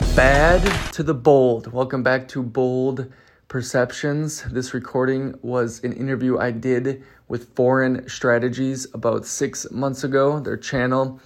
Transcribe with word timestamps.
Bad 0.00 0.92
to 0.92 1.02
the 1.02 1.14
bold. 1.14 1.72
Welcome 1.72 2.02
back 2.02 2.28
to 2.28 2.42
Bold 2.42 3.12
Perceptions. 3.48 4.42
This 4.44 4.72
recording 4.72 5.34
was 5.42 5.82
an 5.82 5.92
interview 5.92 6.38
I 6.38 6.52
did 6.52 7.02
with 7.26 7.54
Foreign 7.54 8.08
Strategies 8.08 8.86
about 8.94 9.26
six 9.26 9.70
months 9.72 10.04
ago. 10.04 10.38
Their 10.38 10.56
channel 10.56 11.20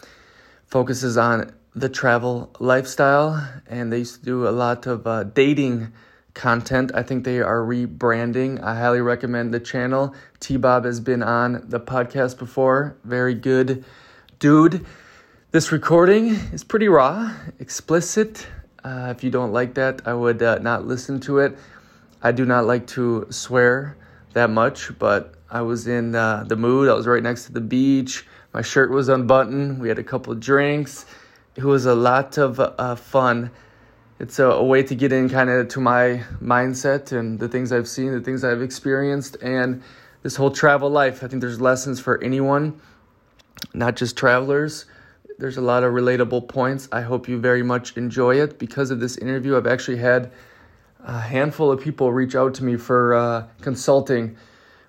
focuses 0.67 1.19
on 1.19 1.53
the 1.75 1.89
travel 1.89 2.51
lifestyle, 2.61 3.47
and 3.67 3.93
they 3.93 3.99
used 3.99 4.21
to 4.21 4.25
do 4.25 4.49
a 4.49 4.51
lot 4.51 4.87
of 4.87 5.07
uh, 5.07 5.25
dating 5.25 5.93
content. 6.33 6.93
I 6.95 7.03
think 7.03 7.25
they 7.25 7.41
are 7.41 7.61
rebranding. 7.61 8.63
I 8.63 8.75
highly 8.77 9.03
recommend 9.03 9.53
the 9.53 9.61
channel. 9.61 10.15
T 10.41 10.57
Bob 10.57 10.87
has 10.87 10.99
been 10.99 11.23
on 11.23 11.65
the 11.69 11.81
podcast 11.81 12.39
before. 12.39 12.97
Very 13.05 13.35
good 13.35 13.85
dude. 14.39 14.87
This 15.51 15.71
recording 15.73 16.29
is 16.53 16.65
pretty 16.65 16.89
raw, 16.89 17.35
explicit. 17.59 18.47
Uh, 18.85 19.15
if 19.17 19.23
you 19.23 19.31
don't 19.31 19.53
like 19.53 19.75
that, 19.75 20.03
I 20.07 20.15
would 20.15 20.43
uh, 20.43 20.59
not 20.59 20.87
listen 20.87 21.21
to 21.21 21.39
it. 21.39 21.57
I 22.23 22.33
do 22.33 22.45
not 22.45 22.67
like 22.67 22.87
to 22.89 23.27
swear 23.31 23.97
that 24.33 24.51
much, 24.51 24.97
but 24.99 25.35
I 25.51 25.63
was 25.63 25.87
in 25.87 26.15
uh, 26.15 26.45
the 26.47 26.57
mood. 26.57 26.89
I 26.89 26.95
was 26.95 27.07
right 27.07 27.23
next 27.23 27.47
to 27.47 27.53
the 27.53 27.61
beach. 27.61 28.27
My 28.53 28.63
shirt 28.63 28.91
was 28.91 29.09
unbuttoned. 29.09 29.81
We 29.81 29.89
had 29.89 29.99
a 29.99 30.05
couple 30.05 30.33
of 30.33 30.41
drinks. 30.41 31.07
It 31.55 31.65
was 31.65 31.87
a 31.87 31.95
lot 31.95 32.39
of 32.39 32.59
uh, 32.59 32.97
fun. 32.97 33.51
It's 34.19 34.39
a, 34.39 34.47
a, 34.47 34.65
way 34.65 34.83
to 34.83 34.95
get 34.95 35.13
in 35.13 35.29
kind 35.29 35.51
of 35.51 35.69
to 35.69 35.81
my 35.81 36.23
mindset 36.41 37.13
and 37.13 37.39
the 37.39 37.49
things 37.49 37.73
I've 37.73 37.89
seen, 37.89 38.13
the 38.13 38.21
things 38.21 38.45
I've 38.45 38.63
experienced, 38.63 39.37
and 39.43 39.83
this 40.23 40.37
whole 40.37 40.51
travel 40.51 40.91
life. 40.91 41.23
I 41.23 41.29
think 41.29 41.41
there's 41.41 41.61
lessons 41.61 42.01
for 42.01 42.23
anyone, 42.23 42.81
not 43.75 43.97
just 43.97 44.17
travelers. 44.17 44.87
There's 45.43 45.57
a 45.57 45.61
lot 45.61 45.83
of 45.83 45.93
relatable 45.93 46.47
points. 46.47 46.89
I 46.93 47.01
hope 47.01 47.27
you 47.27 47.37
very 47.37 47.65
much 47.65 47.97
enjoy 47.97 48.41
it. 48.41 48.61
Because 48.61 48.93
of 48.93 49.01
this 49.01 49.17
interview, 49.17 49.57
I've 49.57 49.67
actually 49.67 49.97
had 49.97 50.31
a 51.01 51.19
handful 51.19 51.73
of 51.73 51.81
people 51.81 52.13
reach 52.13 52.37
out 52.37 52.55
to 52.55 52.65
me 52.65 52.77
for 52.77 53.15
uh, 53.15 53.49
consulting 53.61 54.37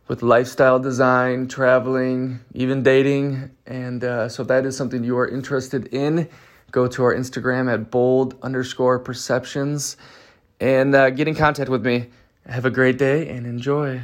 with 0.07 0.21
lifestyle 0.21 0.77
design, 0.77 1.47
traveling, 1.47 2.39
even 2.53 2.83
dating. 2.83 3.49
And 3.65 4.03
uh, 4.03 4.29
so, 4.29 4.43
if 4.43 4.47
that 4.49 4.63
is 4.67 4.77
something 4.77 5.03
you 5.03 5.17
are 5.17 5.27
interested 5.27 5.87
in, 5.87 6.29
go 6.69 6.85
to 6.85 7.03
our 7.03 7.15
Instagram 7.15 7.67
at 7.73 7.89
bold 7.89 8.35
underscore 8.43 8.99
perceptions 8.99 9.97
and 10.59 10.93
uh, 10.93 11.09
get 11.09 11.27
in 11.27 11.33
contact 11.33 11.71
with 11.71 11.83
me. 11.83 12.11
Have 12.45 12.65
a 12.65 12.69
great 12.69 12.99
day 12.99 13.27
and 13.27 13.47
enjoy. 13.47 14.03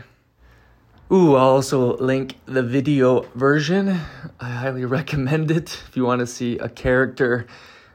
Ooh, 1.12 1.36
I'll 1.36 1.50
also 1.50 1.98
link 1.98 2.36
the 2.46 2.62
video 2.62 3.22
version. 3.34 4.00
I 4.40 4.50
highly 4.52 4.86
recommend 5.00 5.50
it 5.50 5.82
if 5.88 5.98
you 5.98 6.06
want 6.06 6.20
to 6.20 6.28
see 6.28 6.60
a 6.60 6.70
character 6.70 7.48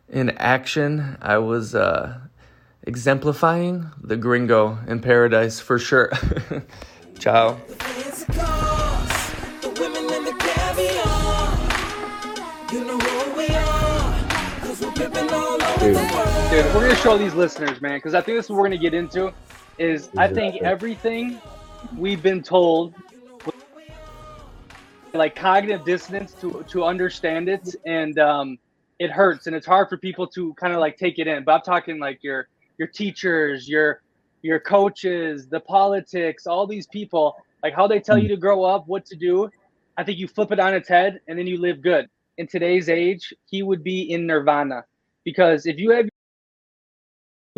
in 0.08 0.30
action. 0.30 1.16
I 1.22 1.38
was 1.38 1.76
uh, 1.76 2.18
exemplifying 2.82 3.88
the 4.02 4.16
gringo 4.16 4.78
in 4.88 4.98
paradise 4.98 5.60
for 5.60 5.78
sure. 5.78 6.10
Ciao. 7.20 7.52
Dude. 15.78 15.96
Dude, 16.50 16.74
we're 16.74 16.80
gonna 16.80 16.96
show 16.96 17.16
these 17.16 17.34
listeners, 17.34 17.80
man, 17.80 17.98
because 17.98 18.14
I 18.14 18.20
think 18.22 18.38
this 18.38 18.46
is 18.46 18.50
what 18.50 18.56
we're 18.56 18.64
gonna 18.64 18.78
get 18.78 18.94
into. 18.94 19.32
Is 19.78 20.10
I 20.16 20.26
think 20.26 20.62
everything 20.62 21.40
we've 21.96 22.22
been 22.22 22.42
told 22.42 22.94
like 25.14 25.36
cognitive 25.36 25.84
dissonance 25.84 26.34
to 26.34 26.64
to 26.70 26.84
understand 26.84 27.48
it. 27.48 27.66
And 27.86 28.18
um 28.18 28.58
it 28.98 29.10
hurts 29.10 29.46
and 29.46 29.56
it's 29.56 29.66
hard 29.66 29.88
for 29.88 29.96
people 29.98 30.26
to 30.28 30.54
kind 30.54 30.72
of 30.72 30.80
like 30.80 30.96
take 30.96 31.18
it 31.18 31.26
in. 31.26 31.44
But 31.44 31.52
i'm 31.54 31.60
talking 31.62 31.98
like 31.98 32.18
your 32.22 32.48
your 32.78 32.88
teachers 32.88 33.68
your 33.68 34.00
your 34.42 34.60
coaches 34.60 35.48
the 35.48 35.60
politics 35.60 36.46
all 36.46 36.66
these 36.66 36.86
people 36.88 37.34
like 37.62 37.74
how 37.74 37.86
they 37.86 38.00
tell 38.00 38.18
you 38.18 38.28
to 38.28 38.36
grow 38.36 38.64
up 38.64 38.84
what 38.86 39.06
to 39.06 39.16
do. 39.16 39.48
I 39.96 40.04
think 40.04 40.18
you 40.18 40.26
flip 40.26 40.50
it 40.50 40.58
on 40.58 40.74
its 40.74 40.88
head 40.88 41.20
and 41.28 41.38
then 41.38 41.46
you 41.46 41.58
live 41.60 41.80
good. 41.80 42.08
In 42.38 42.46
today's 42.48 42.88
age 42.88 43.32
he 43.46 43.62
would 43.62 43.84
be 43.84 44.10
in 44.12 44.26
nirvana. 44.26 44.84
Because 45.24 45.66
if 45.66 45.78
you 45.78 45.90
have 45.90 46.08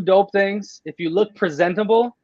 dope 0.05 0.31
things 0.31 0.83
if 0.85 0.97
you 0.99 1.09
look 1.09 1.35
presentable 1.35 2.15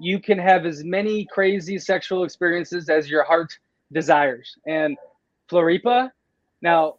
you 0.00 0.20
can 0.20 0.38
have 0.38 0.66
as 0.66 0.84
many 0.84 1.26
crazy 1.26 1.78
sexual 1.78 2.24
experiences 2.24 2.88
as 2.88 3.08
your 3.08 3.24
heart 3.24 3.56
desires. 3.92 4.56
And 4.66 4.96
Floripa, 5.50 6.10
now 6.62 6.96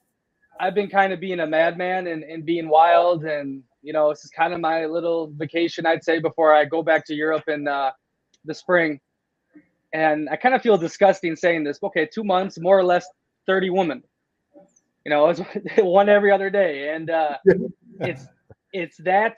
I've 0.60 0.76
been 0.76 0.90
kind 0.90 1.12
of 1.14 1.20
being 1.20 1.40
a 1.40 1.48
madman 1.48 2.08
and, 2.08 2.24
and 2.24 2.46
being 2.46 2.70
wild 2.70 3.26
and 3.26 3.64
you 3.82 3.94
know 3.94 4.10
this 4.10 4.26
is 4.26 4.32
kind 4.32 4.54
of 4.54 4.60
my 4.60 4.86
little 4.86 5.32
vacation 5.36 5.86
I'd 5.86 6.04
say 6.04 6.20
before 6.20 6.54
I 6.54 6.66
go 6.66 6.82
back 6.82 7.06
to 7.06 7.14
Europe 7.14 7.44
in 7.48 7.68
uh, 7.68 7.92
the 8.46 8.54
spring. 8.54 9.00
And 9.94 10.28
I 10.30 10.36
kind 10.36 10.56
of 10.56 10.62
feel 10.62 10.78
disgusting 10.78 11.36
saying 11.36 11.64
this. 11.64 11.80
Okay, 11.82 12.06
two 12.12 12.24
months, 12.24 12.60
more 12.60 12.78
or 12.78 12.84
less, 12.84 13.08
thirty 13.46 13.70
women. 13.70 14.04
You 15.06 15.12
know, 15.12 15.30
it's 15.30 15.40
one 15.78 16.10
every 16.10 16.32
other 16.32 16.50
day, 16.50 16.94
and 16.94 17.10
uh, 17.10 17.38
it's 18.00 18.26
it's 18.74 18.98
that 18.98 19.38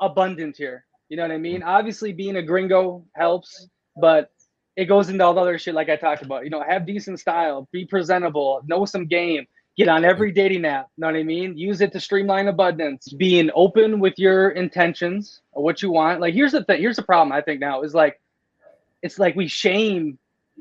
abundant 0.00 0.56
here. 0.56 0.84
You 1.08 1.16
know 1.16 1.22
what 1.22 1.32
I 1.32 1.38
mean? 1.38 1.62
Obviously, 1.62 2.12
being 2.12 2.36
a 2.36 2.42
gringo 2.42 3.04
helps, 3.14 3.68
but 3.96 4.30
it 4.76 4.86
goes 4.86 5.08
into 5.08 5.24
all 5.24 5.34
the 5.34 5.40
other 5.40 5.58
shit 5.58 5.74
like 5.74 5.88
I 5.88 5.96
talked 5.96 6.22
about. 6.22 6.44
You 6.44 6.50
know, 6.50 6.62
have 6.66 6.86
decent 6.86 7.20
style, 7.20 7.68
be 7.72 7.84
presentable, 7.84 8.62
know 8.66 8.84
some 8.84 9.06
game, 9.06 9.46
get 9.76 9.88
on 9.88 10.04
every 10.04 10.32
dating 10.32 10.64
app. 10.64 10.88
Know 10.96 11.08
what 11.08 11.16
I 11.16 11.22
mean? 11.22 11.56
Use 11.56 11.80
it 11.80 11.92
to 11.92 12.00
streamline 12.00 12.48
abundance. 12.48 13.12
Being 13.12 13.50
open 13.54 14.00
with 14.00 14.18
your 14.18 14.50
intentions 14.50 15.40
what 15.52 15.82
you 15.82 15.90
want. 15.90 16.20
Like 16.20 16.34
here's 16.34 16.52
the 16.52 16.64
thing. 16.64 16.80
Here's 16.80 16.96
the 16.96 17.02
problem 17.02 17.32
I 17.32 17.40
think 17.40 17.60
now 17.60 17.82
is 17.82 17.94
like, 17.94 18.20
it's 19.02 19.18
like 19.18 19.36
we 19.36 19.46
shame 19.48 20.18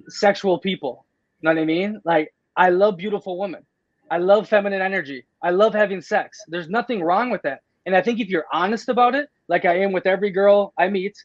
sexual 0.08 0.60
people. 0.60 1.06
You 1.42 1.50
know 1.50 1.56
what 1.56 1.62
I 1.62 1.66
mean? 1.66 2.02
Like 2.04 2.34
I 2.56 2.70
love 2.70 2.98
beautiful 2.98 3.40
women. 3.40 3.66
I 4.12 4.18
love 4.18 4.48
feminine 4.48 4.82
energy. 4.82 5.26
I 5.42 5.50
love 5.50 5.74
having 5.74 6.02
sex. 6.02 6.40
There's 6.48 6.70
nothing 6.70 7.02
wrong 7.02 7.32
with 7.32 7.42
that. 7.44 7.62
And 7.86 7.96
I 7.96 8.02
think 8.02 8.20
if 8.20 8.30
you're 8.30 8.46
honest 8.52 8.90
about 8.90 9.16
it, 9.16 9.30
like 9.48 9.66
I 9.66 9.80
am 9.80 9.92
with 9.92 10.06
every 10.06 10.32
girl 10.32 10.74
I 10.78 10.90
meet, 10.90 11.16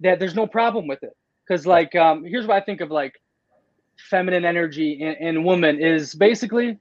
that 0.00 0.18
there's 0.18 0.34
no 0.34 0.46
problem 0.46 0.86
with 0.86 1.02
it 1.02 1.16
because 1.46 1.66
like 1.66 1.94
um, 1.94 2.24
here's 2.24 2.46
what 2.46 2.60
I 2.60 2.64
think 2.64 2.80
of 2.80 2.90
like 2.90 3.14
feminine 4.10 4.44
energy 4.44 4.92
in, 4.92 5.14
in 5.14 5.44
woman 5.44 5.78
is 5.80 6.14
basically 6.14 6.78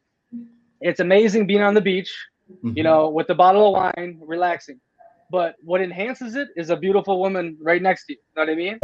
it's 0.81 0.99
amazing 0.99 1.47
being 1.47 1.61
on 1.61 1.73
the 1.73 1.81
beach, 1.81 2.13
mm-hmm. 2.51 2.77
you 2.77 2.83
know, 2.83 3.09
with 3.09 3.29
a 3.29 3.35
bottle 3.35 3.67
of 3.67 3.93
wine, 3.95 4.19
relaxing. 4.21 4.79
But 5.31 5.55
what 5.63 5.81
enhances 5.81 6.35
it 6.35 6.49
is 6.55 6.69
a 6.69 6.75
beautiful 6.75 7.19
woman 7.19 7.57
right 7.61 7.81
next 7.81 8.05
to 8.07 8.13
you. 8.13 8.19
Know 8.35 8.43
what 8.43 8.49
I 8.49 8.55
mean? 8.55 8.79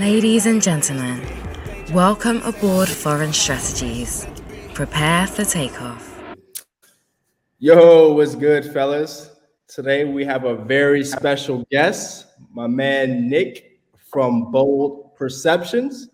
Ladies 0.00 0.46
and 0.46 0.60
gentlemen, 0.60 1.22
welcome 1.92 2.42
aboard 2.42 2.88
Foreign 2.88 3.32
Strategies. 3.32 4.26
Prepare 4.72 5.28
for 5.28 5.44
takeoff. 5.44 6.10
Yo, 7.60 8.12
what's 8.12 8.34
good, 8.34 8.64
fellas? 8.72 9.33
Today 9.68 10.04
we 10.04 10.26
have 10.26 10.44
a 10.44 10.54
very 10.54 11.02
special 11.02 11.66
guest, 11.70 12.26
my 12.52 12.66
man 12.66 13.30
Nick 13.30 13.80
from 13.96 14.52
Bold 14.52 15.16
Perceptions. 15.16 16.10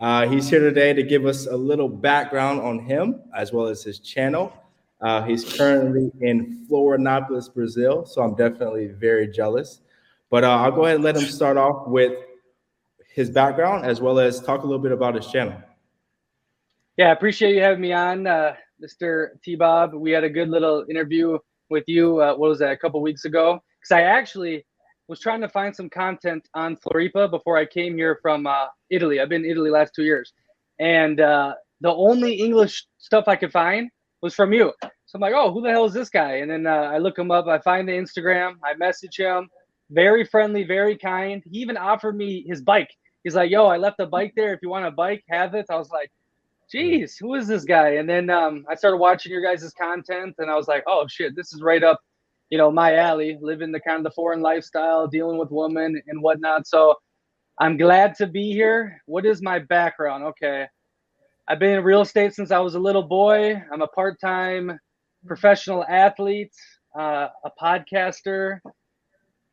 Uh, 0.00 0.26
he's 0.28 0.50
here 0.50 0.58
today 0.58 0.92
to 0.92 1.04
give 1.04 1.24
us 1.24 1.46
a 1.46 1.56
little 1.56 1.88
background 1.88 2.60
on 2.60 2.80
him 2.80 3.22
as 3.36 3.52
well 3.52 3.66
as 3.66 3.84
his 3.84 4.00
channel. 4.00 4.52
Uh, 5.00 5.22
he's 5.22 5.56
currently 5.56 6.10
in 6.22 6.66
Florianopolis, 6.68 7.54
Brazil, 7.54 8.04
so 8.04 8.20
I'm 8.20 8.34
definitely 8.34 8.88
very 8.88 9.28
jealous. 9.28 9.80
But 10.28 10.42
uh, 10.42 10.56
I'll 10.56 10.72
go 10.72 10.84
ahead 10.84 10.96
and 10.96 11.04
let 11.04 11.16
him 11.16 11.24
start 11.24 11.56
off 11.56 11.86
with 11.86 12.18
his 13.14 13.30
background 13.30 13.86
as 13.86 14.00
well 14.00 14.18
as 14.18 14.40
talk 14.40 14.64
a 14.64 14.66
little 14.66 14.82
bit 14.82 14.92
about 14.92 15.14
his 15.14 15.28
channel. 15.28 15.54
Yeah, 16.96 17.10
I 17.10 17.12
appreciate 17.12 17.54
you 17.54 17.62
having 17.62 17.80
me 17.80 17.92
on, 17.92 18.26
uh, 18.26 18.54
Mr. 18.82 19.40
T 19.44 19.54
Bob. 19.54 19.94
We 19.94 20.10
had 20.10 20.24
a 20.24 20.30
good 20.30 20.48
little 20.48 20.84
interview 20.90 21.38
with 21.70 21.84
you. 21.86 22.20
Uh, 22.20 22.34
what 22.34 22.48
was 22.48 22.58
that? 22.60 22.72
A 22.72 22.76
couple 22.76 23.00
weeks 23.02 23.24
ago? 23.24 23.60
Because 23.80 23.92
I 23.92 24.02
actually 24.02 24.64
was 25.08 25.20
trying 25.20 25.40
to 25.40 25.48
find 25.48 25.74
some 25.74 25.88
content 25.88 26.48
on 26.54 26.76
Floripa 26.76 27.30
before 27.30 27.56
I 27.56 27.64
came 27.64 27.96
here 27.96 28.18
from 28.20 28.46
uh, 28.46 28.66
Italy. 28.90 29.20
I've 29.20 29.28
been 29.28 29.44
in 29.44 29.50
Italy 29.50 29.70
last 29.70 29.94
two 29.94 30.04
years, 30.04 30.32
and 30.78 31.20
uh, 31.20 31.54
the 31.80 31.92
only 31.92 32.34
English 32.34 32.86
stuff 32.98 33.24
I 33.26 33.36
could 33.36 33.52
find 33.52 33.90
was 34.22 34.34
from 34.34 34.52
you. 34.52 34.72
So 34.82 35.16
I'm 35.16 35.20
like, 35.20 35.32
oh, 35.34 35.52
who 35.52 35.62
the 35.62 35.70
hell 35.70 35.86
is 35.86 35.94
this 35.94 36.10
guy? 36.10 36.36
And 36.36 36.50
then 36.50 36.66
uh, 36.66 36.90
I 36.92 36.98
look 36.98 37.18
him 37.18 37.30
up. 37.30 37.46
I 37.46 37.58
find 37.60 37.88
the 37.88 37.92
Instagram. 37.92 38.56
I 38.62 38.74
message 38.74 39.16
him. 39.16 39.48
Very 39.90 40.24
friendly, 40.24 40.64
very 40.64 40.98
kind. 40.98 41.42
He 41.50 41.60
even 41.60 41.78
offered 41.78 42.14
me 42.14 42.44
his 42.46 42.60
bike. 42.60 42.90
He's 43.24 43.34
like, 43.34 43.50
yo, 43.50 43.66
I 43.66 43.78
left 43.78 44.00
a 44.00 44.06
bike 44.06 44.34
there. 44.36 44.52
If 44.52 44.60
you 44.62 44.68
want 44.68 44.84
a 44.84 44.90
bike, 44.90 45.24
have 45.30 45.54
it. 45.54 45.66
I 45.70 45.76
was 45.76 45.88
like, 45.90 46.10
geez, 46.70 47.16
who 47.18 47.34
is 47.34 47.48
this 47.48 47.64
guy? 47.64 47.90
And 47.96 48.08
then 48.08 48.30
um, 48.30 48.64
I 48.70 48.74
started 48.76 48.98
watching 48.98 49.32
your 49.32 49.42
guys' 49.42 49.72
content, 49.80 50.36
and 50.38 50.50
I 50.50 50.56
was 50.56 50.68
like, 50.68 50.84
oh 50.88 51.06
shit, 51.08 51.36
this 51.36 51.52
is 51.54 51.62
right 51.62 51.82
up 51.84 52.00
you 52.50 52.58
know, 52.58 52.70
my 52.70 52.96
alley, 52.96 53.38
living 53.42 53.72
the 53.72 53.80
kind 53.80 53.98
of 53.98 54.04
the 54.04 54.10
foreign 54.12 54.40
lifestyle, 54.40 55.06
dealing 55.06 55.38
with 55.38 55.50
women 55.50 56.00
and 56.08 56.22
whatnot. 56.22 56.66
So 56.66 56.94
I'm 57.58 57.76
glad 57.76 58.14
to 58.16 58.26
be 58.26 58.52
here. 58.52 59.02
What 59.06 59.26
is 59.26 59.42
my 59.42 59.58
background? 59.60 60.24
Okay. 60.24 60.66
I've 61.48 61.58
been 61.58 61.78
in 61.78 61.84
real 61.84 62.02
estate 62.02 62.34
since 62.34 62.50
I 62.50 62.58
was 62.60 62.74
a 62.74 62.80
little 62.80 63.02
boy. 63.02 63.62
I'm 63.72 63.82
a 63.82 63.88
part 63.88 64.20
time 64.20 64.78
professional 65.26 65.84
athlete. 65.88 66.52
uh, 66.98 67.28
a 67.44 67.50
podcaster, 67.60 68.60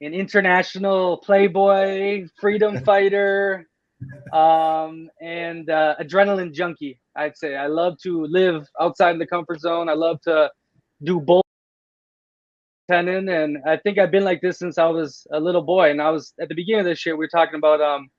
an 0.02 0.14
international 0.14 1.18
playboy, 1.18 2.28
freedom 2.40 2.80
fighter, 2.86 3.68
um, 4.34 5.10
and 5.22 5.70
uh, 5.70 5.96
adrenaline 6.00 6.54
junkie. 6.54 7.00
I'd 7.16 7.38
say 7.38 7.56
I 7.56 7.68
love 7.68 7.98
to 8.04 8.26
live 8.26 8.68
outside 8.80 9.18
the 9.20 9.28
comfort 9.28 9.62
zone. 9.62 9.90
I 9.90 9.94
love 9.94 10.20
to 10.22 10.52
do 11.04 11.20
both 11.20 11.44
tenon, 12.90 13.30
and 13.30 13.58
I 13.66 13.78
think 13.78 13.98
I've 13.98 14.12
been 14.12 14.24
like 14.24 14.42
this 14.42 14.60
since 14.60 14.78
I 14.78 14.88
was 14.88 15.26
a 15.32 15.40
little 15.40 15.62
boy. 15.62 15.92
And 15.92 16.02
I 16.02 16.10
was 16.10 16.34
at 16.40 16.50
the 16.50 16.56
beginning 16.56 16.82
of 16.82 16.86
this 16.86 17.06
year, 17.06 17.16
We 17.16 17.26
were 17.26 17.30
talking 17.30 17.56
about 17.56 17.82
um, 17.82 18.10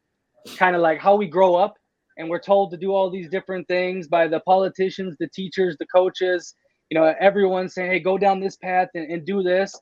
kind 0.57 0.75
of 0.75 0.83
like 0.83 0.99
how 0.99 1.17
we 1.17 1.27
grow 1.27 1.55
up, 1.55 1.75
and 2.19 2.29
we're 2.29 2.41
told 2.41 2.71
to 2.73 2.77
do 2.77 2.93
all 2.93 3.11
these 3.11 3.29
different 3.29 3.69
things 3.69 4.09
by 4.09 4.27
the 4.27 4.41
politicians, 4.41 5.17
the 5.21 5.29
teachers, 5.29 5.77
the 5.79 5.87
coaches. 5.87 6.55
You 6.91 6.99
know, 6.99 7.15
everyone 7.21 7.69
saying, 7.69 7.91
"Hey, 7.91 8.01
go 8.01 8.17
down 8.17 8.41
this 8.41 8.57
path 8.57 8.89
and, 8.95 9.11
and 9.11 9.27
do 9.27 9.43
this." 9.43 9.75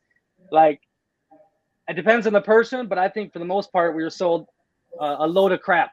Like, 0.50 0.80
it 1.88 1.94
depends 1.94 2.26
on 2.26 2.32
the 2.32 2.40
person, 2.40 2.88
but 2.88 2.98
I 2.98 3.08
think 3.08 3.32
for 3.32 3.38
the 3.38 3.44
most 3.44 3.72
part, 3.72 3.94
we 3.94 4.02
were 4.02 4.10
sold 4.10 4.46
uh, 5.00 5.16
a 5.20 5.26
load 5.26 5.52
of 5.52 5.60
crap, 5.60 5.92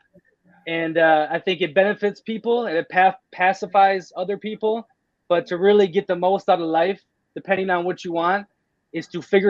and 0.67 0.97
uh, 0.97 1.27
I 1.29 1.39
think 1.39 1.61
it 1.61 1.73
benefits 1.73 2.21
people 2.21 2.67
and 2.67 2.77
it 2.77 2.87
pa- 2.89 3.17
pacifies 3.31 4.11
other 4.15 4.37
people. 4.37 4.87
But 5.27 5.47
to 5.47 5.57
really 5.57 5.87
get 5.87 6.07
the 6.07 6.15
most 6.15 6.49
out 6.49 6.59
of 6.59 6.67
life, 6.67 7.01
depending 7.35 7.69
on 7.69 7.85
what 7.85 8.03
you 8.03 8.11
want, 8.11 8.47
is 8.91 9.07
to 9.07 9.21
figure 9.21 9.49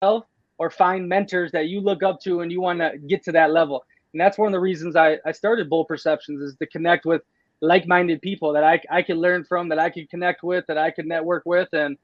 yourself 0.00 0.26
or 0.58 0.70
find 0.70 1.08
mentors 1.08 1.50
that 1.50 1.66
you 1.66 1.80
look 1.80 2.04
up 2.04 2.20
to 2.20 2.40
and 2.40 2.52
you 2.52 2.60
want 2.60 2.78
to 2.78 2.96
get 3.08 3.24
to 3.24 3.32
that 3.32 3.50
level. 3.50 3.84
And 4.12 4.20
that's 4.20 4.38
one 4.38 4.46
of 4.46 4.52
the 4.52 4.60
reasons 4.60 4.94
I, 4.94 5.18
I 5.26 5.32
started 5.32 5.68
Bold 5.68 5.88
Perceptions 5.88 6.40
is 6.40 6.56
to 6.58 6.66
connect 6.66 7.04
with 7.04 7.22
like-minded 7.60 8.22
people 8.22 8.52
that 8.52 8.62
I, 8.62 8.80
I 8.90 9.02
can 9.02 9.16
learn 9.16 9.44
from, 9.44 9.68
that 9.70 9.78
I 9.80 9.90
can 9.90 10.06
connect 10.06 10.44
with, 10.44 10.64
that 10.68 10.78
I 10.78 10.92
can 10.92 11.08
network 11.08 11.42
with. 11.46 11.68
And 11.72 11.96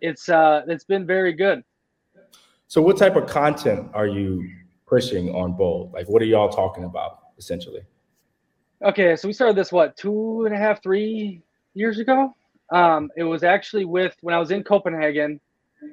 it's, 0.00 0.30
uh, 0.30 0.62
it's 0.68 0.84
been 0.84 1.06
very 1.06 1.34
good. 1.34 1.62
So 2.66 2.80
what 2.80 2.96
type 2.96 3.16
of 3.16 3.26
content 3.26 3.90
are 3.92 4.06
you 4.06 4.48
pushing 4.88 5.34
on 5.34 5.52
Bold? 5.52 5.92
Like, 5.92 6.08
what 6.08 6.22
are 6.22 6.26
y'all 6.26 6.48
talking 6.48 6.84
about 6.84 7.20
essentially? 7.38 7.82
Okay. 8.82 9.16
So 9.16 9.28
we 9.28 9.32
started 9.32 9.56
this, 9.56 9.72
what, 9.72 9.96
two 9.96 10.44
and 10.46 10.54
a 10.54 10.58
half, 10.58 10.82
three 10.82 11.42
years 11.74 11.98
ago? 11.98 12.34
Um, 12.70 13.10
it 13.16 13.24
was 13.24 13.42
actually 13.42 13.84
with, 13.84 14.16
when 14.20 14.34
I 14.34 14.38
was 14.38 14.50
in 14.50 14.62
Copenhagen, 14.62 15.40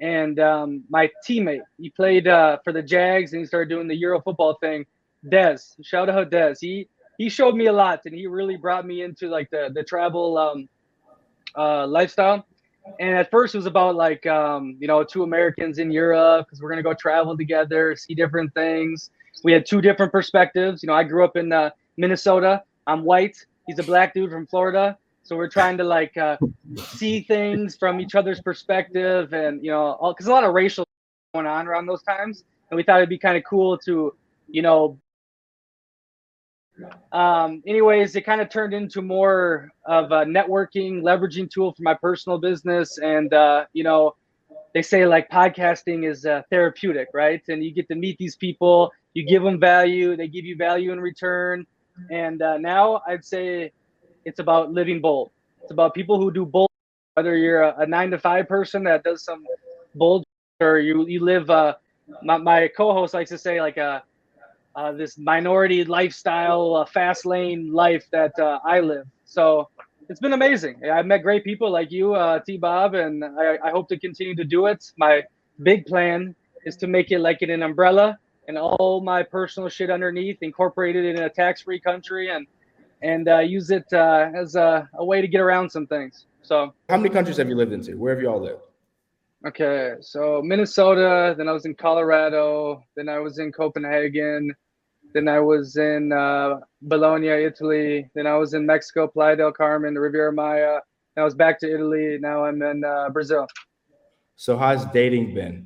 and 0.01 0.39
um, 0.39 0.83
my 0.89 1.09
teammate, 1.27 1.61
he 1.77 1.89
played 1.89 2.27
uh, 2.27 2.57
for 2.63 2.73
the 2.73 2.81
Jags 2.81 3.33
and 3.33 3.41
he 3.41 3.45
started 3.45 3.69
doing 3.69 3.87
the 3.87 3.95
Euro 3.95 4.21
football 4.21 4.57
thing. 4.59 4.85
Des, 5.29 5.57
shout 5.83 6.09
out 6.09 6.29
Des. 6.31 6.55
He 6.59 6.87
he 7.17 7.29
showed 7.29 7.55
me 7.55 7.67
a 7.67 7.73
lot 7.73 8.01
and 8.05 8.13
he 8.13 8.27
really 8.27 8.57
brought 8.57 8.85
me 8.85 9.03
into 9.03 9.29
like 9.29 9.49
the 9.49 9.69
the 9.73 9.83
travel 9.83 10.37
um, 10.37 10.69
uh, 11.55 11.87
lifestyle. 11.87 12.45
And 12.99 13.15
at 13.15 13.31
first 13.31 13.55
it 13.55 13.57
was 13.57 13.65
about 13.65 13.95
like 13.95 14.25
um, 14.25 14.77
you 14.79 14.87
know 14.87 15.03
two 15.03 15.23
Americans 15.23 15.79
in 15.79 15.91
Europe 15.91 16.45
because 16.45 16.61
we're 16.61 16.69
gonna 16.69 16.83
go 16.83 16.93
travel 16.93 17.35
together, 17.37 17.95
see 17.95 18.13
different 18.13 18.53
things. 18.53 19.09
We 19.43 19.51
had 19.51 19.65
two 19.65 19.81
different 19.81 20.11
perspectives. 20.11 20.81
You 20.81 20.87
know, 20.87 20.93
I 20.93 21.03
grew 21.03 21.23
up 21.23 21.35
in 21.35 21.51
uh, 21.51 21.71
Minnesota. 21.97 22.63
I'm 22.87 23.03
white. 23.03 23.45
He's 23.67 23.79
a 23.79 23.83
black 23.83 24.13
dude 24.13 24.31
from 24.31 24.45
Florida. 24.47 24.97
So 25.23 25.35
we're 25.35 25.49
trying 25.49 25.77
to 25.79 25.83
like 25.83 26.15
uh, 26.17 26.37
see 26.77 27.21
things 27.21 27.75
from 27.75 27.99
each 27.99 28.13
other's 28.13 28.39
perspective, 28.39 29.33
and 29.33 29.63
you 29.63 29.71
know, 29.71 29.97
because 30.15 30.27
a 30.27 30.31
lot 30.31 30.43
of 30.43 30.53
racial 30.53 30.85
going 31.33 31.47
on 31.47 31.67
around 31.67 31.87
those 31.87 32.03
times, 32.03 32.43
and 32.69 32.77
we 32.77 32.83
thought 32.83 32.97
it'd 32.97 33.09
be 33.09 33.17
kind 33.17 33.35
of 33.35 33.43
cool 33.43 33.77
to, 33.79 34.15
you 34.47 34.61
know. 34.61 34.99
Um, 37.11 37.63
anyways, 37.65 38.15
it 38.15 38.21
kind 38.21 38.41
of 38.41 38.49
turned 38.49 38.73
into 38.73 39.01
more 39.01 39.69
of 39.85 40.11
a 40.11 40.25
networking, 40.25 41.01
leveraging 41.01 41.49
tool 41.49 41.73
for 41.73 41.83
my 41.83 41.93
personal 41.93 42.37
business, 42.39 42.97
and 42.97 43.33
uh, 43.33 43.65
you 43.73 43.83
know, 43.83 44.15
they 44.73 44.81
say 44.81 45.05
like 45.05 45.29
podcasting 45.29 46.09
is 46.09 46.25
uh, 46.25 46.41
therapeutic, 46.49 47.09
right? 47.13 47.41
And 47.47 47.63
you 47.63 47.73
get 47.73 47.87
to 47.89 47.95
meet 47.95 48.17
these 48.17 48.35
people, 48.35 48.91
you 49.13 49.25
give 49.25 49.43
them 49.43 49.59
value, 49.59 50.17
they 50.17 50.27
give 50.27 50.45
you 50.45 50.57
value 50.57 50.91
in 50.91 50.99
return, 50.99 51.65
and 52.11 52.41
uh, 52.41 52.57
now 52.57 53.01
I'd 53.07 53.23
say 53.25 53.71
it's 54.25 54.39
about 54.39 54.71
living 54.71 55.01
bold. 55.01 55.31
It's 55.63 55.71
about 55.71 55.93
people 55.93 56.19
who 56.19 56.31
do 56.31 56.45
bold, 56.45 56.69
whether 57.13 57.35
you're 57.37 57.63
a, 57.63 57.75
a 57.79 57.85
nine 57.87 58.11
to 58.11 58.19
five 58.19 58.47
person 58.47 58.83
that 58.83 59.03
does 59.03 59.23
some 59.23 59.45
bold, 59.95 60.23
or 60.61 60.79
you 60.79 61.07
you 61.07 61.23
live. 61.23 61.49
Uh, 61.49 61.75
my, 62.23 62.37
my 62.37 62.67
co-host 62.75 63.13
likes 63.13 63.29
to 63.31 63.37
say 63.37 63.61
like 63.61 63.77
a 63.77 64.03
uh, 64.75 64.91
this 64.91 65.17
minority 65.17 65.83
lifestyle, 65.83 66.75
uh, 66.75 66.85
fast 66.85 67.25
lane 67.25 67.71
life 67.71 68.05
that 68.11 68.37
uh, 68.39 68.59
I 68.65 68.81
live. 68.81 69.05
So 69.23 69.69
it's 70.09 70.19
been 70.19 70.33
amazing. 70.33 70.81
I've 70.85 71.05
met 71.05 71.23
great 71.23 71.43
people 71.43 71.71
like 71.71 71.91
you, 71.91 72.13
uh, 72.13 72.39
T 72.39 72.57
Bob, 72.57 72.93
and 72.93 73.23
I, 73.23 73.57
I 73.63 73.71
hope 73.71 73.87
to 73.89 73.99
continue 73.99 74.35
to 74.35 74.43
do 74.43 74.65
it. 74.67 74.91
My 74.97 75.23
big 75.63 75.85
plan 75.85 76.35
is 76.65 76.75
to 76.77 76.87
make 76.87 77.11
it 77.11 77.19
like 77.19 77.41
in 77.41 77.49
an 77.49 77.63
umbrella 77.63 78.19
and 78.47 78.57
all 78.57 79.01
my 79.01 79.23
personal 79.23 79.69
shit 79.69 79.89
underneath, 79.89 80.37
incorporated 80.41 81.05
in 81.05 81.23
a 81.23 81.29
tax-free 81.29 81.79
country, 81.79 82.29
and 82.29 82.45
and 83.01 83.27
uh, 83.27 83.39
use 83.39 83.71
it 83.71 83.85
uh, 83.93 84.29
as 84.35 84.55
a, 84.55 84.89
a, 84.95 85.05
way 85.05 85.21
to 85.21 85.27
get 85.27 85.41
around 85.41 85.69
some 85.69 85.85
things. 85.85 86.25
So, 86.41 86.73
how 86.89 86.97
many 86.97 87.09
countries 87.09 87.37
have 87.37 87.49
you 87.49 87.55
lived 87.55 87.73
into? 87.73 87.97
Where 87.97 88.13
have 88.13 88.21
you 88.21 88.29
all 88.29 88.41
lived? 88.41 88.61
Okay, 89.45 89.93
so 90.01 90.41
Minnesota, 90.43 91.35
then 91.37 91.47
I 91.47 91.51
was 91.51 91.65
in 91.65 91.75
Colorado, 91.75 92.83
then 92.95 93.09
I 93.09 93.19
was 93.19 93.37
in 93.37 93.51
Copenhagen, 93.51 94.51
then 95.15 95.27
I 95.27 95.39
was 95.39 95.77
in 95.77 96.11
uh, 96.11 96.59
Bologna, 96.83 97.29
Italy, 97.29 98.07
then 98.13 98.27
I 98.27 98.37
was 98.37 98.53
in 98.53 98.65
Mexico, 98.65 99.07
Playa 99.07 99.35
del 99.35 99.51
Carmen, 99.51 99.95
the 99.95 99.99
Riviera 99.99 100.31
Maya. 100.31 100.79
I 101.17 101.23
was 101.23 101.33
back 101.33 101.59
to 101.61 101.73
Italy. 101.73 102.19
Now 102.19 102.45
I'm 102.45 102.61
in 102.61 102.83
uh, 102.83 103.09
Brazil. 103.09 103.47
So, 104.35 104.57
how's 104.57 104.85
dating 104.87 105.33
been 105.33 105.65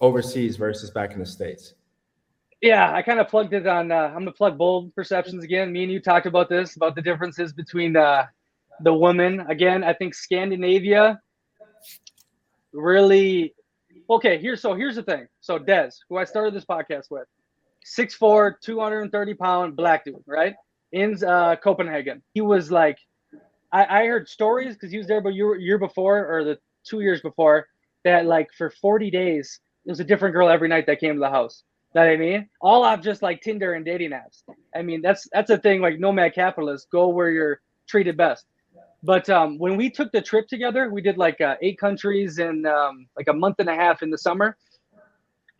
overseas 0.00 0.56
versus 0.56 0.90
back 0.90 1.12
in 1.12 1.20
the 1.20 1.26
states? 1.26 1.74
yeah, 2.64 2.94
I 2.94 3.02
kind 3.02 3.20
of 3.20 3.28
plugged 3.28 3.52
it 3.52 3.66
on. 3.66 3.92
Uh, 3.92 4.06
I'm 4.06 4.20
gonna 4.20 4.32
plug 4.32 4.56
bold 4.56 4.94
perceptions 4.94 5.44
again. 5.44 5.70
Me 5.70 5.82
and 5.82 5.92
you 5.92 6.00
talked 6.00 6.24
about 6.24 6.48
this 6.48 6.76
about 6.76 6.94
the 6.94 7.02
differences 7.02 7.52
between 7.52 7.92
the 7.92 8.26
the 8.80 8.94
women. 8.94 9.40
Again, 9.50 9.84
I 9.84 9.92
think 9.92 10.14
Scandinavia 10.14 11.20
really. 12.72 13.54
Okay, 14.08 14.38
here. 14.38 14.56
So 14.56 14.74
here's 14.74 14.96
the 14.96 15.02
thing. 15.02 15.28
So 15.40 15.58
Des, 15.58 15.90
who 16.08 16.16
I 16.16 16.24
started 16.24 16.54
this 16.54 16.64
podcast 16.64 17.10
with, 17.10 17.26
6'4", 17.84 18.54
230 18.62 19.34
pound 19.34 19.76
black 19.76 20.04
dude, 20.04 20.16
right? 20.26 20.54
In 20.92 21.22
uh, 21.24 21.56
Copenhagen. 21.56 22.22
He 22.34 22.40
was 22.40 22.70
like, 22.70 22.98
I, 23.72 24.02
I 24.02 24.06
heard 24.06 24.28
stories 24.28 24.74
because 24.74 24.90
he 24.90 24.98
was 24.98 25.06
there, 25.06 25.20
but 25.20 25.34
year 25.34 25.56
year 25.56 25.78
before 25.78 26.26
or 26.26 26.44
the 26.44 26.58
two 26.84 27.00
years 27.00 27.20
before 27.20 27.66
that, 28.04 28.26
like 28.26 28.48
for 28.56 28.70
40 28.70 29.10
days, 29.10 29.60
it 29.86 29.90
was 29.90 30.00
a 30.00 30.04
different 30.04 30.34
girl 30.34 30.48
every 30.48 30.68
night 30.68 30.86
that 30.86 31.00
came 31.00 31.14
to 31.14 31.20
the 31.20 31.30
house 31.30 31.64
that 31.94 32.08
I 32.08 32.16
mean? 32.16 32.48
All 32.60 32.84
off 32.84 33.00
just 33.00 33.22
like 33.22 33.40
Tinder 33.40 33.74
and 33.74 33.84
dating 33.84 34.10
apps. 34.10 34.42
I 34.74 34.82
mean, 34.82 35.00
that's 35.00 35.26
that's 35.32 35.50
a 35.50 35.58
thing 35.58 35.80
like 35.80 35.98
nomad 35.98 36.34
capitalists 36.34 36.88
go 36.90 37.08
where 37.08 37.30
you're 37.30 37.60
treated 37.88 38.16
best. 38.16 38.46
But 39.02 39.28
um, 39.30 39.58
when 39.58 39.76
we 39.76 39.90
took 39.90 40.10
the 40.12 40.20
trip 40.20 40.48
together, 40.48 40.90
we 40.90 41.02
did 41.02 41.16
like 41.16 41.40
uh, 41.40 41.56
eight 41.62 41.78
countries 41.78 42.38
in 42.38 42.66
um, 42.66 43.06
like 43.16 43.28
a 43.28 43.32
month 43.32 43.56
and 43.60 43.68
a 43.68 43.74
half 43.74 44.02
in 44.02 44.10
the 44.10 44.18
summer, 44.18 44.56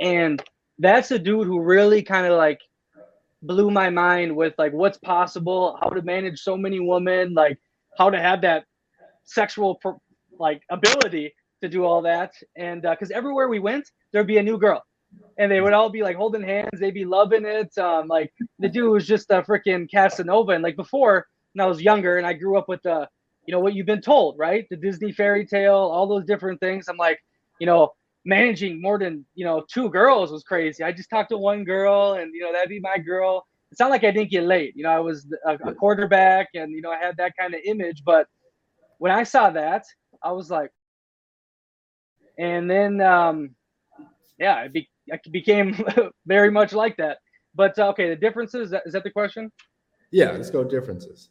and 0.01 0.43
that's 0.79 1.11
a 1.11 1.19
dude 1.19 1.47
who 1.47 1.61
really 1.61 2.03
kind 2.03 2.27
of 2.27 2.37
like 2.37 2.61
blew 3.43 3.71
my 3.71 3.91
mind 3.91 4.35
with 4.35 4.55
like 4.59 4.73
what's 4.73 4.99
possible, 4.99 5.79
how 5.81 5.91
to 5.91 6.03
manage 6.03 6.41
so 6.41 6.57
many 6.57 6.81
women, 6.81 7.35
like 7.35 7.59
how 7.99 8.11
to 8.11 8.19
have 8.19 8.41
that 8.43 8.65
sexual 9.25 9.81
like 10.39 10.63
ability 10.71 11.35
to 11.63 11.69
do 11.69 11.85
all 11.85 12.03
that, 12.03 12.33
and 12.57 12.83
because 12.83 13.11
uh, 13.11 13.17
everywhere 13.17 13.49
we 13.49 13.59
went, 13.59 13.91
there'd 14.13 14.27
be 14.27 14.39
a 14.39 14.43
new 14.43 14.59
girl 14.59 14.83
and 15.39 15.51
they 15.51 15.61
would 15.61 15.73
all 15.73 15.91
be 15.91 16.03
like 16.03 16.17
holding 16.17 16.43
hands. 16.43 16.79
They'd 16.79 16.95
be 16.95 17.05
loving 17.05 17.45
it. 17.45 17.77
Um, 17.79 18.09
like 18.09 18.33
the 18.59 18.69
dude 18.69 18.91
was 18.91 19.07
just 19.07 19.31
a 19.31 19.43
freaking 19.43 19.91
Casanova. 19.91 20.53
And 20.53 20.63
like 20.63 20.77
before, 20.77 21.27
when 21.53 21.65
I 21.65 21.69
was 21.69 21.83
younger 21.83 22.19
and 22.19 22.27
I 22.27 22.33
grew 22.33 22.57
up 22.57 22.69
with 22.69 22.83
the, 22.83 23.09
you 23.47 23.53
know, 23.53 23.61
what 23.61 23.75
you've 23.75 23.87
been 23.87 24.01
told, 24.01 24.39
right? 24.39 24.67
The 24.71 24.77
Disney 24.77 25.13
fairy 25.13 25.47
tale, 25.47 25.75
all 25.75 26.07
those 26.07 26.25
different 26.25 26.61
things. 26.61 26.89
I'm 26.89 26.97
like, 26.97 27.19
you 27.59 27.67
know, 27.67 27.91
managing 28.25 28.81
more 28.81 28.99
than, 28.99 29.25
you 29.35 29.45
know, 29.45 29.65
two 29.71 29.89
girls 29.91 30.33
was 30.33 30.43
crazy. 30.43 30.83
I 30.83 30.93
just 30.93 31.11
talked 31.11 31.31
to 31.31 31.39
one 31.39 31.65
girl 31.65 32.15
and, 32.15 32.35
you 32.35 32.41
know, 32.41 32.53
that'd 32.53 32.69
be 32.69 32.81
my 32.81 32.99
girl. 32.99 33.47
It's 33.71 33.81
not 33.81 33.91
like 33.91 34.05
I 34.05 34.11
didn't 34.11 34.31
get 34.31 34.45
laid. 34.45 34.75
You 34.77 34.85
know, 34.85 34.91
I 34.91 35.01
was 35.01 35.27
a, 35.47 35.55
a 35.55 35.75
quarterback 35.75 36.49
and, 36.55 36.73
you 36.73 36.81
know, 36.81 36.91
I 36.91 36.99
had 36.99 37.17
that 37.19 37.37
kind 37.39 37.55
of 37.55 37.61
image. 37.65 38.03
But 38.05 38.29
when 38.99 39.13
I 39.13 39.25
saw 39.25 39.51
that, 39.51 39.85
I 40.23 40.33
was 40.33 40.51
like, 40.51 40.71
and 42.39 42.71
then, 42.71 43.01
um, 43.01 43.51
yeah, 44.39 44.63
it 44.63 44.73
be, 44.73 44.89
I 45.13 45.19
became 45.31 45.85
very 46.27 46.51
much 46.51 46.73
like 46.73 46.97
that. 46.97 47.19
But 47.55 47.79
uh, 47.79 47.89
okay, 47.91 48.09
the 48.09 48.17
differences 48.17 48.73
is 48.85 48.93
that 48.93 49.05
the 49.05 49.11
question? 49.11 49.53
Yeah, 50.11 50.33
let's 50.33 50.51
go 50.51 50.65
differences. 50.65 51.29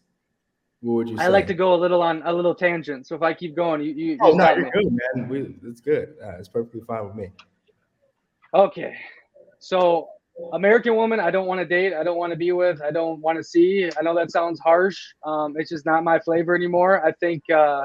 What 0.84 0.96
would 0.96 1.10
you? 1.10 1.18
Say? 1.18 1.24
I 1.24 1.28
like 1.30 1.48
to 1.48 1.54
go 1.54 1.74
a 1.74 1.80
little 1.80 2.02
on 2.02 2.22
a 2.26 2.34
little 2.34 2.54
tangent. 2.54 3.08
So 3.08 3.16
if 3.16 3.22
I 3.22 3.34
keep 3.34 3.56
going, 3.56 3.82
you 3.82 3.94
you. 3.94 4.18
Oh 4.22 4.34
no, 4.34 4.54
you're 4.54 4.70
good, 4.70 4.92
man. 5.16 5.30
We, 5.30 5.56
it's 5.66 5.80
good. 5.80 6.16
Uh, 6.22 6.32
it's 6.32 6.50
perfectly 6.50 6.82
fine 6.86 7.06
with 7.06 7.16
me. 7.16 7.30
Okay, 8.54 8.94
so 9.60 10.10
American 10.52 10.96
woman, 10.96 11.22
I 11.22 11.32
don't 11.32 11.48
want 11.48 11.60
to 11.60 11.66
date. 11.66 11.94
I 11.94 12.04
don't 12.04 12.18
want 12.18 12.32
to 12.32 12.38
be 12.38 12.52
with. 12.52 12.82
I 12.82 12.92
don't 12.92 13.22
want 13.22 13.38
to 13.38 13.44
see. 13.44 13.90
I 13.98 14.02
know 14.02 14.14
that 14.16 14.30
sounds 14.30 14.60
harsh. 14.60 15.00
Um, 15.26 15.54
it's 15.56 15.70
just 15.70 15.86
not 15.86 16.04
my 16.04 16.20
flavor 16.20 16.54
anymore. 16.54 17.06
I 17.06 17.14
think 17.14 17.50
uh, 17.50 17.84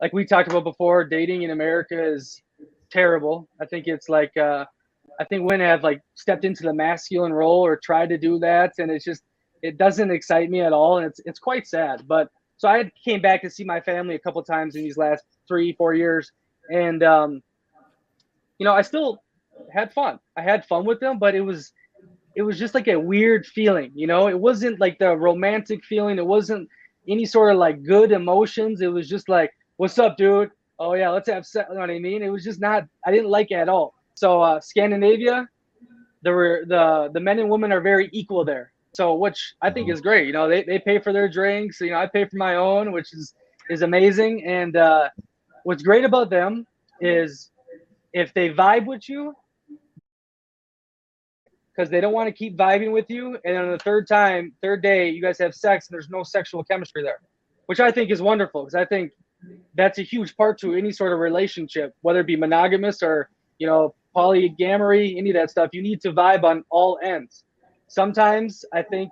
like 0.00 0.12
we 0.12 0.24
talked 0.24 0.48
about 0.48 0.62
before, 0.62 1.04
dating 1.04 1.42
in 1.42 1.50
America 1.50 2.00
is 2.00 2.40
terrible. 2.92 3.48
I 3.60 3.66
think 3.66 3.88
it's 3.88 4.08
like 4.08 4.36
uh, 4.36 4.64
I 5.18 5.24
think 5.24 5.50
women 5.50 5.66
have 5.66 5.82
like 5.82 6.00
stepped 6.14 6.44
into 6.44 6.62
the 6.62 6.72
masculine 6.72 7.32
role 7.32 7.66
or 7.66 7.76
tried 7.76 8.10
to 8.10 8.18
do 8.18 8.38
that, 8.38 8.74
and 8.78 8.88
it's 8.88 9.04
just 9.04 9.24
it 9.64 9.78
doesn't 9.78 10.10
excite 10.10 10.50
me 10.50 10.60
at 10.60 10.74
all, 10.74 10.98
and 10.98 11.06
it's 11.06 11.20
it's 11.24 11.38
quite 11.38 11.66
sad. 11.66 12.06
But 12.06 12.28
so 12.58 12.68
I 12.68 12.92
came 13.02 13.22
back 13.22 13.40
to 13.42 13.50
see 13.50 13.64
my 13.64 13.80
family 13.80 14.14
a 14.14 14.18
couple 14.18 14.42
times 14.42 14.76
in 14.76 14.82
these 14.82 14.98
last 14.98 15.24
three 15.48 15.72
four 15.72 15.94
years, 15.94 16.30
and 16.70 17.02
um, 17.02 17.42
you 18.58 18.66
know 18.66 18.74
I 18.74 18.82
still 18.82 19.22
had 19.72 19.92
fun. 19.94 20.18
I 20.36 20.42
had 20.42 20.66
fun 20.66 20.84
with 20.84 21.00
them, 21.00 21.18
but 21.18 21.34
it 21.34 21.40
was 21.40 21.72
it 22.36 22.42
was 22.42 22.58
just 22.58 22.74
like 22.74 22.88
a 22.88 23.00
weird 23.00 23.46
feeling, 23.46 23.90
you 23.94 24.06
know. 24.06 24.28
It 24.28 24.38
wasn't 24.38 24.80
like 24.80 24.98
the 24.98 25.16
romantic 25.16 25.82
feeling. 25.86 26.18
It 26.18 26.26
wasn't 26.26 26.68
any 27.08 27.24
sort 27.24 27.50
of 27.50 27.58
like 27.58 27.82
good 27.84 28.12
emotions. 28.12 28.82
It 28.82 28.92
was 28.92 29.08
just 29.08 29.30
like, 29.30 29.50
"What's 29.78 29.98
up, 29.98 30.18
dude? 30.18 30.50
Oh 30.78 30.92
yeah, 30.92 31.08
let's 31.08 31.28
have 31.30 31.46
sex." 31.46 31.68
You 31.70 31.76
know 31.76 31.80
what 31.80 31.90
I 31.90 31.98
mean? 31.98 32.22
It 32.22 32.28
was 32.28 32.44
just 32.44 32.60
not. 32.60 32.84
I 33.06 33.10
didn't 33.10 33.30
like 33.30 33.50
it 33.50 33.54
at 33.64 33.70
all. 33.70 33.94
So 34.14 34.42
uh, 34.42 34.60
Scandinavia, 34.60 35.48
the 36.22 36.32
the 36.68 37.10
the 37.14 37.20
men 37.20 37.38
and 37.38 37.48
women 37.48 37.72
are 37.72 37.80
very 37.80 38.10
equal 38.12 38.44
there. 38.44 38.73
So 38.94 39.14
which 39.14 39.54
I 39.60 39.70
think 39.70 39.90
is 39.90 40.00
great. 40.00 40.26
You 40.26 40.32
know, 40.32 40.48
they, 40.48 40.62
they 40.62 40.78
pay 40.78 40.98
for 40.98 41.12
their 41.12 41.28
drinks. 41.28 41.80
You 41.80 41.90
know, 41.90 41.98
I 41.98 42.06
pay 42.06 42.24
for 42.26 42.36
my 42.36 42.56
own, 42.56 42.92
which 42.92 43.12
is 43.12 43.34
is 43.68 43.82
amazing. 43.82 44.44
And 44.46 44.76
uh, 44.76 45.08
what's 45.64 45.82
great 45.82 46.04
about 46.04 46.30
them 46.30 46.66
is 47.00 47.50
if 48.12 48.32
they 48.34 48.50
vibe 48.50 48.86
with 48.86 49.08
you, 49.08 49.34
because 51.74 51.90
they 51.90 52.00
don't 52.00 52.12
want 52.12 52.28
to 52.28 52.32
keep 52.32 52.56
vibing 52.56 52.92
with 52.92 53.10
you, 53.10 53.36
and 53.44 53.56
on 53.56 53.72
the 53.72 53.78
third 53.78 54.06
time, 54.06 54.52
third 54.62 54.80
day, 54.80 55.10
you 55.10 55.20
guys 55.20 55.38
have 55.38 55.54
sex 55.54 55.88
and 55.88 55.94
there's 55.94 56.08
no 56.08 56.22
sexual 56.22 56.62
chemistry 56.62 57.02
there, 57.02 57.18
which 57.66 57.80
I 57.80 57.90
think 57.90 58.10
is 58.12 58.22
wonderful 58.22 58.62
because 58.62 58.76
I 58.76 58.84
think 58.84 59.10
that's 59.74 59.98
a 59.98 60.02
huge 60.02 60.36
part 60.36 60.58
to 60.60 60.74
any 60.74 60.92
sort 60.92 61.12
of 61.12 61.18
relationship, 61.18 61.94
whether 62.02 62.20
it 62.20 62.26
be 62.26 62.36
monogamous 62.36 63.02
or 63.02 63.28
you 63.58 63.66
know 63.66 63.94
polyamory, 64.14 65.16
any 65.18 65.30
of 65.30 65.34
that 65.34 65.50
stuff. 65.50 65.70
You 65.72 65.82
need 65.82 66.00
to 66.02 66.12
vibe 66.12 66.44
on 66.44 66.64
all 66.70 66.98
ends. 67.02 67.44
Sometimes 67.88 68.64
I 68.72 68.82
think, 68.82 69.10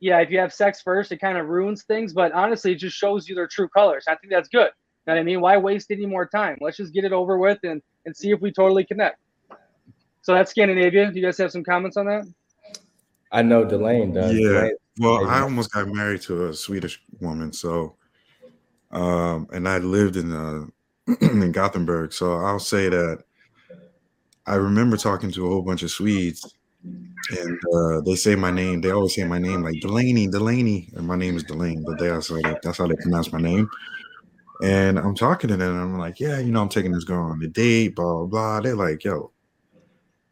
yeah, 0.00 0.18
if 0.20 0.30
you 0.30 0.38
have 0.38 0.52
sex 0.52 0.80
first, 0.82 1.12
it 1.12 1.18
kind 1.18 1.38
of 1.38 1.48
ruins 1.48 1.84
things. 1.84 2.12
But 2.12 2.32
honestly, 2.32 2.72
it 2.72 2.76
just 2.76 2.96
shows 2.96 3.28
you 3.28 3.34
their 3.34 3.46
true 3.46 3.68
colors. 3.68 4.04
I 4.08 4.16
think 4.16 4.32
that's 4.32 4.48
good. 4.48 4.70
You 5.06 5.12
know 5.12 5.14
what 5.14 5.20
I 5.20 5.22
mean? 5.24 5.40
Why 5.40 5.56
waste 5.56 5.90
any 5.90 6.06
more 6.06 6.26
time? 6.26 6.58
Let's 6.60 6.76
just 6.76 6.92
get 6.92 7.04
it 7.04 7.12
over 7.12 7.38
with 7.38 7.58
and 7.64 7.82
and 8.06 8.16
see 8.16 8.30
if 8.30 8.40
we 8.40 8.52
totally 8.52 8.84
connect. 8.84 9.18
So 10.22 10.34
that's 10.34 10.50
Scandinavia. 10.50 11.10
Do 11.10 11.18
you 11.18 11.24
guys 11.24 11.38
have 11.38 11.50
some 11.50 11.64
comments 11.64 11.96
on 11.96 12.06
that? 12.06 12.24
I 13.32 13.42
know 13.42 13.64
Delane 13.64 14.12
does. 14.12 14.32
Yeah. 14.32 14.48
Delane, 14.48 14.76
Well, 14.98 15.26
I 15.28 15.40
almost 15.40 15.72
got 15.72 15.88
married 15.88 16.22
to 16.22 16.48
a 16.48 16.54
Swedish 16.54 17.02
woman, 17.20 17.52
so 17.52 17.96
um, 18.92 19.48
and 19.52 19.68
I 19.68 19.78
lived 19.78 20.16
in 20.16 20.32
uh, 20.32 20.66
in 21.20 21.50
Gothenburg, 21.50 22.12
so 22.12 22.36
I'll 22.36 22.58
say 22.58 22.88
that 22.88 23.24
I 24.46 24.56
remember 24.56 24.96
talking 24.96 25.32
to 25.32 25.46
a 25.46 25.48
whole 25.48 25.62
bunch 25.62 25.82
of 25.82 25.90
Swedes, 25.90 26.54
and 26.84 27.60
uh, 27.74 28.00
they 28.00 28.16
say 28.16 28.34
my 28.34 28.50
name. 28.50 28.80
They 28.80 28.90
always 28.90 29.14
say 29.14 29.24
my 29.24 29.38
name 29.38 29.62
like 29.62 29.80
Delaney, 29.80 30.28
Delaney, 30.28 30.90
and 30.94 31.06
my 31.06 31.16
name 31.16 31.36
is 31.36 31.44
Delane, 31.44 31.84
but 31.84 31.98
they 31.98 32.10
also 32.10 32.40
that's 32.62 32.78
how 32.78 32.86
they 32.86 32.96
pronounce 32.96 33.32
my 33.32 33.40
name. 33.40 33.68
And 34.62 34.98
I'm 34.98 35.14
talking 35.14 35.48
to 35.48 35.56
them, 35.56 35.72
and 35.72 35.80
I'm 35.80 35.98
like, 35.98 36.20
yeah, 36.20 36.38
you 36.38 36.52
know, 36.52 36.62
I'm 36.62 36.68
taking 36.68 36.92
this 36.92 37.04
girl 37.04 37.24
on 37.24 37.42
a 37.42 37.48
date, 37.48 37.96
blah 37.96 38.04
blah 38.04 38.26
blah. 38.26 38.60
They're 38.60 38.76
like, 38.76 39.04
yo, 39.04 39.32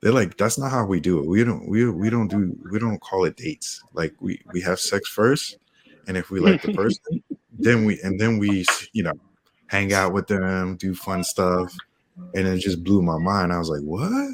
they're 0.00 0.12
like, 0.12 0.36
that's 0.36 0.58
not 0.58 0.70
how 0.70 0.86
we 0.86 1.00
do 1.00 1.20
it. 1.20 1.26
We 1.26 1.44
don't 1.44 1.68
we 1.68 1.88
we 1.90 2.10
don't 2.10 2.28
do 2.28 2.56
we 2.70 2.78
don't 2.78 3.00
call 3.00 3.24
it 3.24 3.36
dates. 3.36 3.82
Like 3.92 4.14
we 4.20 4.40
we 4.52 4.60
have 4.62 4.80
sex 4.80 5.08
first, 5.08 5.58
and 6.06 6.16
if 6.16 6.30
we 6.30 6.40
like 6.40 6.62
the 6.62 6.72
person, 6.74 7.22
then 7.58 7.84
we 7.84 8.00
and 8.02 8.20
then 8.20 8.38
we 8.38 8.64
you 8.92 9.02
know 9.02 9.14
hang 9.66 9.92
out 9.92 10.12
with 10.12 10.26
them, 10.26 10.76
do 10.76 10.94
fun 10.94 11.22
stuff, 11.22 11.72
and 12.34 12.46
it 12.46 12.58
just 12.58 12.82
blew 12.82 13.02
my 13.02 13.18
mind. 13.18 13.52
I 13.52 13.58
was 13.58 13.68
like, 13.68 13.82
what? 13.82 14.32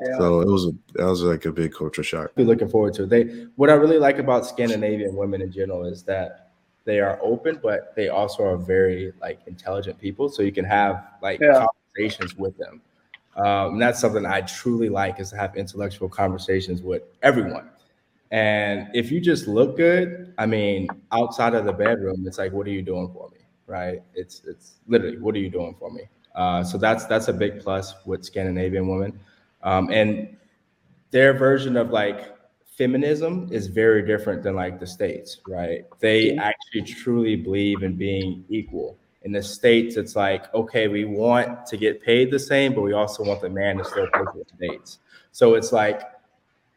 Yeah. 0.00 0.18
So 0.18 0.40
it 0.40 0.48
was 0.48 0.66
a 0.66 0.72
that 0.94 1.06
was 1.06 1.22
like 1.22 1.44
a 1.44 1.52
big 1.52 1.72
culture 1.72 2.02
shock. 2.02 2.34
be 2.34 2.44
looking 2.44 2.68
forward 2.68 2.94
to 2.94 3.04
it. 3.04 3.10
They 3.10 3.46
what 3.56 3.70
I 3.70 3.74
really 3.74 3.98
like 3.98 4.18
about 4.18 4.46
Scandinavian 4.46 5.14
women 5.14 5.40
in 5.40 5.52
general 5.52 5.84
is 5.84 6.02
that 6.04 6.52
they 6.84 7.00
are 7.00 7.18
open, 7.22 7.60
but 7.62 7.94
they 7.96 8.08
also 8.08 8.44
are 8.44 8.56
very 8.56 9.12
like 9.20 9.40
intelligent 9.46 9.98
people. 9.98 10.28
So 10.28 10.42
you 10.42 10.52
can 10.52 10.64
have 10.64 11.04
like 11.22 11.40
Yeah. 11.40 11.66
conversations 11.96 12.36
with 12.36 12.56
them. 12.58 12.82
Um, 13.36 13.74
and 13.74 13.82
that's 13.82 14.00
something 14.00 14.26
I 14.26 14.42
truly 14.42 14.88
like 14.88 15.18
is 15.18 15.30
to 15.30 15.36
have 15.36 15.56
intellectual 15.56 16.08
conversations 16.08 16.82
with 16.82 17.02
everyone. 17.22 17.70
And 18.30 18.88
if 18.94 19.10
you 19.10 19.20
just 19.20 19.46
look 19.46 19.76
good, 19.76 20.34
I 20.38 20.46
mean, 20.46 20.88
outside 21.12 21.54
of 21.54 21.64
the 21.64 21.72
bedroom, 21.72 22.24
it's 22.26 22.38
like, 22.38 22.52
what 22.52 22.66
are 22.66 22.70
you 22.70 22.82
doing 22.82 23.10
for 23.12 23.28
me? 23.30 23.38
Right? 23.66 24.02
It's 24.14 24.42
it's 24.46 24.74
literally, 24.86 25.18
what 25.18 25.34
are 25.34 25.38
you 25.38 25.50
doing 25.50 25.74
for 25.78 25.90
me? 25.90 26.02
Uh, 26.34 26.62
so 26.64 26.76
that's 26.78 27.06
that's 27.06 27.28
a 27.28 27.32
big 27.32 27.60
plus 27.60 27.94
with 28.06 28.24
Scandinavian 28.24 28.88
women. 28.88 29.18
Um, 29.64 29.90
and 29.90 30.36
their 31.10 31.32
version 31.32 31.76
of 31.76 31.90
like 31.90 32.36
feminism 32.76 33.48
is 33.50 33.66
very 33.68 34.06
different 34.06 34.42
than 34.42 34.54
like 34.54 34.78
the 34.78 34.86
states, 34.86 35.40
right? 35.48 35.84
They 36.00 36.36
actually 36.36 36.82
truly 36.82 37.36
believe 37.36 37.82
in 37.82 37.96
being 37.96 38.44
equal. 38.48 38.98
In 39.22 39.32
the 39.32 39.42
states, 39.42 39.96
it's 39.96 40.16
like, 40.16 40.52
okay, 40.54 40.86
we 40.86 41.04
want 41.04 41.66
to 41.66 41.76
get 41.76 42.02
paid 42.02 42.30
the 42.30 42.38
same, 42.38 42.74
but 42.74 42.82
we 42.82 42.92
also 42.92 43.24
want 43.24 43.40
the 43.40 43.48
man 43.48 43.78
to 43.78 43.84
still 43.84 44.06
for 44.12 44.34
the 44.34 44.68
dates. 44.68 44.98
So 45.32 45.54
it's 45.54 45.72
like, 45.72 46.02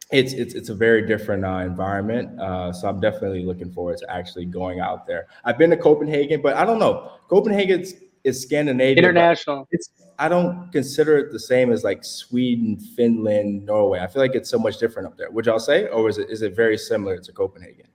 it's 0.09 0.31
it's 0.31 0.53
it's 0.53 0.69
a 0.69 0.73
very 0.73 1.05
different 1.05 1.43
uh, 1.43 1.57
environment. 1.57 2.39
Uh, 2.39 2.71
so 2.71 2.87
I'm 2.87 3.01
definitely 3.01 3.43
looking 3.43 3.69
forward 3.73 3.97
to 3.97 4.09
actually 4.09 4.45
going 4.45 4.79
out 4.79 5.05
there. 5.05 5.27
I've 5.43 5.57
been 5.57 5.69
to 5.71 5.77
Copenhagen, 5.77 6.41
but 6.41 6.55
I 6.55 6.63
don't 6.63 6.79
know. 6.79 7.11
Copenhagen 7.27 7.83
is 8.27 8.41
Scandinavian. 8.41 8.97
International. 8.97 9.67
it's 9.71 9.89
I 10.19 10.27
don't 10.27 10.71
consider 10.71 11.17
it 11.17 11.31
the 11.31 11.39
same 11.39 11.71
as 11.71 11.83
like 11.83 12.03
Sweden, 12.03 12.77
Finland, 12.95 13.65
Norway. 13.65 13.99
I 13.99 14.07
feel 14.07 14.21
like 14.21 14.35
it's 14.35 14.49
so 14.49 14.59
much 14.59 14.77
different 14.79 15.07
up 15.07 15.17
there. 15.17 15.29
Would 15.31 15.45
y'all 15.45 15.59
say, 15.59 15.87
or 15.87 16.09
is 16.09 16.17
it 16.17 16.29
is 16.29 16.41
it 16.41 16.55
very 16.55 16.77
similar 16.77 17.17
to 17.19 17.31
Copenhagen? 17.31 17.87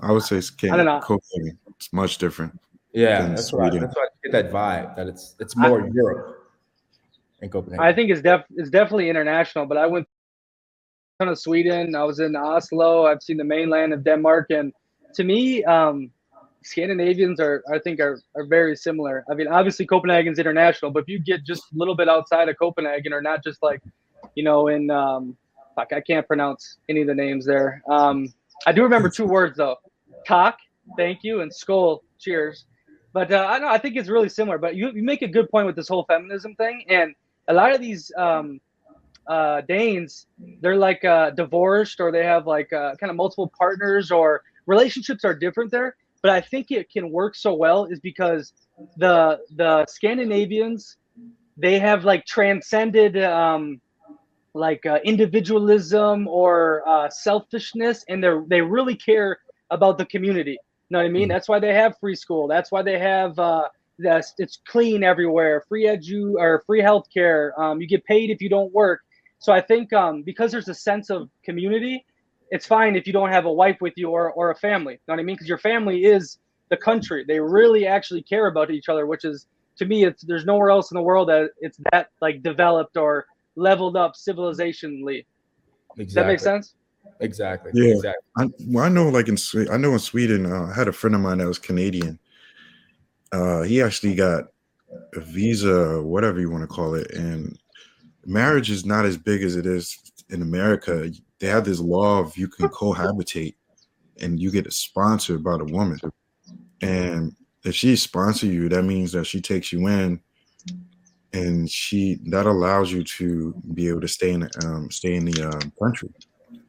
I 0.00 0.12
would 0.12 0.22
say 0.22 0.36
it's 0.36 0.52
I 0.64 0.76
don't 0.76 0.84
know. 0.84 1.00
Copenhagen. 1.00 1.58
It's 1.76 1.92
much 1.92 2.18
different. 2.18 2.58
Yeah, 2.92 3.22
Than 3.22 3.34
that's 3.34 3.52
right. 3.52 3.72
That's 3.72 3.94
why 3.94 4.02
I 4.02 4.08
get 4.22 4.32
that 4.32 4.52
vibe 4.52 4.96
that 4.96 5.06
it's 5.06 5.36
it's 5.38 5.56
more 5.56 5.88
Europe 5.92 6.50
in 7.40 7.50
Copenhagen. 7.50 7.84
I 7.84 7.92
think 7.92 8.10
it's 8.10 8.22
def 8.22 8.42
it's 8.56 8.70
definitely 8.70 9.08
international, 9.08 9.66
but 9.66 9.78
I 9.78 9.86
went 9.86 10.06
ton 11.18 11.28
of 11.28 11.38
Sweden. 11.38 11.94
I 11.94 12.04
was 12.04 12.20
in 12.20 12.36
Oslo. 12.36 13.06
I've 13.06 13.22
seen 13.22 13.38
the 13.38 13.44
mainland 13.44 13.92
of 13.92 14.04
Denmark, 14.04 14.50
and 14.50 14.72
to 15.14 15.24
me, 15.24 15.64
um, 15.64 16.10
Scandinavians 16.66 17.40
are 17.40 17.62
I 17.72 17.78
think 17.78 18.00
are 18.00 18.20
are 18.34 18.46
very 18.46 18.76
similar. 18.76 19.24
I 19.30 19.34
mean, 19.34 19.48
obviously 19.48 19.86
Copenhagen's 19.86 20.38
international, 20.38 20.90
but 20.90 21.04
if 21.04 21.08
you 21.08 21.18
get 21.18 21.44
just 21.44 21.62
a 21.72 21.76
little 21.76 21.94
bit 21.94 22.08
outside 22.08 22.48
of 22.48 22.58
Copenhagen, 22.58 23.12
or 23.12 23.22
not 23.22 23.42
just 23.42 23.62
like, 23.62 23.82
you 24.34 24.44
know, 24.44 24.68
in 24.68 24.90
um, 24.90 25.36
fuck, 25.74 25.92
I 25.92 26.00
can't 26.00 26.26
pronounce 26.26 26.78
any 26.88 27.02
of 27.02 27.06
the 27.06 27.14
names 27.14 27.46
there. 27.46 27.82
Um, 27.88 28.32
I 28.66 28.72
do 28.72 28.82
remember 28.82 29.08
two 29.08 29.26
words 29.26 29.56
though: 29.56 29.76
cock, 30.26 30.58
thank 30.96 31.22
you, 31.22 31.40
and 31.40 31.54
skull, 31.54 32.02
cheers. 32.18 32.64
But 33.12 33.32
uh, 33.32 33.46
I 33.48 33.58
know 33.58 33.68
I 33.68 33.78
think 33.78 33.96
it's 33.96 34.08
really 34.08 34.28
similar. 34.28 34.58
But 34.58 34.76
you, 34.76 34.90
you 34.92 35.02
make 35.02 35.22
a 35.22 35.28
good 35.28 35.48
point 35.50 35.66
with 35.66 35.76
this 35.76 35.88
whole 35.88 36.04
feminism 36.04 36.54
thing, 36.56 36.84
and 36.88 37.14
a 37.48 37.54
lot 37.54 37.74
of 37.74 37.80
these 37.80 38.12
um, 38.18 38.60
uh, 39.26 39.60
Danes, 39.62 40.26
they're 40.60 40.76
like 40.76 41.04
uh, 41.04 41.30
divorced 41.30 42.00
or 42.00 42.12
they 42.12 42.24
have 42.24 42.46
like 42.46 42.72
uh, 42.72 42.94
kind 42.96 43.10
of 43.10 43.16
multiple 43.16 43.52
partners 43.58 44.10
or 44.10 44.42
relationships 44.66 45.24
are 45.24 45.34
different 45.34 45.70
there. 45.70 45.96
But 46.26 46.34
I 46.34 46.42
think 46.50 46.70
it 46.70 46.90
can 46.90 47.12
work 47.12 47.36
so 47.36 47.54
well 47.54 47.86
is 47.92 48.00
because 48.00 48.52
the 48.96 49.38
the 49.56 49.86
Scandinavians 49.88 50.96
they 51.56 51.78
have 51.78 52.04
like 52.04 52.24
transcended 52.26 53.16
um, 53.22 53.80
like 54.54 54.86
uh, 54.86 54.98
individualism 55.04 56.28
or 56.28 56.82
uh, 56.88 57.08
selfishness, 57.10 58.04
and 58.08 58.22
they 58.24 58.30
they 58.48 58.62
really 58.62 58.96
care 58.96 59.38
about 59.70 59.98
the 59.98 60.06
community. 60.06 60.58
You 60.88 60.94
know 60.96 60.98
what 61.00 61.06
I 61.06 61.10
mean? 61.10 61.28
Mhm. 61.28 61.28
That's 61.28 61.48
why 61.48 61.60
they 61.60 61.74
have 61.74 61.94
free 62.00 62.16
school. 62.16 62.48
That's 62.48 62.72
why 62.72 62.82
they 62.82 62.98
have 62.98 63.38
uh, 63.38 63.68
that's 63.98 64.34
it's 64.38 64.58
clean 64.66 65.04
everywhere, 65.04 65.64
free 65.68 65.86
edu 65.86 66.34
or 66.38 66.62
free 66.66 66.82
healthcare. 66.82 67.58
Um, 67.58 67.80
you 67.80 67.88
get 67.88 68.04
paid 68.04 68.30
if 68.30 68.40
you 68.42 68.48
don't 68.48 68.72
work. 68.72 69.00
So 69.38 69.52
I 69.52 69.60
think 69.60 69.92
um, 69.92 70.22
because 70.22 70.52
there's 70.52 70.68
a 70.68 70.74
sense 70.74 71.10
of 71.10 71.30
community, 71.44 72.04
it's 72.50 72.66
fine 72.66 72.96
if 72.96 73.06
you 73.06 73.12
don't 73.12 73.30
have 73.30 73.44
a 73.44 73.52
wife 73.52 73.78
with 73.80 73.94
you 73.96 74.10
or, 74.10 74.32
or 74.32 74.50
a 74.50 74.56
family. 74.56 74.94
You 74.94 74.98
know 75.08 75.14
what 75.14 75.20
I 75.20 75.24
mean? 75.24 75.36
Because 75.36 75.48
your 75.48 75.58
family 75.58 76.04
is 76.04 76.38
the 76.70 76.76
country. 76.76 77.24
They 77.26 77.40
really 77.40 77.86
actually 77.86 78.22
care 78.22 78.46
about 78.46 78.70
each 78.70 78.88
other, 78.88 79.06
which 79.06 79.24
is 79.24 79.46
to 79.78 79.84
me, 79.84 80.04
it's 80.04 80.22
there's 80.22 80.44
nowhere 80.44 80.70
else 80.70 80.90
in 80.90 80.96
the 80.96 81.02
world 81.02 81.28
that 81.28 81.50
it's 81.60 81.78
that 81.92 82.08
like 82.20 82.42
developed 82.42 82.96
or 82.96 83.26
leveled 83.56 83.96
up 83.96 84.14
civilizationally. 84.14 85.26
exactly. 85.90 86.04
Does 86.04 86.14
that 86.14 86.26
make 86.26 86.40
sense? 86.40 86.74
Exactly. 87.20 87.72
Yeah. 87.74 87.94
Exactly. 87.94 88.22
I, 88.36 88.48
well, 88.68 88.84
I 88.84 88.88
know, 88.88 89.08
like 89.08 89.28
in 89.28 89.36
Swe- 89.36 89.68
I 89.70 89.76
know 89.76 89.92
in 89.92 89.98
Sweden, 89.98 90.50
uh, 90.50 90.66
I 90.66 90.74
had 90.74 90.88
a 90.88 90.92
friend 90.92 91.14
of 91.14 91.20
mine 91.20 91.38
that 91.38 91.46
was 91.46 91.58
Canadian. 91.58 92.18
Uh, 93.32 93.62
he 93.62 93.82
actually 93.82 94.14
got 94.14 94.44
a 95.14 95.20
visa, 95.20 96.02
whatever 96.02 96.40
you 96.40 96.50
want 96.50 96.62
to 96.62 96.68
call 96.68 96.94
it, 96.94 97.10
and 97.12 97.58
marriage 98.24 98.70
is 98.70 98.84
not 98.84 99.04
as 99.04 99.16
big 99.16 99.42
as 99.42 99.56
it 99.56 99.66
is 99.66 100.12
in 100.30 100.42
America. 100.42 101.10
They 101.38 101.48
have 101.48 101.64
this 101.64 101.80
law 101.80 102.20
of 102.20 102.36
you 102.36 102.48
can 102.48 102.68
cohabitate, 102.68 103.54
and 104.20 104.40
you 104.40 104.50
get 104.50 104.72
sponsored 104.72 105.44
by 105.44 105.58
the 105.58 105.64
woman, 105.64 106.00
and 106.80 107.34
if 107.64 107.74
she 107.74 107.96
sponsor 107.96 108.46
you, 108.46 108.68
that 108.68 108.84
means 108.84 109.12
that 109.12 109.26
she 109.26 109.40
takes 109.40 109.72
you 109.72 109.86
in, 109.88 110.20
and 111.32 111.70
she 111.70 112.18
that 112.26 112.46
allows 112.46 112.92
you 112.92 113.02
to 113.04 113.54
be 113.74 113.88
able 113.88 114.00
to 114.00 114.08
stay 114.08 114.32
in 114.32 114.48
um, 114.64 114.90
stay 114.90 115.14
in 115.14 115.24
the 115.24 115.42
um, 115.42 115.72
country, 115.82 116.10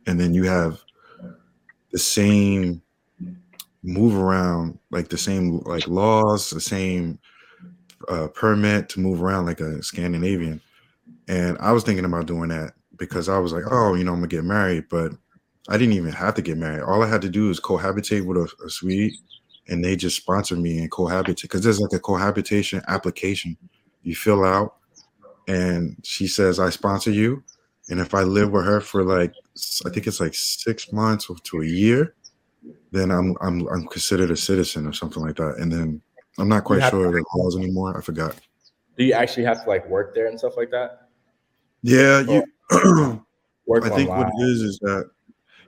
and 0.06 0.20
then 0.20 0.34
you 0.34 0.44
have 0.44 0.82
the 1.92 2.00
same 2.00 2.82
move 3.84 4.16
around, 4.16 4.78
like 4.92 5.08
the 5.08 5.18
same 5.18 5.60
like 5.60 5.88
laws, 5.88 6.50
the 6.50 6.60
same 6.60 7.20
uh, 8.10 8.28
permit 8.28 8.90
to 8.90 9.00
move 9.00 9.22
around 9.22 9.46
like 9.46 9.60
a 9.60 9.82
Scandinavian. 9.82 10.62
And 11.28 11.58
I 11.60 11.72
was 11.72 11.84
thinking 11.84 12.06
about 12.06 12.26
doing 12.26 12.50
that 12.50 12.74
because 12.98 13.30
I 13.30 13.40
was 13.40 13.54
like, 13.54 13.64
oh, 13.70 13.94
you 13.94 14.04
know, 14.04 14.12
I'm 14.12 14.20
gonna 14.20 14.28
get 14.28 14.44
married, 14.44 14.86
but 14.90 15.14
I 15.70 15.78
didn't 15.78 15.94
even 15.94 16.14
have 16.14 16.36
to 16.36 16.42
get 16.42 16.58
married. 16.58 16.84
All 16.84 17.04
I 17.04 17.08
had 17.08 17.22
to 17.24 17.30
do 17.30 17.50
is 17.50 17.60
cohabitate 17.60 18.26
with 18.26 18.38
a, 18.38 18.66
a 18.66 18.70
Swede, 18.70 19.14
and 19.68 19.84
they 19.84 19.96
just 19.96 20.18
sponsor 20.18 20.56
me 20.56 20.80
and 20.80 20.92
cohabitate 20.92 21.44
because 21.44 21.64
there's 21.64 21.80
like 21.80 21.94
a 21.94 22.00
cohabitation 22.00 22.82
application 22.88 23.58
you 24.04 24.16
fill 24.16 24.44
out, 24.44 24.76
and 25.48 25.98
she 26.04 26.28
says 26.28 26.60
I 26.60 26.70
sponsor 26.70 27.12
you, 27.12 27.44
and 27.90 28.00
if 28.00 28.14
I 28.14 28.24
live 28.24 28.52
with 28.52 28.66
her 28.66 28.82
for 28.82 29.04
like 29.04 29.34
I 29.86 29.90
think 29.90 30.08
it's 30.08 30.20
like 30.20 30.34
six 30.34 30.92
months 30.92 31.30
to 31.44 31.62
a 31.62 31.66
year, 31.66 32.16
then 32.92 33.12
I'm 33.12 33.36
I'm 33.42 33.68
I'm 33.68 33.88
considered 33.88 34.32
a 34.32 34.38
citizen 34.38 34.88
or 34.88 34.94
something 34.94 35.24
like 35.24 35.36
that. 35.38 35.58
And 35.58 35.72
then 35.72 36.02
I'm 36.38 36.50
not 36.50 36.64
quite 36.64 36.84
sure 36.90 37.12
the 37.12 37.26
laws 37.36 37.58
anymore. 37.58 37.98
I 37.98 38.02
forgot. 38.02 38.36
Do 38.98 39.04
you 39.04 39.14
actually 39.14 39.44
have 39.44 39.64
to 39.64 39.70
like 39.70 39.88
work 39.90 40.14
there 40.16 40.28
and 40.28 40.38
stuff 40.38 40.58
like 40.58 40.72
that? 40.72 41.10
Yeah, 41.84 42.22
you. 42.22 42.44
I 42.72 43.90
think 43.90 44.10
what 44.10 44.28
it 44.28 44.44
is 44.44 44.62
is 44.62 44.80
that 44.80 45.10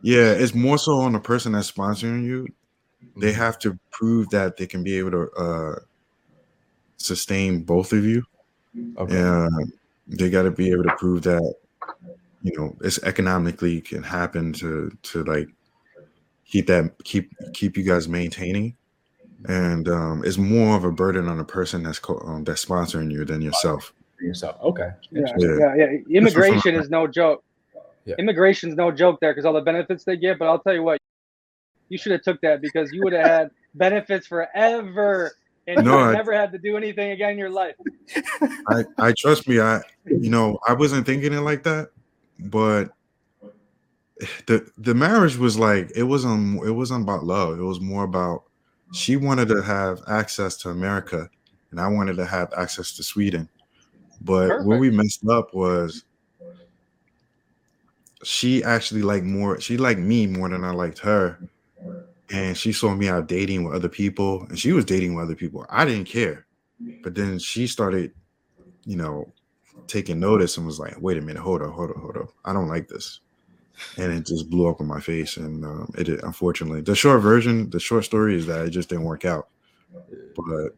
yeah, 0.02 0.32
it's 0.32 0.56
more 0.56 0.78
so 0.78 0.94
on 1.00 1.14
the 1.14 1.20
person 1.20 1.52
that's 1.52 1.72
sponsoring 1.72 2.24
you. 2.24 2.48
They 3.18 3.32
mm-hmm. 3.32 3.40
have 3.40 3.60
to 3.60 3.78
prove 3.92 4.30
that 4.30 4.58
they 4.58 4.66
can 4.66 4.84
be 4.84 4.98
able 4.98 5.12
to 5.12 5.32
uh, 5.32 5.80
sustain 6.98 7.64
both 7.64 7.92
of 7.92 8.06
you. 8.06 8.24
Okay. 8.98 9.18
And 9.18 9.74
they 10.08 10.30
got 10.30 10.44
to 10.44 10.52
be 10.52 10.72
able 10.72 10.84
to 10.84 10.96
prove 10.98 11.24
that 11.24 11.56
you 12.42 12.58
know 12.58 12.76
it's 12.82 13.02
economically 13.04 13.82
can 13.82 14.04
happen 14.04 14.54
to 14.54 14.96
to 15.04 15.24
like 15.26 15.48
keep 16.46 16.68
that 16.68 16.92
keep 17.04 17.32
keep 17.54 17.78
you 17.78 17.84
guys 17.84 18.08
maintaining 18.08 18.76
and 19.48 19.88
um, 19.88 20.24
it's 20.26 20.38
more 20.38 20.76
of 20.76 20.84
a 20.84 20.92
burden 20.92 21.28
on 21.28 21.38
the 21.38 21.44
person 21.44 21.84
that's 21.84 22.00
co- 22.00 22.20
um, 22.20 22.44
that's 22.44 22.64
sponsoring 22.64 23.12
you 23.12 23.24
than 23.24 23.42
yourself 23.42 23.94
yourself 24.22 24.58
okay 24.62 24.90
yeah 25.12 25.22
yeah, 25.38 25.58
yeah. 25.58 25.76
yeah. 25.76 26.18
immigration 26.18 26.76
is 26.76 26.90
no 26.90 27.08
joke 27.08 27.44
yeah. 28.06 28.16
immigration's 28.18 28.76
no 28.76 28.92
joke 28.92 29.20
there 29.22 29.32
because 29.32 29.46
all 29.46 29.54
the 29.54 29.62
benefits 29.62 30.04
they 30.04 30.18
get 30.18 30.40
but 30.40 30.48
i'll 30.48 30.60
tell 30.60 30.74
you 30.74 30.84
what 30.84 31.00
you 31.90 31.98
should 31.98 32.12
have 32.12 32.22
took 32.22 32.40
that 32.42 32.62
because 32.62 32.92
you 32.92 33.02
would 33.04 33.14
have 33.14 33.26
had 33.26 33.52
benefits 33.76 34.28
forever 34.28 35.32
and 35.68 35.86
no, 35.86 36.08
you 36.08 36.14
never 36.14 36.34
had 36.34 36.52
to 36.52 36.58
do 36.58 36.76
anything 36.78 37.12
again 37.12 37.32
in 37.32 37.38
your 37.38 37.50
life 37.50 37.76
i 38.70 38.84
i 38.98 39.14
trust 39.18 39.48
me 39.48 39.60
i 39.60 39.80
you 40.06 40.30
know 40.30 40.60
i 40.68 40.74
wasn't 40.74 41.06
thinking 41.06 41.34
it 41.34 41.42
like 41.42 41.64
that 41.64 41.90
but 42.40 42.90
the 44.48 44.70
the 44.78 44.94
marriage 44.94 45.38
was 45.38 45.58
like 45.58 45.92
it 45.96 46.04
wasn't 46.04 46.64
it 46.66 46.72
wasn't 46.72 47.04
about 47.04 47.24
love. 47.24 47.60
It 47.60 47.64
was 47.64 47.80
more 47.80 48.04
about 48.04 48.44
she 48.94 49.16
wanted 49.16 49.48
to 49.50 49.62
have 49.62 50.02
access 50.08 50.58
to 50.58 50.70
America, 50.70 51.30
and 51.72 51.80
I 51.80 51.88
wanted 51.88 52.18
to 52.18 52.26
have 52.26 52.52
access 52.58 52.92
to 52.94 53.04
Sweden. 53.04 53.48
But 54.22 54.50
Perfect. 54.50 54.68
where 54.68 54.78
we 54.78 54.90
messed 54.90 55.28
up 55.28 55.54
was 55.54 56.04
she 58.24 58.64
actually 58.64 59.02
liked 59.02 59.26
more. 59.26 59.60
She 59.62 59.78
liked 59.78 60.00
me 60.00 60.28
more 60.28 60.50
than 60.50 60.64
I 60.64 60.72
liked 60.72 61.00
her, 61.00 61.40
and 62.30 62.58
she 62.58 62.74
saw 62.74 62.94
me 62.94 63.08
out 63.08 63.28
dating 63.28 63.64
with 63.64 63.76
other 63.76 63.90
people, 63.90 64.46
and 64.50 64.60
she 64.60 64.74
was 64.74 64.86
dating 64.86 65.16
with 65.16 65.24
other 65.24 65.36
people. 65.36 65.66
I 65.70 65.86
didn't 65.86 66.06
care, 66.06 66.46
but 67.02 67.16
then 67.16 67.40
she 67.40 67.66
started, 67.66 68.14
you 68.86 68.98
know, 68.98 69.32
taking 69.88 70.20
notice 70.20 70.58
and 70.58 70.66
was 70.66 70.80
like, 70.80 71.00
"Wait 71.00 71.18
a 71.18 71.22
minute, 71.22 71.42
hold 71.42 71.62
up, 71.62 71.72
hold 71.72 71.92
up, 71.92 71.98
hold 71.98 72.18
up. 72.18 72.30
I 72.44 72.54
don't 72.54 72.68
like 72.68 72.88
this." 72.88 73.22
and 73.98 74.12
it 74.12 74.26
just 74.26 74.50
blew 74.50 74.68
up 74.68 74.80
in 74.80 74.88
my 74.88 75.00
face. 75.00 75.38
And 75.38 75.64
um, 75.66 75.92
it 75.98 76.06
did, 76.06 76.24
unfortunately, 76.24 76.82
the 76.82 76.96
short 76.96 77.22
version, 77.22 77.70
the 77.70 77.80
short 77.80 78.06
story 78.06 78.36
is 78.36 78.46
that 78.48 78.66
it 78.66 78.72
just 78.72 78.90
didn't 78.90 79.06
work 79.06 79.26
out. 79.26 79.48
But 80.36 80.76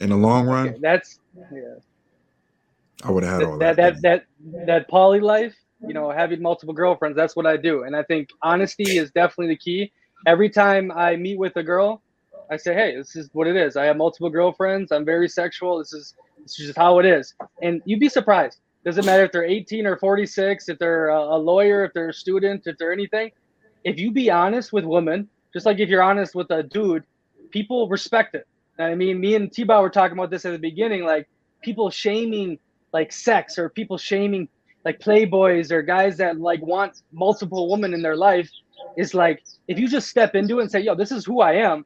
in 0.00 0.10
the 0.10 0.16
long 0.16 0.46
run, 0.46 0.76
that's 0.80 1.20
yeah. 1.36 1.76
I 3.02 3.10
would 3.10 3.22
have 3.22 3.40
had 3.40 3.48
all 3.48 3.58
that. 3.58 3.76
That 3.76 4.02
that 4.02 4.02
that, 4.02 4.66
that 4.66 4.88
poly 4.88 5.20
life, 5.20 5.54
you 5.86 5.94
know, 5.94 6.10
having 6.10 6.42
multiple 6.42 6.74
girlfriends. 6.74 7.16
That's 7.16 7.36
what 7.36 7.46
I 7.46 7.56
do, 7.56 7.84
and 7.84 7.96
I 7.96 8.02
think 8.02 8.30
honesty 8.42 8.98
is 8.98 9.10
definitely 9.10 9.48
the 9.48 9.58
key. 9.58 9.92
Every 10.26 10.50
time 10.50 10.92
I 10.92 11.16
meet 11.16 11.38
with 11.38 11.56
a 11.56 11.62
girl, 11.62 12.02
I 12.50 12.56
say, 12.56 12.74
"Hey, 12.74 12.96
this 12.96 13.16
is 13.16 13.30
what 13.32 13.46
it 13.46 13.56
is. 13.56 13.76
I 13.76 13.84
have 13.84 13.96
multiple 13.96 14.30
girlfriends. 14.30 14.92
I'm 14.92 15.04
very 15.04 15.28
sexual. 15.28 15.78
This 15.78 15.92
is 15.92 16.14
this 16.42 16.58
is 16.58 16.66
just 16.66 16.78
how 16.78 16.98
it 16.98 17.06
is." 17.06 17.34
And 17.62 17.80
you'd 17.84 18.00
be 18.00 18.08
surprised 18.08 18.58
doesn't 18.84 19.04
matter 19.04 19.24
if 19.24 19.32
they're 19.32 19.44
18 19.44 19.86
or 19.86 19.96
46, 19.96 20.68
if 20.68 20.78
they're 20.78 21.08
a 21.08 21.36
lawyer, 21.36 21.84
if 21.84 21.92
they're 21.92 22.08
a 22.08 22.14
student, 22.14 22.66
if 22.66 22.78
they're 22.78 22.92
anything. 22.92 23.30
If 23.84 23.98
you 23.98 24.10
be 24.10 24.30
honest 24.30 24.72
with 24.72 24.84
women, 24.84 25.28
just 25.52 25.66
like 25.66 25.78
if 25.78 25.88
you're 25.88 26.02
honest 26.02 26.34
with 26.34 26.50
a 26.50 26.62
dude, 26.62 27.04
people 27.50 27.88
respect 27.88 28.34
it. 28.34 28.46
I 28.78 28.94
mean, 28.94 29.20
me 29.20 29.34
and 29.34 29.52
T 29.52 29.64
Bob 29.64 29.82
were 29.82 29.90
talking 29.90 30.16
about 30.16 30.30
this 30.30 30.46
at 30.46 30.52
the 30.52 30.58
beginning, 30.58 31.04
like 31.04 31.28
people 31.62 31.90
shaming 31.90 32.58
like 32.92 33.12
sex 33.12 33.58
or 33.58 33.68
people 33.68 33.98
shaming 33.98 34.48
like 34.84 34.98
playboys 34.98 35.70
or 35.70 35.82
guys 35.82 36.16
that 36.16 36.40
like 36.40 36.62
want 36.62 37.02
multiple 37.12 37.70
women 37.70 37.92
in 37.94 38.02
their 38.02 38.16
life 38.16 38.50
is 38.96 39.14
like 39.14 39.42
if 39.68 39.78
you 39.78 39.88
just 39.88 40.08
step 40.08 40.34
into 40.34 40.58
it 40.58 40.62
and 40.62 40.70
say, 40.70 40.80
"Yo, 40.80 40.94
this 40.94 41.12
is 41.12 41.24
who 41.24 41.40
I 41.40 41.54
am," 41.54 41.84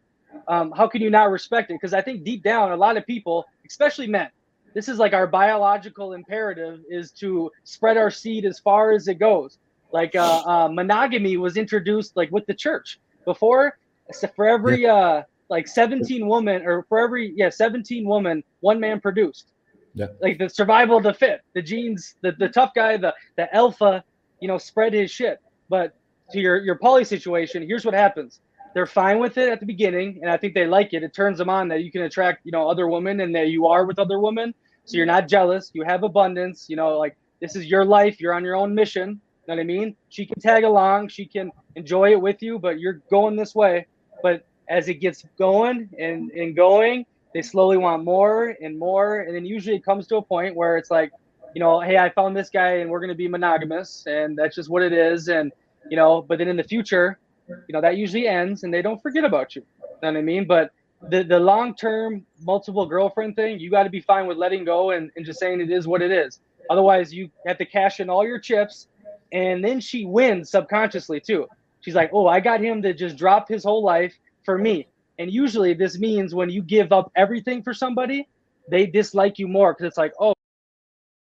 um, 0.49 0.73
how 0.73 0.87
can 0.87 1.03
you 1.03 1.11
not 1.11 1.31
respect 1.31 1.71
it? 1.71 1.75
Because 1.75 1.93
I 1.93 2.01
think 2.01 2.25
deep 2.25 2.43
down, 2.43 2.73
a 2.73 2.77
lot 2.77 2.97
of 2.97 3.07
people, 3.07 3.45
especially 3.67 4.07
men, 4.07 4.29
this 4.75 4.89
is 4.89 4.99
like 4.99 5.13
our 5.13 5.27
biological 5.27 6.13
imperative 6.13 6.81
is 6.89 7.13
to 7.13 7.51
spread 7.65 7.97
our 7.97 8.11
seed 8.11 8.45
as 8.45 8.59
far 8.59 8.93
as 8.93 9.09
it 9.09 9.19
goes. 9.19 9.59
Like 9.93 10.15
uh, 10.17 10.43
uh, 10.45 10.69
monogamy 10.69 11.37
was 11.37 11.57
introduced 11.57 12.17
like 12.17 12.31
with 12.31 12.47
the 12.47 12.55
church 12.55 12.99
before. 13.25 13.79
So 14.13 14.29
for 14.35 14.47
every 14.47 14.87
uh 14.87 15.23
like 15.49 15.69
17 15.69 16.27
woman 16.27 16.63
or 16.67 16.85
for 16.89 16.99
every 16.99 17.33
yeah 17.37 17.51
17 17.51 18.05
woman 18.07 18.43
one 18.61 18.81
man 18.81 19.01
produced 19.01 19.49
yeah 19.95 20.07
like 20.21 20.39
the 20.39 20.49
survival 20.49 20.97
of 20.97 21.03
the 21.03 21.15
fit 21.15 21.41
the 21.55 21.63
genes 21.63 22.17
the, 22.23 22.33
the 22.33 22.49
tough 22.49 22.73
guy 22.75 22.97
the 22.97 23.15
the 23.37 23.53
alpha 23.55 24.03
you 24.41 24.49
know 24.49 24.59
spread 24.59 24.93
his 24.93 25.11
shit 25.11 25.39
but 25.69 25.97
to 26.31 26.41
your 26.41 26.63
your 26.63 26.77
poly 26.77 27.05
situation 27.05 27.63
here's 27.63 27.85
what 27.85 27.95
happens 27.95 28.41
they're 28.75 28.87
fine 28.87 29.19
with 29.19 29.39
it 29.39 29.49
at 29.49 29.61
the 29.61 29.67
beginning 29.67 30.19
and 30.23 30.31
i 30.31 30.37
think 30.37 30.55
they 30.55 30.67
like 30.67 30.93
it 30.93 31.03
it 31.03 31.15
turns 31.15 31.39
them 31.39 31.49
on 31.49 31.69
that 31.69 31.83
you 31.83 31.91
can 31.91 32.03
attract 32.03 32.41
you 32.45 32.53
know 32.53 32.69
other 32.69 32.89
women 32.89 33.21
and 33.21 33.35
that 33.35 33.49
you 33.49 33.67
are 33.67 33.87
with 33.87 33.99
other 33.99 34.19
women 34.19 34.53
so 34.85 34.97
you're 34.97 35.07
not 35.07 35.29
jealous. 35.29 35.71
You 35.73 35.83
have 35.85 36.03
abundance. 36.03 36.67
You 36.69 36.77
know, 36.77 36.99
like 36.99 37.17
this 37.41 37.57
is 37.57 37.67
your 37.67 37.85
life. 37.85 38.21
You're 38.21 38.35
on 38.35 38.45
your 38.45 38.57
own 38.57 38.75
mission. 38.75 39.09
You 39.11 39.55
know 39.55 39.55
what 39.55 39.61
I 39.61 39.65
mean? 39.65 39.97
She 40.09 40.27
can 40.27 40.41
tag 40.41 40.65
along. 40.65 41.09
She 41.09 41.27
can 41.27 41.51
enjoy 41.77 42.13
it 42.13 42.21
with 42.21 42.43
you, 42.43 42.59
but 42.59 42.81
you're 42.81 43.01
going 43.11 43.37
this 43.37 43.55
way. 43.55 43.87
But 44.23 44.47
as 44.69 44.89
it 44.89 44.95
gets 44.95 45.25
going 45.39 45.91
and, 45.99 46.31
and 46.31 46.57
going, 46.57 47.05
they 47.35 47.43
slowly 47.43 47.77
want 47.77 48.05
more 48.05 48.57
and 48.63 48.79
more. 48.79 49.21
And 49.21 49.35
then 49.35 49.45
usually 49.45 49.77
it 49.77 49.85
comes 49.85 50.07
to 50.07 50.17
a 50.17 50.23
point 50.23 50.55
where 50.57 50.77
it's 50.77 50.91
like, 50.91 51.13
you 51.55 51.61
know, 51.61 51.81
hey, 51.81 51.99
I 51.99 52.09
found 52.11 52.37
this 52.37 52.49
guy 52.49 52.77
and 52.77 52.89
we're 52.89 53.01
going 53.01 53.11
to 53.11 53.17
be 53.17 53.29
monogamous 53.29 54.05
and 54.07 54.39
that's 54.39 54.55
just 54.55 54.71
what 54.71 54.83
it 54.83 54.93
is. 54.93 55.29
And, 55.29 55.53
you 55.91 55.97
know, 55.97 56.23
but 56.23 56.39
then 56.39 56.49
in 56.49 56.57
the 56.57 56.65
future, 56.65 57.19
you 57.49 57.73
know, 57.73 57.81
that 57.81 57.97
usually 57.97 58.27
ends 58.27 58.63
and 58.63 58.73
they 58.73 58.83
don't 58.83 59.03
forget 59.03 59.25
about 59.25 59.55
you. 59.55 59.63
You 59.81 59.87
know 60.03 60.13
what 60.13 60.19
I 60.19 60.23
mean? 60.23 60.47
But 60.47 60.73
the 61.11 61.23
the 61.23 61.39
long 61.39 61.75
term 61.75 62.25
multiple 62.41 62.87
girlfriend 62.87 63.37
thing, 63.37 63.59
you 63.59 63.71
got 63.71 63.83
to 63.83 63.91
be 63.91 64.01
fine 64.01 64.27
with 64.27 64.39
letting 64.39 64.65
go 64.65 64.93
and, 64.93 65.11
and 65.17 65.27
just 65.27 65.39
saying 65.39 65.61
it 65.61 65.71
is 65.71 65.87
what 65.87 66.03
it 66.03 66.11
is. 66.11 66.41
Otherwise, 66.71 67.13
you 67.13 67.31
have 67.47 67.59
to 67.59 67.67
cash 67.67 68.01
in 68.01 68.09
all 68.09 68.27
your 68.27 68.39
chips, 68.39 68.89
and 69.33 69.63
then 69.63 69.81
she 69.81 70.07
wins 70.07 70.51
subconsciously 70.51 71.21
too. 71.21 71.47
She's 71.81 71.95
like, 71.95 72.11
"Oh, 72.13 72.27
I 72.27 72.41
got 72.41 72.61
him 72.61 72.81
to 72.83 72.95
just 72.95 73.17
drop 73.17 73.49
his 73.49 73.65
whole 73.65 73.83
life 73.83 74.15
for 74.45 74.57
me." 74.57 74.87
And 75.19 75.31
usually, 75.31 75.75
this 75.75 75.99
means 75.99 76.35
when 76.35 76.51
you 76.51 76.63
give 76.63 76.93
up 76.93 77.13
everything 77.17 77.63
for 77.63 77.73
somebody, 77.73 78.29
they 78.69 78.87
dislike 78.87 79.39
you 79.39 79.47
more 79.47 79.73
because 79.73 79.87
it's 79.87 79.99
like, 79.99 80.13
"Oh, 80.19 80.35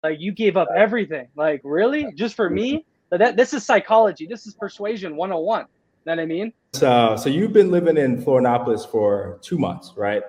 like 0.02 0.20
you 0.20 0.32
gave 0.32 0.56
up 0.56 0.68
everything, 0.74 1.28
like 1.36 1.60
really, 1.64 2.12
just 2.14 2.34
for 2.34 2.50
me." 2.50 2.84
But 3.10 3.18
that 3.20 3.36
this 3.36 3.54
is 3.54 3.64
psychology. 3.64 4.26
This 4.26 4.46
is 4.46 4.54
persuasion 4.54 5.16
101 5.16 5.66
know 6.06 6.12
what 6.12 6.20
I 6.20 6.26
mean? 6.26 6.52
So, 6.72 7.16
so 7.16 7.28
you've 7.28 7.52
been 7.52 7.70
living 7.70 7.96
in 7.96 8.22
Florianopolis 8.22 8.88
for 8.88 9.38
two 9.42 9.58
months, 9.58 9.92
right? 9.96 10.22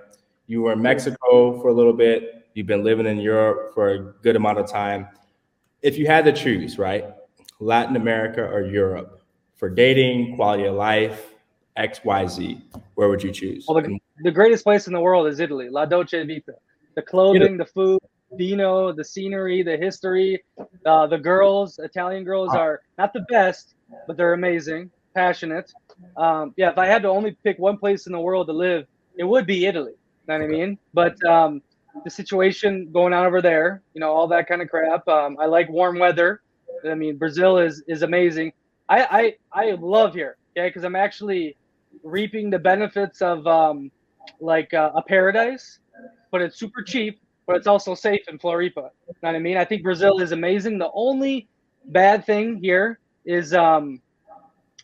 You 0.47 0.61
were 0.61 0.73
in 0.73 0.81
Mexico 0.81 1.59
for 1.61 1.69
a 1.69 1.73
little 1.73 1.93
bit. 1.93 2.47
You've 2.53 2.67
been 2.67 2.83
living 2.83 3.05
in 3.05 3.17
Europe 3.17 3.73
for 3.73 3.89
a 3.89 3.99
good 4.21 4.35
amount 4.35 4.59
of 4.59 4.69
time. 4.69 5.07
If 5.81 5.97
you 5.97 6.07
had 6.07 6.25
to 6.25 6.31
choose, 6.31 6.77
right, 6.77 7.05
Latin 7.59 7.95
America 7.95 8.41
or 8.41 8.63
Europe 8.63 9.21
for 9.55 9.69
dating, 9.69 10.35
quality 10.35 10.65
of 10.65 10.75
life, 10.75 11.34
X, 11.77 12.01
Y, 12.03 12.27
Z, 12.27 12.61
where 12.95 13.09
would 13.09 13.21
you 13.21 13.31
choose? 13.31 13.65
Well, 13.67 13.81
the, 13.81 13.99
the 14.23 14.31
greatest 14.31 14.63
place 14.63 14.87
in 14.87 14.93
the 14.93 14.99
world 14.99 15.27
is 15.27 15.39
Italy, 15.39 15.69
La 15.69 15.85
Dolce 15.85 16.25
Vita. 16.25 16.53
The 16.95 17.01
clothing, 17.01 17.57
the 17.57 17.65
food, 17.65 17.99
vino, 18.33 18.93
the 18.93 19.03
scenery, 19.03 19.61
the 19.63 19.75
history, 19.75 20.41
uh, 20.85 21.07
the 21.07 21.17
girls. 21.17 21.79
Italian 21.79 22.23
girls 22.23 22.53
uh, 22.53 22.59
are 22.59 22.81
not 22.97 23.11
the 23.11 23.25
best, 23.29 23.75
but 24.07 24.15
they're 24.15 24.33
amazing 24.33 24.89
passionate. 25.15 25.73
Um, 26.17 26.53
yeah, 26.57 26.69
if 26.69 26.77
I 26.77 26.85
had 26.85 27.01
to 27.03 27.07
only 27.07 27.35
pick 27.43 27.57
one 27.57 27.77
place 27.77 28.05
in 28.05 28.11
the 28.11 28.19
world 28.19 28.47
to 28.47 28.53
live, 28.53 28.85
it 29.17 29.23
would 29.23 29.47
be 29.47 29.65
Italy. 29.65 29.93
You 29.93 30.33
know 30.33 30.39
what 30.39 30.43
I 30.43 30.47
mean? 30.47 30.77
But 30.93 31.23
um, 31.25 31.61
the 32.03 32.09
situation 32.09 32.91
going 32.91 33.13
on 33.13 33.25
over 33.25 33.41
there, 33.41 33.81
you 33.93 34.01
know, 34.01 34.11
all 34.11 34.27
that 34.27 34.47
kind 34.47 34.61
of 34.61 34.69
crap. 34.69 35.07
Um, 35.07 35.37
I 35.39 35.45
like 35.45 35.69
warm 35.69 35.97
weather. 35.97 36.41
I 36.87 36.93
mean, 36.93 37.17
Brazil 37.17 37.57
is 37.57 37.83
is 37.87 38.03
amazing. 38.03 38.51
I 38.89 39.35
I, 39.53 39.67
I 39.67 39.71
love 39.79 40.13
here, 40.13 40.37
okay, 40.55 40.67
because 40.67 40.83
I'm 40.83 40.95
actually 40.95 41.55
reaping 42.03 42.49
the 42.49 42.59
benefits 42.59 43.21
of 43.21 43.45
um, 43.47 43.91
like 44.39 44.73
uh, 44.73 44.91
a 44.95 45.01
paradise, 45.01 45.79
but 46.31 46.41
it's 46.41 46.57
super 46.57 46.81
cheap, 46.81 47.19
but 47.47 47.55
it's 47.55 47.67
also 47.67 47.95
safe 47.95 48.21
in 48.27 48.37
Floripa. 48.37 48.89
You 49.07 49.13
know 49.21 49.29
what 49.29 49.35
I 49.35 49.39
mean? 49.39 49.57
I 49.57 49.65
think 49.65 49.83
Brazil 49.83 50.19
is 50.19 50.31
amazing. 50.31 50.77
The 50.77 50.91
only 50.93 51.47
bad 51.85 52.25
thing 52.25 52.57
here 52.61 52.99
is 53.25 53.53
um, 53.53 54.01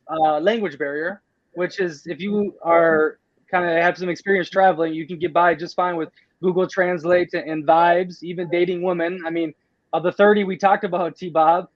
uh, 0.10 0.40
language 0.40 0.78
barrier, 0.78 1.22
which 1.54 1.80
is 1.80 2.06
if 2.08 2.20
you 2.20 2.56
are 2.64 3.20
kind 3.50 3.66
of 3.66 3.72
have 3.84 3.98
some 3.98 4.10
experience 4.10 4.50
traveling, 4.50 4.94
you 4.94 5.06
can 5.06 5.20
get 5.20 5.34
by 5.34 5.54
just 5.54 5.76
fine 5.76 5.96
with 5.96 6.10
Google 6.42 6.68
Translate 6.68 7.34
and 7.34 7.66
vibes, 7.66 8.24
even 8.24 8.50
dating 8.50 8.82
women. 8.82 9.22
I 9.26 9.30
mean, 9.30 9.54
of 9.94 10.04
the 10.04 10.12
30 10.12 10.46
we 10.46 10.58
talked 10.58 10.84
about, 10.84 11.18
T 11.18 11.30
Bob, 11.30 11.68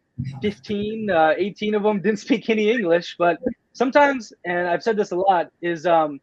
15, 0.41 1.09
uh, 1.09 1.33
18 1.37 1.75
of 1.75 1.83
them 1.83 2.01
didn't 2.01 2.19
speak 2.19 2.49
any 2.49 2.71
English. 2.71 3.15
But 3.17 3.37
sometimes, 3.75 4.33
and 4.45 4.67
I've 4.67 4.81
said 4.81 4.97
this 4.97 5.11
a 5.11 5.15
lot, 5.15 5.51
is 5.61 5.85
um, 5.85 6.19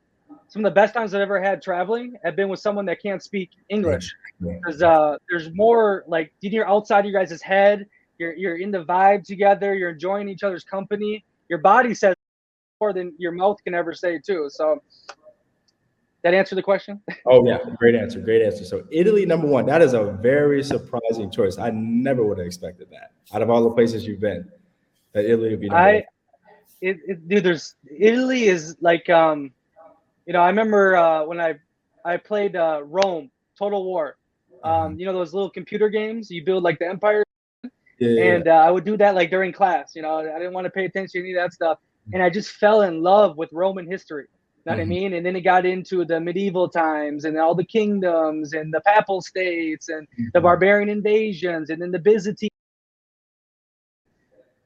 some 0.49 0.65
of 0.65 0.71
the 0.71 0.75
best 0.75 0.93
times 0.93 1.15
I've 1.15 1.21
ever 1.21 1.41
had 1.41 1.63
traveling 1.63 2.17
have 2.25 2.35
been 2.35 2.49
with 2.49 2.59
someone 2.59 2.85
that 2.87 3.01
can't 3.01 3.23
speak 3.23 3.51
English. 3.69 4.13
Because 4.41 4.83
uh, 4.83 5.17
there's 5.31 5.55
more 5.55 6.05
like 6.09 6.33
you're 6.41 6.69
outside 6.69 7.07
your 7.07 7.19
guys' 7.19 7.41
head. 7.41 7.87
You're 8.19 8.35
you're 8.35 8.57
in 8.57 8.73
the 8.73 8.85
vibe 8.85 9.25
together. 9.25 9.75
You're 9.75 9.91
enjoying 9.91 10.29
each 10.29 10.43
other's 10.43 10.65
company. 10.65 11.25
Your 11.49 11.61
body 11.61 11.95
says 11.95 12.17
more 12.81 12.93
than 12.93 13.15
your 13.19 13.33
mouth 13.33 13.59
can 13.65 13.75
ever 13.75 13.95
say 13.95 14.19
too. 14.19 14.49
So 14.51 14.83
that 16.23 16.35
answer 16.35 16.55
the 16.55 16.63
question? 16.63 17.01
Oh 17.27 17.47
yeah, 17.47 17.59
great 17.79 17.95
answer, 17.95 18.21
great 18.21 18.43
answer. 18.43 18.65
So 18.65 18.85
Italy 18.91 19.25
number 19.25 19.47
one. 19.47 19.65
That 19.67 19.81
is 19.81 19.95
a 19.95 20.05
very 20.05 20.63
surprising 20.63 21.31
choice. 21.31 21.57
I 21.57 21.71
never 21.71 22.25
would 22.25 22.39
have 22.39 22.47
expected 22.47 22.89
that. 22.91 23.13
Out 23.33 23.43
of 23.43 23.51
all 23.51 23.63
the 23.63 23.71
places 23.71 24.07
you've 24.07 24.21
been, 24.21 24.51
that 25.13 25.25
Italy 25.25 25.51
would 25.51 25.61
be. 25.61 25.69
Number 25.69 25.83
I, 25.83 26.05
it, 26.83 26.99
it, 27.07 27.29
dude, 27.29 27.45
there's 27.45 27.77
Italy 27.99 28.45
is 28.45 28.77
like 28.81 29.09
um, 29.09 29.53
you 30.27 30.33
know, 30.33 30.41
I 30.41 30.49
remember 30.49 30.97
uh, 30.97 31.25
when 31.25 31.41
I 31.41 31.55
I 32.05 32.17
played 32.17 32.57
uh, 32.57 32.83
Rome 32.85 33.31
Total 33.59 33.83
War. 33.83 34.17
Um, 34.65 34.73
mm-hmm. 34.73 35.01
you 35.01 35.07
know 35.07 35.13
those 35.13 35.35
little 35.35 35.51
computer 35.51 35.89
games 35.89 36.31
you 36.31 36.45
build 36.45 36.63
like 36.63 36.79
the 36.79 36.89
empire. 36.89 37.25
Yeah, 37.99 38.35
and 38.35 38.49
uh, 38.49 38.53
I 38.53 38.71
would 38.71 38.85
do 38.85 38.97
that 38.97 39.15
like 39.15 39.31
during 39.31 39.53
class. 39.53 39.93
You 39.95 40.03
know, 40.03 40.19
I 40.19 40.39
didn't 40.39 40.53
want 40.53 40.67
to 40.67 40.71
pay 40.71 40.85
attention 40.85 41.13
to 41.13 41.19
any 41.21 41.35
of 41.35 41.43
that 41.43 41.53
stuff, 41.53 41.79
and 42.13 42.23
I 42.23 42.31
just 42.31 42.51
fell 42.51 42.83
in 42.83 43.03
love 43.03 43.37
with 43.37 43.49
Roman 43.53 43.89
history 43.89 44.25
You 44.25 44.29
know 44.67 44.73
mm-hmm. 44.73 44.79
what 44.79 44.81
I 44.81 44.83
mm-hmm. 44.83 44.89
mean? 44.89 45.15
And 45.15 45.27
then 45.27 45.37
it 45.37 45.43
got 45.43 45.67
into 45.67 46.05
the 46.05 46.21
medieval 46.21 46.69
times 46.69 47.25
and 47.25 47.39
all 47.39 47.55
the 47.55 47.65
kingdoms 47.65 48.53
and 48.53 48.73
the 48.73 48.81
papal 48.81 49.21
states 49.21 49.89
and 49.89 50.09
mm-hmm. 50.09 50.27
the 50.33 50.41
barbarian 50.41 50.89
invasions 50.89 51.71
and 51.71 51.81
then 51.81 51.91
the 51.91 51.99
Byzantine. 51.99 52.51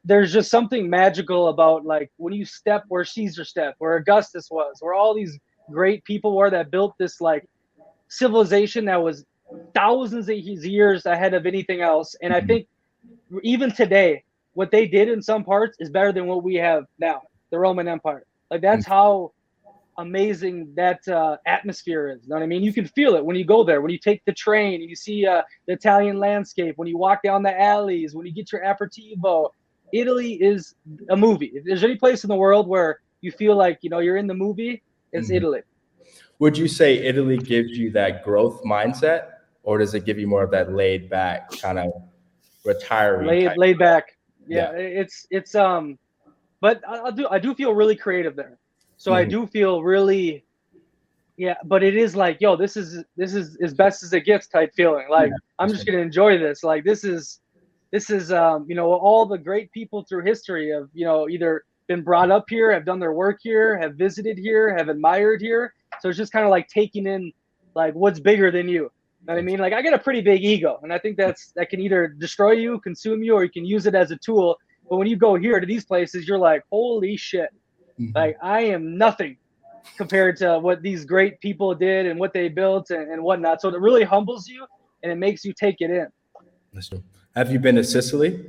There's 0.07 0.33
just 0.33 0.51
something 0.51 0.88
magical 0.88 1.49
about 1.49 1.85
like 1.85 2.11
when 2.16 2.33
you 2.33 2.45
step 2.45 2.85
where 2.88 3.05
Caesar 3.05 3.45
stepped, 3.45 3.81
where 3.81 3.97
Augustus 3.97 4.49
was, 4.51 4.77
where 4.81 4.95
all 4.95 5.14
these 5.14 5.38
great 5.71 6.03
people 6.05 6.37
were 6.37 6.51
that 6.51 6.71
built 6.71 6.95
this 6.99 7.21
like 7.21 7.47
civilization 8.09 8.85
that 8.87 9.03
was 9.03 9.25
thousands 9.75 10.29
of 10.29 10.37
years 10.37 11.07
ahead 11.07 11.35
of 11.35 11.47
anything 11.47 11.81
else. 11.81 12.14
And 12.23 12.33
mm-hmm. 12.33 12.45
I 12.45 12.47
think 12.47 12.69
even 13.42 13.71
today, 13.73 14.23
what 14.55 14.71
they 14.71 14.87
did 14.87 15.09
in 15.09 15.21
some 15.21 15.45
parts 15.45 15.77
is 15.81 15.90
better 15.90 16.12
than 16.12 16.27
what 16.27 16.42
we 16.42 16.55
have 16.55 16.85
now, 16.99 17.23
the 17.51 17.59
Roman 17.59 17.88
Empire. 17.88 18.25
Like 18.51 18.62
that's 18.62 18.85
mm-hmm. 18.85 18.92
how 18.92 19.33
amazing 19.99 20.73
that 20.77 21.07
uh, 21.09 21.37
atmosphere 21.47 22.09
is. 22.09 22.23
You 22.23 22.31
know 22.31 22.37
what 22.37 22.42
I 22.42 22.47
mean? 22.47 22.62
You 22.62 22.73
can 22.73 22.87
feel 22.87 23.16
it 23.16 23.25
when 23.25 23.37
you 23.37 23.45
go 23.45 23.64
there, 23.64 23.81
when 23.81 23.90
you 23.90 23.99
take 23.99 24.23
the 24.25 24.33
train 24.33 24.81
and 24.81 24.88
you 24.88 24.97
see 24.97 25.27
uh, 25.27 25.42
the 25.66 25.75
Italian 25.75 26.19
landscape, 26.19 26.75
when 26.77 26.88
you 26.88 26.99
walk 26.99 27.23
down 27.23 27.42
the 27.42 27.61
alleys, 27.61 28.14
when 28.14 28.27
you 28.27 28.33
get 28.33 28.53
your 28.53 28.62
aperitivo. 28.62 29.51
Italy 29.92 30.35
is 30.35 30.75
a 31.11 31.16
movie. 31.16 31.53
If 31.55 31.64
there's 31.64 31.85
any 31.85 31.96
place 31.96 32.25
in 32.25 32.29
the 32.29 32.37
world 32.37 32.68
where 32.68 33.01
you 33.20 33.31
feel 33.31 33.57
like 33.57 33.79
you 33.83 33.90
know 33.90 34.01
you're 34.01 34.16
in 34.16 34.27
the 34.27 34.35
movie, 34.35 34.83
it's 35.12 35.29
mm-hmm. 35.29 35.37
Italy. 35.37 35.61
Would 36.38 36.59
you 36.59 36.68
say 36.68 36.99
Italy 36.99 37.38
gives 37.38 37.70
you 37.70 37.90
that 37.92 38.22
growth 38.22 38.62
mindset, 38.62 39.31
or 39.62 39.79
does 39.79 39.94
it 39.94 40.05
give 40.05 40.18
you 40.18 40.27
more 40.27 40.42
of 40.42 40.51
that 40.51 40.72
laid 40.72 41.09
back 41.09 41.51
kind 41.61 41.79
of 41.79 41.90
retiree? 42.64 43.27
Laid, 43.27 43.57
laid 43.57 43.79
back. 43.79 44.16
Yeah, 44.46 44.72
yeah, 44.72 44.79
it's 44.79 45.27
it's 45.31 45.55
um, 45.55 45.99
but 46.61 46.83
I, 46.87 47.01
I 47.01 47.11
do 47.11 47.29
I 47.29 47.38
do 47.38 47.55
feel 47.55 47.75
really 47.75 47.96
creative 47.96 48.37
there. 48.37 48.59
So 48.96 49.11
mm-hmm. 49.11 49.18
I 49.18 49.25
do 49.25 49.46
feel 49.46 49.83
really, 49.83 50.44
yeah, 51.37 51.55
but 51.64 51.83
it 51.83 51.96
is 51.96 52.14
like, 52.14 52.40
yo, 52.40 52.57
this 52.57 52.77
is 52.77 53.03
this 53.16 53.35
is 53.35 53.57
as 53.62 53.75
best 53.75 54.03
as 54.03 54.12
it 54.12 54.20
gets 54.20 54.46
type 54.46 54.75
feeling. 54.75 55.07
Like 55.11 55.31
yeah, 55.31 55.37
I'm 55.59 55.68
just 55.68 55.87
gonna 55.87 55.99
enjoy 55.99 56.38
this. 56.38 56.62
Like 56.62 56.85
this 56.85 57.03
is 57.03 57.40
this 57.92 58.11
is 58.11 58.33
um, 58.33 58.66
you 58.68 58.75
know, 58.75 58.92
all 58.92 59.27
the 59.27 59.38
great 59.38 59.70
people 59.72 60.05
through 60.09 60.25
history 60.25 60.70
have, 60.70 60.88
you 60.92 61.05
know, 61.05 61.29
either 61.29 61.64
been 61.87 62.03
brought 62.03 62.31
up 62.31 62.44
here, 62.49 62.72
have 62.72 62.85
done 62.85 62.99
their 62.99 63.12
work 63.12 63.38
here, 63.42 63.79
have 63.79 63.94
visited 63.94 64.38
here, 64.38 64.77
have 64.77 64.88
admired 64.88 65.40
here. 65.40 65.72
So 66.01 66.09
it's 66.09 66.18
just 66.18 66.33
kind 66.33 66.44
of 66.44 66.51
like 66.51 66.68
taking 66.68 67.07
in 67.07 67.33
like 67.75 67.94
what's 67.94 68.20
bigger 68.20 68.51
than 68.51 68.68
you. 68.68 68.83
You 68.83 69.27
know 69.29 69.35
what 69.35 69.38
I 69.38 69.42
mean? 69.42 69.59
Like 69.59 69.72
I 69.72 69.83
got 69.83 69.94
a 69.94 69.99
pretty 69.99 70.20
big 70.20 70.44
ego, 70.44 70.79
and 70.83 70.92
I 70.92 70.99
think 70.99 71.16
that's 71.16 71.53
that 71.53 71.70
can 71.70 71.81
either 71.81 72.09
destroy 72.09 72.53
you, 72.53 72.81
consume 72.81 73.22
you, 73.22 73.35
or 73.35 73.44
you 73.44 73.51
can 73.51 73.64
use 73.64 73.87
it 73.87 73.94
as 73.94 74.11
a 74.11 74.16
tool. 74.16 74.57
But 74.88 74.99
when 74.99 75.09
you 75.09 75.16
go 75.16 75.35
here 75.35 75.59
to 75.59 75.66
these 75.66 75.85
places, 75.85 76.29
you're 76.29 76.38
like, 76.38 76.62
holy 76.70 77.16
shit, 77.16 77.51
Mm-hmm. 78.01 78.16
Like 78.16 78.37
I 78.42 78.61
am 78.62 78.96
nothing 78.99 79.37
compared 79.96 80.37
to 80.38 80.59
what 80.59 80.83
these 80.83 81.05
great 81.05 81.40
people 81.40 81.75
did 81.75 82.07
and 82.07 82.18
what 82.18 82.33
they 82.33 82.49
built 82.49 82.90
and, 82.90 83.11
and 83.11 83.22
whatnot. 83.22 83.61
So 83.61 83.68
it 83.68 83.81
really 83.81 84.05
humbles 84.05 84.49
you 84.49 84.66
and 85.03 85.12
it 85.12 85.16
makes 85.16 85.44
you 85.44 85.53
take 85.53 85.77
it 85.81 85.90
in. 85.90 86.07
Have 87.37 87.53
you 87.53 87.59
been 87.59 87.77
to 87.77 87.85
Sicily? 87.85 88.46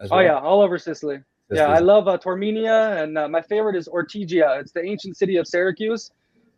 Oh, 0.00 0.06
well? 0.10 0.20
Oh 0.20 0.22
yeah, 0.22 0.38
all 0.38 0.62
over 0.62 0.78
Sicily. 0.78 1.18
Sicily. 1.50 1.58
Yeah, 1.60 1.66
I 1.66 1.80
love 1.80 2.08
uh, 2.08 2.16
Taormina, 2.16 3.02
and 3.02 3.18
uh, 3.18 3.28
my 3.28 3.42
favorite 3.42 3.76
is 3.76 3.88
Ortigia. 3.88 4.58
It's 4.58 4.72
the 4.72 4.82
ancient 4.82 5.18
city 5.18 5.36
of 5.36 5.46
Syracuse. 5.46 6.10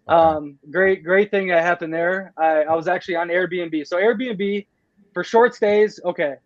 Okay. 0.08 0.16
Um, 0.16 0.56
great, 0.70 1.02
great 1.02 1.32
thing 1.32 1.48
that 1.48 1.64
happened 1.64 1.92
there. 1.92 2.32
I, 2.36 2.62
I 2.62 2.74
was 2.76 2.86
actually 2.86 3.16
on 3.16 3.26
Airbnb. 3.26 3.88
So 3.88 3.96
Airbnb 3.96 4.66
for 5.12 5.24
short 5.24 5.56
stays, 5.56 5.98
okay. 6.04 6.36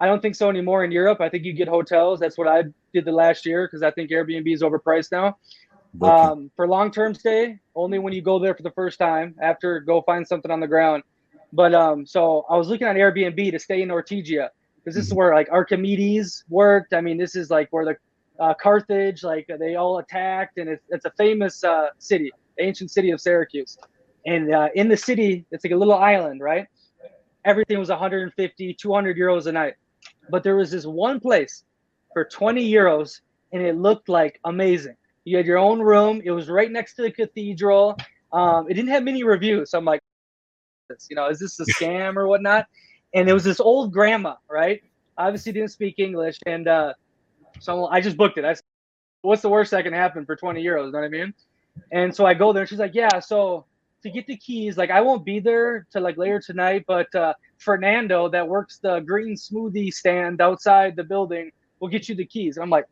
I 0.00 0.06
don't 0.06 0.22
think 0.22 0.34
so 0.34 0.48
anymore 0.48 0.82
in 0.82 0.90
Europe. 0.90 1.20
I 1.20 1.28
think 1.28 1.44
you 1.44 1.52
get 1.52 1.68
hotels. 1.68 2.18
That's 2.18 2.38
what 2.38 2.48
I 2.48 2.64
did 2.94 3.04
the 3.04 3.12
last 3.12 3.44
year 3.44 3.66
because 3.66 3.82
I 3.82 3.90
think 3.90 4.10
Airbnb 4.10 4.50
is 4.52 4.62
overpriced 4.62 5.12
now. 5.12 5.36
Um, 6.00 6.50
for 6.56 6.66
long 6.66 6.90
term 6.90 7.14
stay, 7.14 7.58
only 7.76 7.98
when 7.98 8.14
you 8.14 8.22
go 8.22 8.38
there 8.38 8.54
for 8.54 8.62
the 8.62 8.70
first 8.70 8.98
time. 8.98 9.34
After, 9.42 9.78
go 9.80 10.00
find 10.00 10.26
something 10.26 10.50
on 10.50 10.58
the 10.58 10.66
ground. 10.66 11.02
But 11.52 11.74
um, 11.74 12.06
so 12.06 12.44
I 12.48 12.56
was 12.56 12.68
looking 12.68 12.86
at 12.86 12.96
Airbnb 12.96 13.50
to 13.52 13.58
stay 13.58 13.82
in 13.82 13.88
Ortigia 13.88 14.48
because 14.76 14.94
this 14.94 15.04
is 15.04 15.10
mm-hmm. 15.10 15.18
where 15.18 15.34
like 15.34 15.48
Archimedes 15.50 16.44
worked. 16.48 16.94
I 16.94 17.00
mean, 17.00 17.18
this 17.18 17.36
is 17.36 17.50
like 17.50 17.68
where 17.70 17.84
the 17.84 17.96
uh, 18.42 18.54
Carthage, 18.54 19.22
like 19.22 19.48
they 19.58 19.76
all 19.76 19.98
attacked, 19.98 20.58
and 20.58 20.68
it's, 20.68 20.84
it's 20.88 21.04
a 21.04 21.12
famous 21.12 21.62
uh, 21.62 21.88
city, 21.98 22.30
ancient 22.58 22.90
city 22.90 23.10
of 23.10 23.20
Syracuse. 23.20 23.78
And 24.26 24.54
uh, 24.54 24.68
in 24.74 24.88
the 24.88 24.96
city, 24.96 25.44
it's 25.50 25.64
like 25.64 25.72
a 25.72 25.76
little 25.76 25.94
island, 25.94 26.40
right? 26.40 26.66
Everything 27.44 27.78
was 27.78 27.88
150, 27.88 28.74
200 28.74 29.16
euros 29.16 29.46
a 29.46 29.52
night. 29.52 29.74
But 30.30 30.44
there 30.44 30.56
was 30.56 30.70
this 30.70 30.86
one 30.86 31.18
place 31.18 31.64
for 32.12 32.24
20 32.24 32.70
euros 32.70 33.20
and 33.52 33.62
it 33.62 33.76
looked 33.76 34.08
like 34.08 34.40
amazing. 34.44 34.96
You 35.24 35.36
had 35.36 35.46
your 35.46 35.58
own 35.58 35.80
room. 35.80 36.22
It 36.24 36.30
was 36.30 36.48
right 36.48 36.70
next 36.70 36.94
to 36.94 37.02
the 37.02 37.10
cathedral. 37.10 37.96
Um, 38.32 38.66
it 38.68 38.74
didn't 38.74 38.90
have 38.90 39.02
many 39.02 39.24
reviews. 39.24 39.70
So 39.70 39.78
I'm 39.78 39.84
like, 39.84 40.00
you 41.10 41.16
know, 41.16 41.28
is 41.28 41.38
this 41.38 41.58
a 41.60 41.64
scam 41.64 42.16
or 42.16 42.26
whatnot? 42.26 42.66
And 43.14 43.28
it 43.28 43.32
was 43.32 43.44
this 43.44 43.60
old 43.60 43.92
grandma, 43.92 44.36
right? 44.50 44.82
Obviously 45.18 45.52
didn't 45.52 45.70
speak 45.70 45.96
English. 45.98 46.38
And 46.46 46.66
uh, 46.68 46.94
so 47.60 47.86
I 47.86 48.00
just 48.00 48.16
booked 48.16 48.38
it. 48.38 48.44
I 48.44 48.54
said, 48.54 48.64
what's 49.22 49.42
the 49.42 49.48
worst 49.48 49.70
that 49.72 49.84
can 49.84 49.92
happen 49.92 50.24
for 50.24 50.36
20 50.36 50.62
euros? 50.62 50.86
You 50.86 50.92
know 50.92 50.98
what 50.98 51.04
I 51.04 51.08
mean? 51.08 51.34
And 51.90 52.14
so 52.14 52.26
I 52.26 52.34
go 52.34 52.52
there 52.52 52.62
and 52.62 52.68
she's 52.68 52.78
like, 52.78 52.94
yeah, 52.94 53.20
so 53.20 53.66
to 54.02 54.10
get 54.10 54.26
the 54.26 54.36
keys, 54.36 54.76
like 54.76 54.90
I 54.90 55.00
won't 55.00 55.24
be 55.24 55.40
there 55.40 55.86
to 55.92 56.00
like 56.00 56.16
later 56.16 56.40
tonight, 56.40 56.84
but 56.86 57.12
uh, 57.14 57.34
Fernando 57.58 58.28
that 58.28 58.46
works 58.46 58.78
the 58.78 59.00
green 59.00 59.34
smoothie 59.34 59.92
stand 59.92 60.40
outside 60.40 60.96
the 60.96 61.04
building 61.04 61.50
will 61.80 61.88
get 61.88 62.08
you 62.08 62.14
the 62.14 62.24
keys. 62.24 62.56
And 62.56 62.64
I'm 62.64 62.70
like, 62.70 62.86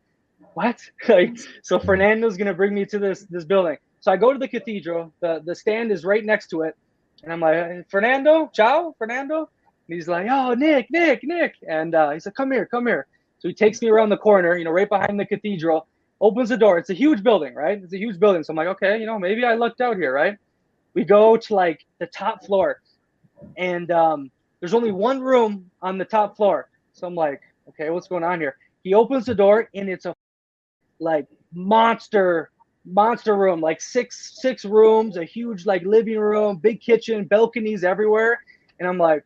what? 0.53 0.81
like, 1.09 1.37
so 1.63 1.79
Fernando's 1.79 2.37
gonna 2.37 2.53
bring 2.53 2.73
me 2.73 2.85
to 2.85 2.99
this 2.99 3.25
this 3.29 3.45
building. 3.45 3.77
So 3.99 4.11
I 4.11 4.17
go 4.17 4.33
to 4.33 4.39
the 4.39 4.47
cathedral. 4.47 5.13
The 5.19 5.41
the 5.45 5.55
stand 5.55 5.91
is 5.91 6.03
right 6.05 6.23
next 6.23 6.47
to 6.47 6.61
it, 6.61 6.75
and 7.23 7.31
I'm 7.31 7.39
like, 7.39 7.89
Fernando, 7.89 8.49
ciao, 8.53 8.95
Fernando. 8.97 9.49
And 9.87 9.95
he's 9.95 10.07
like, 10.07 10.27
oh, 10.29 10.53
Nick, 10.53 10.87
Nick, 10.89 11.21
Nick, 11.23 11.55
and 11.67 11.93
uh, 11.95 12.11
he 12.11 12.19
said, 12.19 12.35
come 12.35 12.51
here, 12.51 12.65
come 12.65 12.87
here. 12.87 13.07
So 13.39 13.47
he 13.47 13.53
takes 13.53 13.81
me 13.81 13.89
around 13.89 14.09
the 14.09 14.17
corner, 14.17 14.55
you 14.55 14.63
know, 14.63 14.71
right 14.71 14.87
behind 14.87 15.19
the 15.19 15.25
cathedral, 15.25 15.87
opens 16.19 16.49
the 16.49 16.57
door. 16.57 16.77
It's 16.77 16.89
a 16.89 16.93
huge 16.95 17.23
building, 17.23 17.55
right? 17.55 17.81
It's 17.81 17.93
a 17.93 17.97
huge 17.97 18.19
building. 18.19 18.43
So 18.43 18.51
I'm 18.51 18.57
like, 18.57 18.67
okay, 18.67 18.99
you 18.99 19.05
know, 19.05 19.17
maybe 19.19 19.43
I 19.43 19.55
lucked 19.55 19.81
out 19.81 19.97
here, 19.97 20.13
right? 20.13 20.37
We 20.93 21.03
go 21.03 21.37
to 21.37 21.55
like 21.55 21.85
the 21.99 22.07
top 22.07 22.45
floor, 22.45 22.81
and 23.57 23.89
um, 23.91 24.31
there's 24.59 24.73
only 24.73 24.91
one 24.91 25.19
room 25.19 25.69
on 25.81 25.97
the 25.97 26.05
top 26.05 26.37
floor. 26.37 26.69
So 26.93 27.07
I'm 27.07 27.15
like, 27.15 27.41
okay, 27.69 27.89
what's 27.89 28.07
going 28.07 28.23
on 28.23 28.39
here? 28.39 28.55
He 28.83 28.93
opens 28.93 29.25
the 29.25 29.35
door 29.35 29.69
and 29.73 29.89
it's 29.89 30.05
a 30.05 30.15
like 30.99 31.27
monster 31.53 32.50
monster 32.85 33.35
room, 33.35 33.61
like 33.61 33.81
six 33.81 34.39
six 34.41 34.65
rooms, 34.65 35.17
a 35.17 35.23
huge 35.23 35.65
like 35.65 35.83
living 35.83 36.19
room, 36.19 36.57
big 36.57 36.81
kitchen, 36.81 37.25
balconies 37.25 37.83
everywhere. 37.83 38.39
And 38.79 38.87
I'm 38.87 38.97
like, 38.97 39.23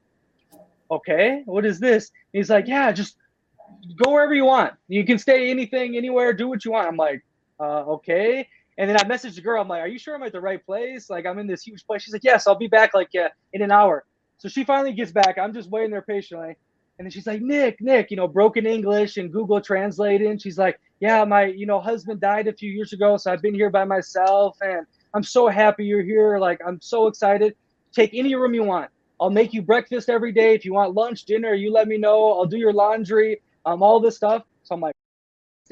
okay, 0.91 1.43
what 1.45 1.65
is 1.65 1.79
this? 1.79 2.11
And 2.33 2.39
he's 2.39 2.49
like, 2.49 2.67
yeah, 2.67 2.91
just 2.91 3.17
go 4.03 4.11
wherever 4.11 4.33
you 4.33 4.45
want. 4.45 4.73
You 4.87 5.05
can 5.05 5.17
stay 5.17 5.49
anything, 5.49 5.95
anywhere, 5.95 6.33
do 6.33 6.47
what 6.47 6.65
you 6.65 6.71
want. 6.71 6.87
I'm 6.87 6.97
like, 6.97 7.23
uh, 7.59 7.83
okay. 7.95 8.47
And 8.77 8.89
then 8.89 8.97
I 8.97 9.03
messaged 9.03 9.35
the 9.35 9.41
girl. 9.41 9.61
I'm 9.61 9.69
like, 9.69 9.81
are 9.81 9.87
you 9.87 9.97
sure 9.97 10.15
I'm 10.15 10.23
at 10.23 10.33
the 10.33 10.41
right 10.41 10.63
place? 10.65 11.09
Like, 11.09 11.25
I'm 11.25 11.39
in 11.39 11.47
this 11.47 11.63
huge 11.63 11.85
place. 11.85 12.01
She's 12.03 12.13
like, 12.13 12.25
yes, 12.25 12.45
I'll 12.45 12.57
be 12.57 12.67
back 12.67 12.93
like 12.93 13.09
uh, 13.15 13.29
in 13.53 13.61
an 13.61 13.71
hour. 13.71 14.03
So 14.37 14.49
she 14.49 14.65
finally 14.65 14.91
gets 14.91 15.11
back. 15.11 15.37
I'm 15.37 15.53
just 15.53 15.69
waiting 15.69 15.91
there 15.91 16.01
patiently. 16.01 16.57
And 16.97 17.05
then 17.05 17.11
she's 17.11 17.27
like, 17.27 17.41
Nick, 17.41 17.81
Nick, 17.81 18.09
you 18.09 18.17
know, 18.17 18.27
broken 18.27 18.65
English 18.65 19.17
and 19.17 19.31
Google 19.31 19.59
translating. 19.59 20.37
She's 20.37 20.57
like, 20.57 20.79
yeah, 21.01 21.25
my, 21.25 21.45
you 21.45 21.65
know, 21.65 21.79
husband 21.81 22.21
died 22.21 22.47
a 22.47 22.53
few 22.53 22.71
years 22.71 22.93
ago. 22.93 23.17
So 23.17 23.31
I've 23.31 23.41
been 23.41 23.53
here 23.53 23.69
by 23.69 23.83
myself 23.83 24.57
and 24.61 24.85
I'm 25.13 25.23
so 25.23 25.47
happy 25.47 25.85
you're 25.85 26.03
here. 26.03 26.39
Like, 26.39 26.61
I'm 26.65 26.79
so 26.81 27.07
excited. 27.07 27.55
Take 27.91 28.13
any 28.13 28.33
room 28.35 28.53
you 28.53 28.63
want. 28.63 28.89
I'll 29.19 29.29
make 29.29 29.53
you 29.53 29.61
breakfast 29.61 30.09
every 30.09 30.31
day. 30.31 30.53
If 30.53 30.63
you 30.63 30.73
want 30.73 30.93
lunch, 30.93 31.25
dinner, 31.25 31.53
you 31.53 31.71
let 31.71 31.87
me 31.87 31.97
know. 31.97 32.33
I'll 32.33 32.45
do 32.45 32.57
your 32.57 32.73
laundry, 32.73 33.41
um, 33.65 33.83
all 33.83 33.99
this 33.99 34.15
stuff. 34.15 34.43
So 34.63 34.75
I'm 34.75 34.81
like, 34.81 34.95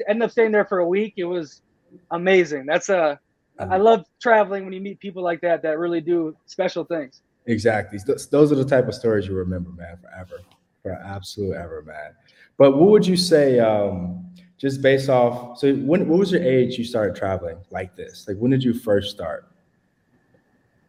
end 0.08 0.22
up 0.22 0.30
staying 0.30 0.52
there 0.52 0.64
for 0.64 0.80
a 0.80 0.88
week. 0.88 1.14
It 1.16 1.24
was 1.24 1.62
amazing. 2.10 2.66
That's 2.66 2.88
a, 2.88 3.18
I 3.58 3.76
love 3.76 4.04
traveling 4.20 4.64
when 4.64 4.72
you 4.72 4.80
meet 4.80 4.98
people 4.98 5.22
like 5.22 5.40
that 5.42 5.62
that 5.62 5.78
really 5.78 6.00
do 6.00 6.36
special 6.46 6.84
things. 6.84 7.22
Exactly. 7.46 7.98
Those 8.30 8.50
are 8.50 8.56
the 8.56 8.64
type 8.64 8.88
of 8.88 8.94
stories 8.94 9.28
you 9.28 9.34
remember, 9.34 9.70
man, 9.70 9.96
forever, 10.02 10.40
for 10.84 10.92
absolute 10.92 11.54
ever, 11.54 11.82
man. 11.82 12.12
But 12.58 12.76
what 12.76 12.90
would 12.90 13.06
you 13.06 13.16
say, 13.16 13.58
um, 13.58 14.24
just 14.58 14.82
based 14.82 15.08
off? 15.08 15.58
So, 15.58 15.74
when 15.76 16.06
what 16.06 16.18
was 16.18 16.30
your 16.30 16.42
age 16.42 16.78
you 16.78 16.84
started 16.84 17.16
traveling 17.16 17.56
like 17.70 17.96
this? 17.96 18.28
Like, 18.28 18.36
when 18.36 18.50
did 18.50 18.62
you 18.62 18.74
first 18.74 19.10
start? 19.10 19.48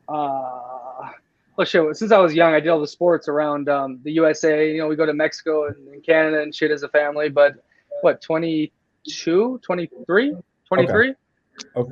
Uh, 0.08 1.10
well, 1.56 1.66
shit. 1.66 1.96
Since 1.96 2.12
I 2.12 2.20
was 2.20 2.34
young, 2.36 2.54
I 2.54 2.60
did 2.60 2.70
all 2.70 2.82
the 2.82 2.88
sports 2.88 3.28
around 3.28 3.70
um, 3.70 4.00
the 4.04 4.12
USA. 4.12 4.72
You 4.72 4.78
know, 4.80 4.88
we 4.88 4.96
go 4.96 5.06
to 5.06 5.14
Mexico 5.14 5.68
and, 5.68 5.88
and 5.88 6.04
Canada 6.04 6.42
and 6.42 6.54
shit 6.54 6.72
as 6.72 6.84
a 6.84 6.90
family. 6.90 7.30
But 7.30 7.64
what, 8.02 8.22
22, 8.22 9.60
23, 9.64 10.36
23? 10.68 11.10
Okay. 11.10 11.16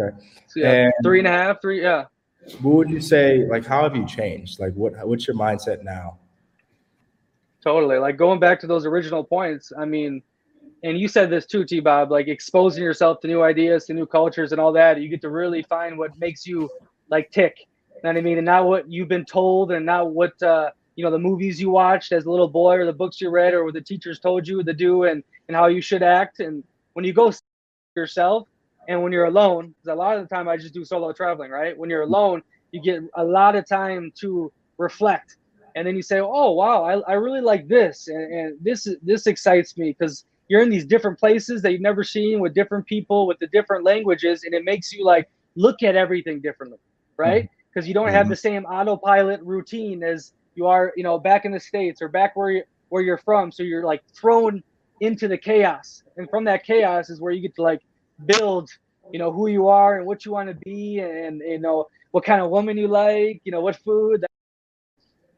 okay. 0.04 0.18
So, 0.48 0.60
yeah, 0.60 0.72
and 0.72 0.94
three 1.04 1.20
and 1.20 1.28
a 1.28 1.32
half, 1.32 1.62
three. 1.62 1.82
Yeah. 1.82 2.06
What 2.62 2.76
would 2.76 2.90
you 2.90 3.00
say? 3.00 3.46
Like, 3.50 3.66
how 3.66 3.84
have 3.84 3.96
you 3.96 4.06
changed? 4.06 4.60
Like, 4.60 4.74
what 4.74 4.94
what's 5.08 5.26
your 5.26 5.38
mindset 5.38 5.84
now? 5.84 6.20
Totally. 7.64 7.98
Like 7.98 8.18
going 8.18 8.40
back 8.40 8.60
to 8.62 8.68
those 8.68 8.86
original 8.86 9.24
points. 9.24 9.72
I 9.78 9.86
mean, 9.86 10.22
and 10.84 11.00
you 11.00 11.08
said 11.08 11.30
this 11.30 11.46
too, 11.46 11.64
T 11.64 11.80
Bob, 11.80 12.12
like 12.12 12.28
exposing 12.28 12.84
yourself 12.84 13.22
to 13.22 13.28
new 13.28 13.42
ideas, 13.42 13.86
to 13.86 13.94
new 13.94 14.06
cultures 14.06 14.52
and 14.52 14.60
all 14.60 14.74
that. 14.74 15.02
You 15.02 15.08
get 15.08 15.22
to 15.22 15.30
really 15.30 15.64
find 15.64 15.98
what 15.98 16.18
makes 16.20 16.46
you 16.46 16.70
like 17.10 17.32
tick. 17.32 17.56
You 17.60 18.02
know 18.04 18.10
what 18.10 18.18
I 18.18 18.22
mean? 18.22 18.38
And 18.38 18.46
not 18.46 18.66
what 18.66 18.92
you've 18.92 19.08
been 19.08 19.26
told 19.26 19.72
and 19.72 19.86
not 19.86 20.12
what 20.12 20.42
uh, 20.44 20.72
you 20.96 21.04
know, 21.04 21.12
the 21.12 21.20
movies 21.20 21.60
you 21.60 21.70
watched 21.70 22.12
as 22.12 22.26
a 22.26 22.30
little 22.32 22.50
boy 22.50 22.76
or 22.76 22.86
the 22.86 22.94
books 22.94 23.22
you 23.22 23.30
read 23.30 23.54
or 23.54 23.64
what 23.64 23.74
the 23.74 23.82
teachers 23.82 24.20
told 24.20 24.48
you 24.48 24.64
to 24.64 24.74
do 24.74 25.04
and, 25.06 25.24
and 25.48 25.56
how 25.56 25.68
you 25.68 25.82
should 25.82 26.04
act. 26.04 26.40
And 26.40 26.64
when 26.94 27.06
you 27.06 27.14
go 27.14 27.32
yourself 27.96 28.48
and 28.88 29.02
when 29.02 29.12
you're 29.12 29.26
alone, 29.26 29.70
because 29.70 29.94
a 29.94 29.96
lot 29.96 30.18
of 30.18 30.28
the 30.28 30.36
time 30.36 30.48
I 30.48 30.58
just 30.58 30.74
do 30.74 30.86
solo 30.86 31.14
traveling, 31.14 31.50
right? 31.50 31.78
When 31.78 31.90
you're 31.90 32.04
alone, 32.04 32.44
you 32.72 32.82
get 32.82 33.02
a 33.16 33.24
lot 33.24 33.56
of 33.56 33.68
time 33.68 34.12
to 34.20 34.52
reflect. 34.78 35.38
And 35.76 35.88
then 35.88 35.96
you 35.96 36.02
say, 36.02 36.20
oh, 36.20 36.52
wow, 36.52 36.84
I, 36.84 37.00
I 37.12 37.14
really 37.14 37.42
like 37.42 37.68
this. 37.68 38.08
And, 38.08 38.34
and 38.34 38.58
this, 38.62 38.88
this 39.02 39.28
excites 39.28 39.78
me 39.78 39.96
because 39.98 40.26
you're 40.48 40.62
in 40.62 40.70
these 40.70 40.86
different 40.86 41.20
places 41.20 41.62
that 41.62 41.72
you've 41.72 41.82
never 41.82 42.04
seen 42.04 42.40
with 42.40 42.54
different 42.54 42.86
people 42.86 43.26
with 43.26 43.40
the 43.40 43.48
different 43.48 43.84
languages. 43.84 44.44
And 44.44 44.54
it 44.54 44.64
makes 44.64 44.94
you 44.94 45.04
like 45.04 45.30
look 45.56 45.84
at 45.84 45.96
everything 45.96 46.42
differently, 46.42 46.80
right? 47.18 47.50
Because 47.70 47.84
mm-hmm. 47.84 47.88
you 47.88 47.94
don't 47.94 48.08
mm-hmm. 48.08 48.16
have 48.16 48.30
the 48.30 48.36
same 48.36 48.66
autopilot 48.66 49.42
routine 49.42 50.04
as 50.04 50.34
you 50.56 50.68
are, 50.68 50.94
you 50.96 51.04
know, 51.04 51.18
back 51.18 51.46
in 51.46 51.52
the 51.52 51.60
States 51.60 52.02
or 52.02 52.08
back 52.08 52.36
where 52.36 52.52
you 52.52 52.64
where 52.90 53.02
you're 53.02 53.18
from. 53.18 53.52
So 53.52 53.64
you're 53.64 53.84
like 53.84 54.04
thrown 54.14 54.62
into 55.00 55.28
the 55.28 55.38
chaos. 55.38 56.04
And 56.18 56.30
from 56.30 56.44
that 56.44 56.64
chaos 56.64 57.10
is 57.10 57.20
where 57.20 57.32
you 57.32 57.42
get 57.42 57.56
to 57.56 57.64
like 57.64 57.82
build 58.28 58.70
you 59.12 59.20
know 59.20 59.32
who 59.32 59.48
you 59.48 59.68
are 59.68 59.98
and 59.98 60.06
what 60.06 60.26
you 60.26 60.32
want 60.32 60.50
to 60.50 60.56
be 60.56 61.00
and 61.00 61.42
you 61.42 61.60
know 61.60 61.88
what 62.12 62.24
kind 62.24 62.42
of 62.42 62.50
woman 62.50 62.78
you 62.78 62.88
like 62.88 63.42
you 63.44 63.52
know 63.52 63.62
what 63.62 63.76
food 63.78 64.26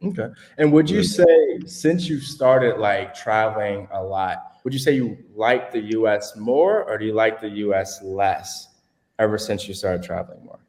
okay. 0.08 0.34
And 0.58 0.72
would 0.72 0.90
you 0.90 1.04
say 1.04 1.60
since 1.66 2.08
you 2.08 2.20
started 2.20 2.78
like 2.78 3.14
traveling 3.14 3.88
a 3.92 4.02
lot 4.02 4.60
would 4.64 4.74
you 4.74 4.80
say 4.80 4.94
you 4.94 5.18
like 5.36 5.72
the 5.72 5.80
us 5.82 6.36
more 6.36 6.84
or 6.84 6.98
do 6.98 7.06
you 7.06 7.14
like 7.14 7.40
the 7.40 7.50
us 7.50 8.02
less 8.02 8.70
ever 9.20 9.38
since 9.38 9.68
you 9.68 9.74
started 9.74 10.04
traveling 10.04 10.44
more? 10.44 10.60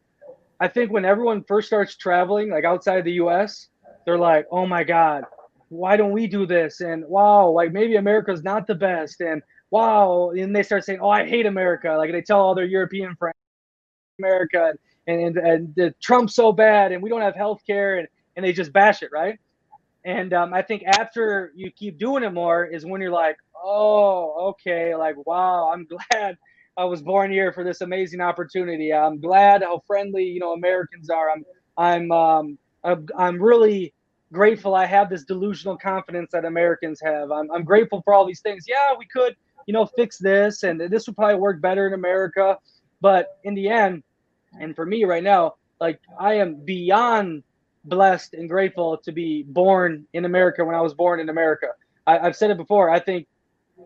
I 0.61 0.69
think 0.69 0.91
when 0.91 1.05
everyone 1.05 1.45
first 1.45 1.67
starts 1.69 1.97
traveling 1.97 2.51
like 2.51 2.65
outside 2.65 3.05
the 3.05 3.13
us 3.13 3.69
they're 4.05 4.19
like 4.19 4.47
oh 4.51 4.67
my 4.67 4.85
god 4.85 5.25
why 5.69 5.97
don't 5.97 6.13
we 6.13 6.29
do 6.29 6.47
this? 6.47 6.81
And 6.81 7.05
wow 7.07 7.49
like 7.49 7.73
maybe 7.73 7.97
america's 7.97 8.43
not 8.43 8.67
the 8.67 8.75
best. 8.75 9.21
And 9.21 9.43
wow, 9.71 10.31
and 10.31 10.55
they 10.55 10.63
start 10.63 10.85
saying, 10.85 11.01
oh, 11.01 11.09
I 11.09 11.27
hate 11.27 11.47
America. 11.47 11.93
Like 11.93 12.13
they 12.13 12.23
tell 12.23 12.41
all 12.41 12.55
their 12.55 12.65
European 12.65 13.17
friends, 13.17 13.37
America, 14.19 14.73
and 15.07 15.21
and, 15.21 15.37
and 15.37 15.75
the 15.77 15.95
Trump's 16.03 16.35
so 16.35 16.53
bad, 16.53 16.93
and 16.93 17.03
we 17.03 17.11
don't 17.11 17.21
have 17.21 17.35
health 17.35 17.63
care, 17.67 17.99
and, 17.99 18.09
and 18.37 18.45
they 18.45 18.53
just 18.53 18.73
bash 18.73 19.03
it, 19.03 19.11
right? 19.13 19.39
And 20.05 20.33
um, 20.33 20.55
I 20.55 20.63
think 20.63 20.85
after 20.87 21.53
you 21.55 21.71
keep 21.71 21.99
doing 21.99 22.23
it 22.23 22.33
more 22.33 22.65
is 22.65 22.87
when 22.87 23.01
you're 23.01 23.11
like, 23.11 23.37
oh, 23.63 24.51
okay, 24.51 24.95
like, 24.95 25.17
wow, 25.27 25.71
I'm 25.73 25.87
glad 26.13 26.37
I 26.77 26.85
was 26.85 27.03
born 27.03 27.31
here 27.31 27.53
for 27.53 27.65
this 27.65 27.81
amazing 27.81 28.21
opportunity. 28.21 28.93
I'm 28.93 29.21
glad 29.21 29.63
how 29.63 29.83
friendly, 29.87 30.25
you 30.25 30.41
know, 30.41 30.53
Americans 30.53 31.11
are. 31.11 31.31
I'm, 31.31 31.45
I'm, 31.77 32.13
um, 32.13 32.59
I'm, 32.85 33.07
I'm 33.19 33.43
really 33.43 33.93
grateful 34.33 34.75
I 34.75 34.87
have 34.87 35.09
this 35.09 35.25
delusional 35.25 35.77
confidence 35.79 36.31
that 36.33 36.45
Americans 36.45 37.01
have. 37.03 37.31
I'm, 37.31 37.51
I'm 37.51 37.65
grateful 37.65 38.03
for 38.05 38.15
all 38.15 38.27
these 38.27 38.41
things. 38.41 38.65
Yeah, 38.69 38.95
we 38.99 39.07
could 39.07 39.35
you 39.67 39.73
know, 39.73 39.85
fix 39.85 40.19
this 40.19 40.63
and 40.63 40.81
this 40.81 41.07
would 41.07 41.17
probably 41.17 41.37
work 41.37 41.61
better 41.61 41.87
in 41.87 41.93
America. 41.93 42.57
But 43.01 43.29
in 43.45 43.55
the 43.55 43.69
end, 43.69 44.03
and 44.61 44.75
for 44.75 44.87
me 44.87 45.05
right 45.05 45.23
now, 45.23 45.55
like 45.81 46.01
I 46.19 46.35
am 46.35 46.65
beyond 46.65 47.43
blessed 47.89 48.35
and 48.35 48.49
grateful 48.49 48.99
to 48.99 49.13
be 49.13 49.43
born 49.43 50.07
in 50.13 50.25
America 50.25 50.65
when 50.65 50.75
I 50.75 50.81
was 50.81 50.95
born 50.95 51.21
in 51.21 51.29
America. 51.29 51.69
I, 52.07 52.19
have 52.19 52.37
said 52.37 52.51
it 52.51 52.57
before. 52.57 52.91
I 52.91 53.01
think 53.01 53.27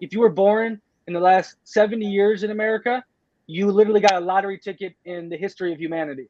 if 0.01 0.13
you 0.13 0.21
were 0.21 0.31
born 0.31 0.81
in 1.07 1.15
the 1.15 1.21
last 1.21 1.57
70 1.65 2.07
years 2.07 2.43
in 2.43 2.51
America, 2.51 3.05
you 3.47 3.71
literally 3.71 4.01
got 4.01 4.15
a 4.15 4.21
lottery 4.21 4.59
ticket 4.59 4.95
in 5.05 5.29
the 5.29 5.37
history 5.37 5.73
of 5.73 5.81
humanity. 5.81 6.29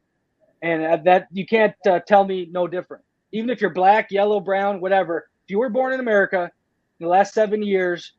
And 0.63 1.05
that 1.07 1.27
you 1.33 1.47
can't 1.47 1.75
uh, 1.87 2.01
tell 2.01 2.25
me 2.25 2.49
no 2.51 2.67
different. 2.67 3.03
Even 3.33 3.51
if 3.51 3.61
you're 3.61 3.73
black, 3.73 4.11
yellow, 4.11 4.41
brown, 4.41 4.81
whatever, 4.81 5.31
if 5.45 5.51
you 5.51 5.59
were 5.59 5.71
born 5.71 5.93
in 5.93 6.01
America 6.01 6.51
in 6.99 7.05
the 7.05 7.11
last 7.11 7.33
seven 7.33 7.63
years, 7.63 8.13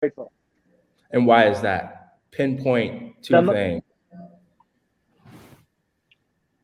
grateful. 0.00 0.32
And 1.10 1.26
why 1.26 1.48
is 1.48 1.60
that? 1.62 2.18
Pinpoint 2.30 3.22
two 3.22 3.40
the, 3.40 3.52
things. 3.52 3.82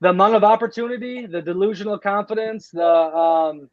The 0.01 0.11
amount 0.11 0.35
of 0.35 0.45
opportunity, 0.45 1.27
the 1.27 1.43
delusional 1.43 1.99
confidence, 1.99 2.71
the 2.71 2.87
um, 2.87 3.69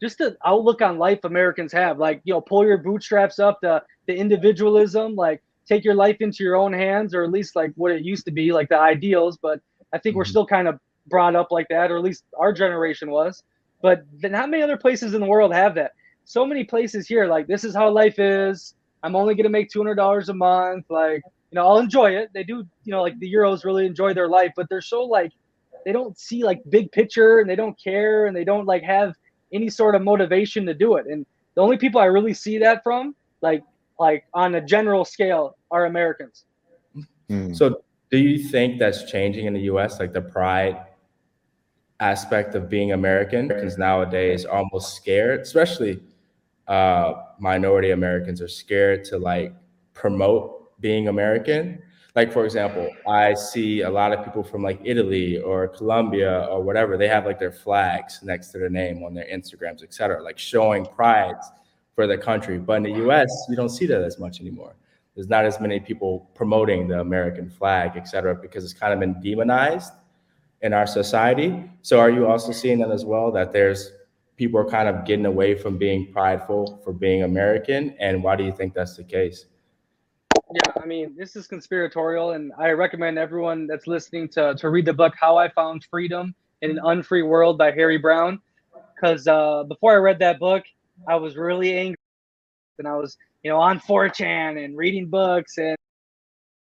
just 0.00 0.18
the 0.18 0.36
outlook 0.44 0.82
on 0.82 0.98
life 0.98 1.24
Americans 1.24 1.72
have. 1.72 1.98
Like, 1.98 2.20
you 2.24 2.32
know, 2.32 2.40
pull 2.40 2.64
your 2.64 2.78
bootstraps 2.78 3.38
up, 3.38 3.60
the 3.60 3.82
the 4.06 4.14
individualism, 4.14 5.14
like 5.16 5.42
take 5.66 5.84
your 5.84 5.94
life 5.94 6.16
into 6.20 6.44
your 6.44 6.56
own 6.56 6.72
hands, 6.72 7.14
or 7.14 7.24
at 7.24 7.30
least 7.30 7.56
like 7.56 7.72
what 7.74 7.92
it 7.92 8.02
used 8.04 8.24
to 8.26 8.30
be, 8.30 8.52
like 8.52 8.68
the 8.68 8.78
ideals. 8.78 9.36
But 9.40 9.60
I 9.92 9.98
think 9.98 10.12
mm-hmm. 10.12 10.18
we're 10.18 10.24
still 10.24 10.46
kind 10.46 10.68
of 10.68 10.78
brought 11.08 11.34
up 11.34 11.50
like 11.50 11.66
that, 11.70 11.90
or 11.90 11.96
at 11.96 12.04
least 12.04 12.24
our 12.38 12.52
generation 12.52 13.10
was. 13.10 13.42
But 13.82 14.04
not 14.22 14.50
many 14.50 14.62
other 14.62 14.76
places 14.76 15.14
in 15.14 15.20
the 15.20 15.26
world 15.26 15.52
have 15.52 15.74
that 15.74 15.92
so 16.30 16.46
many 16.46 16.62
places 16.62 17.08
here 17.08 17.26
like 17.26 17.48
this 17.48 17.64
is 17.64 17.74
how 17.74 17.90
life 17.90 18.20
is 18.20 18.74
i'm 19.02 19.16
only 19.16 19.34
going 19.34 19.44
to 19.44 19.50
make 19.50 19.68
$200 19.68 20.28
a 20.28 20.34
month 20.34 20.84
like 20.88 21.22
you 21.50 21.56
know 21.56 21.66
i'll 21.66 21.78
enjoy 21.78 22.10
it. 22.10 22.30
They 22.32 22.44
do 22.44 22.66
you 22.84 22.92
know 22.92 23.02
like 23.02 23.18
the 23.18 23.32
euros 23.32 23.64
really 23.64 23.86
enjoy 23.86 24.14
their 24.14 24.28
life 24.28 24.52
but 24.56 24.68
they're 24.68 24.80
so 24.80 25.04
like 25.04 25.32
they 25.84 25.92
don't 25.92 26.18
see 26.18 26.44
like 26.44 26.60
big 26.68 26.92
picture 26.92 27.40
and 27.40 27.48
they 27.48 27.56
don't 27.56 27.78
care 27.82 28.26
and 28.26 28.36
they 28.36 28.44
don't 28.44 28.66
like 28.66 28.82
have 28.82 29.14
any 29.52 29.68
sort 29.68 29.94
of 29.94 30.02
motivation 30.02 30.66
to 30.66 30.74
do 30.74 30.96
it. 30.96 31.06
And 31.06 31.26
the 31.54 31.62
only 31.62 31.76
people 31.76 32.00
i 32.00 32.04
really 32.04 32.34
see 32.34 32.58
that 32.58 32.82
from 32.82 33.14
like 33.42 33.62
like 33.98 34.24
on 34.34 34.54
a 34.54 34.60
general 34.60 35.04
scale 35.04 35.56
are 35.70 35.86
americans. 35.86 36.44
Mm. 37.28 37.54
so 37.54 37.82
do 38.10 38.18
you 38.18 38.38
think 38.38 38.78
that's 38.78 39.10
changing 39.10 39.46
in 39.46 39.54
the 39.54 39.60
us 39.60 40.00
like 40.00 40.12
the 40.12 40.22
pride 40.22 40.86
aspect 42.00 42.54
of 42.54 42.68
being 42.68 42.92
american? 42.92 43.48
Because 43.48 43.78
nowadays 43.78 44.44
are 44.44 44.58
almost 44.58 44.94
scared 44.94 45.40
especially 45.40 46.00
uh, 46.70 47.24
minority 47.40 47.90
Americans 47.90 48.40
are 48.40 48.48
scared 48.48 49.04
to 49.04 49.18
like 49.18 49.52
promote 49.92 50.59
being 50.80 51.08
American. 51.08 51.82
Like 52.16 52.32
for 52.32 52.44
example, 52.44 52.88
I 53.08 53.34
see 53.34 53.82
a 53.82 53.90
lot 53.90 54.12
of 54.12 54.24
people 54.24 54.42
from 54.42 54.62
like 54.62 54.80
Italy 54.84 55.38
or 55.38 55.68
Colombia 55.68 56.46
or 56.50 56.62
whatever. 56.62 56.96
They 56.96 57.08
have 57.08 57.24
like 57.24 57.38
their 57.38 57.52
flags 57.52 58.20
next 58.22 58.48
to 58.48 58.58
their 58.58 58.70
name 58.70 59.04
on 59.04 59.14
their 59.14 59.26
Instagrams, 59.26 59.82
etc., 59.82 60.22
like 60.22 60.38
showing 60.38 60.86
pride 60.86 61.36
for 61.94 62.06
the 62.06 62.18
country. 62.18 62.58
But 62.58 62.78
in 62.78 62.82
the 62.82 62.92
U.S., 63.04 63.30
you 63.48 63.56
don't 63.56 63.68
see 63.68 63.86
that 63.86 64.02
as 64.02 64.18
much 64.18 64.40
anymore. 64.40 64.74
there's 65.14 65.28
not 65.28 65.44
as 65.44 65.60
many 65.60 65.78
people 65.78 66.30
promoting 66.34 66.88
the 66.88 67.00
American 67.00 67.50
flag, 67.50 67.96
etc., 67.96 68.34
because 68.34 68.64
it's 68.64 68.72
kind 68.72 68.92
of 68.92 69.00
been 69.00 69.20
demonized 69.20 69.92
in 70.62 70.72
our 70.72 70.86
society. 70.86 71.70
So 71.82 71.98
are 72.00 72.10
you 72.10 72.26
also 72.26 72.52
seeing 72.52 72.78
that 72.80 72.90
as 72.90 73.04
well, 73.04 73.30
that 73.32 73.52
there's 73.52 73.92
people 74.36 74.58
are 74.60 74.68
kind 74.68 74.88
of 74.88 75.04
getting 75.04 75.26
away 75.26 75.54
from 75.54 75.76
being 75.78 76.12
prideful 76.12 76.80
for 76.82 76.92
being 76.92 77.22
American? 77.22 77.94
And 77.98 78.22
why 78.22 78.36
do 78.36 78.44
you 78.44 78.52
think 78.52 78.74
that's 78.74 78.96
the 78.96 79.04
case? 79.04 79.46
Yeah, 80.52 80.72
I 80.82 80.86
mean, 80.86 81.14
this 81.16 81.36
is 81.36 81.46
conspiratorial, 81.46 82.32
and 82.32 82.52
I 82.58 82.70
recommend 82.70 83.18
everyone 83.18 83.68
that's 83.68 83.86
listening 83.86 84.28
to, 84.30 84.54
to 84.56 84.68
read 84.68 84.84
the 84.84 84.92
book 84.92 85.14
How 85.18 85.36
I 85.36 85.48
Found 85.50 85.84
Freedom 85.88 86.34
in 86.60 86.72
an 86.72 86.80
Unfree 86.84 87.22
World 87.22 87.56
by 87.56 87.70
Harry 87.70 87.98
Browne. 87.98 88.40
Because 88.94 89.28
uh, 89.28 89.62
before 89.64 89.92
I 89.92 89.96
read 89.96 90.18
that 90.18 90.40
book, 90.40 90.64
I 91.08 91.14
was 91.14 91.36
really 91.36 91.72
angry, 91.78 91.96
and 92.80 92.88
I 92.88 92.96
was, 92.96 93.16
you 93.44 93.50
know, 93.50 93.58
on 93.58 93.78
4chan 93.78 94.62
and 94.64 94.76
reading 94.76 95.06
books 95.06 95.56
and 95.58 95.76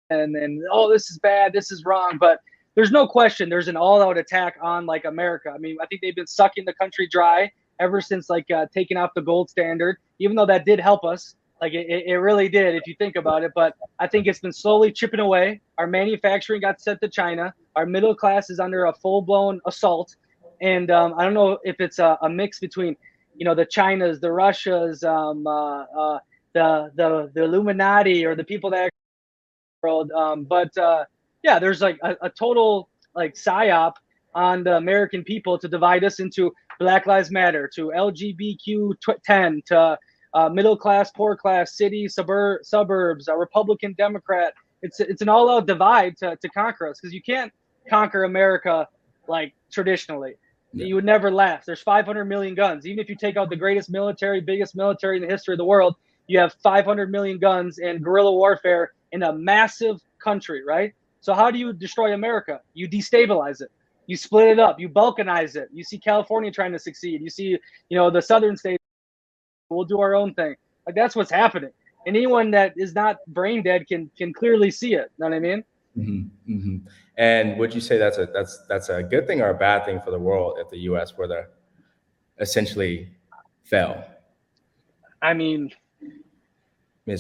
and 0.10 0.36
and 0.36 0.62
oh, 0.70 0.92
this 0.92 1.10
is 1.10 1.18
bad, 1.20 1.54
this 1.54 1.72
is 1.72 1.86
wrong. 1.86 2.18
But 2.20 2.40
there's 2.76 2.92
no 2.92 3.08
question 3.08 3.50
there's 3.50 3.70
an 3.70 3.78
all-out 3.78 4.18
attack 4.18 4.58
on 4.62 4.86
like 4.86 5.06
America. 5.06 5.50
I 5.50 5.58
mean, 5.58 5.78
I 5.82 5.86
think 5.86 6.02
they've 6.02 6.16
been 6.16 6.28
sucking 6.28 6.66
the 6.66 6.74
country 6.74 7.08
dry 7.10 7.50
ever 7.80 8.02
since 8.02 8.30
like 8.30 8.52
uh, 8.52 8.66
taking 8.74 8.98
off 8.98 9.12
the 9.16 9.22
gold 9.22 9.50
standard. 9.50 9.96
Even 10.20 10.36
though 10.36 10.46
that 10.46 10.66
did 10.66 10.80
help 10.80 11.06
us, 11.06 11.36
like 11.62 11.74
it, 11.74 11.88
it 12.08 12.18
really 12.18 12.50
did 12.50 12.76
if 12.76 12.88
you 12.88 12.96
think 12.96 13.16
about 13.16 13.44
it. 13.44 13.52
But 13.56 13.76
I 14.00 14.08
think 14.08 14.28
it's 14.28 14.40
been 14.40 14.52
slowly 14.52 14.92
chipping 14.92 15.20
away. 15.20 15.62
Our 15.78 15.88
manufacturing 15.88 16.62
got 16.62 16.82
sent 16.82 17.00
to 17.02 17.10
China. 17.10 17.54
Our 17.76 17.86
middle 17.86 18.16
class 18.16 18.50
is 18.50 18.60
under 18.60 18.86
a 18.86 18.94
full-blown 18.94 19.62
assault, 19.66 20.16
and 20.62 20.92
um, 20.92 21.14
I 21.18 21.24
don't 21.24 21.34
know 21.34 21.60
if 21.64 21.80
it's 21.80 22.00
a, 22.00 22.18
a, 22.22 22.30
mix 22.30 22.60
between, 22.60 22.98
you 23.36 23.46
know, 23.46 23.56
the 23.56 23.66
Chinas, 23.66 24.20
the 24.20 24.32
Russias, 24.32 25.04
um, 25.04 25.48
uh, 25.48 25.84
uh, 25.84 26.20
the 26.54 26.92
the 26.96 27.32
the 27.34 27.44
Illuminati, 27.44 28.26
or 28.26 28.36
the 28.36 28.44
people 28.44 28.70
that 28.72 28.92
world. 29.82 30.12
Um, 30.12 30.44
but 30.44 30.76
uh, 30.78 31.06
yeah, 31.44 31.60
there's 31.60 31.82
like 31.82 31.98
a, 32.04 32.16
a 32.24 32.30
total 32.30 32.90
like 33.16 33.36
psyop 33.36 33.94
on 34.34 34.64
the 34.64 34.78
American 34.78 35.24
people 35.24 35.58
to 35.58 35.68
divide 35.68 36.04
us 36.04 36.20
into 36.20 36.54
Black 36.80 37.06
Lives 37.06 37.32
Matter, 37.32 37.70
to 37.76 37.92
LGBTQ 37.96 38.94
10, 39.24 39.62
to 39.68 39.98
uh, 40.34 40.50
middle 40.50 40.78
class, 40.78 41.12
poor 41.12 41.36
class, 41.36 41.76
city, 41.76 42.08
suburb, 42.08 42.66
suburbs, 42.66 43.28
a 43.28 43.36
Republican, 43.36 43.94
Democrat. 43.98 44.54
It's 44.82 45.00
it's 45.00 45.22
an 45.22 45.30
all 45.30 45.50
out 45.50 45.68
divide 45.68 46.18
to, 46.18 46.36
to 46.36 46.50
conquer 46.50 46.88
us 46.88 47.00
because 47.00 47.14
you 47.14 47.22
can't 47.22 47.52
conquer 47.90 48.24
America 48.24 48.88
like 49.28 49.54
traditionally. 49.72 50.36
Yeah. 50.74 50.86
You 50.86 50.96
would 50.96 51.06
never 51.06 51.30
last. 51.30 51.66
There's 51.66 51.82
500 51.82 52.26
million 52.26 52.56
guns. 52.56 52.86
Even 52.86 53.00
if 53.00 53.10
you 53.10 53.16
take 53.16 53.36
out 53.36 53.50
the 53.50 53.58
greatest 53.58 53.90
military, 53.90 54.40
biggest 54.40 54.76
military 54.76 55.18
in 55.18 55.24
the 55.24 55.28
history 55.28 55.54
of 55.54 55.58
the 55.58 55.66
world, 55.66 55.96
you 56.28 56.40
have 56.40 56.54
500 56.64 57.12
million 57.12 57.40
guns 57.40 57.80
and 57.80 58.02
guerrilla 58.02 58.32
warfare 58.32 58.94
in 59.12 59.24
a 59.24 59.34
massive 59.34 60.00
country, 60.24 60.64
right? 60.66 60.94
So 61.20 61.34
how 61.34 61.52
do 61.52 61.60
you 61.60 61.74
destroy 61.74 62.14
America? 62.14 62.62
You 62.74 62.88
destabilize 62.90 63.62
it. 63.62 63.70
You 64.08 64.18
split 64.18 64.48
it 64.48 64.60
up. 64.60 64.80
You 64.80 64.90
balkanize 64.90 65.56
it. 65.56 65.70
You 65.74 65.84
see 65.84 65.98
California 65.98 66.52
trying 66.52 66.72
to 66.72 66.80
succeed. 66.80 67.22
You 67.22 67.30
see, 67.30 67.58
you 67.90 67.98
know, 67.98 68.10
the 68.10 68.22
southern 68.22 68.58
states. 68.58 68.81
We'll 69.72 69.86
do 69.86 70.02
our 70.02 70.14
own 70.14 70.34
thing. 70.34 70.56
Like 70.86 70.96
that's 70.96 71.16
what's 71.16 71.32
happening. 71.32 71.72
Anyone 72.06 72.52
that 72.52 72.74
is 72.76 72.94
not 72.94 73.18
brain 73.28 73.64
dead 73.64 73.88
can 73.88 74.12
can 74.18 74.34
clearly 74.34 74.70
see 74.70 74.96
it. 74.96 75.12
Know 75.18 75.28
what 75.28 75.36
I 75.36 75.40
mean? 75.40 75.64
Mm-hmm, 75.98 76.54
mm-hmm. 76.54 76.78
And 77.18 77.58
would 77.58 77.74
you 77.74 77.82
say 77.82 77.98
that's 77.98 78.18
a 78.18 78.26
that's 78.26 78.66
that's 78.68 78.90
a 78.90 79.02
good 79.04 79.28
thing 79.28 79.42
or 79.42 79.50
a 79.50 79.54
bad 79.58 79.86
thing 79.86 80.02
for 80.04 80.12
the 80.12 80.20
world 80.20 80.58
if 80.60 80.70
the 80.70 80.80
U.S. 80.80 81.18
were 81.18 81.28
to 81.28 81.46
essentially 82.40 83.10
fail? 83.64 84.04
I 85.22 85.34
mean, 85.34 85.72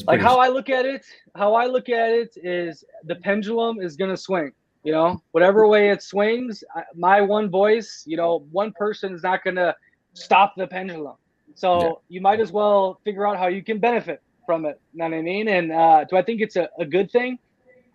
like 0.07 0.21
how 0.21 0.39
I 0.39 0.47
look 0.47 0.69
at 0.69 0.85
it, 0.85 1.05
how 1.35 1.53
I 1.53 1.67
look 1.67 1.89
at 1.89 2.09
it 2.09 2.33
is 2.37 2.83
the 3.03 3.15
pendulum 3.15 3.79
is 3.79 3.95
going 3.95 4.11
to 4.11 4.17
swing. 4.17 4.51
You 4.83 4.93
know, 4.93 5.21
whatever 5.31 5.67
way 5.67 5.89
it 5.91 6.01
swings, 6.01 6.63
my 6.95 7.21
one 7.21 7.49
voice, 7.49 8.03
you 8.07 8.17
know, 8.17 8.47
one 8.51 8.71
person 8.71 9.13
is 9.13 9.21
not 9.21 9.43
going 9.43 9.57
to 9.57 9.75
stop 10.13 10.53
the 10.57 10.65
pendulum. 10.65 11.17
So 11.55 11.81
yeah. 11.81 11.91
you 12.09 12.21
might 12.21 12.39
as 12.39 12.51
well 12.51 12.99
figure 13.03 13.27
out 13.27 13.37
how 13.37 13.47
you 13.47 13.63
can 13.63 13.79
benefit 13.79 14.21
from 14.45 14.65
it. 14.65 14.79
You 14.93 14.99
know 14.99 15.05
what 15.05 15.17
I 15.17 15.21
mean? 15.21 15.47
And 15.47 15.71
uh, 15.71 16.05
do 16.05 16.17
I 16.17 16.21
think 16.21 16.41
it's 16.41 16.55
a, 16.55 16.69
a 16.79 16.85
good 16.85 17.11
thing? 17.11 17.39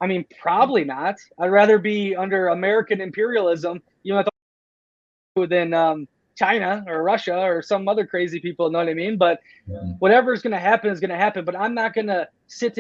I 0.01 0.07
mean, 0.07 0.25
probably 0.41 0.85
not. 0.85 1.17
I'd 1.39 1.49
rather 1.49 1.79
be 1.79 2.15
under 2.15 2.49
American 2.49 3.01
imperialism, 3.01 3.83
you 4.03 4.15
know, 4.15 5.47
than 5.47 5.73
um, 5.75 6.09
China 6.37 6.85
or 6.87 7.03
Russia 7.03 7.39
or 7.39 7.63
some 7.63 7.89
other 7.89 8.07
crazy 8.07 8.41
people. 8.41 8.67
You 8.67 8.73
Know 8.73 8.79
what 8.81 8.89
I 8.89 8.95
mean? 8.95 9.17
But 9.17 9.41
yeah. 9.67 9.79
whatever 9.99 10.33
is 10.33 10.43
going 10.43 10.53
to 10.53 10.59
happen 10.59 10.91
is 10.91 11.01
going 11.01 11.11
to 11.11 11.17
happen. 11.17 11.45
But 11.45 11.57
I'm 11.57 11.75
not 11.75 11.95
going 11.95 12.09
to 12.09 12.29
sit. 12.47 12.79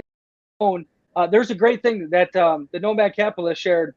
Uh, 0.60 1.26
there's 1.26 1.50
a 1.50 1.54
great 1.54 1.82
thing 1.82 2.08
that 2.10 2.34
um, 2.36 2.68
the 2.72 2.80
Nomad 2.80 3.16
Capitalist 3.16 3.60
shared 3.60 3.94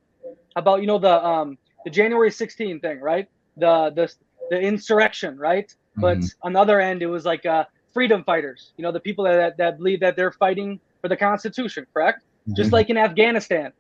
about 0.56 0.82
you 0.82 0.88
know 0.88 1.00
the 1.00 1.26
um, 1.26 1.58
the 1.84 1.90
January 1.90 2.32
16 2.32 2.80
thing, 2.80 3.00
right? 3.00 3.28
The 3.58 3.92
the 3.96 4.14
the 4.50 4.60
insurrection, 4.60 5.38
right? 5.38 5.74
Mm-hmm. 5.98 6.02
But 6.02 6.18
on 6.44 6.54
the 6.54 6.60
other 6.60 6.80
end, 6.80 7.02
it 7.02 7.08
was 7.08 7.26
like 7.26 7.46
uh, 7.46 7.66
freedom 7.94 8.24
fighters. 8.24 8.74
You 8.78 8.84
know, 8.84 8.92
the 8.92 9.00
people 9.00 9.26
that 9.26 9.58
that 9.58 9.78
believe 9.78 10.00
that 10.02 10.16
they're 10.16 10.32
fighting 10.32 10.80
for 11.02 11.08
the 11.08 11.18
Constitution, 11.18 11.86
correct? 11.94 12.24
Mm-hmm. 12.24 12.56
Just 12.56 12.72
like 12.72 12.90
in 12.90 12.98
Afghanistan, 12.98 13.72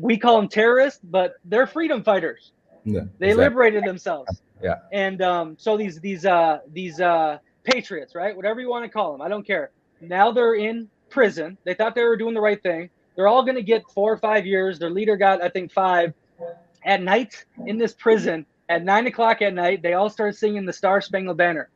we 0.00 0.16
call 0.18 0.36
them 0.36 0.48
terrorists, 0.48 1.00
but 1.04 1.34
they're 1.44 1.66
freedom 1.66 2.02
fighters. 2.02 2.52
Yeah, 2.84 3.00
they 3.18 3.28
exactly. 3.28 3.44
liberated 3.44 3.84
themselves. 3.84 4.42
Yeah. 4.62 4.76
And 4.92 5.22
um, 5.22 5.56
so 5.58 5.76
these 5.76 6.00
these 6.00 6.26
uh 6.26 6.60
these 6.72 7.00
uh 7.00 7.38
patriots, 7.64 8.14
right? 8.14 8.34
Whatever 8.36 8.60
you 8.60 8.68
want 8.68 8.84
to 8.84 8.90
call 8.90 9.12
them, 9.12 9.22
I 9.22 9.28
don't 9.28 9.46
care. 9.46 9.70
Now 10.00 10.30
they're 10.32 10.54
in 10.54 10.88
prison. 11.08 11.56
They 11.64 11.74
thought 11.74 11.94
they 11.94 12.02
were 12.02 12.16
doing 12.16 12.34
the 12.34 12.40
right 12.40 12.62
thing. 12.62 12.90
They're 13.16 13.28
all 13.28 13.42
going 13.44 13.54
to 13.54 13.62
get 13.62 13.88
four 13.90 14.12
or 14.12 14.16
five 14.16 14.44
years. 14.44 14.78
Their 14.78 14.90
leader 14.90 15.16
got, 15.16 15.42
I 15.42 15.48
think, 15.48 15.72
five. 15.72 16.12
At 16.84 17.02
night 17.02 17.46
in 17.66 17.78
this 17.78 17.94
prison, 17.94 18.44
at 18.68 18.84
nine 18.84 19.06
o'clock 19.06 19.42
at 19.42 19.54
night, 19.54 19.82
they 19.82 19.94
all 19.94 20.10
start 20.10 20.36
singing 20.36 20.64
the 20.64 20.72
Star 20.72 21.00
Spangled 21.00 21.36
Banner 21.36 21.70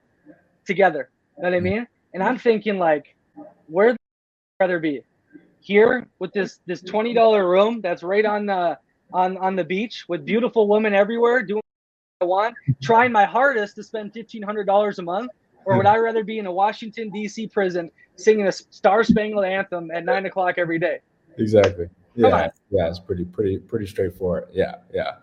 together. 0.67 1.11
You 1.37 1.43
know 1.43 1.51
what 1.51 1.57
I 1.57 1.61
mean? 1.61 1.87
And 2.15 2.23
I'm 2.23 2.39
thinking, 2.39 2.79
like, 2.79 3.15
where 3.67 3.89
would 3.89 3.97
I 4.61 4.65
rather 4.65 4.79
be? 4.79 5.03
Here 5.61 6.07
with 6.19 6.33
this 6.33 6.61
this 6.67 6.81
twenty 6.81 7.13
dollar 7.13 7.49
room 7.49 7.81
that's 7.81 8.03
right 8.03 8.25
on 8.25 8.47
the 8.47 8.79
on 9.13 9.37
on 9.39 9.57
the 9.57 9.65
beach 9.65 10.07
with 10.09 10.25
beautiful 10.25 10.69
women 10.69 10.95
everywhere 10.95 11.43
doing 11.43 11.61
what 12.19 12.25
I 12.25 12.29
want, 12.29 12.55
trying 12.83 13.13
my 13.13 13.25
hardest 13.25 13.75
to 13.77 13.83
spend 13.83 14.13
fifteen 14.15 14.43
hundred 14.43 14.65
dollars 14.65 14.99
a 14.99 15.03
month, 15.03 15.31
or 15.65 15.77
would 15.77 15.87
I 15.87 15.99
rather 15.99 16.25
be 16.25 16.39
in 16.39 16.47
a 16.47 16.53
Washington 16.53 17.11
D.C. 17.11 17.49
prison 17.49 17.91
singing 18.17 18.47
a 18.47 18.53
Star 18.53 19.05
Spangled 19.05 19.45
Anthem 19.45 19.91
at 19.91 20.05
nine 20.05 20.25
o'clock 20.27 20.55
every 20.57 20.79
day? 20.79 21.01
Exactly. 21.37 21.89
Yeah, 22.15 22.49
yeah, 22.71 22.89
it's 22.89 22.99
pretty, 22.99 23.25
pretty, 23.25 23.59
pretty 23.59 23.87
straightforward. 23.87 24.49
Yeah, 24.53 24.77
yeah. 24.93 25.17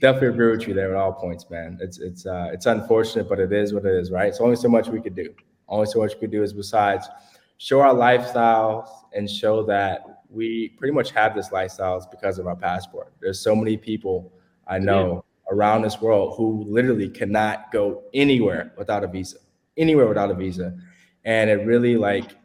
Definitely 0.00 0.28
agree 0.28 0.50
with 0.56 0.68
you 0.68 0.74
there 0.74 0.94
at 0.94 0.96
all 0.96 1.12
points, 1.12 1.50
man. 1.50 1.78
It's 1.80 1.98
it's 1.98 2.24
uh, 2.24 2.50
it's 2.52 2.66
unfortunate, 2.66 3.28
but 3.28 3.40
it 3.40 3.52
is 3.52 3.74
what 3.74 3.84
it 3.84 3.94
is, 3.94 4.12
right? 4.12 4.28
It's 4.28 4.40
only 4.40 4.54
so 4.54 4.68
much 4.68 4.88
we 4.88 5.00
could 5.00 5.16
do. 5.16 5.34
Only 5.68 5.86
so 5.86 5.98
much 5.98 6.14
we 6.14 6.20
could 6.20 6.30
do 6.30 6.42
is 6.42 6.52
besides 6.52 7.08
show 7.56 7.80
our 7.80 7.94
lifestyles 7.94 8.88
and 9.12 9.28
show 9.28 9.64
that 9.64 10.22
we 10.30 10.68
pretty 10.78 10.94
much 10.94 11.10
have 11.10 11.34
this 11.34 11.48
lifestyles 11.48 12.08
because 12.10 12.38
of 12.38 12.46
our 12.46 12.54
passport. 12.54 13.12
There's 13.20 13.40
so 13.40 13.56
many 13.56 13.76
people 13.76 14.32
I 14.68 14.78
know 14.78 15.24
around 15.50 15.82
this 15.82 16.00
world 16.00 16.34
who 16.36 16.64
literally 16.68 17.08
cannot 17.08 17.72
go 17.72 18.04
anywhere 18.14 18.72
without 18.76 19.02
a 19.02 19.08
visa, 19.08 19.38
anywhere 19.76 20.06
without 20.06 20.30
a 20.30 20.34
visa. 20.34 20.76
And 21.24 21.50
it 21.50 21.66
really 21.66 21.96
like 21.96 22.36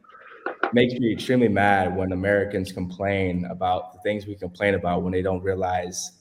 makes 0.73 0.93
me 0.95 1.11
extremely 1.11 1.49
mad 1.49 1.95
when 1.95 2.13
Americans 2.13 2.71
complain 2.71 3.45
about 3.45 3.93
the 3.93 3.99
things 3.99 4.25
we 4.25 4.35
complain 4.35 4.73
about 4.73 5.03
when 5.03 5.11
they 5.11 5.21
don't 5.21 5.43
realize 5.43 6.13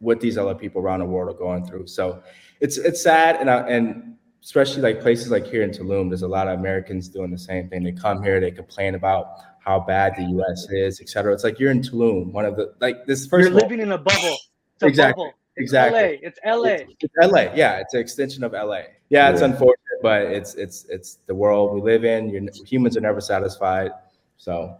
what 0.00 0.20
these 0.20 0.38
other 0.38 0.54
people 0.54 0.80
around 0.80 1.00
the 1.00 1.06
world 1.06 1.34
are 1.34 1.38
going 1.38 1.64
through. 1.66 1.86
So 1.86 2.22
it's 2.60 2.78
it's 2.78 3.02
sad 3.02 3.36
and 3.36 3.50
I, 3.50 3.68
and 3.68 4.16
especially 4.42 4.82
like 4.82 5.00
places 5.00 5.30
like 5.30 5.46
here 5.46 5.62
in 5.62 5.70
Tulum, 5.70 6.08
there's 6.08 6.22
a 6.22 6.28
lot 6.28 6.48
of 6.48 6.58
Americans 6.58 7.08
doing 7.08 7.30
the 7.30 7.38
same 7.38 7.68
thing. 7.68 7.82
They 7.82 7.92
come 7.92 8.22
here, 8.22 8.40
they 8.40 8.50
complain 8.50 8.94
about 8.94 9.26
how 9.60 9.80
bad 9.80 10.14
the 10.16 10.22
U.S. 10.22 10.66
is, 10.70 11.00
et 11.00 11.08
cetera. 11.08 11.32
It's 11.32 11.44
like 11.44 11.58
you're 11.58 11.70
in 11.70 11.82
Tulum, 11.82 12.32
one 12.32 12.44
of 12.44 12.56
the 12.56 12.74
like 12.80 13.04
this 13.06 13.26
first. 13.26 13.48
You're 13.48 13.60
living 13.60 13.80
in 13.80 13.92
a 13.92 13.98
bubble. 13.98 14.36
exactly. 14.82 15.24
Bubble. 15.24 15.34
Exactly. 15.58 16.00
LA. 16.00 16.08
It's 16.22 16.38
LA. 16.46 16.68
It's, 16.68 16.94
it's, 17.00 17.14
LA. 17.20 17.40
Yeah, 17.54 17.80
it's 17.80 17.92
an 17.92 18.00
extension 18.00 18.44
of 18.44 18.52
LA. 18.52 18.82
Yeah, 19.08 19.30
it's 19.30 19.40
unfortunate, 19.40 20.00
but 20.02 20.22
it's 20.22 20.54
it's 20.54 20.84
it's 20.88 21.18
the 21.26 21.34
world 21.34 21.74
we 21.74 21.80
live 21.80 22.04
in. 22.04 22.28
You're, 22.28 22.42
humans 22.64 22.96
are 22.96 23.00
never 23.00 23.20
satisfied. 23.20 23.90
So, 24.36 24.76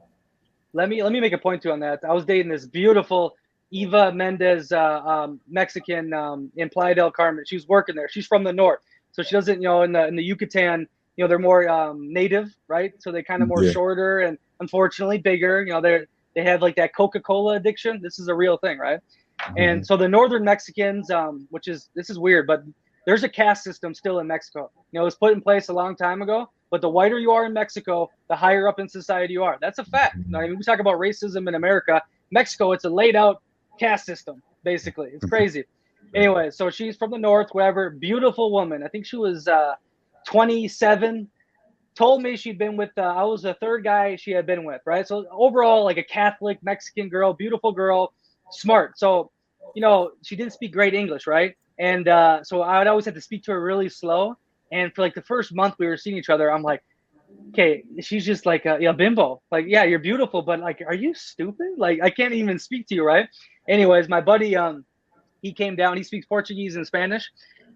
let 0.73 0.89
me 0.89 1.03
let 1.03 1.13
me 1.13 1.21
make 1.21 1.33
a 1.33 1.39
point 1.39 1.63
too 1.63 1.73
on 1.73 1.81
that. 1.81 2.01
I 2.09 2.13
was 2.13 2.25
dating 2.25 2.51
this 2.53 2.65
beautiful 2.65 3.35
Eva 3.71 4.13
Mendes, 4.13 4.73
uh, 4.73 5.01
um, 5.01 5.41
Mexican 5.49 6.13
um, 6.13 6.51
in 6.57 6.69
Playa 6.69 6.95
del 6.95 7.11
Carmen. 7.11 7.45
She's 7.47 7.69
working 7.69 7.95
there. 7.95 8.09
She's 8.09 8.27
from 8.27 8.45
the 8.45 8.53
north, 8.53 8.81
so 9.13 9.23
she 9.23 9.33
doesn't, 9.35 9.61
you 9.61 9.69
know, 9.69 9.83
in 9.83 9.93
the 9.93 10.07
in 10.07 10.17
the 10.17 10.23
Yucatan, 10.23 10.89
you 11.17 11.25
know, 11.25 11.29
they're 11.29 11.39
more 11.39 11.69
um, 11.69 12.13
native, 12.13 12.55
right? 12.69 12.93
So 13.01 13.13
they 13.13 13.23
kind 13.23 13.43
of 13.43 13.49
more 13.49 13.63
yeah. 13.63 13.73
shorter 13.73 14.21
and 14.21 14.39
unfortunately 14.61 15.19
bigger. 15.19 15.63
You 15.63 15.73
know, 15.73 15.81
they're 15.81 16.07
they 16.35 16.45
have 16.45 16.63
like 16.63 16.77
that 16.77 16.95
Coca 16.95 17.21
Cola 17.21 17.57
addiction. 17.57 18.01
This 18.01 18.19
is 18.19 18.29
a 18.29 18.35
real 18.35 18.57
thing, 18.57 18.79
right? 18.79 19.01
Mm-hmm. 19.41 19.59
And 19.59 19.87
so 19.87 19.97
the 19.97 20.09
northern 20.09 20.45
Mexicans, 20.45 21.11
um, 21.11 21.47
which 21.51 21.69
is 21.69 21.91
this 21.95 22.11
is 22.11 22.19
weird, 22.19 22.47
but 22.47 22.63
there's 23.07 23.25
a 23.25 23.29
caste 23.29 23.65
system 23.65 23.95
still 23.95 24.21
in 24.21 24.27
Mexico. 24.27 24.71
You 24.93 24.99
know, 24.99 25.03
it 25.03 25.05
was 25.07 25.17
put 25.17 25.33
in 25.33 25.41
place 25.41 25.69
a 25.69 25.73
long 25.73 25.97
time 25.97 26.23
ago, 26.23 26.51
but 26.71 26.81
the 26.81 26.89
whiter 26.89 27.19
you 27.19 27.33
are 27.33 27.47
in 27.47 27.53
Mexico, 27.53 28.11
the 28.29 28.37
higher 28.37 28.69
up 28.69 28.79
in 28.79 28.89
society 28.89 29.33
you 29.33 29.43
are. 29.43 29.59
That's 29.61 29.79
a 29.79 29.85
fact. 29.85 30.17
You 30.17 30.25
know 30.29 30.39
I 30.39 30.47
mean, 30.47 30.59
we 30.59 30.63
talk 30.63 30.79
about 30.79 30.99
racism 30.99 31.49
in 31.49 31.55
America. 31.55 32.03
Mexico, 32.31 32.73
it's 32.73 32.85
a 32.85 32.91
laid 32.91 33.17
out 33.17 33.43
caste 33.79 34.07
system, 34.07 34.43
basically. 34.65 35.11
It's 35.13 35.27
crazy. 35.27 35.65
anyway, 36.15 36.51
so 36.51 36.71
she's 36.71 36.97
from 36.97 37.11
the 37.11 37.19
north, 37.19 37.49
whatever. 37.53 37.91
Beautiful 37.91 38.53
woman. 38.53 38.83
I 38.83 38.89
think 38.89 39.07
she 39.07 39.17
was 39.17 39.49
uh, 39.49 39.75
27. 40.27 41.29
Told 41.95 42.23
me 42.23 42.37
she'd 42.37 42.59
been 42.59 42.77
with. 42.77 42.91
Uh, 42.97 43.03
I 43.03 43.25
was 43.25 43.43
the 43.43 43.55
third 43.55 43.83
guy 43.85 44.17
she 44.17 44.31
had 44.31 44.47
been 44.47 44.65
with, 44.65 44.81
right? 44.87 45.07
So 45.07 45.27
overall, 45.33 45.85
like 45.85 45.99
a 45.99 46.05
Catholic 46.05 46.63
Mexican 46.63 47.09
girl, 47.09 47.33
beautiful 47.33 47.73
girl, 47.73 48.13
smart. 48.51 48.99
So, 48.99 49.31
you 49.75 49.83
know, 49.83 50.13
she 50.23 50.37
didn't 50.37 50.53
speak 50.53 50.73
great 50.73 50.95
English, 50.95 51.27
right? 51.27 51.57
And 51.79 52.09
uh, 52.09 52.45
so 52.45 52.63
I 52.63 52.79
would 52.79 52.87
always 52.87 53.05
have 53.05 53.15
to 53.15 53.21
speak 53.21 53.43
to 53.45 53.53
her 53.53 53.63
really 53.63 53.89
slow. 53.89 54.37
And 54.71 54.95
for 54.95 55.03
like 55.03 55.15
the 55.15 55.23
first 55.23 55.55
month 55.55 55.75
we 55.79 55.87
were 55.87 55.97
seeing 55.97 56.17
each 56.17 56.29
other, 56.29 56.53
I'm 56.53 56.63
like, 56.63 56.83
okay, 57.51 57.83
she's 58.01 58.25
just 58.25 58.47
like 58.47 58.67
a, 58.67 58.85
a 58.85 58.93
bimbo. 58.93 59.41
Like, 59.51 59.67
yeah, 59.69 59.85
you're 59.85 59.99
beautiful, 59.99 60.43
but 60.43 60.61
like, 60.61 60.83
are 60.87 60.95
you 60.95 61.15
stupid? 61.15 61.75
Like, 61.77 62.01
I 62.03 62.11
can't 62.11 62.35
even 62.35 62.59
speak 62.59 62.87
to 62.89 62.95
you, 62.95 63.05
right? 63.05 63.29
Anyways, 63.69 64.09
my 64.09 64.21
buddy, 64.21 64.57
um, 64.57 64.85
he 65.43 65.53
came 65.53 65.77
down. 65.77 65.97
He 65.97 66.03
speaks 66.03 66.27
Portuguese 66.27 66.77
and 66.77 66.87
Spanish, 66.87 67.31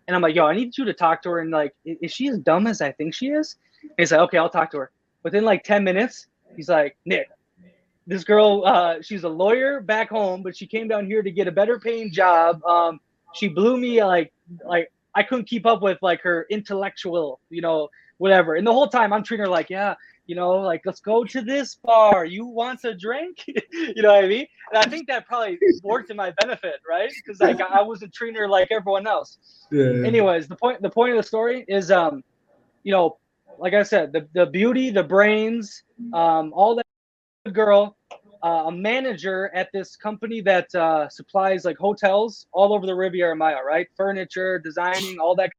and 0.07 0.17
I'm 0.17 0.23
like, 0.23 0.35
yo, 0.35 0.47
I 0.47 0.55
need 0.55 0.77
you 0.77 0.85
to 0.85 0.93
talk 0.95 1.23
to 1.23 1.31
her. 1.31 1.41
And 1.41 1.51
like, 1.51 1.75
is 1.85 2.13
she 2.13 2.29
as 2.29 2.39
dumb 2.39 2.67
as 2.67 2.81
I 2.81 2.93
think 2.93 3.15
she 3.15 3.29
is? 3.29 3.57
And 3.83 3.93
he's 3.99 4.13
like, 4.13 4.21
okay, 4.23 4.39
I'll 4.39 4.51
talk 4.51 4.71
to 4.73 4.79
her. 4.79 4.91
Within 5.23 5.45
like 5.45 5.63
ten 5.63 5.85
minutes, 5.85 6.27
he's 6.57 6.69
like, 6.69 6.97
Nick, 7.05 7.29
this 8.07 8.25
girl, 8.25 8.65
uh, 8.65 8.97
she's 9.03 9.25
a 9.25 9.29
lawyer 9.29 9.81
back 9.81 10.11
home, 10.11 10.43
but 10.43 10.57
she 10.57 10.67
came 10.67 10.89
down 10.89 11.07
here 11.07 11.23
to 11.23 11.31
get 11.31 11.47
a 11.47 11.53
better 11.53 11.79
paying 11.79 12.11
job. 12.11 12.65
Um, 12.65 13.01
she 13.35 13.49
blew 13.49 13.77
me 13.77 14.03
like 14.03 14.33
like 14.65 14.91
I 15.15 15.23
couldn't 15.23 15.45
keep 15.45 15.67
up 15.67 15.83
with 15.83 15.99
like 16.03 16.21
her 16.23 16.47
intellectual, 16.51 17.41
you 17.51 17.61
know, 17.61 17.89
whatever. 18.19 18.55
And 18.55 18.67
the 18.67 18.73
whole 18.73 18.89
time 18.89 19.13
I'm 19.13 19.23
treating 19.23 19.45
her 19.45 19.51
like, 19.51 19.71
yeah, 19.71 19.95
you 20.27 20.35
know, 20.35 20.53
like 20.53 20.83
let's 20.85 21.01
go 21.01 21.25
to 21.25 21.41
this 21.43 21.77
bar. 21.77 22.25
You 22.25 22.47
want 22.47 22.85
a 22.85 22.95
drink? 22.95 23.45
you 23.73 24.03
know 24.03 24.15
what 24.15 24.25
I 24.25 24.29
mean? 24.29 24.47
And 24.73 24.85
I 24.85 24.89
think 24.89 25.09
that 25.09 25.27
probably 25.27 25.59
worked 25.83 26.11
in 26.11 26.17
my 26.17 26.33
benefit, 26.41 26.77
right? 26.89 27.13
Because 27.25 27.41
like 27.41 27.61
I 27.61 27.83
wasn't 27.83 28.13
treating 28.13 28.41
her 28.41 28.49
like 28.49 28.69
everyone 28.71 29.07
else. 29.07 29.39
Yeah. 29.71 30.07
Anyways, 30.07 30.49
the 30.49 30.57
point 30.57 30.83
the 30.83 30.91
point 30.91 31.13
of 31.13 31.17
the 31.17 31.27
story 31.27 31.65
is 31.69 31.91
um, 31.91 32.23
you 32.83 32.93
know, 32.93 33.19
like 33.59 33.75
I 33.75 33.83
said, 33.83 34.13
the 34.13 34.29
the 34.35 34.47
beauty, 34.47 34.91
the 34.91 35.05
brains, 35.05 35.83
um, 36.13 36.53
all 36.55 36.77
that 36.77 36.87
girl 37.53 37.97
uh, 38.43 38.65
a 38.67 38.73
manager 38.73 39.51
at 39.55 39.71
this 39.73 39.97
company 39.97 40.41
that 40.41 40.75
uh, 40.75 41.09
supplies 41.09 41.65
like 41.65 41.79
hotels 41.79 42.47
all 42.53 42.75
over 42.75 42.87
the 42.87 42.95
Riviera 42.95 43.37
Maya, 43.37 43.63
right? 43.65 43.87
Furniture, 43.97 44.59
designing, 44.59 45.19
all 45.19 45.35
that. 45.37 45.51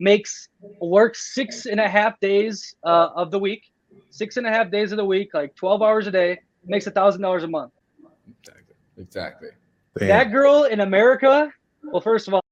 Makes 0.00 0.48
works 0.80 1.34
six 1.34 1.66
and 1.66 1.80
a 1.80 1.88
half 1.88 2.20
days 2.20 2.74
uh, 2.84 3.08
of 3.16 3.30
the 3.30 3.38
week, 3.38 3.72
six 4.10 4.36
and 4.36 4.46
a 4.46 4.50
half 4.50 4.70
days 4.70 4.92
of 4.92 4.96
the 4.96 5.04
week, 5.04 5.34
like 5.34 5.54
twelve 5.56 5.82
hours 5.82 6.06
a 6.06 6.10
day. 6.10 6.38
Makes 6.64 6.86
a 6.86 6.90
thousand 6.90 7.22
dollars 7.22 7.44
a 7.44 7.48
month. 7.48 7.72
Exactly. 8.40 8.74
Exactly. 8.96 9.48
Damn. 9.98 10.08
That 10.08 10.32
girl 10.32 10.64
in 10.64 10.80
America. 10.80 11.52
Well, 11.82 12.00
first 12.00 12.28
of 12.28 12.34
all, 12.34 12.44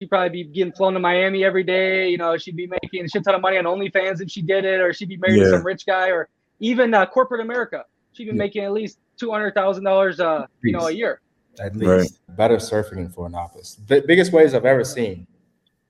she'd 0.00 0.10
probably 0.10 0.42
be 0.42 0.44
getting 0.44 0.72
flown 0.72 0.94
to 0.94 1.00
Miami 1.00 1.44
every 1.44 1.64
day. 1.64 2.08
You 2.08 2.18
know, 2.18 2.36
she'd 2.36 2.56
be 2.56 2.66
making 2.66 3.04
a 3.04 3.08
shit 3.08 3.24
ton 3.24 3.34
of 3.34 3.40
money 3.40 3.56
on 3.56 3.64
OnlyFans 3.64 4.20
if 4.20 4.30
she 4.30 4.42
did 4.42 4.64
it, 4.64 4.80
or 4.80 4.92
she'd 4.92 5.08
be 5.08 5.16
married 5.16 5.38
yeah. 5.38 5.44
to 5.44 5.50
some 5.50 5.64
rich 5.64 5.86
guy, 5.86 6.08
or 6.08 6.28
even 6.60 6.92
uh, 6.92 7.06
corporate 7.06 7.40
America 7.40 7.84
she'd 8.12 8.26
be 8.26 8.32
making 8.32 8.64
at 8.64 8.72
least 8.72 8.98
two 9.16 9.30
hundred 9.30 9.54
thousand 9.54 9.84
dollars, 9.84 10.20
uh, 10.20 10.46
you 10.62 10.72
know, 10.72 10.86
a 10.86 10.92
year. 10.92 11.20
At 11.58 11.76
least 11.76 11.88
right. 12.28 12.36
better 12.36 12.56
surfing 12.56 12.98
in 12.98 13.10
Florianopolis. 13.10 13.86
The 13.86 14.02
biggest 14.06 14.32
waves 14.32 14.54
I've 14.54 14.64
ever 14.64 14.84
seen 14.84 15.26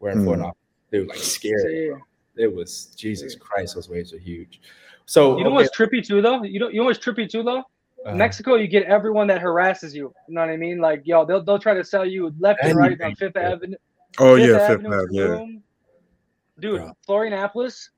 were 0.00 0.10
in 0.10 0.18
mm. 0.18 0.26
Florianopolis. 0.26 0.52
They 0.92 1.00
were 1.00 1.06
like 1.06 1.18
scary. 1.18 1.88
Yeah. 1.88 2.44
It 2.44 2.54
was 2.54 2.86
Jesus 2.96 3.34
Christ. 3.34 3.74
Those 3.74 3.88
waves 3.88 4.12
are 4.12 4.18
huge. 4.18 4.60
So 5.06 5.36
you 5.36 5.42
know 5.42 5.50
okay. 5.50 5.64
what's 5.64 5.76
trippy 5.76 6.06
too, 6.06 6.22
though. 6.22 6.44
You 6.44 6.60
know, 6.60 6.68
you 6.68 6.80
know 6.80 6.84
what's 6.84 7.04
trippy 7.04 7.28
too, 7.28 7.42
though. 7.42 7.64
Uh-huh. 8.04 8.14
Mexico, 8.14 8.54
you 8.56 8.68
get 8.68 8.84
everyone 8.84 9.26
that 9.28 9.40
harasses 9.40 9.94
you. 9.94 10.12
You 10.28 10.34
know 10.34 10.42
what 10.42 10.50
I 10.50 10.56
mean? 10.56 10.78
Like, 10.78 11.02
yo, 11.04 11.24
they'll 11.24 11.42
they'll 11.42 11.58
try 11.58 11.74
to 11.74 11.82
sell 11.84 12.04
you 12.04 12.32
left 12.38 12.60
and 12.62 12.76
right 12.76 13.00
on 13.00 13.14
Fifth 13.16 13.36
Avenue. 13.36 13.76
Oh 14.18 14.36
Fifth 14.36 14.48
yeah, 14.48 14.56
Avenue, 14.56 14.90
Fifth 14.90 15.00
Avenue. 15.00 15.46
Yeah. 15.46 15.58
Dude, 16.60 16.80
yeah. 16.80 16.90
Florianopolis, 17.08 17.88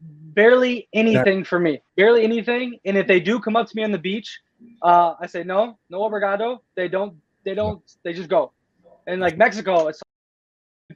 barely 0.00 0.88
anything 0.92 1.44
for 1.44 1.58
me, 1.58 1.80
barely 1.96 2.24
anything. 2.24 2.78
And 2.84 2.96
if 2.96 3.06
they 3.06 3.20
do 3.20 3.38
come 3.38 3.56
up 3.56 3.68
to 3.68 3.76
me 3.76 3.84
on 3.84 3.92
the 3.92 3.98
beach, 3.98 4.40
uh, 4.82 5.14
I 5.20 5.26
say 5.26 5.44
no, 5.44 5.78
no 5.88 6.00
obrigado. 6.00 6.58
They 6.74 6.88
don't, 6.88 7.14
they 7.44 7.54
don't, 7.54 7.80
they 8.02 8.12
just 8.12 8.28
go. 8.28 8.52
And 9.06 9.20
like 9.20 9.38
Mexico, 9.38 9.86
it's 9.86 10.02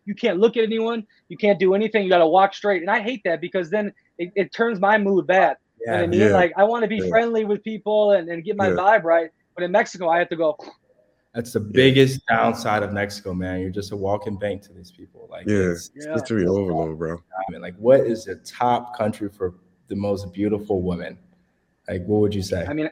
you 0.05 0.14
can't 0.14 0.38
look 0.38 0.57
at 0.57 0.64
anyone, 0.64 1.07
you 1.28 1.36
can't 1.36 1.59
do 1.59 1.74
anything. 1.74 2.05
You 2.05 2.09
got 2.09 2.18
to 2.18 2.26
walk 2.26 2.55
straight, 2.55 2.82
and 2.82 2.91
I 2.91 3.01
hate 3.01 3.22
that 3.24 3.41
because 3.41 3.70
then 3.70 3.93
it, 4.18 4.32
it 4.34 4.53
turns 4.53 4.80
my 4.80 4.99
mood 4.99 5.26
bad. 5.26 5.57
Yeah, 5.84 5.93
you 5.93 5.99
know 5.99 6.03
I 6.03 6.07
mean, 6.07 6.20
yeah. 6.20 6.26
like 6.28 6.53
I 6.57 6.64
want 6.64 6.82
to 6.82 6.88
be 6.88 6.99
yeah. 6.99 7.09
friendly 7.09 7.45
with 7.45 7.62
people 7.64 8.12
and, 8.12 8.28
and 8.28 8.45
get 8.45 8.57
my 8.57 8.68
yeah. 8.68 8.74
vibe 8.74 9.05
right, 9.05 9.30
but 9.55 9.64
in 9.64 9.72
Mexico, 9.72 10.09
I 10.09 10.18
have 10.18 10.28
to 10.30 10.36
go. 10.36 10.57
That's 11.34 11.53
the 11.53 11.61
biggest 11.61 12.26
downside 12.26 12.82
of 12.82 12.93
Mexico, 12.93 13.32
man. 13.34 13.61
You're 13.61 13.70
just 13.70 13.93
a 13.93 13.97
walking 13.97 14.36
bank 14.36 14.62
to 14.62 14.72
these 14.72 14.91
people. 14.91 15.28
Like, 15.30 15.47
yeah, 15.47 15.70
it's, 15.70 15.93
yeah. 15.95 16.16
it's 16.16 16.28
really 16.28 16.49
overload, 16.49 16.99
bro. 16.99 17.14
I 17.14 17.53
mean, 17.53 17.61
like, 17.61 17.76
what 17.76 18.01
is 18.01 18.24
the 18.24 18.34
top 18.34 18.97
country 18.99 19.28
for 19.28 19.55
the 19.86 19.95
most 19.95 20.32
beautiful 20.32 20.82
women? 20.82 21.16
Like, 21.88 22.05
what 22.05 22.20
would 22.20 22.34
you 22.34 22.43
say? 22.43 22.66
I 22.66 22.72
mean, 22.72 22.91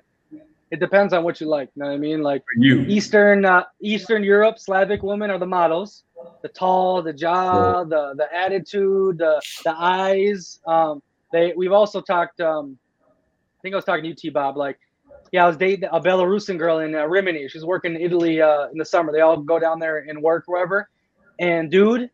it 0.70 0.80
depends 0.80 1.12
on 1.12 1.24
what 1.24 1.40
you 1.40 1.46
like. 1.46 1.70
You 1.74 1.82
know 1.82 1.88
what 1.88 1.94
I 1.94 1.98
mean? 1.98 2.22
Like, 2.22 2.42
you, 2.56 2.80
Eastern 2.82 3.44
uh, 3.44 3.64
Eastern 3.80 4.22
Europe, 4.22 4.58
Slavic 4.58 5.02
women 5.02 5.30
are 5.30 5.38
the 5.38 5.46
models. 5.46 6.04
The 6.42 6.48
tall, 6.48 7.02
the 7.02 7.12
jaw, 7.12 7.80
yeah. 7.80 7.84
the 7.84 8.14
the 8.16 8.36
attitude, 8.36 9.18
the 9.18 9.40
the 9.64 9.74
eyes. 9.76 10.60
Um, 10.66 11.02
they 11.32 11.52
we've 11.56 11.72
also 11.72 12.00
talked. 12.00 12.40
Um, 12.40 12.78
I 13.10 13.60
think 13.62 13.74
I 13.74 13.76
was 13.76 13.84
talking 13.84 14.02
to 14.04 14.08
you, 14.08 14.14
T. 14.14 14.30
Bob. 14.30 14.56
Like 14.56 14.78
yeah, 15.32 15.44
I 15.44 15.46
was 15.46 15.56
dating 15.56 15.88
a 15.92 16.00
Belarusian 16.00 16.58
girl 16.58 16.78
in 16.78 16.94
uh, 16.94 17.04
Rimini. 17.04 17.48
She's 17.48 17.64
working 17.64 17.94
in 17.94 18.00
Italy 18.00 18.40
uh, 18.40 18.68
in 18.68 18.78
the 18.78 18.84
summer. 18.84 19.12
They 19.12 19.20
all 19.20 19.36
go 19.36 19.58
down 19.58 19.78
there 19.78 19.98
and 19.98 20.22
work 20.22 20.44
wherever. 20.46 20.88
And 21.38 21.70
dude, 21.70 22.10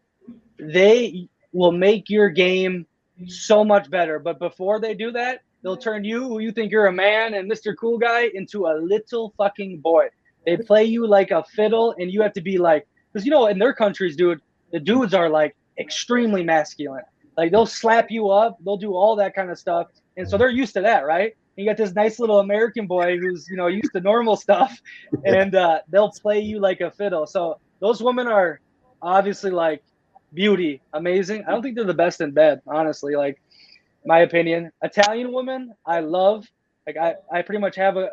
they 0.58 1.28
will 1.52 1.72
make 1.72 2.10
your 2.10 2.28
game 2.28 2.86
so 3.26 3.64
much 3.64 3.90
better. 3.90 4.18
But 4.18 4.38
before 4.38 4.80
they 4.80 4.94
do 4.94 5.12
that, 5.12 5.42
they'll 5.64 5.76
turn 5.76 6.04
you, 6.04 6.28
who 6.28 6.38
you 6.38 6.52
think 6.52 6.70
you're 6.70 6.86
a 6.86 6.92
man 6.92 7.34
and 7.34 7.50
Mr. 7.50 7.74
Cool 7.76 7.98
Guy, 7.98 8.30
into 8.34 8.66
a 8.66 8.74
little 8.78 9.32
fucking 9.36 9.80
boy. 9.80 10.08
They 10.46 10.58
play 10.58 10.84
you 10.84 11.06
like 11.06 11.30
a 11.30 11.42
fiddle, 11.42 11.94
and 11.98 12.12
you 12.12 12.20
have 12.22 12.34
to 12.34 12.42
be 12.42 12.58
like, 12.58 12.86
because 13.12 13.24
you 13.24 13.32
know, 13.32 13.46
in 13.46 13.58
their 13.58 13.72
countries, 13.72 14.14
dude, 14.14 14.40
the 14.72 14.78
dudes 14.78 15.14
are 15.14 15.30
like 15.30 15.56
extremely 15.78 16.44
masculine. 16.44 17.02
Like 17.36 17.50
they'll 17.50 17.66
slap 17.66 18.10
you 18.10 18.28
up, 18.28 18.58
they'll 18.64 18.76
do 18.76 18.94
all 18.94 19.16
that 19.16 19.34
kind 19.34 19.50
of 19.50 19.58
stuff, 19.58 19.88
and 20.16 20.28
so 20.28 20.36
they're 20.36 20.50
used 20.50 20.74
to 20.74 20.82
that, 20.82 21.06
right? 21.06 21.34
And 21.56 21.64
you 21.64 21.70
got 21.70 21.78
this 21.78 21.94
nice 21.94 22.18
little 22.18 22.40
American 22.40 22.86
boy 22.86 23.18
who's 23.18 23.48
you 23.48 23.56
know 23.56 23.68
used 23.68 23.92
to 23.94 24.00
normal 24.00 24.36
stuff, 24.36 24.78
and 25.24 25.54
uh, 25.54 25.80
they'll 25.88 26.12
play 26.12 26.40
you 26.40 26.60
like 26.60 26.82
a 26.82 26.90
fiddle. 26.90 27.26
So 27.26 27.58
those 27.80 28.02
women 28.02 28.28
are 28.28 28.60
obviously 29.00 29.50
like 29.50 29.82
beauty, 30.34 30.82
amazing. 30.92 31.44
I 31.46 31.52
don't 31.52 31.62
think 31.62 31.74
they're 31.74 31.84
the 31.84 31.94
best 31.94 32.20
in 32.20 32.32
bed, 32.32 32.60
honestly. 32.66 33.16
Like 33.16 33.40
my 34.04 34.20
opinion, 34.20 34.70
Italian 34.82 35.32
woman, 35.32 35.74
I 35.86 36.00
love. 36.00 36.46
Like 36.86 36.96
I, 36.96 37.14
I 37.32 37.42
pretty 37.42 37.60
much 37.60 37.76
have 37.76 37.96
a. 37.96 38.10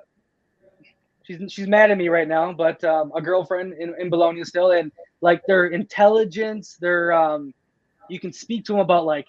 She's 1.23 1.51
she's 1.51 1.67
mad 1.67 1.91
at 1.91 1.97
me 1.97 2.09
right 2.09 2.27
now, 2.27 2.51
but 2.53 2.83
um, 2.83 3.11
a 3.15 3.21
girlfriend 3.21 3.73
in, 3.73 3.93
in 3.99 4.09
Bologna 4.09 4.43
still, 4.43 4.71
and 4.71 4.91
like 5.21 5.45
their 5.45 5.67
intelligence, 5.67 6.77
their 6.79 7.13
um, 7.13 7.53
you 8.09 8.19
can 8.19 8.33
speak 8.33 8.65
to 8.65 8.73
them 8.73 8.81
about 8.81 9.05
like 9.05 9.27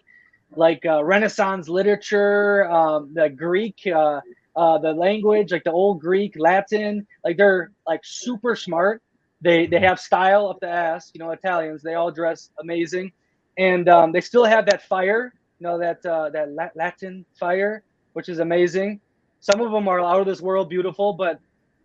like 0.57 0.85
uh, 0.87 1.03
Renaissance 1.05 1.69
literature, 1.69 2.71
um, 2.71 3.11
the 3.15 3.29
Greek, 3.29 3.81
uh, 3.87 4.21
uh, 4.57 4.79
the 4.79 4.93
language, 4.93 5.53
like 5.53 5.65
the 5.65 5.73
old 5.73 6.01
Greek, 6.01 6.35
Latin. 6.39 7.07
Like 7.25 7.37
they're 7.37 7.73
like 7.87 8.01
super 8.05 8.55
smart. 8.57 9.03
They 9.41 9.67
they 9.67 9.81
have 9.81 9.99
style 10.01 10.49
up 10.49 10.61
the 10.61 10.69
ass. 10.69 11.11
You 11.15 11.19
know, 11.21 11.31
Italians. 11.31 11.83
They 11.83 11.95
all 11.95 12.11
dress 12.11 12.51
amazing, 12.61 13.13
and 13.59 13.89
um, 13.89 14.13
they 14.13 14.21
still 14.21 14.45
have 14.45 14.67
that 14.67 14.83
fire. 14.83 15.35
Know 15.63 15.79
that 15.79 16.05
uh, 16.05 16.31
that 16.31 16.75
Latin 16.75 17.25
fire, 17.39 17.83
which 18.13 18.29
is 18.29 18.41
amazing. 18.41 19.01
Some 19.41 19.61
of 19.61 19.73
them 19.73 19.89
are 19.89 20.01
out 20.01 20.21
of 20.21 20.27
this 20.27 20.41
world, 20.41 20.69
beautiful, 20.69 21.13
but 21.13 21.41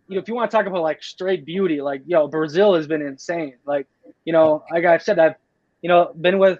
you 0.08 0.14
know, 0.14 0.20
if 0.20 0.28
you 0.28 0.34
want 0.34 0.50
to 0.50 0.56
talk 0.56 0.66
about 0.66 0.82
like 0.82 1.02
straight 1.02 1.44
beauty, 1.44 1.80
like 1.80 2.02
yo, 2.06 2.28
Brazil 2.28 2.74
has 2.74 2.86
been 2.86 3.02
insane. 3.02 3.54
Like, 3.66 3.86
you 4.24 4.32
know, 4.32 4.64
like 4.72 4.84
I've 4.84 5.02
said, 5.02 5.18
I've 5.18 5.34
you 5.82 5.88
know 5.88 6.12
been 6.20 6.38
with 6.38 6.58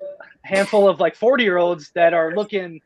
a 0.00 0.48
handful 0.48 0.88
of 0.88 1.00
like 1.00 1.14
40 1.14 1.44
year 1.44 1.58
olds 1.58 1.90
that 1.94 2.14
are 2.14 2.34
looking 2.34 2.80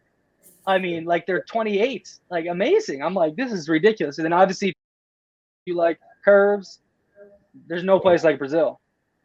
i 0.66 0.78
mean 0.78 1.05
like 1.05 1.26
they're 1.26 1.43
28 1.43 2.18
like 2.31 2.47
amazing. 2.47 3.03
I'm 3.03 3.14
like 3.14 3.37
this 3.37 3.53
is 3.53 3.68
ridiculous. 3.68 4.18
And 4.18 4.24
then 4.24 4.33
obviously 4.33 4.74
you 5.66 5.74
like 5.74 5.99
curves 6.24 6.81
there's 7.66 7.85
no 7.85 7.99
place 7.99 8.24
like 8.24 8.39
brazil. 8.39 8.81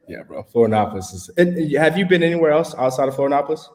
Yeah 0.07 0.23
bro. 0.23 0.43
Florianopolis 0.43 1.13
is 1.13 1.29
and 1.37 1.71
have 1.73 1.97
you 1.97 2.05
been 2.05 2.23
anywhere 2.23 2.51
else 2.51 2.73
outside 2.75 3.07
of 3.07 3.15
florianopolis 3.15 3.67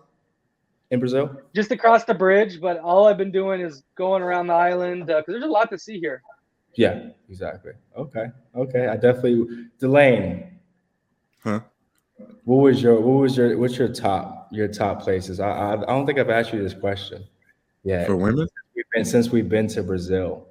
in 0.91 0.99
brazil 1.01 1.31
just 1.55 1.71
across 1.71 2.05
the 2.05 2.15
bridge 2.15 2.61
but 2.61 2.79
all 2.81 3.07
i've 3.07 3.19
been 3.19 3.31
doing 3.33 3.61
is 3.61 3.85
going 3.97 4.23
around 4.23 4.47
the 4.49 4.53
island 4.55 5.07
because 5.07 5.23
uh, 5.29 5.33
there's 5.33 5.45
a 5.45 5.47
lot 5.47 5.71
to 5.71 5.79
see 5.79 5.99
here 6.01 6.23
yeah 6.75 7.09
exactly 7.29 7.73
okay 7.97 8.27
okay 8.55 8.89
i 8.89 8.97
definitely 8.97 9.47
delane 9.79 10.59
huh 11.45 11.61
What 12.45 12.57
was 12.57 12.83
your 12.83 13.01
what 13.01 13.21
was 13.23 13.37
your 13.37 13.57
what's 13.59 13.79
your 13.79 13.89
top 13.89 14.49
your 14.53 14.67
top 14.69 15.01
places? 15.01 15.39
I 15.39 15.49
I, 15.51 15.73
I 15.75 15.87
don't 15.87 16.07
think 16.07 16.19
I've 16.19 16.29
asked 16.29 16.53
you 16.53 16.61
this 16.61 16.75
question. 16.75 17.25
Yeah, 17.85 18.05
For 18.05 18.17
women? 18.17 18.47
we've 18.75 18.85
been, 18.93 19.05
since 19.05 19.31
we've 19.31 19.49
been 19.49 19.69
to 19.69 19.83
Brazil. 19.85 20.49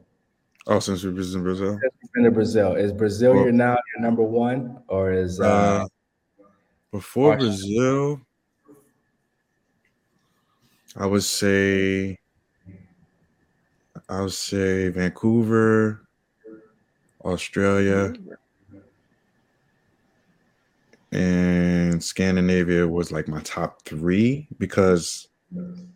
Oh, 0.67 0.79
since 0.79 1.03
we've 1.03 1.13
been 1.13 1.33
in 1.33 1.43
Brazil. 1.43 1.77
Since 1.81 1.93
we've 2.01 2.13
been 2.13 2.23
to 2.23 2.31
Brazil, 2.31 2.75
is 2.75 2.91
Brazil 2.93 3.33
Well- 3.33 3.43
your 3.43 3.51
now 3.51 3.77
your 3.93 4.01
number 4.07 4.23
one, 4.23 4.81
or 4.87 5.11
is 5.11 5.39
uh, 5.41 5.43
Uh, 5.43 5.87
before 6.91 7.35
Awesome. 7.35 7.47
Brazil, 7.49 8.21
I 10.95 11.05
would 11.05 11.23
say 11.23 12.17
I 14.07 14.21
would 14.21 14.33
say 14.33 14.89
Vancouver, 14.89 16.07
Australia, 17.23 18.13
and 21.11 22.03
Scandinavia 22.03 22.87
was 22.87 23.11
like 23.11 23.27
my 23.27 23.41
top 23.41 23.83
three 23.83 24.47
because 24.57 25.27
in 25.55 25.91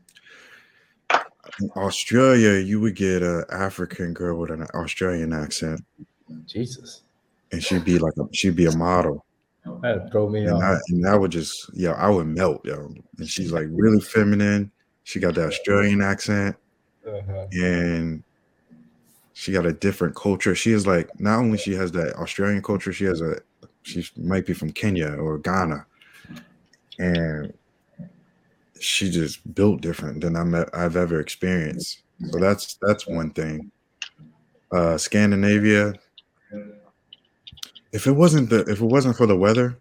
Australia 1.75 2.59
you 2.59 2.79
would 2.79 2.95
get 2.95 3.23
a 3.23 3.45
African 3.51 4.13
girl 4.13 4.39
with 4.39 4.51
an 4.51 4.63
Australian 4.75 5.33
accent, 5.33 5.83
Jesus? 6.45 7.01
and 7.51 7.63
she'd 7.63 7.85
be 7.85 7.97
like 7.97 8.13
a, 8.19 8.23
she'd 8.31 8.55
be 8.55 8.65
a 8.65 8.75
model. 8.75 9.25
That 9.81 10.11
throw 10.11 10.29
me 10.29 10.41
and 10.41 10.53
off. 10.53 10.63
I, 10.63 10.77
and 10.89 11.07
I 11.07 11.15
would 11.15 11.31
just, 11.31 11.71
yeah, 11.73 11.91
I 11.91 12.09
would 12.09 12.27
melt, 12.27 12.65
yo. 12.65 12.93
And 13.17 13.29
she's 13.29 13.51
like 13.51 13.67
really 13.69 14.01
feminine. 14.01 14.71
She 15.03 15.19
got 15.19 15.35
the 15.35 15.45
Australian 15.47 16.01
accent, 16.01 16.55
Uh-huh. 17.05 17.47
and 17.51 18.23
she 19.33 19.51
got 19.51 19.65
a 19.65 19.73
different 19.73 20.15
culture. 20.15 20.55
She 20.55 20.71
is 20.71 20.87
like, 20.87 21.09
not 21.19 21.39
only 21.39 21.57
she 21.57 21.73
has 21.73 21.91
that 21.93 22.15
Australian 22.15 22.61
culture, 22.61 22.93
she 22.93 23.05
has 23.05 23.19
a, 23.21 23.39
she 23.81 24.07
might 24.17 24.45
be 24.45 24.53
from 24.53 24.71
Kenya 24.71 25.09
or 25.15 25.37
Ghana, 25.39 25.85
and 26.99 27.53
she 28.79 29.09
just 29.09 29.53
built 29.55 29.81
different 29.81 30.21
than 30.21 30.35
I'm, 30.35 30.53
I've 30.73 30.95
ever 30.95 31.19
experienced. 31.19 32.03
So 32.31 32.39
that's 32.39 32.77
that's 32.81 33.07
one 33.07 33.31
thing. 33.31 33.71
Uh, 34.71 34.97
Scandinavia. 34.97 35.93
If 37.91 38.07
it 38.07 38.11
wasn't 38.11 38.49
the 38.49 38.61
if 38.61 38.79
it 38.81 38.85
wasn't 38.85 39.17
for 39.17 39.25
the 39.27 39.35
weather, 39.37 39.77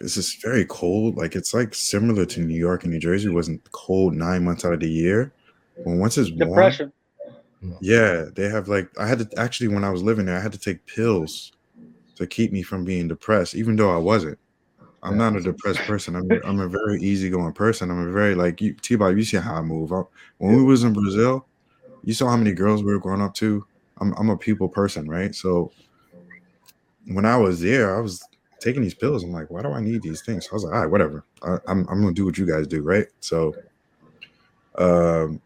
it's 0.00 0.16
is 0.16 0.34
very 0.42 0.64
cold. 0.66 1.16
Like 1.16 1.34
it's 1.36 1.54
like 1.54 1.74
similar 1.74 2.26
to 2.26 2.40
New 2.40 2.56
York 2.58 2.84
and 2.84 2.92
New 2.92 3.00
Jersey. 3.00 3.28
It 3.28 3.34
wasn't 3.34 3.70
cold 3.72 4.14
nine 4.14 4.44
months 4.44 4.64
out 4.64 4.72
of 4.74 4.80
the 4.80 4.90
year. 4.90 5.34
When 5.84 5.98
once 5.98 6.18
it's 6.18 6.32
warm, 6.32 6.78
yeah, 7.80 8.26
they 8.34 8.48
have 8.48 8.68
like 8.68 8.90
I 8.98 9.06
had 9.06 9.18
to 9.20 9.28
actually 9.38 9.68
when 9.68 9.84
I 9.84 9.90
was 9.90 10.02
living 10.02 10.26
there, 10.26 10.36
I 10.38 10.42
had 10.42 10.52
to 10.52 10.58
take 10.58 10.86
pills 10.86 11.52
to 12.16 12.26
keep 12.26 12.52
me 12.52 12.62
from 12.62 12.84
being 12.84 13.08
depressed, 13.08 13.54
even 13.56 13.76
though 13.76 13.94
I 13.94 13.98
wasn't. 13.98 14.38
I'm 15.02 15.16
not 15.18 15.36
a 15.36 15.42
depressed 15.42 15.84
person. 15.84 16.16
I'm 16.16 16.40
I'm 16.44 16.60
a 16.60 16.68
very 16.68 17.00
easygoing 17.02 17.54
person. 17.54 17.90
I'm 17.90 18.08
a 18.08 18.12
very 18.12 18.34
like 18.34 18.60
you 18.62 18.74
T-Bob, 18.74 19.16
you 19.16 19.24
see 19.24 19.38
how 19.38 19.56
I 19.56 19.62
move. 19.62 19.92
I- 19.92 20.02
when 20.38 20.56
we 20.56 20.64
was 20.64 20.84
in 20.84 20.92
Brazil, 20.94 21.46
you 22.04 22.14
saw 22.14 22.28
how 22.30 22.36
many 22.38 22.52
girls 22.52 22.82
we 22.84 22.92
were 22.92 23.00
going 23.00 23.22
up 23.22 23.34
to. 23.36 23.66
I'm 24.00 24.14
I'm 24.18 24.30
a 24.30 24.38
people 24.38 24.68
person, 24.68 25.08
right? 25.08 25.34
So 25.34 25.72
when 27.06 27.24
I 27.24 27.36
was 27.36 27.60
there, 27.60 27.96
I 27.96 28.00
was 28.00 28.28
taking 28.64 28.82
these 28.82 28.94
pills. 28.94 29.22
I'm 29.22 29.30
like, 29.32 29.50
why 29.50 29.62
do 29.62 29.68
I 29.68 29.80
need 29.80 30.02
these 30.02 30.22
things? 30.22 30.48
I 30.50 30.54
was 30.54 30.64
like, 30.64 30.74
all 30.74 30.80
right, 30.80 30.90
whatever. 30.90 31.24
I, 31.42 31.58
I'm 31.68 31.86
I'm 31.88 32.00
gonna 32.00 32.12
do 32.12 32.24
what 32.24 32.38
you 32.38 32.46
guys 32.46 32.66
do, 32.66 32.82
right? 32.82 33.06
So 33.20 33.54
um 34.76 35.40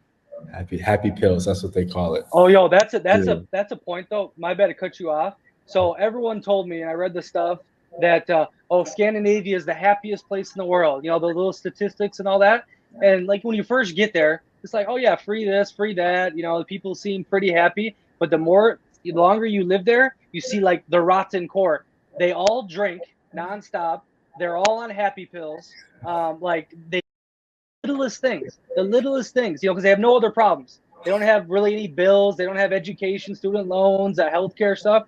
Happy 0.53 0.79
happy 0.79 1.11
pills. 1.11 1.45
That's 1.45 1.63
what 1.63 1.75
they 1.75 1.85
call 1.85 2.15
it. 2.15 2.25
Oh, 2.33 2.47
yo, 2.47 2.69
that's 2.69 2.95
a 2.95 3.01
that's 3.01 3.27
Yeah. 3.27 3.35
a 3.35 3.43
that's 3.51 3.73
a 3.73 3.77
point 3.77 4.07
though. 4.09 4.33
My 4.37 4.55
bad 4.55 4.69
to 4.69 4.75
cut 4.75 5.01
you 5.01 5.11
off. 5.11 5.35
So 5.67 5.93
everyone 5.95 6.41
told 6.41 6.69
me, 6.69 6.81
and 6.81 6.89
I 6.89 6.95
read 6.95 7.13
the 7.13 7.21
stuff 7.23 7.59
that 8.01 8.31
uh, 8.31 8.47
oh, 8.71 8.85
Scandinavia 8.85 9.57
is 9.57 9.67
the 9.67 9.75
happiest 9.75 10.29
place 10.29 10.55
in 10.55 10.61
the 10.61 10.65
world. 10.65 11.05
You 11.05 11.11
know 11.11 11.19
the 11.19 11.27
little 11.27 11.53
statistics 11.53 12.21
and 12.21 12.29
all 12.29 12.39
that. 12.39 12.65
And 13.03 13.27
like 13.27 13.43
when 13.43 13.57
you 13.57 13.65
first 13.65 13.97
get 13.97 14.13
there, 14.13 14.43
it's 14.63 14.73
like 14.73 14.87
oh 14.89 14.97
yeah, 14.97 15.17
free 15.17 15.45
this, 15.45 15.73
free 15.73 15.93
that. 15.95 16.37
You 16.37 16.45
know 16.45 16.59
the 16.59 16.65
people 16.65 16.95
seem 16.95 17.25
pretty 17.25 17.53
happy. 17.53 17.97
But 18.21 18.31
the 18.31 18.39
more, 18.39 18.79
the 19.05 19.13
longer 19.13 19.47
you 19.47 19.65
live 19.65 19.85
there, 19.85 20.17
you 20.33 20.41
see 20.41 20.61
like 20.61 20.85
the 20.89 21.01
rotten 21.01 21.49
core. 21.49 21.85
They 22.19 22.33
all 22.33 22.63
drink 22.63 23.03
nonstop. 23.35 24.03
They're 24.39 24.57
all 24.57 24.79
on 24.79 24.91
happy 24.91 25.27
pills. 25.27 25.73
Um, 26.07 26.41
like 26.41 26.73
they 26.89 27.01
littlest 27.85 28.21
things, 28.21 28.59
the 28.77 28.83
littlest 28.83 29.35
things, 29.35 29.63
you 29.63 29.69
know, 29.69 29.75
because 29.75 29.83
they 29.83 29.89
have 29.91 29.99
no 29.99 30.17
other 30.17 30.31
problems. 30.31 30.81
They 31.05 31.11
don't 31.11 31.23
have 31.23 31.49
really 31.49 31.73
any 31.73 31.89
bills. 31.89 32.37
They 32.37 32.45
don't 32.45 32.57
have 32.57 32.73
education, 32.73 33.35
student 33.35 33.69
loans, 33.69 34.19
uh, 34.19 34.31
healthcare 34.31 34.77
stuff. 34.77 35.07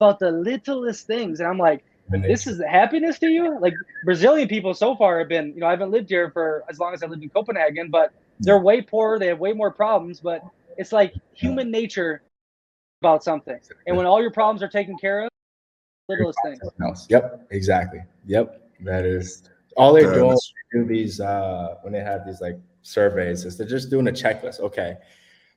About 0.00 0.18
the 0.18 0.30
littlest 0.30 1.06
things, 1.06 1.40
and 1.40 1.48
I'm 1.48 1.58
like, 1.58 1.84
this 2.08 2.46
is 2.46 2.62
happiness 2.62 3.18
to 3.20 3.28
you? 3.28 3.58
Like 3.60 3.74
Brazilian 4.04 4.48
people 4.48 4.74
so 4.74 4.94
far 4.96 5.18
have 5.18 5.28
been, 5.28 5.52
you 5.54 5.60
know, 5.60 5.66
I 5.66 5.70
haven't 5.70 5.90
lived 5.90 6.10
here 6.10 6.30
for 6.30 6.64
as 6.68 6.78
long 6.78 6.92
as 6.92 7.02
I 7.02 7.06
lived 7.06 7.22
in 7.22 7.30
Copenhagen, 7.30 7.90
but 7.90 8.12
they're 8.40 8.58
way 8.58 8.82
poorer. 8.82 9.18
They 9.18 9.28
have 9.28 9.38
way 9.38 9.52
more 9.52 9.70
problems, 9.70 10.20
but 10.20 10.42
it's 10.76 10.92
like 10.92 11.14
human 11.32 11.70
nature 11.70 12.22
about 13.00 13.24
something. 13.24 13.58
And 13.86 13.96
when 13.96 14.06
all 14.06 14.20
your 14.20 14.32
problems 14.32 14.62
are 14.62 14.68
taken 14.68 14.98
care 14.98 15.24
of, 15.24 15.30
littlest 16.08 16.38
things. 16.44 16.58
else. 16.82 17.06
Yep, 17.10 17.46
exactly. 17.50 18.00
Yep, 18.26 18.70
that 18.80 19.04
is 19.04 19.48
all 19.76 19.92
they're 19.92 20.02
doing. 20.14 20.28
that's- 20.28 20.52
they 20.72 20.80
Do 20.80 20.86
these 20.86 21.20
uh, 21.20 21.76
when 21.82 21.92
they 21.92 22.00
have 22.00 22.26
these 22.26 22.40
like 22.40 22.58
surveys 22.82 23.44
is 23.44 23.56
they're 23.56 23.66
just 23.66 23.90
doing 23.90 24.08
a 24.08 24.12
checklist. 24.12 24.60
Okay, 24.60 24.96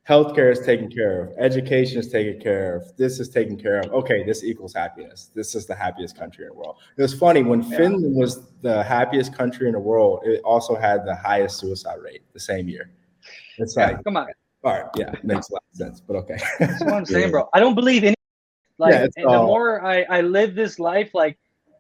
healthcare 0.08 0.52
is 0.52 0.60
taken 0.60 0.90
care 0.90 1.22
of, 1.22 1.34
education 1.38 2.00
is 2.00 2.08
taken 2.10 2.40
care 2.42 2.76
of, 2.78 2.96
this 2.98 3.20
is 3.20 3.30
taken 3.30 3.58
care 3.58 3.80
of. 3.80 3.92
Okay, 3.92 4.24
this 4.24 4.44
equals 4.44 4.74
happiness. 4.74 5.30
This 5.34 5.56
is 5.56 5.66
the 5.66 5.76
happiest 5.76 6.18
country 6.18 6.46
in 6.46 6.52
the 6.52 6.56
world. 6.56 6.78
It 6.98 7.02
was 7.02 7.14
funny 7.14 7.44
when 7.44 7.62
Finland 7.64 8.16
was 8.16 8.48
the 8.62 8.84
happiest 8.84 9.34
country 9.36 9.68
in 9.68 9.74
the 9.74 9.80
world. 9.80 10.22
It 10.24 10.42
also 10.44 10.76
had 10.76 11.06
the 11.06 11.16
highest 11.16 11.58
suicide 11.60 12.00
rate 12.02 12.22
the 12.34 12.40
same 12.40 12.70
year. 12.70 12.92
It's 13.58 13.76
like, 13.76 14.04
Come 14.04 14.18
on. 14.18 14.28
all 14.64 14.74
right, 14.74 14.86
yeah, 14.96 15.12
makes 15.24 15.50
a 15.50 15.54
lot 15.54 15.64
of 15.72 15.78
sense, 15.78 16.00
but 16.00 16.16
okay. 16.18 16.38
That's 16.60 16.80
what 16.84 16.94
I'm 16.94 17.06
saying, 17.14 17.32
bro. 17.32 17.50
I 17.54 17.60
don't 17.60 17.76
believe 17.76 18.04
any. 18.04 18.17
Like, 18.78 18.94
Yeah, 18.94 19.08
and 19.18 19.32
the 19.32 19.40
more 19.40 19.84
I, 19.86 20.04
I 20.04 20.22
live 20.22 20.56
this 20.56 20.80
life, 20.80 21.12
like, 21.14 21.38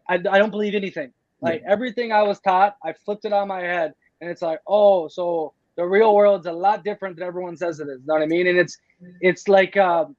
I, 0.09 0.15
I 0.15 0.37
don't 0.39 0.51
believe 0.51 0.75
anything. 0.75 1.11
Like, 1.41 1.61
everything 1.67 2.11
I 2.11 2.23
was 2.23 2.39
taught, 2.39 2.77
I 2.83 2.93
flipped 2.93 3.25
it 3.25 3.33
on 3.33 3.47
my 3.47 3.61
head. 3.61 3.93
And 4.21 4.29
it's 4.29 4.41
like, 4.41 4.59
oh, 4.67 5.07
so 5.07 5.53
the 5.75 5.85
real 5.85 6.15
world's 6.15 6.47
a 6.47 6.51
lot 6.51 6.83
different 6.83 7.17
than 7.17 7.27
everyone 7.27 7.55
says 7.55 7.79
it 7.79 7.87
is. 7.87 7.99
You 8.01 8.07
know 8.07 8.15
what 8.15 8.23
I 8.23 8.25
mean? 8.25 8.47
And 8.47 8.57
it's, 8.57 8.77
it's 9.21 9.47
like, 9.47 9.77
um, 9.77 10.15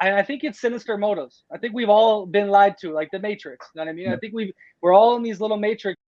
I, 0.00 0.18
I 0.18 0.22
think 0.22 0.42
it's 0.42 0.60
sinister 0.60 0.96
motives. 0.96 1.44
I 1.52 1.58
think 1.58 1.74
we've 1.74 1.90
all 1.90 2.24
been 2.24 2.48
lied 2.48 2.78
to, 2.78 2.92
like 2.92 3.10
the 3.10 3.18
Matrix. 3.18 3.68
You 3.74 3.80
know 3.80 3.84
what 3.84 3.90
I 3.90 3.94
mean? 3.94 4.08
I 4.10 4.16
think 4.16 4.32
we've, 4.32 4.52
we're 4.80 4.94
all 4.94 5.16
in 5.16 5.22
these 5.22 5.40
little 5.40 5.58
Matrix. 5.58 6.00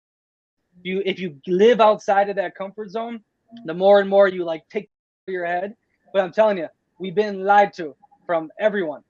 You, 0.82 1.02
if 1.04 1.18
you 1.18 1.36
live 1.46 1.80
outside 1.80 2.30
of 2.30 2.36
that 2.36 2.54
comfort 2.54 2.90
zone, 2.90 3.20
the 3.66 3.74
more 3.74 4.00
and 4.00 4.08
more 4.08 4.26
you 4.26 4.44
like 4.44 4.68
take 4.70 4.88
your 5.26 5.46
head. 5.46 5.76
But 6.12 6.24
I'm 6.24 6.32
telling 6.32 6.58
you, 6.58 6.68
we've 6.98 7.14
been 7.14 7.44
lied 7.44 7.72
to 7.74 7.94
from 8.26 8.50
everyone. 8.58 9.02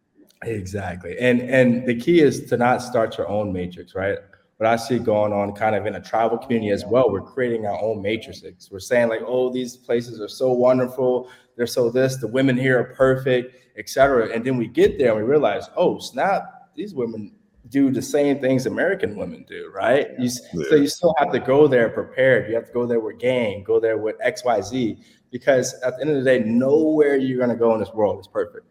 Exactly. 0.47 1.17
And 1.19 1.41
and 1.43 1.87
the 1.87 1.95
key 1.95 2.21
is 2.21 2.47
to 2.47 2.57
not 2.57 2.83
start 2.83 3.17
your 3.19 3.29
own 3.29 3.53
matrix, 3.53 3.95
right? 3.95 4.19
What 4.59 4.69
I 4.69 4.77
see 4.77 4.99
going 4.99 5.33
on 5.33 5.53
kind 5.53 5.75
of 5.75 5.85
in 5.87 5.97
a 5.97 6.01
tribal 6.01 6.39
community 6.39 6.71
as 6.71 6.85
well, 6.87 7.11
we're 7.11 7.21
creating 7.23 7.67
our 7.67 7.81
own 7.83 8.01
matrices. 8.01 8.69
We're 8.71 8.79
saying 8.79 9.09
like, 9.09 9.21
oh, 9.27 9.53
these 9.53 9.77
places 9.77 10.21
are 10.21 10.29
so 10.29 10.53
wonderful, 10.53 11.29
they're 11.57 11.67
so 11.67 11.91
this, 11.91 12.17
the 12.19 12.29
women 12.29 12.57
here 12.57 12.79
are 12.79 12.95
perfect, 12.95 13.55
etc. 13.77 14.29
And 14.33 14.45
then 14.45 14.57
we 14.57 14.69
get 14.69 14.97
there 14.97 15.09
and 15.13 15.17
we 15.25 15.29
realize, 15.29 15.69
oh, 15.77 15.99
snap, 15.99 16.71
these 16.77 16.95
women 16.95 17.35
do 17.71 17.91
the 17.91 18.01
same 18.03 18.39
things 18.41 18.67
American 18.67 19.17
women 19.17 19.45
do, 19.49 19.71
right? 19.75 20.09
You, 20.19 20.27
s- 20.27 20.41
So 20.69 20.77
you 20.77 20.87
still 20.87 21.15
have 21.19 21.33
to 21.33 21.41
go 21.41 21.67
there 21.67 21.89
prepared. 21.89 22.49
You 22.49 22.55
have 22.55 22.67
to 22.67 22.73
go 22.73 22.87
there 22.87 23.01
with 23.01 23.19
gang, 23.19 23.65
go 23.65 23.81
there 23.81 23.99
with 23.99 24.17
XYZ, 24.21 25.03
because 25.33 25.75
at 25.83 25.97
the 25.97 26.03
end 26.03 26.11
of 26.17 26.23
the 26.23 26.31
day, 26.31 26.39
nowhere 26.45 27.17
you're 27.17 27.41
gonna 27.41 27.57
go 27.57 27.75
in 27.75 27.81
this 27.81 27.93
world 27.93 28.21
is 28.21 28.29
perfect 28.29 28.67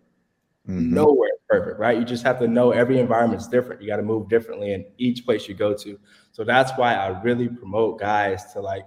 mhm. 0.67 0.91
nowhere 0.91 1.29
is 1.29 1.41
perfect, 1.49 1.79
right? 1.79 1.97
You 1.97 2.05
just 2.05 2.23
have 2.23 2.39
to 2.39 2.47
know 2.47 2.71
every 2.71 2.99
environment's 2.99 3.47
different. 3.47 3.81
You 3.81 3.87
got 3.87 3.97
to 3.97 4.03
move 4.03 4.29
differently 4.29 4.73
in 4.73 4.85
each 4.97 5.25
place 5.25 5.47
you 5.47 5.55
go 5.55 5.73
to. 5.75 5.99
So 6.31 6.43
that's 6.43 6.71
why 6.77 6.95
I 6.95 7.21
really 7.21 7.47
promote 7.47 7.99
guys 7.99 8.51
to 8.53 8.61
like 8.61 8.85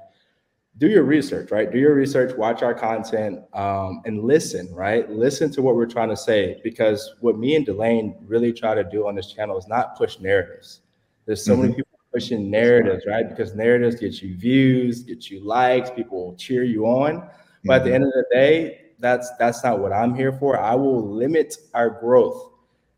do 0.78 0.88
your 0.88 1.04
research, 1.04 1.50
right? 1.50 1.70
Do 1.70 1.78
your 1.78 1.94
research, 1.94 2.36
watch 2.36 2.62
our 2.62 2.74
content, 2.74 3.40
um, 3.54 4.02
and 4.04 4.22
listen, 4.24 4.72
right? 4.74 5.08
Listen 5.10 5.50
to 5.52 5.62
what 5.62 5.74
we're 5.74 5.86
trying 5.86 6.10
to 6.10 6.16
say 6.16 6.60
because 6.62 7.14
what 7.20 7.38
me 7.38 7.56
and 7.56 7.64
Delane 7.64 8.16
really 8.26 8.52
try 8.52 8.74
to 8.74 8.84
do 8.84 9.08
on 9.08 9.14
this 9.14 9.32
channel 9.32 9.56
is 9.56 9.66
not 9.68 9.96
push 9.96 10.18
narratives. 10.18 10.80
There's 11.24 11.44
so 11.44 11.56
many 11.56 11.74
people 11.74 11.98
pushing 12.12 12.50
narratives, 12.50 13.04
right? 13.06 13.28
Because 13.28 13.54
narratives 13.54 13.96
get 13.96 14.22
you 14.22 14.36
views, 14.36 15.02
get 15.02 15.30
you 15.30 15.40
likes, 15.44 15.90
people 15.90 16.24
will 16.24 16.36
cheer 16.36 16.62
you 16.62 16.86
on. 16.86 17.28
But 17.64 17.80
at 17.80 17.84
the 17.84 17.94
end 17.94 18.04
of 18.04 18.12
the 18.12 18.24
day, 18.30 18.85
that's 18.98 19.30
that's 19.38 19.62
not 19.62 19.78
what 19.78 19.92
I'm 19.92 20.14
here 20.14 20.32
for. 20.32 20.58
I 20.58 20.74
will 20.74 21.06
limit 21.06 21.56
our 21.74 21.90
growth 21.90 22.50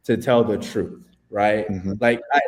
to 0.05 0.17
tell 0.17 0.45
the 0.45 0.59
truth, 0.59 1.03
right? 1.31 1.69
Mhm. 1.69 2.01
Like 2.01 2.21
I 2.33 2.41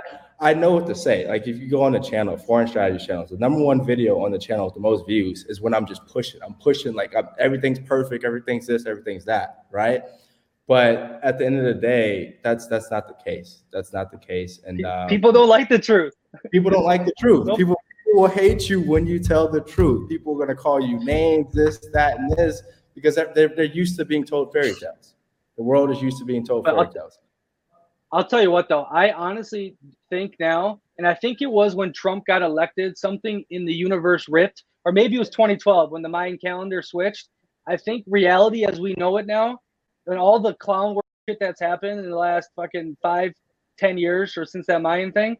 I 0.42 0.55
know 0.55 0.72
what 0.72 0.86
to 0.86 0.94
say. 0.94 1.28
Like 1.28 1.46
if 1.46 1.59
you 1.59 1.68
go 1.68 1.82
on 1.82 1.92
the 1.92 2.01
channel, 2.01 2.36
foreign 2.36 2.66
strategy 2.66 3.05
channels, 3.05 3.30
the 3.30 3.36
number 3.36 3.62
one 3.62 3.84
video 3.84 4.24
on 4.24 4.32
the 4.32 4.38
channel 4.38 4.64
with 4.64 4.74
the 4.74 4.80
most 4.80 5.07
views 5.07 5.44
is 5.48 5.61
when 5.61 5.74
I'm 5.74 5.86
just 5.86 6.07
pushing. 6.07 6.40
I'm 6.42 6.55
pushing 6.55 6.94
like 6.94 7.14
I'm, 7.14 7.28
everything's 7.38 7.78
perfect, 7.78 8.24
everything's 8.24 8.66
this, 8.66 8.86
everything's 8.86 9.24
that, 9.26 9.66
right? 9.70 10.03
But 10.66 11.18
at 11.24 11.36
the 11.36 11.44
end 11.44 11.59
of 11.59 11.64
the 11.64 11.74
day, 11.74 12.38
that's 12.42 12.68
that's 12.68 12.90
not 12.90 13.09
the 13.09 13.14
case. 13.22 13.64
That's 13.72 13.92
not 13.92 14.11
the 14.11 14.18
case. 14.18 14.61
And 14.64 14.84
um, 14.86 15.09
people 15.09 15.32
don't 15.32 15.48
like 15.48 15.68
the 15.68 15.78
truth. 15.78 16.14
people 16.53 16.70
don't 16.70 16.84
like 16.84 17.05
the 17.05 17.12
truth. 17.18 17.46
Nope. 17.48 17.59
People, 17.59 17.76
people 18.07 18.22
will 18.22 18.28
hate 18.28 18.70
you 18.70 18.80
when 18.80 19.07
you 19.07 19.18
tell 19.18 19.48
the 19.48 19.61
truth. 19.61 20.09
People 20.09 20.34
are 20.34 20.46
gonna 20.46 20.57
call 20.57 20.80
you 20.80 21.05
names, 21.05 21.53
this, 21.53 21.80
that, 21.92 22.18
and 22.18 22.30
this, 22.36 22.62
because 23.01 23.14
they're 23.14 23.32
they're, 23.34 23.48
they're 23.48 23.64
used 23.82 23.96
to 23.98 24.05
being 24.05 24.24
told 24.24 24.53
fairy 24.53 24.74
tales. 24.74 25.14
The 25.57 25.62
world 25.62 25.90
is 25.90 26.01
used 26.03 26.18
to 26.18 26.24
being 26.24 26.44
told 26.44 26.64
But 26.64 26.74
fairy 26.74 26.86
I'll- 26.86 26.92
tales. 26.92 27.18
I'll 28.12 28.24
tell 28.24 28.42
you 28.42 28.51
what 28.51 28.68
though, 28.68 28.82
I 28.90 29.12
honestly 29.12 29.76
think 30.11 30.34
now, 30.40 30.80
and 30.98 31.07
I 31.07 31.14
think 31.14 31.42
it 31.42 31.46
was 31.51 31.76
when 31.76 31.92
Trump 31.92 32.26
got 32.26 32.42
elected, 32.42 32.98
something 32.98 33.44
in 33.51 33.64
the 33.64 33.72
universe 33.72 34.28
ripped, 34.28 34.64
or 34.84 34.90
maybe 34.90 35.14
it 35.14 35.20
was 35.20 35.30
2012 35.30 35.92
when 35.92 36.03
the 36.03 36.09
Mayan 36.09 36.36
calendar 36.36 36.82
switched. 36.82 37.28
I 37.68 37.76
think 37.76 38.05
reality 38.09 38.64
as 38.64 38.80
we 38.80 38.94
know 38.98 39.16
it 39.18 39.26
now, 39.26 39.61
and 40.09 40.18
all 40.18 40.40
the 40.40 40.55
clown 40.55 40.96
work 40.96 41.05
shit 41.28 41.38
that's 41.38 41.61
happened 41.61 42.01
in 42.01 42.11
the 42.11 42.16
last 42.16 42.51
fucking 42.57 42.96
five, 43.01 43.32
ten 43.78 43.96
years 43.96 44.36
or 44.36 44.44
since 44.44 44.66
that 44.66 44.82
Mayan 44.82 45.12
thing, 45.12 45.36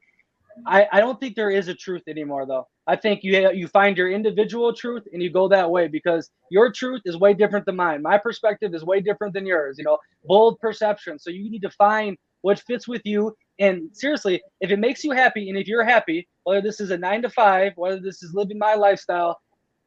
I, 0.67 0.87
I 0.93 1.01
don't 1.01 1.19
think 1.21 1.37
there 1.37 1.51
is 1.51 1.69
a 1.69 1.75
truth 1.75 2.03
anymore 2.09 2.47
though. 2.47 2.67
I 2.87 2.97
think 2.97 3.23
you 3.23 3.51
you 3.53 3.69
find 3.69 3.97
your 3.97 4.11
individual 4.11 4.75
truth 4.75 5.05
and 5.13 5.23
you 5.23 5.31
go 5.31 5.49
that 5.49 5.71
way 5.71 5.89
because 5.89 6.31
your 6.51 6.73
truth 6.73 7.03
is 7.05 7.17
way 7.17 7.35
different 7.35 7.67
than 7.67 7.77
mine. 7.77 8.03
My 8.03 8.19
perspective 8.19 8.75
is 8.75 8.85
way 8.85 9.01
different 9.01 9.35
than 9.35 9.47
yours. 9.47 9.79
You 9.79 9.85
know, 9.85 9.99
bold 10.25 10.59
perception. 10.59 11.19
So 11.19 11.31
you 11.31 11.51
need 11.51 11.63
to 11.63 11.71
find 11.71 12.17
what 12.43 12.61
fits 12.61 12.89
with 12.89 13.03
you. 13.05 13.35
And 13.59 13.91
seriously, 13.93 14.43
if 14.61 14.71
it 14.71 14.79
makes 14.79 15.05
you 15.05 15.13
happy 15.13 15.49
and 15.51 15.59
if 15.59 15.69
you're 15.69 15.85
happy, 15.85 16.29
whether 16.45 16.63
this 16.63 16.81
is 16.81 16.91
a 16.91 16.99
nine 16.99 17.23
to 17.23 17.31
five, 17.31 17.73
whether 17.77 18.01
this 18.01 18.23
is 18.23 18.35
living 18.35 18.59
my 18.59 18.75
lifestyle, 18.75 19.41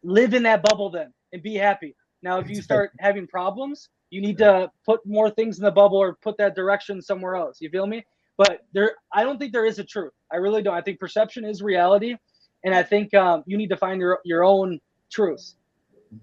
live 0.04 0.34
in 0.34 0.44
that 0.44 0.64
bubble 0.64 0.90
then 0.92 1.14
and 1.34 1.42
be 1.42 1.56
happy. 1.56 1.96
Now, 2.22 2.40
if 2.40 2.50
you 2.50 2.62
start 2.62 2.92
having 3.00 3.28
problems, 3.28 3.90
you 4.12 4.22
need 4.22 4.38
to 4.38 4.72
put 4.86 5.02
more 5.06 5.30
things 5.30 5.58
in 5.58 5.66
the 5.66 5.72
bubble 5.72 5.98
or 5.98 6.16
put 6.22 6.38
that 6.38 6.56
direction 6.56 7.02
somewhere 7.02 7.36
else. 7.36 7.58
You 7.60 7.70
feel 7.70 7.88
me? 7.88 8.06
But 8.38 8.62
there, 8.74 8.96
I 9.14 9.24
don't 9.24 9.38
think 9.40 9.52
there 9.52 9.66
is 9.66 9.80
a 9.80 9.84
truth. 9.84 10.14
I 10.34 10.38
really 10.38 10.62
don't. 10.62 10.76
I 10.76 10.82
think 10.82 11.00
perception 11.00 11.46
is 11.46 11.62
reality, 11.62 12.16
and 12.64 12.74
I 12.74 12.84
think 12.84 13.14
um, 13.14 13.44
you 13.46 13.58
need 13.58 13.70
to 13.70 13.78
find 13.78 14.00
your 14.00 14.20
your 14.26 14.44
own 14.44 14.80
truth. 15.12 15.54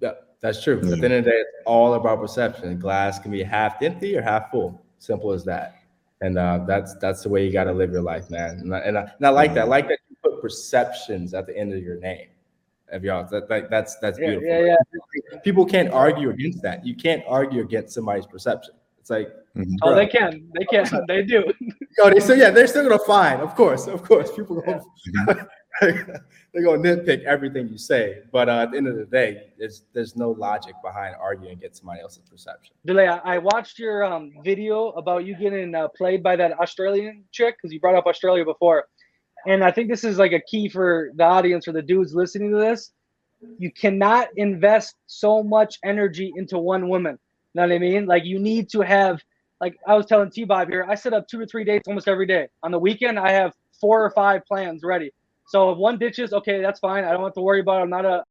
Yeah, 0.00 0.12
that's 0.40 0.62
true. 0.62 0.78
At 0.78 0.82
the 0.82 0.92
end 0.92 1.04
of 1.04 1.24
the 1.24 1.30
day, 1.30 1.36
it's 1.36 1.50
all 1.66 1.94
about 1.94 2.20
perception. 2.20 2.78
Glass 2.78 3.18
can 3.18 3.30
be 3.30 3.42
half 3.42 3.82
empty 3.82 4.16
or 4.16 4.22
half 4.22 4.50
full. 4.50 4.80
Simple 4.98 5.32
as 5.32 5.44
that. 5.44 5.76
And 6.22 6.36
uh, 6.36 6.64
that's 6.66 6.94
that's 6.96 7.22
the 7.22 7.28
way 7.28 7.46
you 7.46 7.52
got 7.52 7.64
to 7.64 7.72
live 7.72 7.92
your 7.92 8.02
life, 8.02 8.30
man. 8.30 8.58
And 8.58 8.74
I, 8.74 8.78
and 8.80 8.98
I, 8.98 9.12
and 9.16 9.26
I 9.26 9.30
like 9.30 9.54
that. 9.54 9.62
I 9.62 9.68
like 9.68 9.88
that 9.88 9.98
you 10.08 10.16
put 10.22 10.42
perceptions 10.42 11.32
at 11.32 11.46
the 11.46 11.56
end 11.56 11.72
of 11.72 11.82
your 11.82 11.98
name. 11.98 12.26
Of 12.92 13.04
y'all, 13.04 13.26
that, 13.30 13.48
that, 13.48 13.70
that's 13.70 13.96
that's 13.96 14.18
Yeah, 14.18 14.38
yeah, 14.42 14.74
yeah. 14.92 15.38
People 15.44 15.64
can't 15.64 15.90
argue 15.92 16.30
against 16.30 16.60
that. 16.62 16.84
You 16.84 16.96
can't 16.96 17.22
argue 17.28 17.62
against 17.62 17.94
somebody's 17.94 18.26
perception. 18.26 18.74
It's 19.00 19.10
like, 19.10 19.34
Mhm. 19.56 19.76
Oh, 19.82 19.94
they 19.94 20.06
can. 20.06 20.48
They 20.56 20.64
can. 20.64 20.86
They 21.08 21.22
do. 21.22 21.52
oh, 21.98 22.10
they 22.10 22.20
still 22.20 22.38
yeah, 22.38 22.50
they're 22.50 22.68
still 22.68 22.88
gonna 22.88 23.02
find. 23.04 23.40
Of 23.40 23.56
course, 23.56 23.88
of 23.88 24.04
course, 24.04 24.30
people 24.30 24.60
go, 24.60 24.80
they're 25.80 26.64
gonna 26.64 26.78
nitpick 26.78 27.24
everything 27.24 27.68
you 27.68 27.78
say. 27.78 28.22
But 28.30 28.48
uh, 28.48 28.62
at 28.62 28.70
the 28.70 28.76
end 28.76 28.86
of 28.86 28.96
the 28.96 29.06
day, 29.06 29.48
there's 29.58 29.82
there's 29.92 30.14
no 30.16 30.30
logic 30.30 30.74
behind 30.82 31.16
arguing 31.20 31.54
against 31.54 31.80
somebody 31.80 32.00
else's 32.00 32.22
perception. 32.30 32.74
Delane, 32.86 33.08
I 33.08 33.34
I 33.34 33.38
watched 33.38 33.78
your 33.78 34.04
um, 34.04 34.32
video 34.44 34.90
about 34.90 35.24
you 35.24 35.36
getting 35.36 35.74
uh, 35.74 35.88
played 35.96 36.22
by 36.22 36.36
that 36.36 36.52
Australian 36.60 37.24
chick 37.32 37.56
because 37.56 37.72
you 37.72 37.80
brought 37.80 37.96
up 37.96 38.06
Australia 38.06 38.44
before, 38.44 38.84
and 39.46 39.64
I 39.64 39.72
think 39.72 39.90
this 39.90 40.04
is 40.04 40.16
like 40.18 40.32
a 40.32 40.40
key 40.40 40.68
for 40.68 41.10
the 41.16 41.24
audience 41.24 41.66
or 41.66 41.72
the 41.72 41.82
dudes 41.82 42.14
listening 42.14 42.52
to 42.52 42.58
this. 42.58 42.92
You 43.58 43.72
cannot 43.72 44.28
invest 44.36 44.94
so 45.06 45.42
much 45.42 45.78
energy 45.82 46.32
into 46.36 46.58
one 46.58 46.88
woman. 46.88 47.18
You 47.54 47.60
know 47.60 47.68
what 47.68 47.74
I 47.74 47.78
mean? 47.78 48.06
Like 48.06 48.24
you 48.24 48.38
need 48.38 48.68
to 48.70 48.80
have, 48.80 49.20
like 49.60 49.76
I 49.86 49.94
was 49.94 50.06
telling 50.06 50.30
T 50.30 50.44
Bob 50.44 50.68
here, 50.68 50.86
I 50.88 50.94
set 50.94 51.12
up 51.12 51.26
two 51.28 51.40
or 51.40 51.46
three 51.46 51.64
dates 51.64 51.88
almost 51.88 52.08
every 52.08 52.26
day. 52.26 52.48
On 52.62 52.70
the 52.70 52.78
weekend, 52.78 53.18
I 53.18 53.30
have 53.32 53.52
four 53.80 54.04
or 54.04 54.10
five 54.10 54.44
plans 54.46 54.82
ready. 54.84 55.12
So 55.46 55.72
if 55.72 55.78
one 55.78 55.98
ditches, 55.98 56.32
okay, 56.32 56.60
that's 56.62 56.78
fine. 56.78 57.04
I 57.04 57.12
don't 57.12 57.24
have 57.24 57.34
to 57.34 57.40
worry 57.40 57.60
about 57.60 57.80
it. 57.80 57.82
I'm 57.82 57.90
not 57.90 58.04
a 58.04 58.24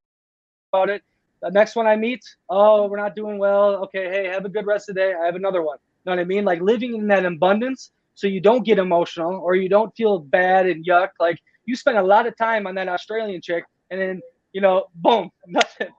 about 0.72 0.89
it. 0.89 1.03
The 1.41 1.51
next 1.51 1.76
one 1.76 1.88
I 1.88 1.95
meet, 1.95 2.22
oh, 2.49 2.88
we're 2.88 2.97
not 2.97 3.15
doing 3.15 3.38
well. 3.38 3.76
Okay, 3.86 4.09
hey, 4.09 4.28
have 4.28 4.45
a 4.45 4.49
good 4.49 4.65
rest 4.65 4.89
of 4.89 4.95
the 4.95 5.01
day. 5.01 5.13
I 5.13 5.26
have 5.26 5.36
another 5.36 5.61
one. 5.63 5.78
You 6.05 6.11
know 6.11 6.15
what 6.17 6.22
I 6.22 6.26
mean? 6.26 6.45
Like 6.45 6.61
living 6.61 6.95
in 6.95 7.07
that 7.07 7.26
abundance 7.26 7.91
so 8.15 8.28
you 8.28 8.41
don't 8.41 8.65
get 8.65 8.80
emotional 8.80 9.36
or 9.36 9.55
you 9.55 9.70
don't 9.70 9.95
feel 9.95 10.20
bad 10.20 10.67
and 10.67 10.86
yuck. 10.86 11.09
Like 11.20 11.39
you 11.65 11.76
spend 11.76 11.97
a 11.97 12.03
lot 12.03 12.28
of 12.28 12.36
time 12.38 12.67
on 12.67 12.76
that 12.76 12.89
Australian 12.89 13.41
chick 13.41 13.63
and 13.91 13.99
then, 13.99 14.22
you 14.53 14.61
know, 14.61 14.86
boom, 14.95 15.30
nothing. 15.47 15.89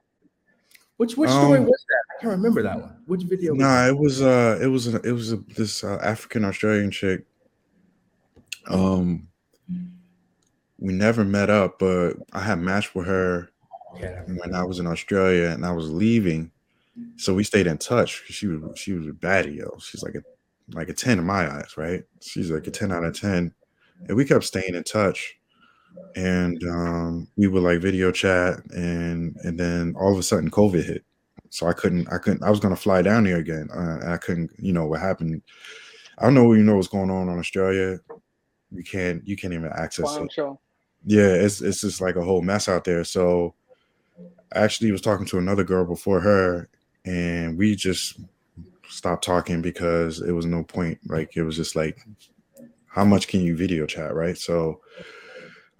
Which 1.00 1.16
which 1.16 1.30
story 1.30 1.60
Um, 1.60 1.64
was 1.64 1.82
that? 1.88 2.04
I 2.10 2.20
can't 2.20 2.32
remember 2.32 2.62
that 2.62 2.78
one. 2.78 2.94
Which 3.06 3.22
video? 3.22 3.52
was 3.52 3.58
Nah, 3.58 3.86
it 3.86 3.96
was 3.96 4.20
uh, 4.20 4.58
it 4.60 4.66
was 4.66 4.86
a, 4.86 5.00
it 5.00 5.12
was 5.12 5.32
a, 5.32 5.38
this 5.56 5.82
uh, 5.82 5.98
African 6.02 6.44
Australian 6.44 6.90
chick. 6.90 7.24
Um, 8.68 9.26
we 10.78 10.92
never 10.92 11.24
met 11.24 11.48
up, 11.48 11.78
but 11.78 12.16
I 12.34 12.40
had 12.40 12.58
matched 12.58 12.94
with 12.94 13.06
her 13.06 13.48
that? 13.98 14.28
when 14.28 14.54
I 14.54 14.62
was 14.62 14.78
in 14.78 14.86
Australia 14.86 15.46
and 15.48 15.64
I 15.64 15.72
was 15.72 15.88
leaving, 15.90 16.50
so 17.16 17.32
we 17.32 17.44
stayed 17.44 17.66
in 17.66 17.78
touch. 17.78 18.22
She 18.26 18.46
was 18.46 18.78
she 18.78 18.92
was 18.92 19.06
a 19.06 19.12
baddie, 19.12 19.56
yo. 19.56 19.78
She's 19.78 20.02
like 20.02 20.16
a 20.16 20.22
like 20.74 20.90
a 20.90 20.92
ten 20.92 21.18
in 21.18 21.24
my 21.24 21.50
eyes, 21.50 21.78
right? 21.78 22.04
She's 22.20 22.50
like 22.50 22.66
a 22.66 22.70
ten 22.70 22.92
out 22.92 23.04
of 23.04 23.18
ten, 23.18 23.54
and 24.06 24.18
we 24.18 24.26
kept 24.26 24.44
staying 24.44 24.74
in 24.74 24.84
touch. 24.84 25.39
And 26.16 26.62
um, 26.64 27.28
we 27.36 27.46
would 27.46 27.62
like 27.62 27.80
video 27.80 28.10
chat, 28.10 28.58
and 28.70 29.36
and 29.44 29.58
then 29.58 29.94
all 29.98 30.12
of 30.12 30.18
a 30.18 30.22
sudden 30.22 30.50
COVID 30.50 30.84
hit, 30.84 31.04
so 31.50 31.68
I 31.68 31.72
couldn't 31.72 32.12
I 32.12 32.18
couldn't 32.18 32.42
I 32.42 32.50
was 32.50 32.58
gonna 32.58 32.76
fly 32.76 33.00
down 33.00 33.26
here 33.26 33.38
again, 33.38 33.68
uh, 33.72 34.12
I 34.12 34.16
couldn't. 34.16 34.50
You 34.58 34.72
know 34.72 34.86
what 34.86 35.00
happened? 35.00 35.42
I 36.18 36.24
don't 36.24 36.34
know. 36.34 36.52
You 36.52 36.64
know 36.64 36.76
what's 36.76 36.88
going 36.88 37.10
on 37.10 37.28
in 37.28 37.38
Australia? 37.38 38.00
You 38.72 38.82
can't 38.82 39.26
you 39.26 39.36
can't 39.36 39.54
even 39.54 39.70
access 39.74 40.16
it 40.16 40.32
yeah 41.04 41.32
it's 41.32 41.60
it's 41.60 41.80
just 41.80 42.00
like 42.00 42.16
a 42.16 42.24
whole 42.24 42.42
mess 42.42 42.68
out 42.68 42.84
there 42.84 43.04
so 43.04 43.54
i 44.54 44.58
actually 44.58 44.92
was 44.92 45.00
talking 45.00 45.26
to 45.26 45.38
another 45.38 45.64
girl 45.64 45.84
before 45.84 46.20
her 46.20 46.68
and 47.04 47.56
we 47.56 47.74
just 47.74 48.20
stopped 48.88 49.24
talking 49.24 49.62
because 49.62 50.20
it 50.20 50.32
was 50.32 50.46
no 50.46 50.62
point 50.62 50.98
like 51.06 51.36
it 51.36 51.42
was 51.42 51.56
just 51.56 51.74
like 51.74 52.06
how 52.86 53.04
much 53.04 53.28
can 53.28 53.40
you 53.40 53.56
video 53.56 53.86
chat 53.86 54.14
right 54.14 54.36
so 54.36 54.80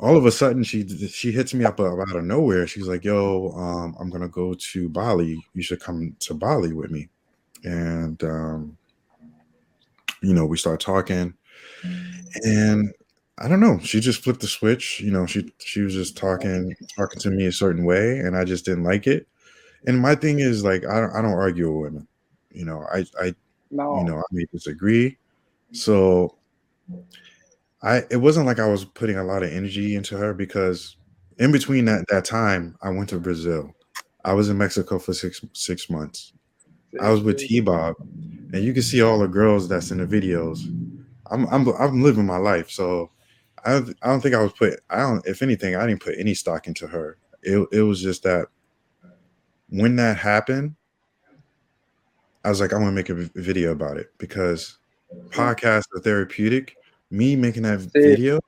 all 0.01 0.17
of 0.17 0.27
a 0.27 0.33
sudden 0.33 0.63
she 0.63 0.87
she 1.09 1.31
hits 1.31 1.55
me 1.55 1.65
up 1.65 1.79
out 1.79 2.17
of 2.17 2.25
nowhere 2.25 2.67
she's 2.67 2.89
like 2.89 3.05
yo 3.05 3.53
um, 3.53 3.95
i'm 4.01 4.11
gonna 4.11 4.29
go 4.29 4.55
to 4.55 4.89
bali 4.89 5.43
you 5.55 5.63
should 5.63 5.81
come 5.81 6.17
to 6.19 6.35
bali 6.35 6.73
with 6.73 6.91
me 6.91 7.09
and 7.65 8.23
um, 8.25 8.77
you 10.23 10.35
know 10.35 10.47
we 10.47 10.57
start 10.57 10.81
talking 10.81 11.35
and 12.45 12.93
I 13.39 13.49
don't 13.49 13.61
know. 13.61 13.79
She 13.79 14.01
just 14.01 14.23
flipped 14.23 14.41
the 14.41 14.47
switch. 14.47 15.01
You 15.01 15.11
know, 15.11 15.27
she 15.27 15.51
she 15.59 15.81
was 15.81 15.95
just 15.95 16.17
talking 16.17 16.75
talking 16.97 17.21
to 17.21 17.31
me 17.31 17.47
a 17.47 17.53
certain 17.53 17.85
way, 17.85 18.19
and 18.19 18.37
I 18.37 18.45
just 18.45 18.65
didn't 18.65 18.85
like 18.85 19.07
it. 19.07 19.27
And 19.87 19.99
my 19.99 20.15
thing 20.15 20.41
is 20.41 20.63
like 20.63 20.85
I 20.85 21.01
don't 21.01 21.13
I 21.13 21.23
don't 21.23 21.33
argue 21.33 21.73
with 21.73 21.93
women. 21.93 22.09
You 22.53 22.67
know, 22.67 22.87
I 22.93 23.07
I 23.21 23.35
No. 23.71 23.99
you 23.99 24.05
know 24.05 24.19
I 24.19 24.23
may 24.31 24.45
disagree. 24.53 25.17
So 25.73 26.37
I 27.83 28.05
it 28.11 28.17
wasn't 28.19 28.47
like 28.47 28.59
I 28.59 28.69
was 28.69 28.85
putting 28.85 29.17
a 29.17 29.25
lot 29.25 29.43
of 29.43 29.51
energy 29.53 29.95
into 29.95 30.17
her 30.17 30.35
because 30.35 30.97
in 31.39 31.53
between 31.53 31.87
that 31.87 32.07
that 32.09 32.25
time 32.25 32.77
I 32.83 32.91
went 32.91 33.09
to 33.11 33.19
Brazil. 33.21 33.75
I 34.25 34.35
was 34.35 34.49
in 34.51 34.59
Mexico 34.59 34.99
for 34.99 35.15
six 35.15 35.41
six 35.55 35.89
months. 35.89 36.33
I 37.01 37.11
was 37.11 37.23
with 37.23 37.39
T 37.39 37.61
Bob, 37.61 37.97
and 38.53 38.65
you 38.65 38.73
can 38.73 38.83
see 38.83 39.03
all 39.03 39.19
the 39.19 39.29
girls 39.29 39.69
that's 39.69 39.91
in 39.91 39.99
the 39.99 40.07
videos. 40.07 40.61
I'm 41.27 41.47
I'm 41.49 41.69
I'm 41.69 42.03
living 42.03 42.27
my 42.27 42.39
life, 42.39 42.71
so 42.71 43.11
I 43.65 43.73
don't, 43.73 43.97
I 44.03 44.09
don't 44.09 44.21
think 44.21 44.35
I 44.35 44.43
was 44.43 44.53
put. 44.53 44.81
I 44.91 44.99
don't. 45.01 45.27
If 45.27 45.43
anything, 45.43 45.77
I 45.77 45.87
didn't 45.87 46.03
put 46.03 46.17
any 46.19 46.35
stock 46.35 46.67
into 46.69 46.87
her. 46.89 47.19
It 47.43 47.67
it 47.73 47.83
was 47.83 48.03
just 48.03 48.25
that 48.25 48.49
when 49.71 49.97
that 49.97 50.19
happened, 50.19 50.75
I 52.45 52.49
was 52.49 52.61
like, 52.61 52.73
I'm 52.73 52.81
gonna 52.81 52.93
make 52.93 53.11
a 53.11 53.15
video 53.15 53.73
about 53.73 53.97
it 53.99 54.13
because 54.19 54.79
podcasts 55.31 55.87
are 55.95 56.01
therapeutic. 56.01 56.77
Me 57.11 57.37
making 57.37 57.65
that 57.65 57.81
See. 57.81 57.89
video 57.95 58.41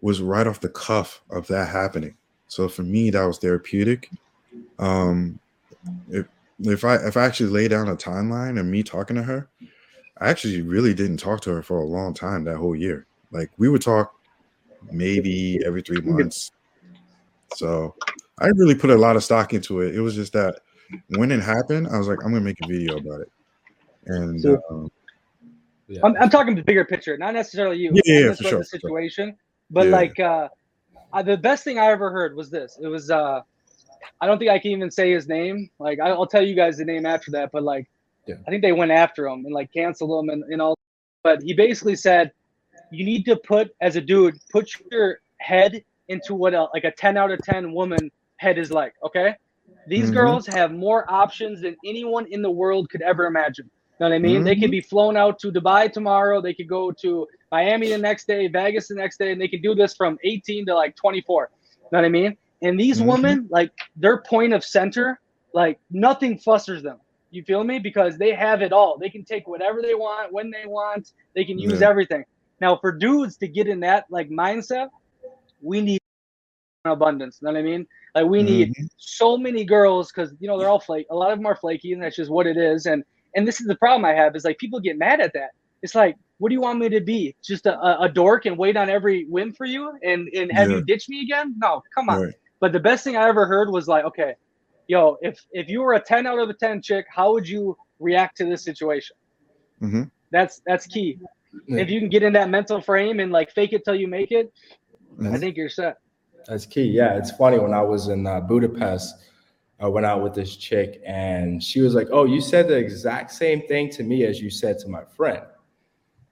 was 0.00 0.20
right 0.20 0.46
off 0.46 0.60
the 0.60 0.68
cuff 0.68 1.22
of 1.30 1.46
that 1.48 1.68
happening. 1.68 2.14
So 2.48 2.68
for 2.68 2.82
me, 2.82 3.10
that 3.10 3.24
was 3.24 3.38
therapeutic. 3.38 4.10
Um, 4.78 5.38
if 6.08 6.26
if 6.60 6.84
I 6.84 6.96
if 6.96 7.16
I 7.16 7.24
actually 7.24 7.50
lay 7.50 7.68
down 7.68 7.88
a 7.88 7.96
timeline 7.96 8.58
of 8.58 8.66
me 8.66 8.82
talking 8.82 9.16
to 9.16 9.22
her, 9.22 9.48
I 10.18 10.28
actually 10.28 10.62
really 10.62 10.94
didn't 10.94 11.18
talk 11.18 11.40
to 11.42 11.50
her 11.50 11.62
for 11.62 11.78
a 11.78 11.86
long 11.86 12.12
time 12.12 12.44
that 12.44 12.56
whole 12.56 12.76
year. 12.76 13.06
Like 13.30 13.50
we 13.58 13.68
would 13.68 13.82
talk 13.82 14.14
maybe 14.90 15.60
every 15.64 15.82
three 15.82 16.00
months. 16.00 16.50
So 17.54 17.94
I 18.38 18.48
really 18.48 18.74
put 18.74 18.90
a 18.90 18.96
lot 18.96 19.16
of 19.16 19.24
stock 19.24 19.54
into 19.54 19.80
it. 19.80 19.94
It 19.94 20.00
was 20.00 20.14
just 20.14 20.32
that 20.32 20.60
when 21.16 21.30
it 21.30 21.40
happened, 21.40 21.88
I 21.88 21.98
was 21.98 22.08
like, 22.08 22.18
I'm 22.24 22.32
gonna 22.32 22.40
make 22.44 22.60
a 22.62 22.66
video 22.66 22.96
about 22.96 23.20
it. 23.20 23.32
And 24.06 24.40
So- 24.40 24.60
um, 24.70 24.90
Yeah. 25.90 26.00
I'm, 26.04 26.16
I'm 26.20 26.30
talking 26.30 26.54
the 26.54 26.62
bigger 26.62 26.84
picture, 26.84 27.18
not 27.18 27.34
necessarily 27.34 27.76
you. 27.78 27.90
Yeah, 27.94 28.02
yeah, 28.20 28.26
not 28.28 28.36
for 28.36 28.44
sure, 28.44 28.50
The 28.50 28.56
for 28.58 28.64
sure. 28.64 28.80
situation, 28.80 29.36
but 29.70 29.86
Yeah. 29.86 29.92
like 29.92 30.20
uh, 30.20 30.48
I, 31.12 31.22
the 31.22 31.36
best 31.36 31.64
thing 31.64 31.78
I 31.80 31.86
ever 31.86 32.10
heard 32.12 32.36
was 32.36 32.48
this. 32.48 32.78
It 32.80 32.86
was 32.86 33.10
uh, 33.10 33.40
I 34.20 34.26
don't 34.26 34.38
think 34.38 34.50
I 34.52 34.58
can 34.60 34.70
even 34.70 34.90
say 34.90 35.10
his 35.12 35.26
name. 35.26 35.68
Like 35.80 35.98
I, 35.98 36.10
I'll 36.10 36.26
tell 36.26 36.46
you 36.46 36.54
guys 36.54 36.76
the 36.78 36.84
name 36.84 37.06
after 37.06 37.32
that. 37.32 37.50
But 37.52 37.64
like 37.64 37.88
Yeah. 38.26 38.36
I 38.46 38.50
think 38.50 38.62
they 38.62 38.72
went 38.72 38.92
after 38.92 39.26
him 39.26 39.44
and 39.44 39.52
like 39.52 39.72
canceled 39.72 40.24
him 40.24 40.30
and, 40.30 40.44
and 40.44 40.62
all. 40.62 40.76
But 41.24 41.42
he 41.42 41.54
basically 41.54 41.96
said, 41.96 42.30
you 42.92 43.04
need 43.04 43.24
to 43.24 43.36
put 43.36 43.74
as 43.80 43.96
a 43.96 44.00
dude, 44.00 44.38
put 44.52 44.72
your 44.92 45.18
head 45.38 45.82
into 46.08 46.34
what 46.34 46.54
a, 46.54 46.68
like 46.72 46.84
a 46.84 46.92
10 46.92 47.16
out 47.16 47.30
of 47.30 47.40
10 47.42 47.72
woman 47.72 48.10
head 48.36 48.58
is 48.58 48.70
like. 48.70 48.94
Okay. 49.04 49.34
These 49.88 50.10
Mhm. 50.10 50.14
girls 50.14 50.46
have 50.46 50.72
more 50.72 51.04
options 51.10 51.62
than 51.62 51.76
anyone 51.84 52.26
in 52.30 52.42
the 52.42 52.50
world 52.50 52.90
could 52.90 53.02
ever 53.02 53.26
imagine. 53.26 53.68
You 54.00 54.06
know 54.06 54.10
what 54.10 54.16
I 54.16 54.18
mean? 54.20 54.44
They 54.44 54.56
could 54.56 54.70
be 54.70 54.80
flown 54.80 55.16
out 55.16 55.38
to 55.40 55.52
Dubai 55.52 55.92
tomorrow. 55.92 56.40
They 56.40 56.54
could 56.54 56.68
go 56.68 56.90
to 57.02 57.26
Miami 57.52 57.90
the 57.90 57.98
next 57.98 58.26
day, 58.26 58.48
Vegas 58.48 58.88
the 58.88 58.94
next 58.94 59.18
day, 59.18 59.30
and 59.30 59.40
they 59.40 59.48
can 59.48 59.60
do 59.60 59.74
this 59.74 59.94
from 59.94 60.18
18 60.24 60.66
to 60.66 60.74
like 60.74 60.96
24. 60.96 61.50
You 61.76 61.82
know 61.92 61.98
what 61.98 62.04
I 62.06 62.08
mean? 62.08 62.36
And 62.62 62.80
these 62.80 63.00
Mhm. 63.00 63.06
women, 63.06 63.48
like 63.50 63.70
their 63.96 64.22
point 64.22 64.54
of 64.54 64.64
center, 64.64 65.20
like 65.52 65.78
nothing 65.90 66.38
flusters 66.38 66.82
them. 66.82 66.98
You 67.30 67.44
feel 67.44 67.62
me? 67.62 67.78
Because 67.78 68.16
they 68.16 68.32
have 68.32 68.62
it 68.62 68.72
all. 68.72 68.96
They 68.98 69.10
can 69.10 69.24
take 69.24 69.46
whatever 69.46 69.82
they 69.82 69.94
want 69.94 70.32
when 70.32 70.50
they 70.50 70.66
want. 70.66 71.12
They 71.34 71.44
can 71.44 71.58
use 71.58 71.82
Yeah. 71.82 71.88
everything. 71.88 72.24
Now, 72.60 72.76
for 72.78 72.92
dudes 72.92 73.36
to 73.38 73.48
get 73.48 73.66
in 73.68 73.80
that 73.80 74.06
like 74.10 74.30
mindset, 74.30 74.88
we 75.60 75.80
need 75.82 75.98
abundance. 76.86 77.38
You 77.40 77.46
know 77.46 77.52
what 77.52 77.58
I 77.60 77.62
mean? 77.62 77.86
Like 78.14 78.26
we 78.26 78.42
need 78.42 78.72
so 78.96 79.36
many 79.36 79.64
girls 79.64 80.10
because 80.10 80.34
you 80.40 80.48
know 80.48 80.58
they're 80.58 80.70
all 80.70 80.80
flake. 80.80 81.06
A 81.10 81.14
lot 81.14 81.32
of 81.32 81.38
them 81.38 81.46
are 81.46 81.56
flaky, 81.56 81.92
and 81.92 82.02
that's 82.02 82.16
just 82.16 82.30
what 82.30 82.46
it 82.46 82.56
is. 82.56 82.86
And 82.86 83.04
and 83.34 83.46
this 83.46 83.60
is 83.60 83.66
the 83.66 83.76
problem 83.76 84.04
I 84.04 84.14
have 84.14 84.34
is 84.36 84.44
like 84.44 84.58
people 84.58 84.80
get 84.80 84.98
mad 84.98 85.20
at 85.20 85.32
that. 85.34 85.50
It's 85.82 85.94
like, 85.94 86.16
what 86.38 86.48
do 86.50 86.54
you 86.54 86.60
want 86.60 86.78
me 86.78 86.88
to 86.90 87.00
be? 87.00 87.34
Just 87.42 87.66
a, 87.66 87.78
a, 87.78 88.02
a 88.02 88.08
dork 88.08 88.44
and 88.46 88.56
wait 88.58 88.76
on 88.76 88.90
every 88.90 89.24
whim 89.24 89.52
for 89.52 89.64
you 89.66 89.92
and 90.02 90.28
and 90.34 90.50
have 90.52 90.70
Yeah. 90.70 90.76
you 90.76 90.84
ditch 90.84 91.08
me 91.08 91.22
again? 91.22 91.54
No, 91.58 91.82
come 91.94 92.08
on. 92.08 92.22
Right. 92.22 92.34
But 92.60 92.72
the 92.72 92.80
best 92.80 93.04
thing 93.04 93.16
I 93.16 93.28
ever 93.28 93.46
heard 93.46 93.70
was 93.70 93.88
like, 93.88 94.04
okay, 94.04 94.34
yo, 94.88 95.16
if 95.22 95.42
if 95.52 95.68
you 95.68 95.80
were 95.82 95.94
a 95.94 96.00
ten 96.00 96.26
out 96.26 96.38
of 96.38 96.48
a 96.50 96.54
ten 96.54 96.82
chick, 96.82 97.06
how 97.14 97.32
would 97.32 97.48
you 97.48 97.76
react 97.98 98.36
to 98.38 98.44
this 98.44 98.62
situation? 98.64 99.16
Mhm. 99.82 100.10
That's 100.30 100.60
that's 100.66 100.86
key. 100.86 101.18
Yeah. 101.66 101.80
If 101.82 101.90
you 101.90 101.98
can 102.00 102.08
get 102.08 102.22
in 102.22 102.32
that 102.34 102.48
mental 102.50 102.80
frame 102.80 103.18
and 103.20 103.32
like 103.32 103.50
fake 103.50 103.72
it 103.72 103.84
till 103.84 103.94
you 103.96 104.06
make 104.08 104.30
it, 104.30 104.52
I 105.18 105.22
Mhm. 105.24 105.40
think 105.40 105.56
you're 105.56 105.68
set. 105.68 105.96
That's 106.46 106.64
key. 106.66 106.84
Yeah, 106.84 107.16
it's 107.18 107.30
funny 107.32 107.58
when 107.58 107.74
I 107.74 107.82
was 107.82 108.08
in 108.08 108.26
uh, 108.26 108.40
Budapest, 108.40 109.14
I 109.80 109.86
went 109.88 110.04
out 110.06 110.22
with 110.22 110.34
this 110.34 110.56
chick, 110.56 111.00
and 111.06 111.62
she 111.62 111.80
was 111.80 111.94
like, 111.94 112.08
"Oh, 112.12 112.24
you 112.24 112.40
said 112.40 112.68
the 112.68 112.76
exact 112.76 113.32
same 113.32 113.62
thing 113.66 113.90
to 113.90 114.02
me 114.02 114.24
as 114.24 114.40
you 114.40 114.50
said 114.50 114.78
to 114.80 114.88
my 114.88 115.02
friend," 115.16 115.42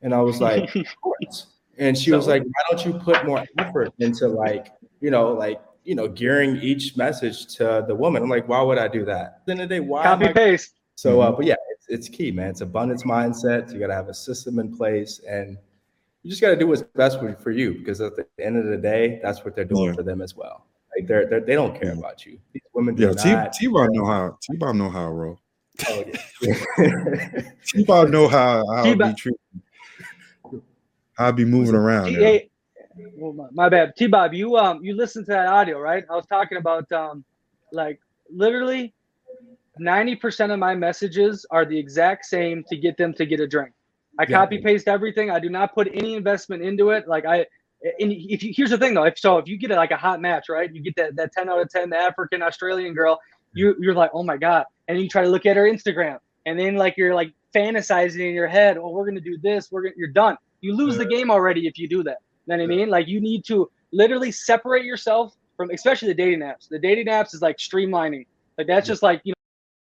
and 0.03 0.15
I 0.15 0.21
was 0.21 0.41
like, 0.41 0.75
"Of. 0.77 0.85
And 1.79 1.97
she 1.97 2.13
was 2.13 2.27
like, 2.27 2.43
"Why 2.43 2.63
don't 2.71 2.85
you 2.85 2.93
put 3.01 3.25
more 3.27 3.45
effort 3.59 3.93
into 3.99 4.29
like, 4.29 4.69
you 5.01 5.11
know, 5.11 5.33
like." 5.33 5.61
You 5.85 5.95
know, 5.95 6.07
gearing 6.07 6.57
each 6.57 6.99
message 6.99 7.47
to 7.57 7.83
the 7.89 7.95
woman. 7.95 8.23
I'm 8.23 8.29
like, 8.29 8.47
why 8.47 8.61
would 8.61 8.77
I 8.77 8.89
do 8.89 9.07
that? 9.07 9.25
At 9.41 9.47
the 9.47 9.53
end 9.53 9.61
of 9.63 9.69
the 9.71 9.77
day, 9.77 9.81
why? 9.81 10.03
Copy 10.03 10.27
I- 10.27 10.33
paste. 10.35 10.75
So, 10.97 11.23
uh, 11.23 11.33
but 11.33 11.47
yeah, 11.47 11.55
it's, 11.71 11.87
it's 11.89 12.09
key, 12.15 12.31
man. 12.31 12.51
It's 12.51 12.61
abundance 12.61 13.05
mindset. 13.05 13.73
You 13.73 13.79
got 13.79 13.87
to 13.87 13.95
have 13.95 14.09
a 14.11 14.13
system 14.13 14.59
in 14.59 14.77
place, 14.77 15.19
and 15.27 15.57
you 16.23 16.29
just 16.29 16.43
got 16.43 16.51
to 16.51 16.57
do 16.57 16.67
what's 16.67 16.83
best 16.83 17.19
for, 17.19 17.33
for 17.37 17.53
you 17.53 17.73
because 17.73 18.03
at 18.03 18.17
the 18.17 18.27
end 18.39 18.59
of 18.59 18.67
the 18.67 18.77
day, 18.77 19.19
that's 19.23 19.47
what 19.47 19.55
they're 19.57 19.65
doing 19.65 19.87
Yeah. 19.91 19.93
for 19.95 20.03
them 20.03 20.21
as 20.21 20.37
well. 20.37 20.67
Like 20.97 21.07
they're, 21.07 21.27
they're 21.27 21.41
they 21.41 21.55
don't 21.55 21.79
care 21.81 21.93
about 21.93 22.25
you. 22.27 22.39
These 22.53 22.63
women 22.73 22.95
do 22.95 23.03
Yeah, 23.05 23.13
T 23.15 23.33
not. 23.35 23.53
T 23.53 23.67
Bob 23.69 23.89
know 23.93 24.05
how 24.07 24.39
T 24.43 24.57
Bob 24.57 24.75
know 24.77 24.91
how, 24.91 25.11
bro. 25.11 25.39
Oh, 25.89 26.05
yeah. 26.43 27.43
T 27.65 27.85
Bob 27.85 28.09
know 28.11 28.27
how 28.29 28.65
how 28.75 28.83
I 28.83 28.83
be 28.85 28.93
T-Bob- 28.95 29.17
treated. 29.17 29.41
I'll 31.19 31.33
be 31.33 31.45
moving 31.45 31.75
around. 31.75 32.07
T- 32.15 32.51
well, 33.17 33.33
my, 33.33 33.47
my 33.53 33.69
bad. 33.69 33.93
T 33.97 34.07
Bob, 34.07 34.33
you 34.35 34.57
um 34.57 34.83
you 34.83 34.97
listened 34.97 35.27
to 35.27 35.33
that 35.33 35.47
audio, 35.47 35.79
right? 35.79 36.05
I 36.11 36.15
was 36.17 36.27
talking 36.27 36.59
about 36.59 36.91
um 36.93 37.25
like 37.73 38.01
literally 38.31 38.95
90% 39.81 40.53
of 40.53 40.59
my 40.59 40.75
messages 40.75 41.47
are 41.51 41.65
the 41.65 41.79
exact 41.79 42.25
same 42.25 42.65
to 42.69 42.77
get 42.77 42.97
them 42.97 43.13
to 43.15 43.25
get 43.27 43.39
a 43.41 43.47
drink. 43.47 43.73
I 44.19 44.25
Yeah. 44.25 44.39
copy 44.39 44.59
paste 44.59 44.89
everything. 44.89 45.31
I 45.31 45.39
do 45.39 45.49
not 45.49 45.75
put 45.75 45.89
any 45.93 46.15
investment 46.15 46.63
into 46.63 46.91
it. 46.91 47.07
Like 47.07 47.25
I 47.25 47.47
and 47.83 48.13
if 48.13 48.43
you 48.43 48.53
here's 48.55 48.71
the 48.71 48.79
thing 48.79 48.95
though, 48.95 49.05
if 49.05 49.19
so 49.19 49.39
if 49.39 49.49
you 49.49 49.57
get 49.57 49.71
like 49.71 49.91
a 49.91 49.97
hot 49.97 50.21
match, 50.21 50.49
right? 50.49 50.73
You 50.73 50.83
get 50.83 50.97
that 50.97 51.17
that 51.17 51.33
10 51.33 51.49
out 51.49 51.61
of 51.61 51.71
10, 51.71 51.91
the 51.91 51.97
African 51.97 52.43
Australian 52.43 52.95
girl, 52.95 53.19
you 53.53 53.75
you're 53.81 53.95
like, 53.95 54.11
oh 54.15 54.23
my 54.23 54.37
God. 54.37 54.65
And 54.89 55.01
you 55.01 55.09
try 55.09 55.23
to 55.23 55.29
look 55.29 55.47
at 55.47 55.57
her 55.57 55.65
Instagram. 55.65 56.19
And 56.47 56.59
then 56.59 56.77
like 56.77 56.97
you're 56.97 57.15
like 57.15 57.33
fantasizing 57.55 58.21
in 58.29 58.35
your 58.35 58.49
head, 58.49 58.79
oh, 58.79 58.91
we're 58.91 59.07
gonna 59.07 59.21
do 59.21 59.39
this, 59.43 59.71
we're 59.71 59.83
gonna 59.83 59.95
you're 59.97 60.09
done. 60.09 60.37
You 60.61 60.75
lose 60.75 60.97
the 60.97 61.05
game 61.07 61.31
already 61.31 61.67
if 61.69 61.79
you 61.79 61.89
do 61.89 62.03
that. 62.05 62.19
You 62.47 62.57
know 62.57 62.63
what 62.63 62.65
I 62.65 62.67
mean? 62.67 62.89
Like 62.89 63.07
you 63.07 63.21
need 63.21 63.45
to 63.47 63.71
literally 63.93 64.33
separate 64.33 64.85
yourself 64.85 65.37
from 65.57 65.71
especially 65.71 66.09
the 66.09 66.15
dating 66.15 66.41
apps. 66.41 66.69
The 66.69 66.79
dating 66.79 67.07
apps 67.07 67.35
is 67.35 67.43
like 67.43 67.59
streamlining. 67.59 68.27
Like 68.57 68.67
that's 68.67 68.87
just 68.87 69.03
like 69.03 69.21
you 69.25 69.35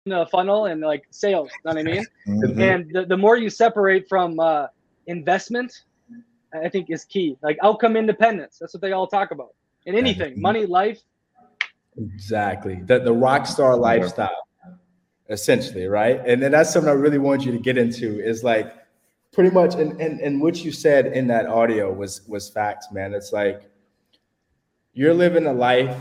know 0.06 0.24
the 0.26 0.30
funnel 0.30 0.66
and 0.66 0.82
like 0.82 1.04
sales. 1.12 1.52
You 1.64 1.72
know 1.72 1.76
what 1.76 1.80
I 1.80 1.84
mean? 1.84 2.06
Mhm. 2.28 2.60
And 2.60 2.92
the, 2.94 3.06
the 3.06 3.18
more 3.18 3.38
you 3.38 3.50
separate 3.50 4.10
from 4.10 4.40
uh, 4.40 4.68
investment, 5.08 5.84
I 6.64 6.70
think 6.70 6.90
is 6.90 7.06
key. 7.06 7.38
Like 7.42 7.58
outcome 7.64 7.96
independence. 7.96 8.58
That's 8.60 8.74
what 8.74 8.82
they 8.82 8.92
all 8.92 9.08
talk 9.08 9.32
about. 9.32 9.50
In 9.86 9.96
anything, 9.96 10.42
money, 10.42 10.66
life. 10.66 11.00
Exactly. 11.98 12.76
The 12.86 13.00
the 13.00 13.14
rock 13.14 13.48
star 13.48 13.76
lifestyle, 13.76 14.48
essentially, 15.30 15.88
right? 15.88 16.22
And 16.26 16.42
then 16.42 16.52
that's 16.52 16.72
something 16.72 16.90
I 16.90 16.94
really 16.94 17.18
want 17.18 17.46
you 17.46 17.52
to 17.52 17.58
get 17.58 17.78
into 17.78 18.20
is 18.20 18.44
like 18.44 18.74
pretty 19.32 19.50
much 19.50 19.76
and 19.76 20.00
and, 20.02 20.20
and 20.20 20.42
what 20.42 20.64
you 20.64 20.72
said 20.72 21.08
in 21.08 21.28
that 21.28 21.48
audio 21.48 21.92
was 21.92 22.22
was 22.28 22.50
facts, 22.50 22.92
man. 22.92 23.14
It's 23.14 23.32
like 23.32 23.64
you're 24.94 25.14
living 25.14 25.46
a 25.46 25.54
life 25.54 25.96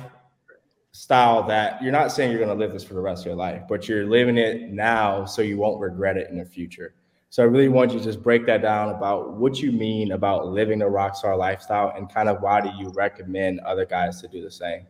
style 0.97 1.43
that 1.43 1.83
you're 1.83 1.93
not 1.93 2.11
saying 2.11 2.31
you're 2.31 2.41
going 2.41 2.59
to 2.59 2.65
live 2.65 2.73
this 2.73 2.83
for 2.83 2.95
the 2.95 3.01
rest 3.01 3.23
of 3.23 3.27
your 3.27 3.37
life, 3.37 3.63
but 3.69 3.87
you're 3.87 4.07
living 4.07 4.39
it 4.39 4.73
now 4.73 5.27
so 5.27 5.43
you 5.43 5.59
won't 5.59 5.79
regret 5.79 6.17
it 6.17 6.31
in 6.31 6.39
the 6.39 6.45
future. 6.45 6.95
So 7.31 7.43
I 7.43 7.47
really 7.47 7.68
want 7.68 7.93
you 7.93 7.99
to 7.99 8.05
just 8.05 8.22
break 8.22 8.47
that 8.47 8.62
down 8.62 8.91
about 8.91 9.35
what 9.35 9.61
you 9.61 9.72
mean 9.72 10.12
about 10.12 10.47
living 10.47 10.79
the 10.79 10.89
rock 10.89 11.16
star 11.16 11.37
lifestyle 11.37 11.93
and 11.97 12.12
kind 12.12 12.29
of 12.29 12.41
why 12.41 12.61
do 12.61 12.70
you 12.79 12.91
recommend 12.95 13.61
other 13.61 13.85
guys 13.85 14.20
to 14.22 14.29
do 14.29 14.43
the 14.43 14.51
same? 14.51 14.87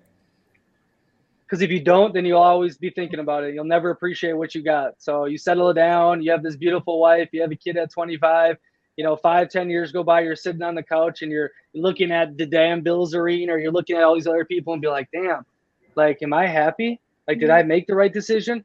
Because 1.46 1.62
if 1.62 1.70
you 1.70 1.80
don't, 1.80 2.12
then 2.12 2.24
you'll 2.24 2.40
always 2.40 2.76
be 2.76 2.90
thinking 2.90 3.20
about 3.20 3.44
it. 3.44 3.54
You'll 3.54 3.64
never 3.64 3.90
appreciate 3.90 4.32
what 4.32 4.54
you 4.54 4.62
got. 4.62 4.94
So 4.98 5.26
you 5.26 5.38
settle 5.38 5.70
it 5.70 5.74
down. 5.74 6.20
You 6.22 6.32
have 6.32 6.42
this 6.42 6.56
beautiful 6.56 6.98
wife. 6.98 7.28
You 7.32 7.40
have 7.40 7.52
a 7.52 7.56
kid 7.56 7.76
at 7.76 7.90
25. 7.90 8.56
You 8.96 9.04
know, 9.04 9.14
five, 9.14 9.50
ten 9.50 9.68
years 9.68 9.92
go 9.92 10.02
by. 10.02 10.22
You're 10.22 10.34
sitting 10.34 10.62
on 10.62 10.74
the 10.74 10.82
couch 10.82 11.22
and 11.22 11.30
you're 11.30 11.50
looking 11.74 12.10
at 12.10 12.36
the 12.38 12.46
damn 12.46 12.80
Bills 12.80 13.14
arena, 13.14 13.52
or 13.52 13.58
you're 13.58 13.70
looking 13.70 13.96
at 13.96 14.02
all 14.02 14.14
these 14.14 14.26
other 14.26 14.46
people 14.46 14.72
and 14.72 14.80
be 14.80 14.88
like, 14.88 15.06
"Damn, 15.12 15.44
like, 15.96 16.22
am 16.22 16.32
I 16.32 16.46
happy? 16.46 16.98
Like, 17.28 17.38
did 17.38 17.50
mm-hmm. 17.50 17.58
I 17.58 17.62
make 17.62 17.86
the 17.86 17.94
right 17.94 18.12
decision? 18.12 18.64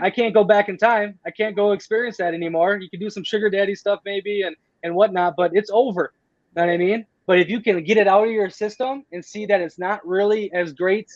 I 0.00 0.10
can't 0.10 0.34
go 0.34 0.44
back 0.44 0.68
in 0.68 0.76
time. 0.76 1.18
I 1.24 1.30
can't 1.30 1.54
go 1.54 1.72
experience 1.72 2.16
that 2.16 2.34
anymore. 2.34 2.76
You 2.76 2.90
can 2.90 3.00
do 3.00 3.10
some 3.10 3.24
sugar 3.24 3.48
daddy 3.48 3.74
stuff 3.74 4.00
maybe 4.04 4.42
and 4.42 4.56
and 4.82 4.94
whatnot, 4.94 5.34
but 5.36 5.52
it's 5.54 5.70
over. 5.72 6.12
Know 6.56 6.66
what 6.66 6.72
I 6.72 6.76
mean? 6.76 7.06
But 7.26 7.38
if 7.38 7.48
you 7.48 7.60
can 7.60 7.82
get 7.84 7.96
it 7.96 8.06
out 8.06 8.26
of 8.26 8.32
your 8.32 8.50
system 8.50 9.04
and 9.12 9.24
see 9.24 9.46
that 9.46 9.60
it's 9.60 9.78
not 9.78 10.06
really 10.06 10.52
as 10.52 10.72
great 10.72 11.10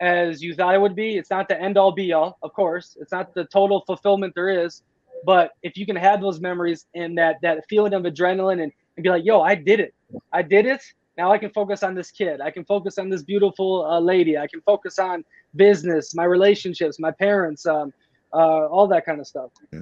as 0.00 0.40
you 0.40 0.54
thought 0.54 0.74
it 0.74 0.80
would 0.80 0.94
be, 0.94 1.16
it's 1.16 1.30
not 1.30 1.48
the 1.48 1.60
end 1.60 1.76
all 1.76 1.90
be 1.90 2.12
all, 2.12 2.38
of 2.42 2.52
course. 2.52 2.96
It's 3.00 3.10
not 3.10 3.34
the 3.34 3.44
total 3.46 3.82
fulfillment 3.86 4.34
there 4.36 4.50
is. 4.50 4.82
But 5.24 5.52
if 5.62 5.76
you 5.76 5.84
can 5.84 5.96
have 5.96 6.20
those 6.20 6.40
memories 6.40 6.86
and 6.94 7.18
that 7.18 7.38
that 7.42 7.64
feeling 7.68 7.92
of 7.92 8.04
adrenaline 8.04 8.62
and, 8.62 8.72
and 8.96 9.02
be 9.02 9.08
like, 9.08 9.24
yo, 9.24 9.40
I 9.40 9.56
did 9.56 9.80
it. 9.80 9.94
I 10.32 10.42
did 10.42 10.64
it. 10.66 10.82
Now 11.16 11.32
I 11.32 11.38
can 11.38 11.50
focus 11.50 11.82
on 11.82 11.96
this 11.96 12.12
kid. 12.12 12.40
I 12.40 12.52
can 12.52 12.64
focus 12.64 12.98
on 12.98 13.08
this 13.08 13.24
beautiful 13.24 13.84
uh, 13.84 13.98
lady. 13.98 14.38
I 14.38 14.46
can 14.46 14.60
focus 14.60 15.00
on 15.00 15.24
business, 15.56 16.14
my 16.14 16.24
relationships, 16.24 17.00
my 17.00 17.10
parents, 17.10 17.66
um, 17.66 17.92
uh, 18.32 18.66
all 18.66 18.86
that 18.88 19.04
kind 19.04 19.20
of 19.20 19.26
stuff. 19.26 19.50
Yeah. 19.72 19.80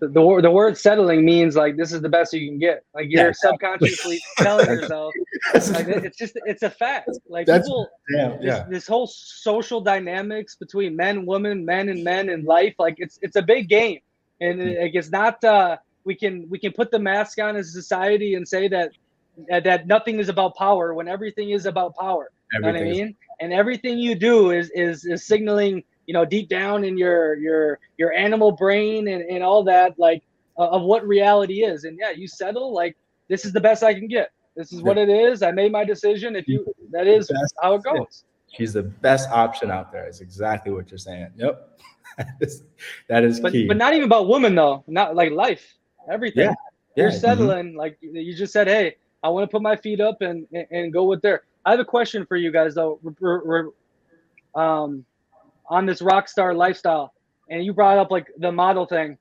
The, 0.00 0.08
the, 0.08 0.40
the 0.42 0.50
word 0.50 0.76
settling 0.76 1.24
means 1.24 1.54
like 1.54 1.76
this 1.76 1.92
is 1.92 2.00
the 2.02 2.08
best 2.08 2.32
you 2.32 2.46
can 2.48 2.58
get. 2.58 2.84
Like 2.94 3.06
you're 3.08 3.26
Yeah. 3.26 3.32
subconsciously 3.32 4.20
telling 4.38 4.66
yourself, 4.66 5.14
like 5.54 5.86
it's 5.86 6.18
just 6.18 6.36
it's 6.44 6.62
a 6.64 6.70
fact. 6.70 7.08
Like 7.28 7.46
That's- 7.46 7.66
people, 7.66 7.88
Damn, 8.14 8.30
this, 8.38 8.40
yeah. 8.42 8.66
this 8.68 8.86
whole 8.86 9.06
social 9.06 9.80
dynamics 9.80 10.56
between 10.56 10.96
men, 10.96 11.24
women, 11.24 11.64
men, 11.64 11.88
and 11.88 12.02
men 12.02 12.28
in 12.28 12.44
life, 12.44 12.74
like 12.78 12.96
it's 12.98 13.18
it's 13.22 13.36
a 13.36 13.42
big 13.42 13.68
game, 13.68 14.00
and 14.40 14.60
it, 14.60 14.80
like, 14.82 14.94
it's 14.94 15.10
not. 15.10 15.42
Uh, 15.44 15.76
we 16.04 16.14
can 16.16 16.48
we 16.50 16.58
can 16.58 16.72
put 16.72 16.90
the 16.90 16.98
mask 16.98 17.38
on 17.38 17.54
as 17.56 17.68
a 17.68 17.72
society 17.72 18.34
and 18.34 18.46
say 18.46 18.66
that 18.68 18.90
that, 19.48 19.62
that 19.64 19.86
nothing 19.86 20.18
is 20.18 20.28
about 20.28 20.56
power 20.56 20.94
when 20.94 21.06
everything 21.06 21.50
is 21.50 21.64
about 21.66 21.94
power. 21.96 22.30
You 22.52 22.60
know 22.60 22.66
what 22.68 22.74
I 22.74 22.78
Everything 22.80 22.90
is- 22.92 23.06
mean? 23.06 23.16
And 23.40 23.52
everything 23.54 23.98
you 23.98 24.14
do 24.16 24.50
is 24.50 24.68
is 24.74 25.04
is 25.04 25.24
signaling, 25.24 25.84
you 26.10 26.14
know, 26.14 26.24
deep 26.24 26.48
down 26.48 26.82
in 26.82 26.98
your 26.98 27.36
your 27.36 27.78
your 27.96 28.12
animal 28.14 28.50
brain 28.50 29.06
and, 29.06 29.22
and 29.22 29.44
all 29.44 29.62
that, 29.62 29.96
like 29.96 30.24
uh, 30.58 30.66
of 30.68 30.82
what 30.82 31.06
reality 31.06 31.62
is. 31.62 31.84
And 31.84 31.96
yeah, 31.96 32.10
you 32.10 32.26
settle 32.26 32.74
like 32.74 32.96
this 33.28 33.44
is 33.44 33.52
the 33.52 33.60
best 33.60 33.84
I 33.84 33.94
can 33.94 34.08
get. 34.08 34.32
This 34.56 34.72
is 34.72 34.82
what 34.82 34.98
it 34.98 35.08
is. 35.08 35.40
I 35.44 35.52
made 35.52 35.70
my 35.70 35.84
decision. 35.84 36.34
If 36.34 36.48
you 36.48 36.66
that 36.90 37.06
is 37.06 37.30
how 37.62 37.74
it 37.74 37.84
goes. 37.84 38.24
She's 38.48 38.72
the 38.72 38.82
best 38.82 39.30
option 39.30 39.70
out 39.70 39.92
there. 39.92 40.08
Is 40.08 40.20
exactly 40.20 40.72
what 40.72 40.90
you're 40.90 40.98
saying. 40.98 41.28
Yep. 41.36 41.78
that 43.08 43.22
is, 43.22 43.38
But 43.38 43.52
key. 43.52 43.68
but 43.68 43.76
not 43.76 43.94
even 43.94 44.06
about 44.06 44.26
women 44.26 44.56
though. 44.56 44.82
Not 44.88 45.14
like 45.14 45.30
life. 45.30 45.64
Everything. 46.10 46.46
Yeah, 46.46 46.54
You're 46.96 47.06
yeah. 47.06 47.12
mm-hmm. 47.12 47.20
settling. 47.20 47.76
Like 47.76 47.98
you 48.00 48.34
just 48.34 48.52
said, 48.52 48.66
hey, 48.66 48.96
I 49.22 49.28
want 49.28 49.48
to 49.48 49.54
put 49.54 49.62
my 49.62 49.76
feet 49.76 50.00
up 50.00 50.22
and 50.22 50.44
and, 50.52 50.66
and 50.72 50.92
go 50.92 51.04
with 51.04 51.22
there. 51.22 51.42
I 51.64 51.70
have 51.70 51.78
a 51.78 51.84
question 51.84 52.26
for 52.26 52.36
you 52.36 52.50
guys 52.50 52.74
though. 52.74 52.98
Um, 54.56 55.04
on 55.70 55.86
this 55.86 56.02
rock 56.02 56.28
star 56.28 56.52
lifestyle, 56.52 57.12
and 57.48 57.64
you 57.64 57.72
brought 57.72 57.96
up 57.98 58.10
like 58.10 58.26
the 58.38 58.52
model 58.52 58.86
thing. 58.86 59.16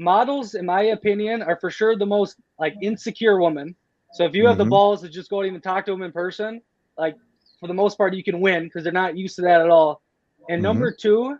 models, 0.00 0.54
in 0.54 0.64
my 0.64 0.82
opinion, 0.82 1.42
are 1.42 1.58
for 1.60 1.70
sure 1.70 1.96
the 1.96 2.06
most 2.06 2.36
like 2.60 2.72
insecure 2.82 3.40
woman. 3.40 3.74
So 4.12 4.24
if 4.24 4.32
you 4.32 4.46
have 4.46 4.56
the 4.56 4.64
Mhm. 4.64 4.70
balls 4.70 5.02
to 5.02 5.08
just 5.08 5.28
go 5.28 5.40
and 5.40 5.48
even 5.48 5.60
talk 5.60 5.84
to 5.86 5.90
them 5.90 6.02
in 6.02 6.12
person, 6.12 6.60
like 6.96 7.16
for 7.58 7.66
the 7.66 7.74
most 7.74 7.98
part, 7.98 8.14
you 8.14 8.22
can 8.22 8.40
win 8.40 8.64
because 8.64 8.84
they're 8.84 8.92
not 8.92 9.16
used 9.16 9.34
to 9.36 9.42
that 9.42 9.60
at 9.60 9.70
all. 9.70 10.00
And 10.48 10.60
Mhm. 10.60 10.62
number 10.62 10.92
two, 10.92 11.36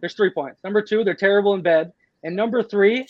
there's 0.00 0.14
three 0.14 0.30
points. 0.30 0.64
Number 0.64 0.80
two, 0.80 1.04
they're 1.04 1.14
terrible 1.14 1.52
in 1.52 1.60
bed. 1.60 1.92
And 2.22 2.34
number 2.34 2.62
three, 2.62 3.06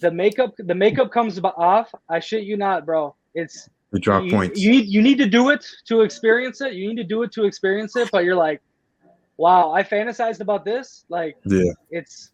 the 0.00 0.10
makeup 0.10 0.52
the 0.58 0.74
makeup 0.74 1.12
comes 1.12 1.38
off. 1.40 1.94
I 2.08 2.18
shit 2.18 2.42
you 2.42 2.56
not, 2.56 2.84
bro. 2.84 3.14
It's 3.34 3.68
the 3.92 4.00
drop 4.00 4.24
you, 4.24 4.30
points. 4.32 4.60
You 4.60 4.70
need 4.72 4.86
you 4.88 5.00
need 5.00 5.18
to 5.18 5.26
do 5.26 5.50
it 5.50 5.64
to 5.86 6.00
experience 6.00 6.60
it. 6.60 6.72
You 6.74 6.88
need 6.88 6.96
to 6.96 7.04
do 7.04 7.22
it 7.22 7.30
to 7.32 7.44
experience 7.44 7.94
it. 7.94 8.10
But 8.10 8.24
you're 8.24 8.34
like, 8.34 8.60
wow, 9.36 9.72
I 9.72 9.82
fantasized 9.82 10.40
about 10.40 10.64
this. 10.64 11.04
Like 11.08 11.36
yeah. 11.44 11.72
it's 11.90 12.30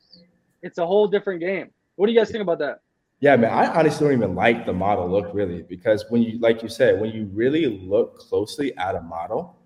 it's 0.62 0.78
a 0.78 0.86
whole 0.86 1.08
different 1.08 1.40
game. 1.40 1.70
What 1.96 2.06
do 2.06 2.12
you 2.12 2.18
guys 2.18 2.30
think 2.30 2.42
about 2.42 2.58
that? 2.58 2.80
Yeah, 3.20 3.36
man, 3.36 3.52
I 3.52 3.66
honestly 3.78 4.06
don't 4.06 4.16
even 4.16 4.34
like 4.34 4.64
the 4.64 4.72
model 4.72 5.08
look 5.08 5.34
really 5.34 5.62
because 5.62 6.06
when 6.08 6.22
you, 6.22 6.38
like 6.38 6.62
you 6.62 6.70
said, 6.70 6.98
when 6.98 7.10
you 7.10 7.28
really 7.34 7.66
look 7.66 8.18
closely 8.18 8.74
at 8.78 8.94
a 8.94 9.02
model, 9.02 9.58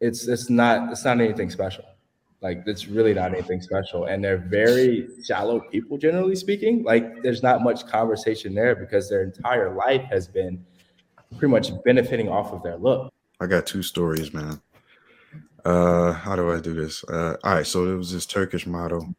it's 0.00 0.26
it's 0.26 0.48
not 0.48 0.92
it's 0.92 1.04
not 1.04 1.20
anything 1.20 1.50
special. 1.50 1.84
Like 2.40 2.62
it's 2.66 2.86
really 2.86 3.12
not 3.12 3.32
anything 3.32 3.60
special, 3.60 4.04
and 4.04 4.24
they're 4.24 4.38
very 4.38 5.08
shallow 5.24 5.60
people, 5.60 5.98
generally 5.98 6.36
speaking. 6.36 6.84
Like 6.84 7.22
there's 7.22 7.42
not 7.42 7.62
much 7.62 7.86
conversation 7.86 8.54
there 8.54 8.74
because 8.74 9.10
their 9.10 9.22
entire 9.22 9.74
life 9.74 10.04
has 10.10 10.26
been 10.26 10.64
pretty 11.36 11.50
much 11.50 11.70
benefiting 11.84 12.28
off 12.28 12.52
of 12.52 12.62
their 12.62 12.76
look. 12.76 13.12
I 13.40 13.46
got 13.46 13.66
two 13.66 13.82
stories, 13.82 14.32
man. 14.32 14.62
Uh, 15.66 16.12
how 16.12 16.36
do 16.36 16.52
I 16.52 16.60
do 16.60 16.74
this? 16.74 17.02
Uh, 17.02 17.36
all 17.42 17.54
right, 17.54 17.66
so 17.66 17.92
it 17.92 17.96
was 17.96 18.12
this 18.12 18.24
Turkish 18.24 18.68
model. 18.68 19.12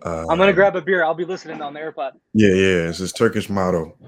Uh, 0.00 0.24
I'm 0.30 0.38
gonna 0.38 0.52
grab 0.52 0.76
a 0.76 0.80
beer. 0.80 1.02
I'll 1.02 1.12
be 1.12 1.24
listening 1.24 1.60
on 1.60 1.74
the 1.74 1.80
AirPod. 1.80 2.12
Yeah, 2.34 2.50
yeah, 2.50 2.88
it's 2.88 2.98
this 3.00 3.10
Turkish 3.10 3.50
model. 3.50 3.98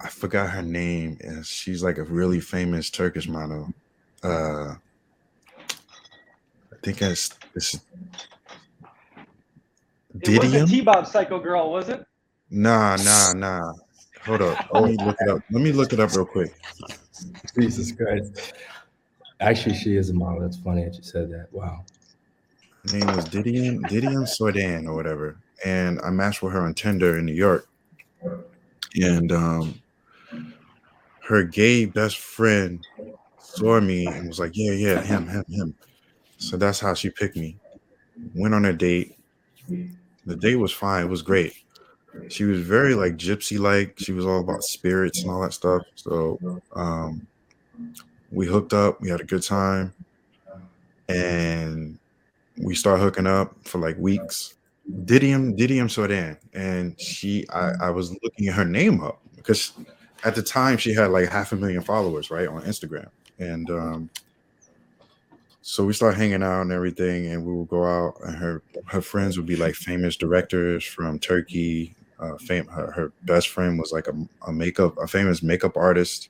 I 0.00 0.08
forgot 0.08 0.50
her 0.50 0.62
name. 0.62 1.18
and 1.22 1.44
She's 1.44 1.82
like 1.82 1.98
a 1.98 2.04
really 2.04 2.38
famous 2.38 2.88
Turkish 2.88 3.26
model. 3.26 3.74
Uh, 4.22 4.74
I 6.72 6.76
think 6.84 7.02
it's 7.02 7.30
this. 7.52 7.74
It 7.74 7.80
was 10.38 10.52
the 10.52 10.58
Didem? 10.58 10.68
T-Bob 10.68 11.06
Psycho 11.08 11.40
Girl, 11.40 11.72
was 11.72 11.88
it? 11.88 12.06
Nah, 12.48 12.94
nah, 12.96 13.32
nah. 13.32 13.72
Hold 14.24 14.42
up. 14.42 14.68
Let 14.72 14.84
me 14.84 14.96
look 15.04 15.16
it 15.20 15.28
up. 15.28 15.42
Let 15.50 15.62
me 15.62 15.72
look 15.72 15.92
it 15.92 15.98
up 15.98 16.12
real 16.14 16.26
quick. 16.26 16.54
Jesus 17.58 17.90
Christ! 17.90 18.52
Actually, 19.40 19.74
she 19.74 19.96
is 19.96 20.10
a 20.10 20.14
model. 20.14 20.40
That's 20.40 20.58
funny 20.58 20.84
that 20.84 20.94
you 20.94 21.02
said 21.02 21.30
that. 21.30 21.48
Wow. 21.52 21.84
Her 22.86 22.98
name 22.98 23.16
was 23.16 23.24
Didem, 23.26 23.80
Didem 23.88 24.26
Soydan 24.26 24.86
or 24.86 24.94
whatever. 24.94 25.36
And 25.64 26.00
I 26.02 26.10
matched 26.10 26.42
with 26.42 26.52
her 26.52 26.60
on 26.62 26.74
Tinder 26.74 27.18
in 27.18 27.26
New 27.26 27.34
York. 27.34 27.66
And 28.94 29.32
um 29.32 29.80
her 31.28 31.44
gay 31.44 31.84
best 31.84 32.18
friend 32.18 32.84
saw 33.38 33.80
me 33.80 34.06
and 34.06 34.28
was 34.28 34.38
like, 34.38 34.52
Yeah, 34.54 34.72
yeah, 34.72 35.02
him, 35.02 35.28
him, 35.28 35.44
him. 35.48 35.74
So 36.38 36.56
that's 36.56 36.80
how 36.80 36.94
she 36.94 37.10
picked 37.10 37.36
me. 37.36 37.58
Went 38.34 38.54
on 38.54 38.64
a 38.64 38.72
date. 38.72 39.16
The 40.26 40.36
date 40.36 40.56
was 40.56 40.72
fine, 40.72 41.06
it 41.06 41.10
was 41.10 41.22
great. 41.22 41.54
She 42.28 42.44
was 42.44 42.60
very 42.60 42.94
like 42.94 43.16
gypsy 43.16 43.58
like. 43.58 43.98
She 43.98 44.12
was 44.12 44.26
all 44.26 44.40
about 44.40 44.64
spirits 44.64 45.22
and 45.22 45.30
all 45.30 45.42
that 45.42 45.54
stuff. 45.54 45.82
So 45.94 46.38
um 46.74 47.26
we 48.30 48.46
hooked 48.46 48.72
up, 48.72 49.00
we 49.00 49.08
had 49.08 49.20
a 49.20 49.24
good 49.24 49.42
time, 49.42 49.92
and 51.08 51.98
we 52.62 52.74
start 52.74 53.00
hooking 53.00 53.26
up 53.26 53.54
for 53.64 53.78
like 53.78 53.96
weeks. 53.98 54.54
Didem 55.04 55.56
Didem 55.56 55.86
Soydan, 55.86 56.36
and 56.52 57.00
she 57.00 57.48
I, 57.50 57.72
I 57.80 57.90
was 57.90 58.16
looking 58.22 58.46
her 58.48 58.64
name 58.64 59.02
up 59.02 59.20
because 59.36 59.72
at 60.24 60.34
the 60.34 60.42
time 60.42 60.78
she 60.78 60.92
had 60.92 61.10
like 61.10 61.28
half 61.28 61.52
a 61.52 61.56
million 61.56 61.82
followers 61.82 62.30
right 62.30 62.48
on 62.48 62.62
Instagram, 62.62 63.08
and 63.38 63.70
um, 63.70 64.10
so 65.62 65.84
we 65.84 65.92
start 65.92 66.16
hanging 66.16 66.42
out 66.42 66.62
and 66.62 66.72
everything, 66.72 67.26
and 67.26 67.44
we 67.44 67.52
would 67.52 67.68
go 67.68 67.84
out, 67.84 68.14
and 68.24 68.36
her 68.36 68.62
her 68.86 69.00
friends 69.00 69.36
would 69.36 69.46
be 69.46 69.56
like 69.56 69.74
famous 69.74 70.16
directors 70.16 70.84
from 70.84 71.18
Turkey. 71.18 71.94
Uh, 72.18 72.36
fame 72.36 72.66
her, 72.66 72.90
her 72.90 73.12
best 73.22 73.48
friend 73.48 73.78
was 73.78 73.92
like 73.92 74.06
a, 74.06 74.14
a 74.46 74.52
makeup 74.52 74.94
a 74.98 75.06
famous 75.06 75.42
makeup 75.42 75.74
artist 75.76 76.28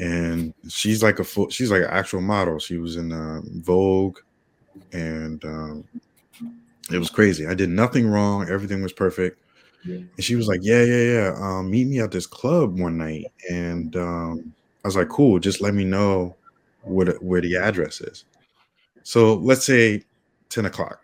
and 0.00 0.54
she's 0.66 1.02
like 1.02 1.18
a 1.18 1.24
full 1.24 1.50
she's 1.50 1.70
like 1.70 1.82
an 1.82 1.90
actual 1.90 2.22
model. 2.22 2.58
She 2.58 2.78
was 2.78 2.96
in 2.96 3.12
uh, 3.12 3.42
vogue 3.58 4.18
and 4.92 5.44
um, 5.44 5.84
it 6.90 6.98
was 6.98 7.10
crazy. 7.10 7.46
I 7.46 7.54
did 7.54 7.68
nothing 7.68 8.08
wrong. 8.08 8.48
Everything 8.48 8.82
was 8.82 8.94
perfect. 8.94 9.38
And 9.84 10.10
she 10.18 10.34
was 10.34 10.48
like 10.48 10.60
yeah 10.62 10.82
yeah 10.82 11.12
yeah 11.12 11.34
um, 11.36 11.70
meet 11.70 11.86
me 11.86 12.00
at 12.00 12.10
this 12.10 12.26
club 12.26 12.78
one 12.78 12.96
night. 12.96 13.26
And 13.50 13.94
um, 13.96 14.54
i 14.82 14.88
was 14.88 14.96
like 14.96 15.10
cool 15.10 15.38
just 15.38 15.60
let 15.60 15.74
me 15.74 15.84
know 15.84 16.34
where 16.82 17.06
the, 17.06 17.12
where 17.20 17.42
the 17.42 17.56
address 17.56 18.00
is. 18.00 18.24
So 19.02 19.34
let's 19.34 19.66
say 19.66 20.02
10 20.48 20.64
o'clock. 20.64 21.00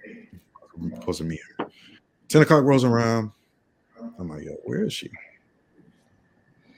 I'm 0.75 0.95
supposed 0.95 1.19
to 1.19 1.25
meet 1.25 1.41
her. 1.59 1.67
10 2.29 2.43
o'clock 2.43 2.65
rolls 2.65 2.85
around. 2.85 3.31
I'm 4.19 4.31
like 4.31 4.45
yo 4.45 4.53
where 4.65 4.85
is 4.85 4.95
she? 4.95 5.11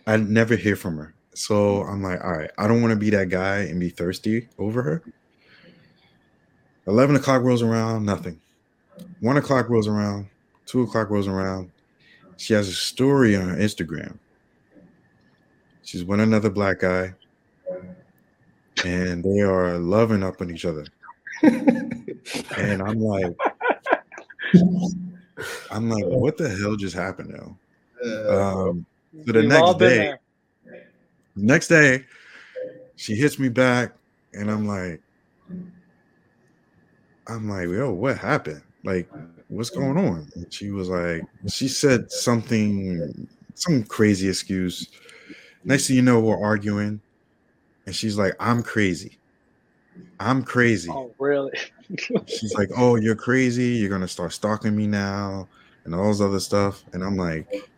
I 0.04 0.16
never 0.16 0.56
hear 0.56 0.74
from 0.74 0.96
her 0.96 1.14
so 1.38 1.82
I'm 1.82 2.02
like, 2.02 2.22
all 2.24 2.32
right, 2.32 2.50
I 2.58 2.66
don't 2.66 2.82
want 2.82 2.90
to 2.90 2.98
be 2.98 3.10
that 3.10 3.28
guy 3.28 3.58
and 3.58 3.78
be 3.78 3.90
thirsty 3.90 4.48
over 4.58 4.82
her. 4.82 5.02
11 6.88 7.14
o'clock 7.14 7.42
rolls 7.42 7.62
around, 7.62 8.04
nothing. 8.04 8.40
One 9.20 9.36
o'clock 9.36 9.68
rolls 9.68 9.86
around, 9.86 10.26
two 10.66 10.82
o'clock 10.82 11.10
rolls 11.10 11.28
around. 11.28 11.70
She 12.38 12.54
has 12.54 12.68
a 12.68 12.72
story 12.72 13.36
on 13.36 13.50
her 13.50 13.56
Instagram. 13.56 14.18
She's 15.84 16.04
with 16.04 16.18
another 16.18 16.50
black 16.50 16.80
guy, 16.80 17.14
and 18.84 19.22
they 19.22 19.40
are 19.40 19.78
loving 19.78 20.24
up 20.24 20.40
on 20.40 20.50
each 20.50 20.64
other. 20.64 20.86
and 21.42 22.82
I'm 22.82 22.98
like, 22.98 23.36
I'm 25.70 25.88
like, 25.88 26.04
what 26.04 26.36
the 26.36 26.48
hell 26.48 26.74
just 26.74 26.96
happened 26.96 27.30
now? 27.30 27.56
Um, 28.28 28.86
so 29.24 29.32
the 29.32 29.40
We've 29.40 29.48
next 29.48 29.78
day, 29.78 29.98
there. 29.98 30.20
Next 31.38 31.68
day 31.68 32.04
she 32.96 33.14
hits 33.14 33.38
me 33.38 33.48
back 33.48 33.94
and 34.34 34.50
i'm 34.50 34.66
like 34.66 35.00
i'm 37.28 37.48
like 37.48 37.68
yo 37.68 37.92
what 37.92 38.18
happened? 38.18 38.62
Like 38.84 39.08
what's 39.48 39.70
going 39.70 39.96
on? 39.98 40.28
And 40.34 40.52
she 40.52 40.70
was 40.70 40.88
like 40.88 41.22
she 41.48 41.68
said 41.68 42.10
something 42.10 43.28
some 43.54 43.82
crazy 43.84 44.28
excuse. 44.28 44.88
Next 45.64 45.88
thing 45.88 45.96
you 45.96 46.02
know 46.02 46.20
we're 46.20 46.42
arguing 46.42 47.00
and 47.86 47.94
she's 47.94 48.16
like 48.18 48.34
i'm 48.40 48.62
crazy. 48.62 49.18
I'm 50.20 50.42
crazy. 50.42 50.90
Oh, 50.90 51.12
really? 51.18 51.52
she's 52.26 52.54
like 52.54 52.70
oh 52.76 52.96
you're 52.96 53.16
crazy. 53.16 53.76
You're 53.76 53.90
gonna 53.90 54.08
start 54.08 54.32
stalking 54.32 54.76
me 54.76 54.86
now 54.86 55.48
and 55.84 55.94
all 55.94 56.08
this 56.08 56.20
other 56.20 56.40
stuff. 56.40 56.84
And 56.92 57.02
i'm 57.02 57.16
like 57.16 57.70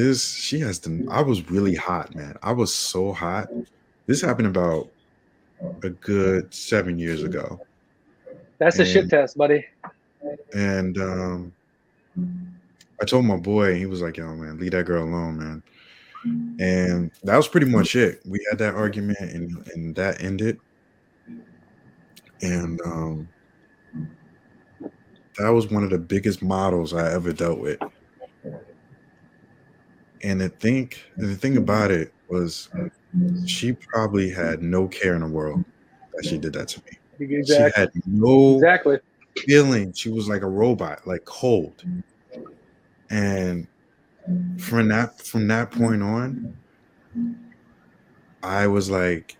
this 0.00 0.32
she 0.34 0.58
has 0.60 0.78
the 0.78 1.06
i 1.10 1.20
was 1.20 1.50
really 1.50 1.74
hot 1.74 2.14
man. 2.14 2.36
I 2.42 2.52
was 2.52 2.74
so 2.74 3.12
hot. 3.12 3.48
This 4.06 4.20
happened 4.20 4.48
about 4.48 4.90
a 5.82 5.90
good 5.90 6.52
seven 6.54 6.98
years 6.98 7.22
ago. 7.22 7.60
That's 8.58 8.78
a 8.78 8.84
shit 8.84 9.10
test, 9.10 9.36
buddy. 9.36 9.64
and 10.54 10.98
um 10.98 11.52
i 13.00 13.04
told 13.04 13.24
my 13.24 13.36
boy 13.36 13.76
he 13.76 13.86
was 13.86 14.02
like 14.02 14.16
yo 14.16 14.34
man 14.34 14.58
leave 14.58 14.72
that 14.72 14.86
girl 14.86 15.04
alone 15.04 15.38
man. 15.38 15.62
And 16.58 17.10
that 17.24 17.36
was 17.36 17.48
pretty 17.48 17.66
much 17.66 17.96
it. 17.96 18.20
We 18.26 18.44
had 18.50 18.58
that 18.58 18.74
argument 18.74 19.20
and 19.20 19.66
and 19.74 19.94
that 19.96 20.22
ended. 20.22 20.58
And 22.42 22.80
um 22.82 23.28
that 25.38 25.48
was 25.48 25.70
one 25.70 25.84
of 25.84 25.90
the 25.90 25.98
biggest 25.98 26.42
models 26.42 26.92
i 26.92 27.10
ever 27.12 27.32
dealt 27.32 27.60
with 27.60 27.78
and 30.22 30.40
the 30.40 30.48
think 30.48 31.02
the 31.16 31.34
thing 31.34 31.56
about 31.56 31.90
it 31.90 32.12
was 32.28 32.68
she 33.46 33.72
probably 33.72 34.30
had 34.30 34.62
no 34.62 34.86
care 34.88 35.14
in 35.14 35.20
the 35.22 35.28
world 35.28 35.64
that 36.14 36.24
she 36.24 36.38
did 36.38 36.52
that 36.52 36.68
to 36.68 36.80
me 36.86 36.98
Exactly. 37.18 37.70
she 37.72 37.80
had 37.80 37.90
no 38.06 38.54
Exactly. 38.56 38.98
feeling 39.46 39.92
she 39.92 40.10
was 40.10 40.28
like 40.28 40.42
a 40.42 40.48
robot 40.48 41.06
like 41.06 41.24
cold 41.24 41.82
and 43.10 43.66
from 44.58 44.88
that 44.88 45.20
from 45.22 45.48
that 45.48 45.70
point 45.70 46.02
on 46.02 46.54
i 48.42 48.66
was 48.66 48.90
like 48.90 49.36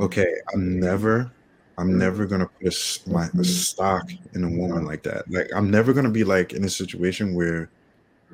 okay 0.00 0.26
i'm 0.54 0.78
never 0.80 1.30
i'm 1.78 1.98
never 1.98 2.26
gonna 2.26 2.48
put 2.62 2.72
a, 2.72 3.10
my 3.10 3.28
a 3.38 3.44
stock 3.44 4.04
in 4.34 4.44
a 4.44 4.50
woman 4.50 4.84
like 4.84 5.02
that 5.02 5.30
like 5.30 5.48
i'm 5.54 5.70
never 5.70 5.92
gonna 5.92 6.10
be 6.10 6.24
like 6.24 6.52
in 6.52 6.64
a 6.64 6.68
situation 6.68 7.34
where 7.34 7.70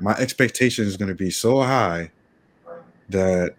my 0.01 0.12
expectation 0.14 0.86
is 0.86 0.97
gonna 0.97 1.14
be 1.14 1.30
so 1.30 1.61
high 1.62 2.11
that 3.09 3.55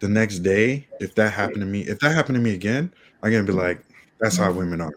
the 0.00 0.08
next 0.08 0.38
day 0.40 0.86
if 1.00 1.14
that 1.14 1.30
happened 1.30 1.60
to 1.60 1.66
me 1.66 1.82
if 1.82 1.98
that 2.00 2.14
happened 2.14 2.34
to 2.34 2.40
me 2.40 2.54
again 2.54 2.92
i'm 3.22 3.30
gonna 3.30 3.44
be 3.44 3.52
like 3.52 3.84
that's 4.18 4.36
how 4.36 4.50
women 4.52 4.80
are 4.80 4.92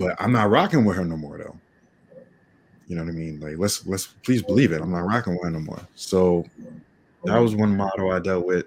but 0.00 0.16
I'm 0.18 0.32
not 0.32 0.50
rocking 0.50 0.84
with 0.84 0.96
her 0.96 1.04
no 1.04 1.16
more 1.16 1.38
though. 1.38 1.56
You 2.88 2.96
know 2.96 3.02
what 3.02 3.10
I 3.10 3.14
mean? 3.14 3.38
Like 3.38 3.58
let's 3.58 3.86
let's 3.86 4.06
please 4.06 4.42
believe 4.42 4.72
it. 4.72 4.80
I'm 4.80 4.90
not 4.90 5.00
rocking 5.04 5.34
with 5.34 5.44
her 5.44 5.50
no 5.50 5.60
more. 5.60 5.86
So 5.94 6.44
that 7.24 7.38
was 7.38 7.54
one 7.54 7.76
model 7.76 8.10
I 8.10 8.18
dealt 8.18 8.46
with, 8.46 8.66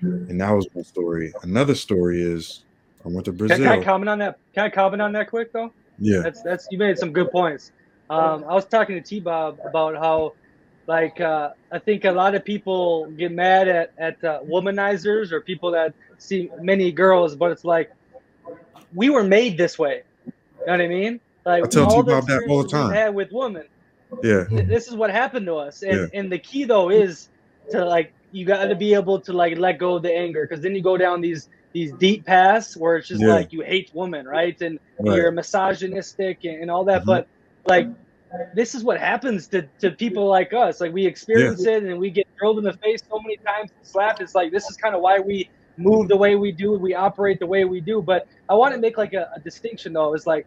and 0.00 0.40
that 0.40 0.50
was 0.50 0.66
one 0.72 0.84
story. 0.84 1.32
Another 1.42 1.74
story 1.74 2.22
is 2.22 2.64
I 3.04 3.08
went 3.08 3.24
to 3.26 3.32
Brazil. 3.32 3.58
Can, 3.58 3.66
can 3.66 3.80
I 3.80 3.84
comment 3.84 4.08
on 4.08 4.18
that? 4.20 4.38
Can 4.54 4.64
I 4.64 4.70
comment 4.70 5.02
on 5.02 5.12
that 5.12 5.28
quick 5.28 5.52
though? 5.52 5.72
yeah, 5.98 6.20
That's 6.22 6.42
that's 6.42 6.68
you 6.70 6.78
made 6.78 6.96
some 6.96 7.12
good 7.12 7.30
points. 7.30 7.72
Um, 8.12 8.44
I 8.48 8.54
was 8.54 8.66
talking 8.66 8.96
to 8.96 9.02
T 9.02 9.20
Bob 9.20 9.58
about 9.64 9.96
how, 9.96 10.34
like, 10.86 11.20
uh, 11.20 11.50
I 11.72 11.78
think 11.78 12.04
a 12.04 12.12
lot 12.12 12.34
of 12.34 12.44
people 12.44 13.10
get 13.12 13.32
mad 13.32 13.68
at 13.68 13.90
at 13.98 14.22
uh, 14.24 14.40
womanizers 14.54 15.32
or 15.32 15.40
people 15.40 15.70
that 15.72 15.94
see 16.18 16.50
many 16.60 16.92
girls, 16.92 17.36
but 17.36 17.50
it's 17.52 17.64
like 17.64 17.90
we 18.94 19.08
were 19.10 19.24
made 19.24 19.56
this 19.56 19.78
way. 19.78 20.02
You 20.26 20.32
know 20.66 20.72
what 20.72 20.80
I 20.82 20.88
mean? 20.88 21.20
Like 21.44 21.64
I 21.64 21.68
tell 21.68 21.86
all 21.86 22.02
T-Bob 22.02 22.26
that 22.26 22.44
all 22.48 22.62
the 22.62 22.68
time. 22.68 22.92
Had 22.92 23.14
with 23.14 23.30
women, 23.32 23.64
yeah, 24.22 24.44
this 24.50 24.88
is 24.88 24.94
what 24.94 25.10
happened 25.10 25.46
to 25.46 25.56
us, 25.56 25.82
and 25.82 26.00
Yeah. 26.12 26.18
and 26.18 26.30
the 26.30 26.38
key 26.38 26.64
though 26.64 26.90
is 26.90 27.28
to 27.70 27.84
like 27.84 28.12
you 28.30 28.44
got 28.46 28.66
to 28.66 28.76
be 28.76 28.94
able 28.94 29.20
to 29.22 29.32
like 29.32 29.56
let 29.58 29.78
go 29.78 29.96
of 29.96 30.02
the 30.02 30.14
anger 30.14 30.46
because 30.48 30.62
then 30.62 30.74
you 30.74 30.82
go 30.82 30.96
down 30.96 31.20
these 31.20 31.48
these 31.72 31.92
deep 31.94 32.26
paths 32.26 32.76
where 32.76 32.96
it's 32.96 33.08
just 33.08 33.22
Yeah. 33.22 33.34
like 33.34 33.52
you 33.52 33.62
hate 33.62 33.90
women, 33.94 34.26
right? 34.26 34.60
And 34.60 34.78
Right. 35.00 35.16
you're 35.16 35.30
misogynistic 35.32 36.38
and, 36.44 36.62
and 36.62 36.70
all 36.70 36.84
that. 36.84 37.02
Mhm. 37.02 37.06
But 37.06 37.26
like, 37.66 37.88
this 38.54 38.74
is 38.74 38.84
what 38.84 38.98
happens 38.98 39.48
to, 39.48 39.68
to 39.80 39.90
people 39.90 40.26
like 40.26 40.52
us. 40.52 40.80
Like 40.80 40.92
we 40.92 41.06
experience 41.06 41.64
it 41.66 41.84
and 41.84 41.98
we 41.98 42.10
get 42.10 42.26
drilled 42.38 42.58
in 42.58 42.64
the 42.64 42.72
face 42.74 43.00
so 43.08 43.20
many 43.20 43.36
times 43.38 43.70
and 43.76 43.86
slapped. 43.86 44.20
It's 44.20 44.34
like 44.34 44.52
this 44.52 44.68
is 44.70 44.76
kind 44.76 44.94
of 44.94 45.00
why 45.00 45.18
we 45.18 45.48
move 45.76 46.08
the 46.08 46.16
way 46.16 46.34
we 46.34 46.52
do, 46.52 46.72
we 46.74 46.94
operate 46.94 47.38
the 47.38 47.46
way 47.46 47.64
we 47.64 47.80
do. 47.80 48.02
But 48.02 48.26
I 48.48 48.54
want 48.54 48.74
to 48.74 48.80
make 48.80 48.98
like 48.98 49.12
a, 49.14 49.28
a 49.36 49.40
distinction 49.40 49.92
though. 49.92 50.14
It's 50.14 50.26
like 50.26 50.46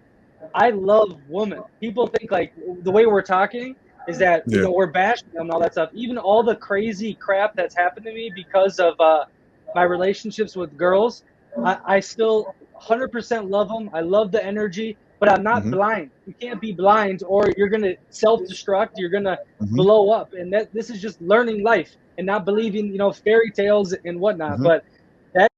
I 0.53 0.69
love 0.71 1.19
women. 1.27 1.63
People 1.79 2.07
think 2.07 2.31
like 2.31 2.53
the 2.83 2.91
way 2.91 3.05
we're 3.05 3.21
talking 3.21 3.75
is 4.07 4.17
that 4.19 4.43
you 4.47 4.61
know 4.61 4.71
we're 4.71 4.88
bashing 4.88 5.29
them 5.33 5.43
and 5.43 5.51
all 5.51 5.59
that 5.59 5.73
stuff. 5.73 5.89
Even 5.93 6.17
all 6.17 6.43
the 6.43 6.55
crazy 6.55 7.15
crap 7.15 7.55
that's 7.55 7.75
happened 7.75 8.05
to 8.05 8.13
me 8.13 8.31
because 8.36 8.79
of 8.79 8.99
uh, 8.99 9.25
my 9.73 9.83
relationships 9.83 10.55
with 10.55 10.75
girls, 10.77 11.23
I, 11.63 11.77
I 11.86 11.99
still 11.99 12.53
100% 12.81 13.49
love 13.49 13.69
them. 13.69 13.89
I 13.93 14.01
love 14.01 14.31
the 14.31 14.43
energy, 14.43 14.97
but 15.26 15.34
I'm 15.39 15.43
not 15.43 15.63
Mhm. 15.63 15.71
blind. 15.71 16.11
You 16.28 16.34
can't 16.39 16.61
be 16.61 16.71
blind, 16.73 17.23
or 17.28 17.49
you're 17.57 17.69
gonna 17.69 17.95
self-destruct. 18.09 18.91
You're 18.97 19.09
gonna 19.09 19.39
Mhm. 19.61 19.76
blow 19.76 20.11
up, 20.11 20.34
and 20.34 20.53
that 20.53 20.73
this 20.73 20.89
is 20.89 21.01
just 21.01 21.21
learning 21.21 21.63
life 21.63 21.95
and 22.17 22.26
not 22.28 22.45
believing, 22.45 22.88
you 22.91 22.97
know, 22.97 23.11
fairy 23.11 23.51
tales 23.51 23.93
and 24.05 24.19
whatnot. 24.19 24.59
Mhm. 24.59 24.63
But 24.63 24.86
that 25.34 25.49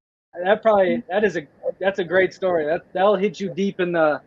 that 0.43 0.61
probably 0.61 1.03
that 1.09 1.23
is 1.23 1.37
a 1.37 1.47
that's 1.79 1.99
a 1.99 2.03
great 2.03 2.33
story. 2.33 2.65
That 2.65 2.83
that'll 2.93 3.15
hit 3.17 3.39
you 3.39 3.49
deep 3.53 3.79
in 3.79 3.91
the, 3.93 4.21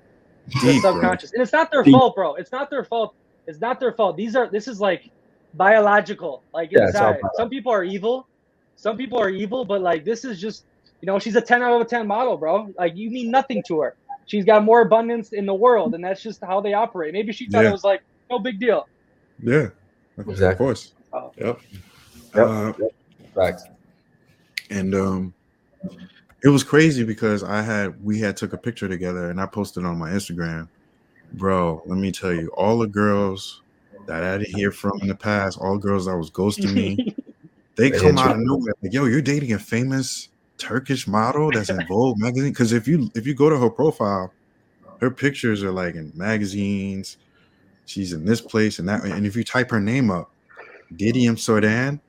the 0.47 0.61
Deep, 0.61 0.83
bro. 0.83 0.93
subconscious, 0.93 1.33
and 1.33 1.43
it's 1.43 1.53
not 1.53 1.71
their 1.71 1.85
Deep. 1.85 1.93
fault, 1.93 2.15
bro. 2.15 2.35
It's 2.37 2.53
not 2.53 2.71
their 2.71 2.85
fault. 2.85 3.15
It's 3.47 3.61
not 3.61 3.81
their 3.81 3.93
fault. 3.93 4.17
These 4.17 4.37
are 4.37 4.49
this 4.49 4.69
is 4.69 4.81
like 4.81 5.11
biological, 5.55 6.43
like 6.53 6.73
Yeah, 6.73 6.83
inside. 6.87 7.21
Some 7.35 7.51
people 7.51 7.73
are 7.73 7.85
evil. 7.85 8.29
Some 8.77 8.97
people 8.97 9.19
are 9.21 9.31
evil, 9.31 9.65
but 9.65 9.81
like 9.83 10.05
this 10.05 10.25
is 10.25 10.41
just 10.41 10.65
you 11.03 11.07
know, 11.07 11.19
she's 11.19 11.37
a 11.37 11.41
10 11.41 11.63
out 11.63 11.73
of 11.75 11.81
a 11.81 11.85
10 11.87 12.07
model, 12.07 12.37
bro. 12.37 12.69
Like, 12.79 12.95
you 12.95 13.11
mean 13.11 13.31
nothing 13.31 13.63
to 13.69 13.81
her. 13.81 13.97
She's 14.27 14.45
got 14.45 14.63
more 14.65 14.83
abundance 14.83 15.33
in 15.33 15.45
the 15.47 15.55
world, 15.55 15.95
and 15.95 16.05
that's 16.05 16.23
just 16.23 16.41
how 16.43 16.61
they 16.61 16.73
operate. 16.73 17.13
Maybe 17.13 17.33
she 17.33 17.49
thought 17.49 17.63
Yeah. 17.65 17.71
it 17.71 17.73
was 17.73 17.85
like, 17.85 18.03
no 18.31 18.39
big 18.39 18.61
deal. 18.61 18.89
yeah, 19.43 19.69
Exactly. 20.19 20.47
of 20.47 20.59
course. 20.59 20.93
Oh. 21.13 21.33
Yep. 21.37 21.61
Yep. 22.37 22.47
Uh, 22.47 22.73
Facts. 23.35 23.65
and 24.71 24.95
um 24.95 25.35
it 26.45 26.49
was 26.49 26.63
crazy 26.65 27.05
because 27.05 27.43
i 27.45 27.61
had 27.63 28.03
we 28.05 28.19
had 28.21 28.37
took 28.37 28.53
a 28.53 28.57
picture 28.59 28.89
together 28.89 29.31
and 29.31 29.41
i 29.41 29.47
posted 29.47 29.85
on 29.85 29.97
my 29.99 30.11
instagram 30.11 30.69
bro 31.35 31.81
let 31.87 31.99
me 31.99 32.11
tell 32.13 32.33
you 32.33 32.49
all 32.57 32.79
the 32.79 32.87
girls 32.87 33.63
that 34.07 34.23
i 34.25 34.39
didn't 34.39 34.55
hear 34.55 34.71
from 34.73 35.01
in 35.01 35.09
the 35.09 35.15
past 35.15 35.59
all 35.61 35.77
girls 35.79 36.07
that 36.07 36.17
was 36.17 36.31
ghosting 36.31 36.73
me 36.73 37.15
they 37.77 37.91
They 37.91 37.99
come 37.99 38.19
out 38.19 38.33
of 38.33 38.39
nowhere 38.41 38.75
like 38.83 38.93
yo 38.93 39.05
you're 39.07 39.23
dating 39.23 39.53
a 39.53 39.59
famous 39.59 40.29
turkish 40.61 41.07
model 41.07 41.51
that's 41.51 41.71
in 41.71 41.85
vogue 41.89 42.19
magazine 42.19 42.51
because 42.51 42.73
if 42.73 42.87
you 42.87 43.11
if 43.15 43.27
you 43.27 43.35
go 43.35 43.49
to 43.49 43.59
her 43.59 43.71
profile 43.71 44.33
her 45.01 45.11
pictures 45.11 45.63
are 45.63 45.73
like 45.73 45.95
in 45.95 46.13
magazines 46.15 47.17
she's 47.87 48.13
in 48.13 48.25
this 48.25 48.41
place 48.41 48.79
and 48.79 48.89
that 48.89 49.03
and 49.05 49.27
if 49.27 49.35
you 49.35 49.43
type 49.43 49.71
her 49.71 49.81
name 49.81 50.11
up 50.11 50.31
Didem 50.95 51.37
Soydan, 51.37 52.01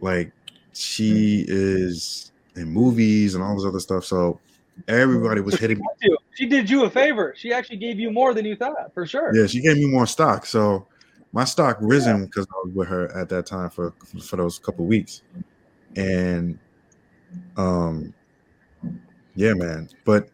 like 0.00 0.32
she 0.72 1.44
hmm. 1.44 1.52
is 1.52 2.32
in 2.54 2.68
movies 2.68 3.34
and 3.34 3.44
all 3.44 3.54
this 3.56 3.64
other 3.64 3.80
stuff. 3.80 4.04
So 4.04 4.40
everybody 4.88 5.40
was 5.40 5.54
hitting 5.54 5.78
me. 5.78 6.16
She 6.34 6.46
did 6.46 6.68
you 6.68 6.84
a 6.84 6.90
favor. 6.90 7.34
She 7.36 7.52
actually 7.52 7.78
gave 7.78 7.98
you 7.98 8.10
more 8.10 8.34
than 8.34 8.44
you 8.44 8.56
thought, 8.56 8.92
for 8.92 9.06
sure. 9.06 9.34
Yeah, 9.34 9.46
she 9.46 9.60
gave 9.60 9.76
me 9.76 9.86
more 9.86 10.06
stock. 10.06 10.44
So 10.46 10.86
my 11.32 11.44
stock 11.44 11.78
risen 11.80 12.26
because 12.26 12.46
I 12.50 12.66
was 12.66 12.74
with 12.74 12.88
her 12.88 13.14
at 13.16 13.28
that 13.30 13.46
time 13.46 13.70
for 13.70 13.92
for 14.22 14.36
those 14.36 14.58
couple 14.58 14.84
weeks. 14.84 15.22
And 15.96 16.58
um 17.56 18.14
yeah, 19.36 19.52
man. 19.54 19.88
But 20.04 20.28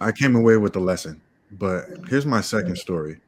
I 0.00 0.12
came 0.12 0.36
away 0.36 0.56
with 0.58 0.74
the 0.74 0.80
lesson. 0.80 1.20
But 1.52 1.86
here's 2.08 2.26
my 2.26 2.40
second 2.40 2.76
story. 2.76 3.20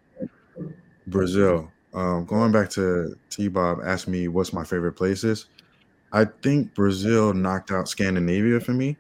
Brazil. 1.07 1.71
Um, 1.95 2.25
going 2.25 2.53
back 2.53 2.71
to 2.71 3.17
T 3.29 3.49
Bob 3.49 3.81
asked 3.85 4.09
me 4.09 4.29
what's 4.29 4.53
my 4.53 4.65
favorite 4.65 4.93
places. 4.93 5.47
I 6.13 6.27
think 6.43 6.75
Brazil 6.75 7.33
knocked 7.33 7.71
out 7.71 7.89
Scandinavia 7.89 8.61
for 8.61 8.73
me. 8.73 8.97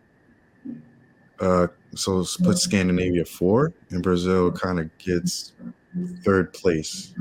Uh, 1.41 1.69
so 1.95 2.25
put 2.43 2.59
Scandinavia 2.59 3.25
four, 3.25 3.73
and 3.91 4.03
Brazil 4.03 4.51
kind 4.53 4.81
of 4.81 4.91
gets 4.99 5.53
third 6.25 6.53
place 6.53 7.15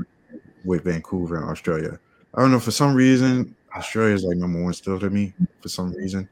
with 0.64 0.84
Vancouver 0.84 1.36
and 1.36 1.44
Australia. 1.44 1.98
I 2.34 2.40
don't 2.40 2.50
know 2.52 2.60
for 2.60 2.70
some 2.70 2.94
reason 2.94 3.54
Australia 3.76 4.14
is 4.14 4.24
like 4.24 4.36
number 4.36 4.62
one 4.62 4.72
still 4.72 4.98
to 4.98 5.10
me 5.10 5.32
for 5.60 5.68
some 5.68 5.92
reason. 5.92 6.28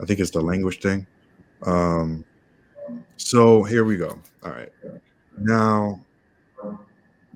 I 0.00 0.06
think 0.06 0.20
it's 0.20 0.30
the 0.30 0.40
language 0.40 0.80
thing. 0.80 1.06
Um, 1.62 2.24
so 3.16 3.62
here 3.62 3.84
we 3.84 3.96
go. 3.96 4.18
All 4.42 4.50
right, 4.50 4.72
now 5.38 6.00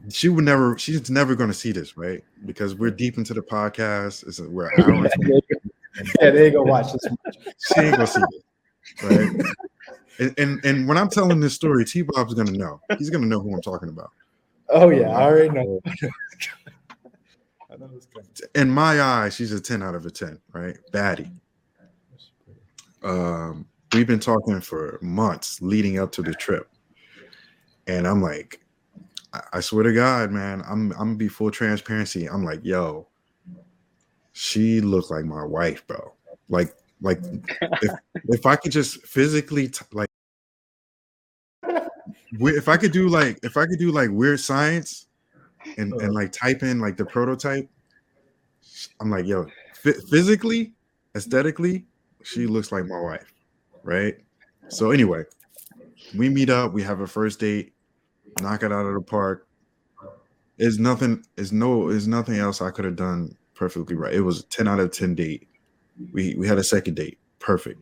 she 0.08 0.28
would 0.28 0.44
never. 0.44 0.78
She's 0.78 1.10
never 1.10 1.34
going 1.34 1.50
to 1.50 1.54
see 1.54 1.72
this, 1.72 1.96
right? 1.96 2.22
Because 2.46 2.74
we're 2.74 2.90
deep 2.90 3.18
into 3.18 3.34
the 3.34 3.42
podcast. 3.42 4.26
It's 4.26 4.40
we're 4.40 4.70
hours. 4.78 5.10
yeah, 6.20 6.30
they 6.30 6.46
ain't 6.46 6.54
gonna 6.54 6.70
watch 6.70 6.92
this. 6.92 7.02
she 7.58 7.80
ain't 7.80 7.96
gonna 7.96 8.06
see 8.06 8.20
this, 8.30 9.04
right? 9.04 9.46
And, 10.18 10.38
and 10.38 10.64
and 10.64 10.88
when 10.88 10.96
I'm 10.96 11.08
telling 11.08 11.40
this 11.40 11.54
story, 11.54 11.84
T 11.84 12.02
Bob's 12.02 12.34
gonna 12.34 12.52
know. 12.52 12.80
He's 12.98 13.10
gonna 13.10 13.26
know 13.26 13.40
who 13.40 13.54
I'm 13.54 13.62
talking 13.62 13.88
about. 13.88 14.10
Oh 14.68 14.90
yeah, 14.90 15.10
I 15.10 15.22
already 15.22 15.50
know. 15.50 15.80
I 15.86 15.90
know 16.00 16.10
it's 16.30 16.46
coming. 16.46 16.74
In 18.54 18.70
my 18.70 19.00
eyes, 19.00 19.34
she's 19.34 19.52
a 19.52 19.60
10 19.60 19.82
out 19.82 19.94
of 19.94 20.06
a 20.06 20.10
10, 20.10 20.38
right? 20.52 20.76
Baddie. 20.92 21.30
Um, 23.02 23.66
we've 23.92 24.06
been 24.06 24.20
talking 24.20 24.60
for 24.60 24.98
months 25.02 25.62
leading 25.62 25.98
up 25.98 26.12
to 26.12 26.22
the 26.22 26.34
trip. 26.34 26.68
And 27.86 28.06
I'm 28.06 28.20
like, 28.22 28.60
I, 29.32 29.40
I 29.54 29.60
swear 29.60 29.84
to 29.84 29.92
God, 29.92 30.30
man, 30.30 30.62
I'm 30.68 30.92
I'm 30.92 30.98
gonna 30.98 31.14
be 31.16 31.28
full 31.28 31.50
transparency. 31.50 32.26
I'm 32.26 32.44
like, 32.44 32.60
yo, 32.62 33.08
she 34.32 34.80
looks 34.80 35.10
like 35.10 35.24
my 35.24 35.44
wife, 35.44 35.86
bro. 35.86 36.12
Like, 36.48 36.74
like 37.00 37.20
if, 37.60 37.92
if 38.28 38.46
I 38.46 38.56
could 38.56 38.72
just 38.72 39.02
physically 39.06 39.68
t- 39.68 39.84
like 39.92 40.08
if 42.40 42.68
I 42.68 42.76
could 42.76 42.92
do 42.92 43.08
like 43.08 43.38
if 43.42 43.56
I 43.56 43.66
could 43.66 43.78
do 43.78 43.90
like 43.90 44.10
weird 44.10 44.40
science 44.40 45.07
and 45.76 45.92
and 46.00 46.14
like 46.14 46.32
type 46.32 46.62
in 46.62 46.80
like 46.80 46.96
the 46.96 47.04
prototype, 47.04 47.68
I'm 49.00 49.10
like, 49.10 49.26
yo, 49.26 49.46
phy- 49.74 50.00
physically, 50.10 50.72
aesthetically, 51.14 51.86
she 52.22 52.46
looks 52.46 52.72
like 52.72 52.86
my 52.86 53.00
wife, 53.00 53.32
right? 53.82 54.16
So 54.68 54.90
anyway, 54.90 55.24
we 56.16 56.28
meet 56.28 56.50
up, 56.50 56.72
we 56.72 56.82
have 56.82 57.00
a 57.00 57.06
first 57.06 57.40
date, 57.40 57.72
knock 58.40 58.62
it 58.62 58.72
out 58.72 58.86
of 58.86 58.94
the 58.94 59.00
park. 59.00 59.46
It's 60.58 60.78
nothing, 60.78 61.24
it's 61.36 61.52
no, 61.52 61.88
it's 61.88 62.06
nothing 62.06 62.36
else 62.36 62.60
I 62.60 62.70
could 62.70 62.84
have 62.84 62.96
done 62.96 63.36
perfectly 63.54 63.94
right. 63.94 64.14
It 64.14 64.20
was 64.20 64.40
a 64.40 64.46
10 64.46 64.68
out 64.68 64.80
of 64.80 64.90
10 64.90 65.14
date. 65.14 65.48
We 66.12 66.34
we 66.36 66.46
had 66.46 66.58
a 66.58 66.64
second 66.64 66.94
date, 66.94 67.18
perfect. 67.38 67.80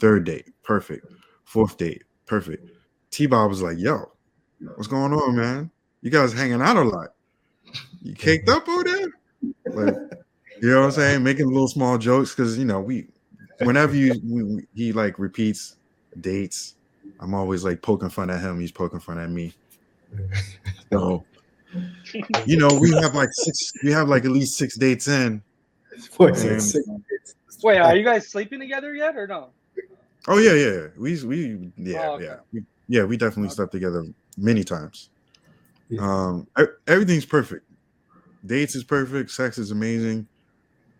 Third 0.00 0.24
date, 0.24 0.52
perfect. 0.62 1.06
Fourth 1.44 1.78
date, 1.78 2.04
perfect. 2.26 2.70
T 3.10 3.26
Bob 3.26 3.48
was 3.48 3.62
like, 3.62 3.78
yo, 3.78 4.12
what's 4.74 4.88
going 4.88 5.12
on, 5.12 5.36
man? 5.36 5.70
You 6.02 6.10
guys 6.10 6.32
hanging 6.32 6.60
out 6.60 6.76
a 6.76 6.82
lot. 6.82 7.15
You 8.02 8.14
caked 8.14 8.48
up 8.48 8.68
over 8.68 8.84
there? 8.84 9.06
Like, 9.66 9.94
you 10.62 10.70
know 10.70 10.80
what 10.80 10.86
I'm 10.86 10.90
saying? 10.92 11.22
Making 11.22 11.46
little 11.48 11.68
small 11.68 11.98
jokes 11.98 12.34
because 12.34 12.56
you 12.58 12.64
know, 12.64 12.80
we 12.80 13.08
whenever 13.60 13.94
you 13.94 14.20
we, 14.24 14.42
we- 14.42 14.66
he 14.74 14.92
like 14.92 15.18
repeats 15.18 15.76
dates, 16.20 16.76
I'm 17.20 17.34
always 17.34 17.64
like 17.64 17.82
poking 17.82 18.10
fun 18.10 18.30
at 18.30 18.40
him, 18.40 18.60
he's 18.60 18.72
poking 18.72 19.00
fun 19.00 19.18
at 19.18 19.30
me. 19.30 19.54
So 20.92 21.24
you 22.46 22.56
know, 22.56 22.78
we 22.80 22.90
have 23.02 23.14
like 23.14 23.30
six, 23.32 23.72
we 23.82 23.92
have 23.92 24.08
like 24.08 24.24
at 24.24 24.30
least 24.30 24.56
six 24.56 24.76
dates 24.76 25.08
in. 25.08 25.42
Boy, 26.16 26.30
Man. 26.30 26.36
it's 26.36 26.72
six- 26.72 26.86
Wait, 27.62 27.78
are 27.78 27.96
you 27.96 28.04
guys 28.04 28.28
sleeping 28.30 28.60
together 28.60 28.94
yet 28.94 29.16
or 29.16 29.26
no? 29.26 29.50
Oh 30.28 30.38
yeah, 30.38 30.52
yeah. 30.54 30.86
We 30.96 31.22
we 31.24 31.72
yeah, 31.76 32.10
Oh, 32.10 32.14
okay. 32.14 32.24
yeah. 32.24 32.36
We, 32.52 32.62
yeah, 32.88 33.04
we 33.04 33.16
definitely 33.16 33.50
slept 33.50 33.72
together 33.72 34.04
many 34.36 34.62
times. 34.64 35.10
Yeah. 35.88 36.02
Um, 36.02 36.48
everything's 36.86 37.24
perfect. 37.24 37.65
Dates 38.46 38.74
is 38.74 38.84
perfect. 38.84 39.30
Sex 39.30 39.58
is 39.58 39.70
amazing. 39.70 40.26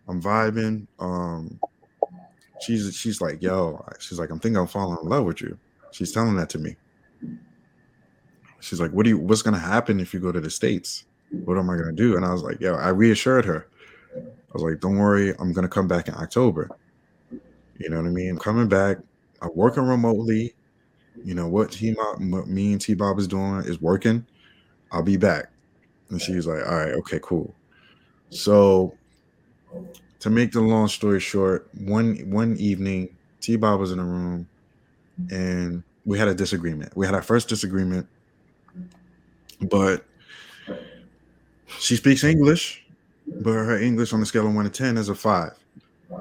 I'm 0.07 0.21
vibing. 0.21 0.87
Um, 0.99 1.59
she's 2.61 2.95
she's 2.95 3.21
like, 3.21 3.41
yo, 3.41 3.83
she's 3.99 4.19
like, 4.19 4.29
I'm 4.29 4.39
thinking 4.39 4.57
I'm 4.57 4.67
falling 4.67 4.97
in 5.01 5.09
love 5.09 5.25
with 5.25 5.41
you. 5.41 5.57
She's 5.91 6.11
telling 6.11 6.35
that 6.35 6.49
to 6.49 6.59
me. 6.59 6.75
She's 8.59 8.79
like, 8.79 8.91
what 8.91 9.03
do 9.03 9.09
you? 9.09 9.17
What's 9.17 9.41
gonna 9.41 9.59
happen 9.59 9.99
if 9.99 10.13
you 10.13 10.19
go 10.19 10.31
to 10.31 10.39
the 10.39 10.49
states? 10.49 11.05
What 11.29 11.57
am 11.57 11.69
I 11.69 11.75
gonna 11.75 11.91
do? 11.91 12.15
And 12.15 12.25
I 12.25 12.31
was 12.31 12.43
like, 12.43 12.59
yo, 12.59 12.75
I 12.75 12.89
reassured 12.89 13.45
her. 13.45 13.67
I 14.15 14.53
was 14.53 14.63
like, 14.63 14.79
don't 14.79 14.97
worry, 14.97 15.33
I'm 15.39 15.53
gonna 15.53 15.67
come 15.67 15.87
back 15.87 16.07
in 16.07 16.15
October. 16.15 16.69
You 17.77 17.89
know 17.89 17.97
what 17.97 18.07
I 18.07 18.09
mean? 18.09 18.31
I'm 18.31 18.39
coming 18.39 18.67
back. 18.67 18.97
I'm 19.41 19.51
working 19.53 19.83
remotely. 19.83 20.53
You 21.23 21.35
know 21.35 21.47
what 21.47 21.71
T 21.71 21.93
what 21.93 22.47
me 22.47 22.71
and 22.73 22.81
T 22.81 22.93
Bob 22.93 23.19
is 23.19 23.27
doing 23.27 23.59
is 23.65 23.81
working. 23.81 24.25
I'll 24.91 25.03
be 25.03 25.17
back. 25.17 25.51
And 26.09 26.21
she 26.21 26.35
was 26.35 26.47
like, 26.47 26.65
all 26.65 26.75
right, 26.75 26.93
okay, 26.93 27.19
cool. 27.21 27.53
So 28.29 28.93
to 30.19 30.29
make 30.29 30.51
the 30.51 30.61
long 30.61 30.87
story 30.87 31.19
short, 31.19 31.69
one 31.79 32.15
one 32.29 32.57
evening, 32.57 33.15
T 33.41 33.55
Bob 33.55 33.79
was 33.79 33.91
in 33.91 33.99
a 33.99 34.05
room 34.05 34.47
and 35.31 35.83
we 36.05 36.17
had 36.17 36.27
a 36.27 36.33
disagreement. 36.33 36.95
We 36.95 37.05
had 37.05 37.15
our 37.15 37.21
first 37.21 37.49
disagreement, 37.49 38.07
but 39.61 40.05
she 41.79 41.95
speaks 41.95 42.23
English, 42.23 42.85
but 43.27 43.51
her 43.51 43.77
English 43.77 44.13
on 44.13 44.19
the 44.19 44.25
scale 44.25 44.47
of 44.47 44.55
one 44.55 44.65
to 44.65 44.71
ten 44.71 44.97
is 44.97 45.09
a 45.09 45.15
five. 45.15 45.51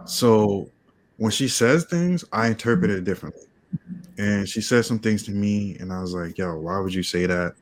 So 0.05 0.71
when 1.19 1.31
she 1.31 1.49
says 1.49 1.85
things, 1.85 2.25
I 2.33 2.49
interpret 2.49 2.91
it 2.91 3.05
differently. 3.05 3.45
And 4.19 4.49
she 4.49 4.61
said 4.61 4.85
some 4.85 4.99
things 4.99 5.23
to 5.25 5.31
me, 5.31 5.77
and 5.79 5.93
I 5.93 6.01
was 6.01 6.15
like, 6.15 6.39
yo, 6.39 6.57
why 6.57 6.79
would 6.81 6.95
you 6.95 7.03
say 7.03 7.27
that? 7.27 7.55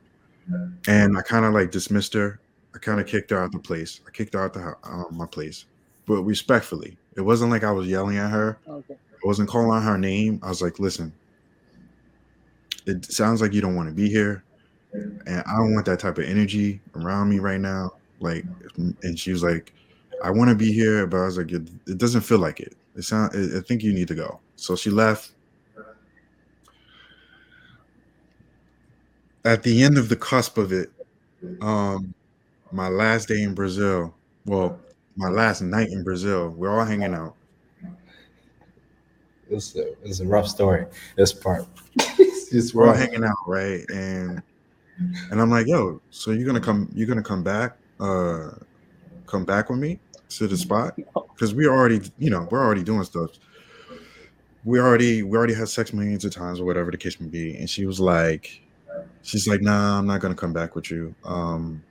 And 0.87 1.17
I 1.17 1.21
kind 1.21 1.45
of 1.45 1.53
like 1.53 1.71
dismissed 1.71 2.13
her. 2.13 2.39
I 2.73 2.77
kind 2.77 2.99
of 2.99 3.07
kicked 3.07 3.31
her 3.31 3.41
out 3.41 3.51
the 3.51 3.59
place. 3.59 4.01
I 4.07 4.11
kicked 4.11 4.33
her 4.33 4.43
out 4.43 4.53
the 4.53 4.75
uh, 4.83 5.03
my 5.11 5.25
place, 5.25 5.65
but 6.05 6.21
respectfully. 6.23 6.97
It 7.15 7.21
wasn't 7.21 7.51
like 7.51 7.63
I 7.63 7.71
was 7.71 7.87
yelling 7.87 8.17
at 8.17 8.29
her. 8.29 8.59
Okay. 8.67 8.93
I 8.93 9.27
wasn't 9.27 9.49
calling 9.49 9.81
her 9.81 9.97
name. 9.97 10.39
I 10.43 10.49
was 10.49 10.61
like, 10.61 10.79
listen, 10.79 11.13
it 12.85 13.05
sounds 13.05 13.41
like 13.41 13.53
you 13.53 13.61
don't 13.61 13.75
want 13.75 13.89
to 13.89 13.95
be 13.95 14.09
here. 14.09 14.43
And 14.93 15.43
I 15.47 15.57
don't 15.57 15.73
want 15.73 15.85
that 15.87 15.99
type 15.99 16.17
of 16.17 16.25
energy 16.25 16.79
around 16.95 17.29
me 17.29 17.39
right 17.39 17.59
now. 17.59 17.91
Like, 18.19 18.45
and 18.77 19.19
she 19.19 19.31
was 19.31 19.43
like, 19.43 19.73
I 20.23 20.29
want 20.29 20.49
to 20.49 20.55
be 20.55 20.71
here, 20.71 21.05
but 21.07 21.17
I 21.17 21.25
was 21.25 21.37
like, 21.37 21.51
it, 21.51 21.67
it 21.87 21.97
doesn't 21.97 22.21
feel 22.21 22.39
like 22.39 22.59
it. 22.59 22.75
It 22.95 23.03
sound, 23.03 23.31
I 23.35 23.57
I 23.57 23.61
think 23.61 23.83
you 23.83 23.93
need 23.93 24.07
to 24.07 24.15
go. 24.15 24.39
So 24.55 24.75
she 24.75 24.89
left. 24.89 25.31
At 29.45 29.63
the 29.63 29.83
end 29.83 29.97
of 29.97 30.09
the 30.09 30.15
cusp 30.15 30.57
of 30.57 30.71
it, 30.73 30.91
um, 31.61 32.13
my 32.71 32.89
last 32.89 33.27
day 33.27 33.43
in 33.43 33.53
Brazil, 33.53 34.13
well, 34.45 34.79
my 35.15 35.29
last 35.29 35.61
night 35.61 35.89
in 35.89 36.03
Brazil, 36.03 36.49
we're 36.49 36.77
all 36.77 36.85
hanging 36.85 37.13
out. 37.13 37.35
It's 39.49 39.75
a, 39.75 39.93
it's 40.03 40.19
a 40.19 40.25
rough 40.25 40.47
story. 40.47 40.87
This 41.15 41.31
part. 41.31 41.65
it's 41.95 42.49
just 42.49 42.73
we're 42.73 42.87
all 42.87 42.95
hanging 42.95 43.23
out, 43.23 43.37
right? 43.45 43.85
And 43.89 44.41
and 45.29 45.41
I'm 45.41 45.49
like, 45.49 45.67
yo, 45.67 46.01
so 46.09 46.31
you're 46.31 46.45
gonna 46.47 46.59
come, 46.59 46.89
you're 46.93 47.07
gonna 47.07 47.23
come 47.23 47.43
back, 47.43 47.77
uh, 47.99 48.51
come 49.27 49.45
back 49.45 49.69
with 49.69 49.79
me 49.79 49.99
to 50.29 50.47
the 50.47 50.57
spot 50.57 50.95
because 51.33 51.53
we 51.53 51.67
already, 51.67 52.01
you 52.17 52.29
know, 52.29 52.47
we're 52.49 52.63
already 52.63 52.83
doing 52.83 53.03
stuff. 53.03 53.31
We 54.63 54.79
already, 54.79 55.21
we 55.21 55.37
already 55.37 55.53
had 55.53 55.69
sex 55.69 55.93
millions 55.93 56.25
of 56.25 56.33
times 56.33 56.59
or 56.59 56.65
whatever 56.65 56.89
the 56.89 56.97
case 56.97 57.19
may 57.19 57.27
be. 57.27 57.55
And 57.55 57.69
she 57.69 57.85
was 57.85 57.99
like, 57.99 58.61
she's 59.25 59.47
like, 59.47 59.61
nah, 59.61 59.97
I'm 59.99 60.07
not 60.07 60.21
gonna 60.21 60.35
come 60.35 60.53
back 60.53 60.75
with 60.75 60.89
you. 60.91 61.13
Um, 61.25 61.83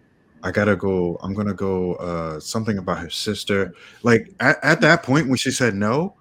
I 0.43 0.51
gotta 0.51 0.76
go. 0.76 1.16
I'm 1.22 1.35
gonna 1.35 1.55
go. 1.55 1.95
Uh, 1.95 2.39
something 2.41 2.78
about 2.78 2.99
her 2.99 3.11
sister. 3.11 3.74
Like 4.03 4.30
at, 4.41 4.59
at 4.62 4.80
that 4.82 5.03
point 5.03 5.28
when 5.28 5.37
she 5.37 5.51
said 5.51 5.74
no, 5.74 6.14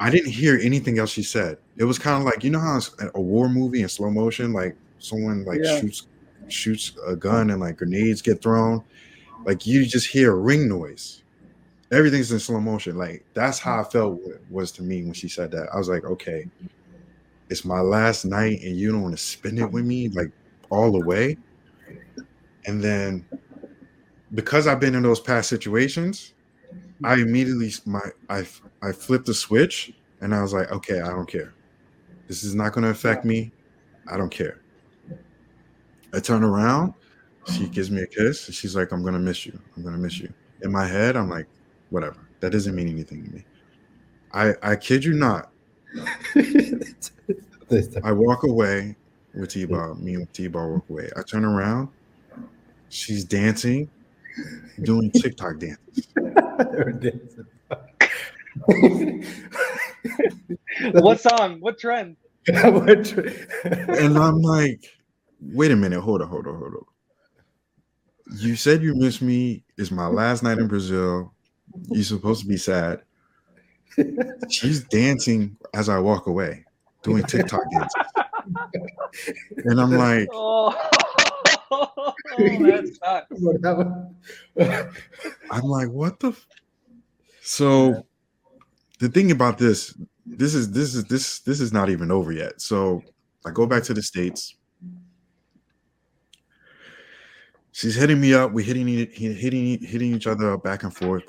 I 0.00 0.10
didn't 0.10 0.30
hear 0.32 0.58
anything 0.62 0.98
else 0.98 1.10
she 1.10 1.22
said. 1.22 1.58
It 1.76 1.84
was 1.84 1.98
kind 1.98 2.16
of 2.18 2.24
like 2.24 2.42
you 2.44 2.50
know 2.50 2.60
how 2.60 2.80
a 3.14 3.20
war 3.20 3.48
movie 3.48 3.82
in 3.82 3.88
slow 3.88 4.10
motion, 4.10 4.52
like 4.52 4.76
someone 4.98 5.44
like 5.44 5.60
Yeah. 5.62 5.78
shoots 5.80 6.06
shoots 6.48 6.92
a 7.06 7.14
gun 7.14 7.50
and 7.50 7.60
like 7.60 7.76
grenades 7.76 8.22
get 8.22 8.40
thrown. 8.42 8.82
Like 9.44 9.66
you 9.66 9.84
just 9.86 10.06
hear 10.08 10.32
a 10.32 10.36
ring 10.36 10.68
noise. 10.68 11.22
Everything's 11.92 12.32
in 12.32 12.38
slow 12.38 12.60
motion. 12.60 12.96
Like 12.96 13.24
that's 13.34 13.58
how 13.58 13.80
I 13.80 13.84
felt 13.84 14.20
wa- 14.22 14.34
was 14.50 14.72
to 14.72 14.82
me 14.82 15.04
when 15.04 15.12
she 15.14 15.28
said 15.28 15.50
that. 15.52 15.68
I 15.72 15.78
was 15.78 15.88
like, 15.88 16.04
okay, 16.04 16.46
it's 17.50 17.64
my 17.64 17.80
last 17.80 18.24
night, 18.24 18.60
and 18.62 18.76
you 18.76 18.92
don't 18.92 19.02
want 19.02 19.16
to 19.16 19.22
spend 19.22 19.58
it 19.58 19.70
with 19.70 19.84
me 19.84 20.08
like 20.08 20.30
all 20.70 20.92
the 20.92 21.04
way. 21.04 21.36
And 22.66 22.82
then 22.82 23.24
because 24.34 24.66
I've 24.66 24.80
been 24.80 24.94
in 24.94 25.02
those 25.02 25.20
past 25.20 25.48
situations, 25.48 26.34
I 27.04 27.14
immediately 27.14 27.72
my 27.86 28.00
I 28.28 28.46
I 28.82 28.92
flipped 28.92 29.26
the 29.26 29.34
switch 29.34 29.92
and 30.20 30.34
I 30.34 30.42
was 30.42 30.52
like, 30.52 30.70
okay, 30.72 31.00
I 31.00 31.08
don't 31.08 31.28
care. 31.28 31.54
This 32.26 32.44
is 32.44 32.54
not 32.54 32.72
going 32.72 32.84
to 32.84 32.90
affect 32.90 33.24
me. 33.24 33.52
I 34.10 34.16
don't 34.16 34.30
care. 34.30 34.60
I 36.12 36.20
turn 36.20 36.42
around, 36.42 36.94
she 37.54 37.68
gives 37.68 37.90
me 37.90 38.02
a 38.02 38.06
kiss, 38.06 38.46
and 38.46 38.54
she's 38.54 38.74
like, 38.74 38.92
I'm 38.92 39.04
gonna 39.04 39.18
miss 39.18 39.46
you. 39.46 39.58
I'm 39.76 39.82
gonna 39.82 39.98
miss 39.98 40.18
you. 40.18 40.32
In 40.62 40.72
my 40.72 40.86
head, 40.86 41.16
I'm 41.16 41.28
like, 41.28 41.46
whatever. 41.90 42.28
That 42.40 42.52
doesn't 42.52 42.74
mean 42.74 42.88
anything 42.88 43.24
to 43.24 43.30
me. 43.30 43.44
I 44.32 44.54
I 44.62 44.76
kid 44.76 45.04
you 45.04 45.14
not. 45.14 45.50
I 48.04 48.12
walk 48.12 48.44
away 48.44 48.96
with 49.34 49.50
T-Bob. 49.50 49.98
Me 50.00 50.14
and 50.14 50.32
T-Bob 50.32 50.70
walk 50.70 50.90
away. 50.90 51.10
I 51.16 51.22
turn 51.22 51.44
around. 51.44 51.88
She's 52.88 53.24
dancing, 53.24 53.88
doing 54.82 55.10
TikTok 55.10 55.58
dances. 55.58 56.08
What 60.92 61.20
song? 61.20 61.60
What 61.60 61.78
trend? 61.78 62.16
And 62.48 64.18
I'm 64.18 64.40
like, 64.40 64.98
wait 65.40 65.70
a 65.70 65.76
minute, 65.76 66.00
hold 66.00 66.22
on, 66.22 66.28
hold 66.28 66.46
on, 66.46 66.56
hold 66.56 66.74
on. 66.74 66.84
You 68.38 68.56
said 68.56 68.82
you 68.82 68.94
miss 68.94 69.20
me. 69.20 69.64
It's 69.76 69.90
my 69.90 70.06
last 70.06 70.42
night 70.42 70.58
in 70.58 70.68
Brazil. 70.68 71.32
You're 71.90 72.04
supposed 72.04 72.40
to 72.42 72.46
be 72.46 72.56
sad. 72.56 73.02
She's 74.50 74.84
dancing 74.84 75.56
as 75.74 75.88
I 75.88 75.98
walk 75.98 76.26
away, 76.26 76.64
doing 77.02 77.22
TikTok 77.24 77.62
dances. 77.70 78.08
And 79.64 79.80
I'm 79.80 79.92
like, 79.96 80.28
Oh, 80.32 80.74
oh 81.70 82.12
that. 83.02 83.26
I'm 85.50 85.62
like, 85.62 85.88
what 85.88 86.20
the? 86.20 86.28
F-? 86.28 86.46
So, 87.42 88.06
the 88.98 89.08
thing 89.08 89.30
about 89.30 89.58
this, 89.58 89.96
this 90.26 90.54
is 90.54 90.70
this 90.70 90.94
is 90.94 91.04
this 91.04 91.40
this 91.40 91.60
is 91.60 91.72
not 91.72 91.90
even 91.90 92.10
over 92.10 92.32
yet. 92.32 92.60
So, 92.60 93.02
I 93.46 93.50
go 93.50 93.66
back 93.66 93.82
to 93.84 93.94
the 93.94 94.02
states. 94.02 94.54
She's 97.72 97.94
hitting 97.94 98.20
me 98.20 98.34
up. 98.34 98.52
We 98.52 98.64
hitting 98.64 98.88
hitting 98.88 99.82
hitting 99.82 100.14
each 100.14 100.26
other 100.26 100.52
up 100.52 100.64
back 100.64 100.82
and 100.82 100.94
forth. 100.94 101.24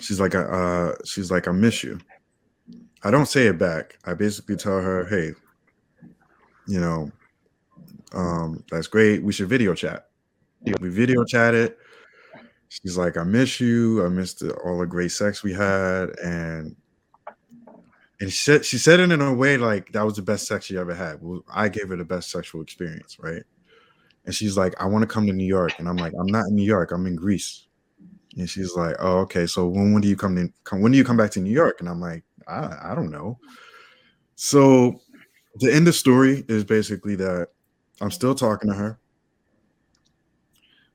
She's 0.00 0.20
like, 0.20 0.34
uh, 0.34 0.92
she's 1.04 1.30
like, 1.30 1.48
I 1.48 1.52
miss 1.52 1.82
you. 1.84 1.98
I 3.02 3.10
don't 3.10 3.26
say 3.26 3.46
it 3.46 3.58
back. 3.58 3.98
I 4.04 4.14
basically 4.14 4.56
tell 4.56 4.80
her, 4.80 5.04
hey, 5.06 5.32
you 6.66 6.80
know, 6.80 7.10
um, 8.12 8.64
that's 8.70 8.86
great. 8.86 9.22
We 9.22 9.32
should 9.32 9.48
video 9.48 9.74
chat. 9.74 10.08
We 10.80 10.88
video 10.88 11.24
chatted. 11.24 11.74
She's 12.68 12.96
like, 12.96 13.16
I 13.16 13.24
miss 13.24 13.60
you. 13.60 14.04
I 14.04 14.08
missed 14.08 14.40
the, 14.40 14.54
all 14.54 14.78
the 14.78 14.86
great 14.86 15.12
sex 15.12 15.42
we 15.42 15.52
had, 15.52 16.10
and 16.20 16.74
and 18.20 18.32
she 18.32 18.38
said 18.38 18.64
she 18.64 18.78
said 18.78 19.00
it 19.00 19.12
in 19.12 19.20
a 19.20 19.34
way 19.34 19.56
like 19.58 19.92
that 19.92 20.04
was 20.04 20.16
the 20.16 20.22
best 20.22 20.46
sex 20.46 20.66
she 20.66 20.78
ever 20.78 20.94
had. 20.94 21.18
Well, 21.20 21.44
I 21.52 21.68
gave 21.68 21.88
her 21.88 21.96
the 21.96 22.04
best 22.04 22.30
sexual 22.30 22.62
experience, 22.62 23.18
right? 23.20 23.42
And 24.24 24.34
she's 24.34 24.56
like, 24.56 24.74
I 24.80 24.86
want 24.86 25.02
to 25.02 25.06
come 25.06 25.26
to 25.26 25.32
New 25.32 25.46
York, 25.46 25.78
and 25.78 25.88
I'm 25.88 25.96
like, 25.96 26.14
I'm 26.18 26.26
not 26.26 26.46
in 26.46 26.56
New 26.56 26.64
York. 26.64 26.90
I'm 26.92 27.06
in 27.06 27.14
Greece. 27.14 27.66
And 28.36 28.48
she's 28.48 28.74
like, 28.74 28.96
Oh, 28.98 29.18
okay. 29.20 29.46
So 29.46 29.66
when 29.68 29.92
when 29.92 30.02
do 30.02 30.08
you 30.08 30.16
come 30.16 30.36
to 30.36 30.52
come? 30.64 30.80
When 30.80 30.92
do 30.92 30.98
you 30.98 31.04
come 31.04 31.16
back 31.16 31.30
to 31.32 31.40
New 31.40 31.52
York? 31.52 31.76
And 31.80 31.88
I'm 31.88 32.00
like, 32.00 32.24
I 32.48 32.92
I 32.92 32.94
don't 32.94 33.10
know. 33.10 33.38
So 34.36 35.00
the 35.56 35.72
end 35.72 35.88
of 35.88 35.94
story 35.94 36.44
is 36.48 36.64
basically 36.64 37.16
that 37.16 37.48
I'm 38.00 38.10
still 38.10 38.34
talking 38.34 38.70
to 38.70 38.76
her, 38.76 38.98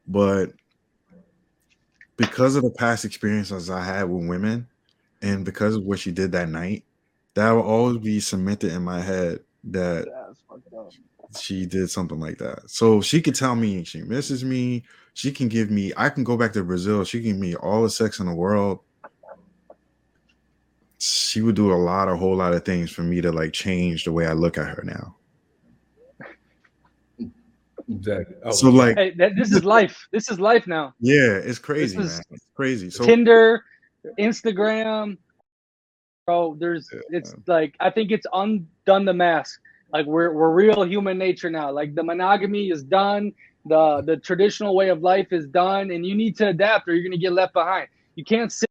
but 0.08 0.52
because 2.18 2.56
of 2.56 2.64
the 2.64 2.72
past 2.72 3.06
experiences 3.06 3.70
I 3.70 3.84
had 3.84 4.04
with 4.04 4.28
women, 4.28 4.68
and 5.22 5.46
because 5.46 5.76
of 5.76 5.84
what 5.84 6.00
she 6.00 6.12
did 6.12 6.32
that 6.34 6.50
night, 6.50 6.84
that 7.36 7.52
will 7.52 7.64
always 7.64 7.98
be 7.98 8.20
cemented 8.20 8.72
in 8.74 8.84
my 8.84 9.02
head 9.02 9.40
that 9.66 10.08
she 11.40 11.66
did 11.66 11.90
something 11.90 12.20
like 12.20 12.38
that. 12.40 12.70
So 12.70 13.02
she 13.02 13.22
could 13.22 13.36
tell 13.36 13.56
me 13.56 13.84
she 13.84 14.02
misses 14.02 14.44
me. 14.44 14.84
She 15.14 15.32
can 15.32 15.48
give 15.50 15.70
me, 15.70 15.92
I 15.98 16.10
can 16.10 16.24
go 16.24 16.38
back 16.38 16.54
to 16.54 16.64
Brazil. 16.64 17.04
She 17.04 17.20
can 17.22 17.32
give 17.32 17.40
me 17.40 17.56
all 17.56 17.84
the 17.84 17.90
sex 17.90 18.20
in 18.20 18.26
the 18.28 18.34
world. 18.36 18.80
she 20.98 21.42
would 21.42 21.56
do 21.56 21.72
a 21.72 21.76
lot, 21.76 22.10
a 22.10 22.16
whole 22.18 22.36
lot 22.36 22.54
of 22.54 22.66
things 22.66 22.92
for 22.92 23.04
me 23.04 23.22
to 23.22 23.32
like 23.32 23.54
change 23.54 24.04
the 24.04 24.12
way 24.12 24.26
I 24.28 24.34
look 24.34 24.58
at 24.58 24.68
her 24.68 24.84
now. 24.84 25.16
Exactly. 27.90 28.36
Oh, 28.44 28.52
So 28.52 28.70
like, 28.70 28.98
Hey, 28.98 29.12
that, 29.18 29.36
this 29.36 29.52
is 29.52 29.64
life. 29.64 30.08
This 30.12 30.30
is 30.30 30.40
life 30.40 30.68
now. 30.68 30.94
yeah, 31.00 31.34
it's 31.38 31.58
crazy, 31.60 31.98
man. 31.98 32.22
It's 32.32 32.46
crazy. 32.56 32.90
So 32.90 33.04
Tinder, 33.06 33.64
Instagram, 34.20 35.18
bro. 36.26 36.56
There's 36.60 36.90
Yeah. 36.94 37.00
it's 37.18 37.34
like 37.48 37.76
I 37.80 37.90
think 37.90 38.12
it's 38.12 38.28
undone 38.34 39.06
the 39.06 39.14
mask. 39.14 39.60
Like 39.92 40.06
we're 40.06 40.32
we're 40.34 40.52
real 40.54 40.84
human 40.84 41.18
nature 41.18 41.50
now. 41.50 41.72
Like 41.72 41.96
the 41.96 42.04
monogamy 42.04 42.70
is 42.70 42.84
done. 42.84 43.32
The 43.70 44.02
the 44.06 44.18
traditional 44.18 44.76
way 44.76 44.90
of 44.90 45.02
life 45.02 45.32
is 45.32 45.48
done, 45.48 45.92
and 45.92 46.06
you 46.06 46.16
need 46.16 46.36
to 46.38 46.50
adapt, 46.50 46.88
or 46.88 46.94
you're 46.94 47.04
gonna 47.04 47.18
get 47.18 47.34
left 47.34 47.54
behind. 47.54 47.88
You 48.16 48.26
can't 48.26 48.52
sit 48.52 48.70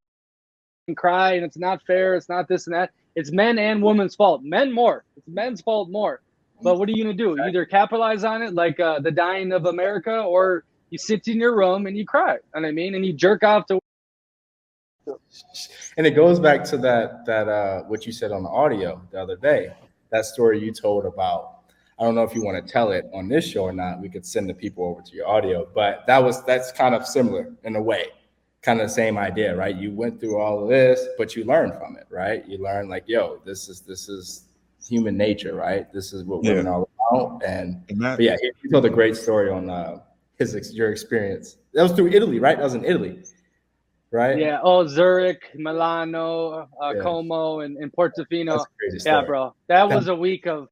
and 0.88 0.96
cry, 0.96 1.32
and 1.32 1.44
it's 1.44 1.56
not 1.56 1.82
fair. 1.86 2.14
It's 2.14 2.28
not 2.28 2.48
this 2.48 2.66
and 2.66 2.74
that. 2.74 2.90
It's 3.14 3.32
men 3.32 3.58
and 3.58 3.82
women's 3.82 4.14
fault. 4.14 4.42
Men 4.42 4.72
more. 4.72 5.04
It's 5.16 5.28
men's 5.28 5.60
fault 5.60 5.88
more. 5.88 6.20
But 6.62 6.78
what 6.78 6.88
are 6.88 6.92
you 6.92 7.04
gonna 7.04 7.14
do? 7.14 7.36
You 7.38 7.44
either 7.44 7.64
capitalize 7.64 8.24
on 8.24 8.42
it, 8.42 8.54
like 8.54 8.80
uh, 8.80 9.00
the 9.00 9.10
dying 9.10 9.52
of 9.52 9.66
America, 9.66 10.22
or 10.22 10.64
you 10.90 10.98
sit 10.98 11.28
in 11.28 11.38
your 11.38 11.56
room 11.56 11.86
and 11.86 11.96
you 11.96 12.04
cry. 12.04 12.38
and 12.54 12.66
I 12.66 12.72
mean, 12.72 12.94
and 12.94 13.06
you 13.06 13.12
jerk 13.12 13.44
off 13.44 13.66
to 13.66 13.78
and 15.96 16.06
it 16.06 16.10
goes 16.10 16.38
back 16.38 16.64
to 16.64 16.76
that 16.76 17.24
that 17.24 17.48
uh 17.48 17.82
what 17.84 18.04
you 18.06 18.12
said 18.12 18.30
on 18.30 18.42
the 18.42 18.48
audio 18.48 19.00
the 19.10 19.20
other 19.20 19.36
day 19.36 19.72
that 20.10 20.24
story 20.26 20.60
you 20.62 20.72
told 20.72 21.06
about 21.06 21.57
i 21.98 22.04
don't 22.04 22.14
know 22.14 22.22
if 22.22 22.34
you 22.34 22.42
want 22.44 22.64
to 22.64 22.72
tell 22.72 22.90
it 22.92 23.06
on 23.12 23.28
this 23.28 23.46
show 23.46 23.62
or 23.64 23.72
not 23.72 24.00
we 24.00 24.08
could 24.08 24.24
send 24.24 24.48
the 24.48 24.54
people 24.54 24.84
over 24.84 25.00
to 25.02 25.14
your 25.14 25.26
audio 25.28 25.66
but 25.74 26.04
that 26.06 26.22
was 26.22 26.44
that's 26.44 26.70
kind 26.72 26.94
of 26.94 27.06
similar 27.06 27.52
in 27.64 27.76
a 27.76 27.82
way 27.82 28.06
kind 28.62 28.80
of 28.80 28.88
the 28.88 28.92
same 28.92 29.16
idea 29.18 29.54
right 29.56 29.76
you 29.76 29.90
went 29.92 30.18
through 30.20 30.38
all 30.38 30.62
of 30.62 30.68
this 30.68 31.06
but 31.16 31.36
you 31.36 31.44
learned 31.44 31.72
from 31.74 31.96
it 31.96 32.06
right 32.10 32.46
you 32.48 32.58
learned 32.58 32.88
like 32.88 33.04
yo 33.06 33.40
this 33.44 33.68
is 33.68 33.80
this 33.82 34.08
is 34.08 34.44
human 34.84 35.16
nature 35.16 35.54
right 35.54 35.92
this 35.92 36.12
is 36.12 36.24
what 36.24 36.42
Yeah. 36.42 36.50
women 36.52 36.66
are 36.66 36.86
all 37.10 37.36
about 37.36 37.44
and 37.44 37.82
and 37.88 38.00
that, 38.02 38.16
but 38.16 38.24
yeah 38.24 38.36
he, 38.40 38.50
he 38.62 38.68
told 38.68 38.84
a 38.84 38.90
great 38.90 39.16
story 39.16 39.50
on 39.50 39.68
uh 39.70 40.00
his 40.38 40.72
your 40.74 40.90
experience 40.90 41.56
that 41.74 41.82
was 41.82 41.92
through 41.92 42.08
italy 42.08 42.38
right 42.38 42.56
that 42.58 42.64
was 42.64 42.74
in 42.74 42.84
italy 42.84 43.22
right 44.10 44.38
Yeah. 44.38 44.60
Oh, 44.62 44.86
Zurich, 44.86 45.50
Milano, 45.54 46.68
uh, 46.80 46.92
Yeah. 46.96 47.02
Como, 47.02 47.60
and, 47.60 47.76
and 47.76 47.92
Portofino. 47.92 48.52
That's 48.52 48.64
a 48.64 48.68
crazy 48.78 48.98
story. 49.00 49.16
Yeah, 49.16 49.26
bro. 49.26 49.54
That 49.66 49.86
was 49.88 50.08
a 50.08 50.14
week 50.14 50.46
of 50.46 50.68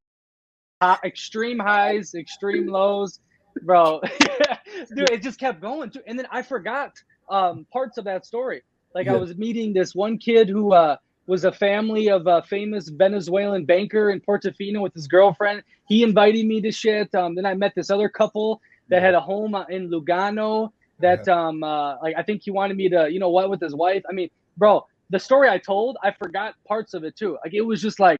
high, 0.81 0.99
extreme 1.05 1.59
highs, 1.59 2.15
extreme 2.15 2.67
lows, 2.67 3.21
bro. 3.63 4.01
Dude, 4.95 5.11
it 5.11 5.23
just 5.23 5.39
kept 5.39 5.61
going. 5.61 5.91
Too. 5.91 6.01
And 6.07 6.19
then 6.19 6.27
I 6.31 6.43
forgot 6.43 6.93
um, 7.31 7.67
parts 7.73 7.99
of 7.99 8.05
that 8.05 8.27
story. 8.27 8.63
Like 8.95 9.09
I 9.09 9.17
was 9.17 9.37
meeting 9.37 9.75
this 9.75 9.95
one 9.95 10.17
kid 10.17 10.49
who 10.49 10.73
uh, 10.73 10.97
was 11.27 11.45
a 11.45 11.53
family 11.53 12.09
of 12.09 12.27
a 12.27 12.43
famous 12.43 12.89
Venezuelan 12.89 13.67
banker 13.67 14.11
in 14.11 14.21
Portofino 14.21 14.81
with 14.81 14.95
his 14.95 15.07
girlfriend. 15.07 15.63
He 15.87 16.03
invited 16.03 16.47
me 16.47 16.63
to 16.63 16.73
shit. 16.73 17.15
Um, 17.15 17.35
then 17.35 17.45
I 17.45 17.53
met 17.53 17.75
this 17.75 17.91
other 17.91 18.09
couple 18.09 18.63
that 18.89 19.03
had 19.03 19.15
a 19.15 19.21
home 19.21 19.55
uh, 19.55 19.65
in 19.65 19.91
Lugano 19.91 20.73
that 20.99 21.29
um 21.29 21.63
uh, 21.63 21.99
like 22.01 22.15
I 22.17 22.23
think 22.23 22.43
he 22.43 22.51
wanted 22.51 22.77
me 22.79 22.89
to 22.89 23.09
you 23.11 23.21
know 23.21 23.29
what 23.29 23.51
with 23.51 23.61
his 23.61 23.75
wife. 23.75 24.03
I 24.09 24.15
mean, 24.15 24.31
bro, 24.57 24.87
the 25.11 25.19
story 25.19 25.49
I 25.51 25.59
told, 25.59 25.99
I 26.03 26.11
forgot 26.11 26.55
parts 26.67 26.95
of 26.95 27.05
it 27.05 27.17
too. 27.17 27.37
Like 27.45 27.53
it 27.53 27.61
was 27.61 27.83
just 27.83 28.01
like 28.01 28.19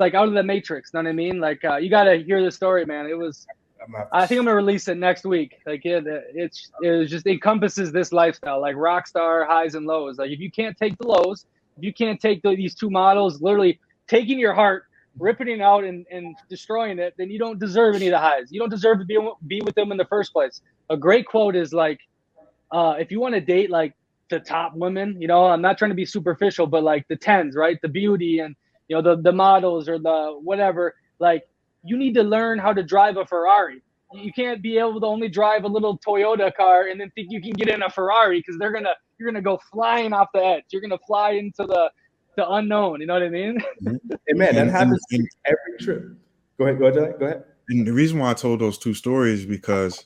like 0.00 0.14
out 0.14 0.28
of 0.28 0.34
the 0.34 0.42
matrix. 0.42 0.92
Know 0.94 1.00
what 1.00 1.08
I 1.08 1.12
mean? 1.12 1.40
Like 1.40 1.64
uh, 1.64 1.76
you 1.76 1.90
got 1.90 2.04
to 2.04 2.16
hear 2.16 2.42
the 2.42 2.50
story, 2.50 2.84
man. 2.84 3.06
It 3.06 3.16
was. 3.18 3.46
I'm 3.80 3.90
gonna 3.90 3.98
have 4.04 4.10
to- 4.10 4.16
I 4.16 4.26
think 4.26 4.38
I'm 4.40 4.44
gonna 4.46 4.56
release 4.56 4.88
it 4.88 4.96
next 4.96 5.24
week. 5.24 5.58
Like 5.66 5.84
it, 5.84 6.04
it's 6.34 6.70
it 6.82 7.06
just 7.06 7.26
encompasses 7.26 7.92
this 7.92 8.12
lifestyle, 8.12 8.60
like 8.60 8.76
rock 8.76 9.06
star 9.06 9.44
highs 9.44 9.74
and 9.74 9.86
lows. 9.86 10.18
Like 10.18 10.30
if 10.30 10.38
you 10.40 10.50
can't 10.50 10.76
take 10.76 10.96
the 10.98 11.06
lows, 11.06 11.46
if 11.76 11.84
you 11.84 11.92
can't 11.92 12.20
take 12.20 12.42
the, 12.42 12.54
these 12.54 12.74
two 12.74 12.90
models, 12.90 13.42
literally 13.42 13.80
taking 14.06 14.38
your 14.38 14.54
heart, 14.54 14.84
ripping 15.18 15.48
it 15.48 15.60
out, 15.60 15.84
and, 15.84 16.06
and 16.10 16.36
destroying 16.48 16.98
it, 16.98 17.14
then 17.18 17.30
you 17.30 17.38
don't 17.38 17.58
deserve 17.58 17.96
any 17.96 18.06
of 18.06 18.12
the 18.12 18.18
highs. 18.18 18.52
You 18.52 18.60
don't 18.60 18.70
deserve 18.70 18.98
to 18.98 19.04
be 19.04 19.18
be 19.46 19.60
with 19.62 19.74
them 19.74 19.90
in 19.90 19.98
the 19.98 20.04
first 20.06 20.32
place. 20.32 20.60
A 20.90 20.96
great 20.96 21.26
quote 21.26 21.56
is 21.56 21.72
like, 21.72 22.00
uh, 22.70 22.96
if 22.98 23.10
you 23.10 23.20
want 23.20 23.34
to 23.34 23.40
date 23.40 23.70
like 23.70 23.94
the 24.30 24.38
top 24.40 24.74
women, 24.74 25.20
you 25.20 25.26
know, 25.28 25.46
I'm 25.46 25.60
not 25.62 25.76
trying 25.76 25.90
to 25.90 25.94
be 25.96 26.06
superficial, 26.06 26.66
but 26.66 26.82
like 26.84 27.06
the 27.08 27.16
tens, 27.16 27.56
right? 27.56 27.78
The 27.82 27.88
beauty 27.88 28.38
and 28.38 28.54
you 28.88 28.96
know 28.96 29.02
the 29.02 29.20
the 29.22 29.32
models 29.32 29.88
or 29.88 29.98
the 29.98 30.38
whatever. 30.42 30.94
Like 31.18 31.44
you 31.84 31.96
need 31.96 32.14
to 32.14 32.22
learn 32.22 32.58
how 32.58 32.72
to 32.72 32.82
drive 32.82 33.16
a 33.16 33.26
Ferrari. 33.26 33.82
You 34.14 34.32
can't 34.32 34.62
be 34.62 34.76
able 34.76 35.00
to 35.00 35.06
only 35.06 35.28
drive 35.28 35.64
a 35.64 35.68
little 35.68 35.98
Toyota 35.98 36.54
car 36.54 36.88
and 36.88 37.00
then 37.00 37.10
think 37.14 37.28
you 37.30 37.40
can 37.40 37.52
get 37.52 37.68
in 37.68 37.82
a 37.82 37.88
Ferrari 37.90 38.40
because 38.40 38.58
they're 38.58 38.72
gonna 38.72 38.94
you're 39.18 39.30
gonna 39.30 39.40
go 39.42 39.58
flying 39.72 40.12
off 40.12 40.28
the 40.34 40.44
edge. 40.44 40.64
You're 40.70 40.82
gonna 40.82 40.98
fly 41.06 41.30
into 41.32 41.64
the 41.66 41.90
the 42.36 42.48
unknown. 42.50 43.00
You 43.00 43.06
know 43.06 43.14
what 43.14 43.22
I 43.22 43.28
mean? 43.28 43.58
Mm-hmm. 43.82 43.96
Hey 44.26 44.34
man, 44.34 44.54
that 44.54 44.62
And- 44.62 44.70
happens 44.70 45.00
and- 45.12 45.28
every 45.46 45.78
trip. 45.78 46.16
Go 46.58 46.64
ahead, 46.66 46.78
go 46.78 46.86
ahead, 46.86 47.18
go 47.18 47.26
ahead. 47.26 47.44
And 47.70 47.86
the 47.86 47.92
reason 47.92 48.18
why 48.18 48.30
I 48.30 48.34
told 48.34 48.60
those 48.60 48.76
two 48.78 48.92
stories 48.94 49.40
is 49.40 49.46
because 49.46 50.04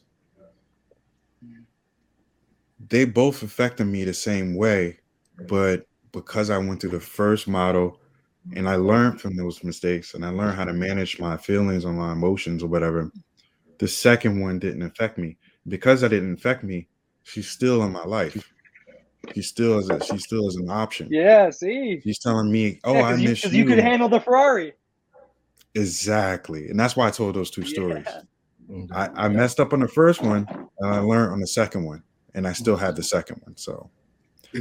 they 2.88 3.04
both 3.04 3.42
affected 3.42 3.86
me 3.86 4.04
the 4.04 4.14
same 4.14 4.54
way, 4.54 4.98
but 5.48 5.86
because 6.12 6.50
I 6.50 6.58
went 6.58 6.80
through 6.80 6.90
the 6.90 7.00
first 7.00 7.48
model 7.48 8.00
and 8.54 8.68
I 8.68 8.76
learned 8.76 9.20
from 9.20 9.36
those 9.36 9.62
mistakes 9.64 10.14
and 10.14 10.24
I 10.24 10.30
learned 10.30 10.56
how 10.56 10.64
to 10.64 10.72
manage 10.72 11.18
my 11.18 11.36
feelings 11.36 11.84
or 11.84 11.92
my 11.92 12.12
emotions 12.12 12.62
or 12.62 12.68
whatever, 12.68 13.10
the 13.78 13.88
second 13.88 14.40
one 14.40 14.58
didn't 14.58 14.82
affect 14.82 15.18
me. 15.18 15.36
Because 15.68 16.00
that 16.02 16.10
didn't 16.10 16.34
affect 16.34 16.62
me, 16.62 16.88
she's 17.24 17.48
still 17.48 17.82
in 17.82 17.92
my 17.92 18.04
life. 18.04 18.52
She 19.34 19.42
still 19.42 19.78
is 19.80 19.90
a, 19.90 19.98
she 20.04 20.18
still 20.18 20.46
is 20.48 20.54
an 20.56 20.70
option. 20.70 21.08
Yeah. 21.10 21.50
See. 21.50 22.00
She's 22.04 22.20
telling 22.20 22.50
me, 22.52 22.78
"Oh, 22.84 22.94
Yeah, 22.94 23.02
I 23.02 23.10
'cause 23.10 23.20
you, 23.20 23.28
miss 23.30 23.42
'cause 23.42 23.52
you." 23.52 23.64
you 23.64 23.68
could 23.68 23.78
handle 23.80 24.08
the 24.08 24.20
Ferrari. 24.20 24.74
exactly, 25.74 26.68
and 26.68 26.78
that's 26.78 26.96
why 26.96 27.08
I 27.08 27.10
told 27.10 27.34
those 27.34 27.50
two 27.50 27.64
stories. 27.64 28.06
Yeah. 28.06 28.20
I, 28.92 29.08
mm-hmm. 29.08 29.18
I 29.18 29.28
messed 29.28 29.60
up 29.60 29.72
on 29.72 29.80
the 29.80 29.88
first 29.88 30.22
one 30.22 30.46
and 30.78 30.90
I 30.94 30.98
learned 31.00 31.32
on 31.32 31.40
the 31.40 31.46
second 31.46 31.84
one, 31.84 32.02
and 32.34 32.46
I 32.46 32.52
still 32.52 32.76
had 32.76 32.96
the 32.96 33.02
second 33.02 33.40
one. 33.44 33.56
So 33.56 33.90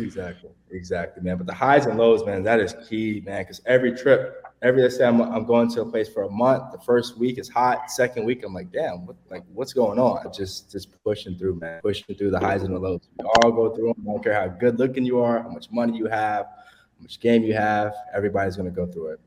Exactly, 0.04 0.50
exactly, 0.72 1.24
man. 1.24 1.38
But 1.38 1.48
the 1.48 1.54
highs 1.54 1.86
and 1.86 1.98
lows, 1.98 2.26
man, 2.26 2.44
that 2.44 2.60
is 2.60 2.76
key, 2.88 3.22
man. 3.26 3.42
Because 3.42 3.62
every 3.66 3.92
trip, 3.96 4.44
every 4.62 4.82
let's 4.82 4.98
say 4.98 5.06
I'm, 5.06 5.22
I'm 5.22 5.46
going 5.46 5.70
to 5.72 5.82
a 5.82 5.86
place 5.86 6.08
for 6.10 6.24
a 6.24 6.30
month. 6.30 6.72
The 6.72 6.80
first 6.80 7.18
week 7.18 7.38
is 7.38 7.50
hot. 7.50 7.90
Second 7.92 8.26
week, 8.26 8.44
I'm 8.44 8.54
like, 8.54 8.72
damn, 8.72 9.06
what 9.06 9.16
like 9.30 9.44
what's 9.54 9.74
going 9.74 10.00
on? 10.00 10.32
Just 10.34 10.72
just 10.72 10.90
pushing 11.04 11.38
through, 11.38 11.56
man. 11.56 11.82
Pushing 11.82 12.16
through 12.16 12.32
the 12.32 12.40
highs 12.40 12.64
and 12.64 12.76
the 12.76 12.80
lows. 12.80 13.02
We 13.18 13.26
all 13.44 13.52
go 13.52 13.76
through 13.76 13.94
them. 13.94 14.06
I 14.08 14.12
don't 14.14 14.24
care 14.24 14.34
how 14.34 14.48
good 14.48 14.80
looking 14.80 15.06
you 15.06 15.20
are, 15.20 15.42
how 15.42 15.50
much 15.50 15.72
money 15.72 15.98
you 15.98 16.06
have, 16.08 16.46
how 16.46 17.02
much 17.02 17.20
game 17.20 17.44
you 17.44 17.54
have. 17.54 17.94
Everybody's 18.14 18.56
gonna 18.56 18.72
go 18.72 18.86
through 18.86 19.10
it. 19.14 19.20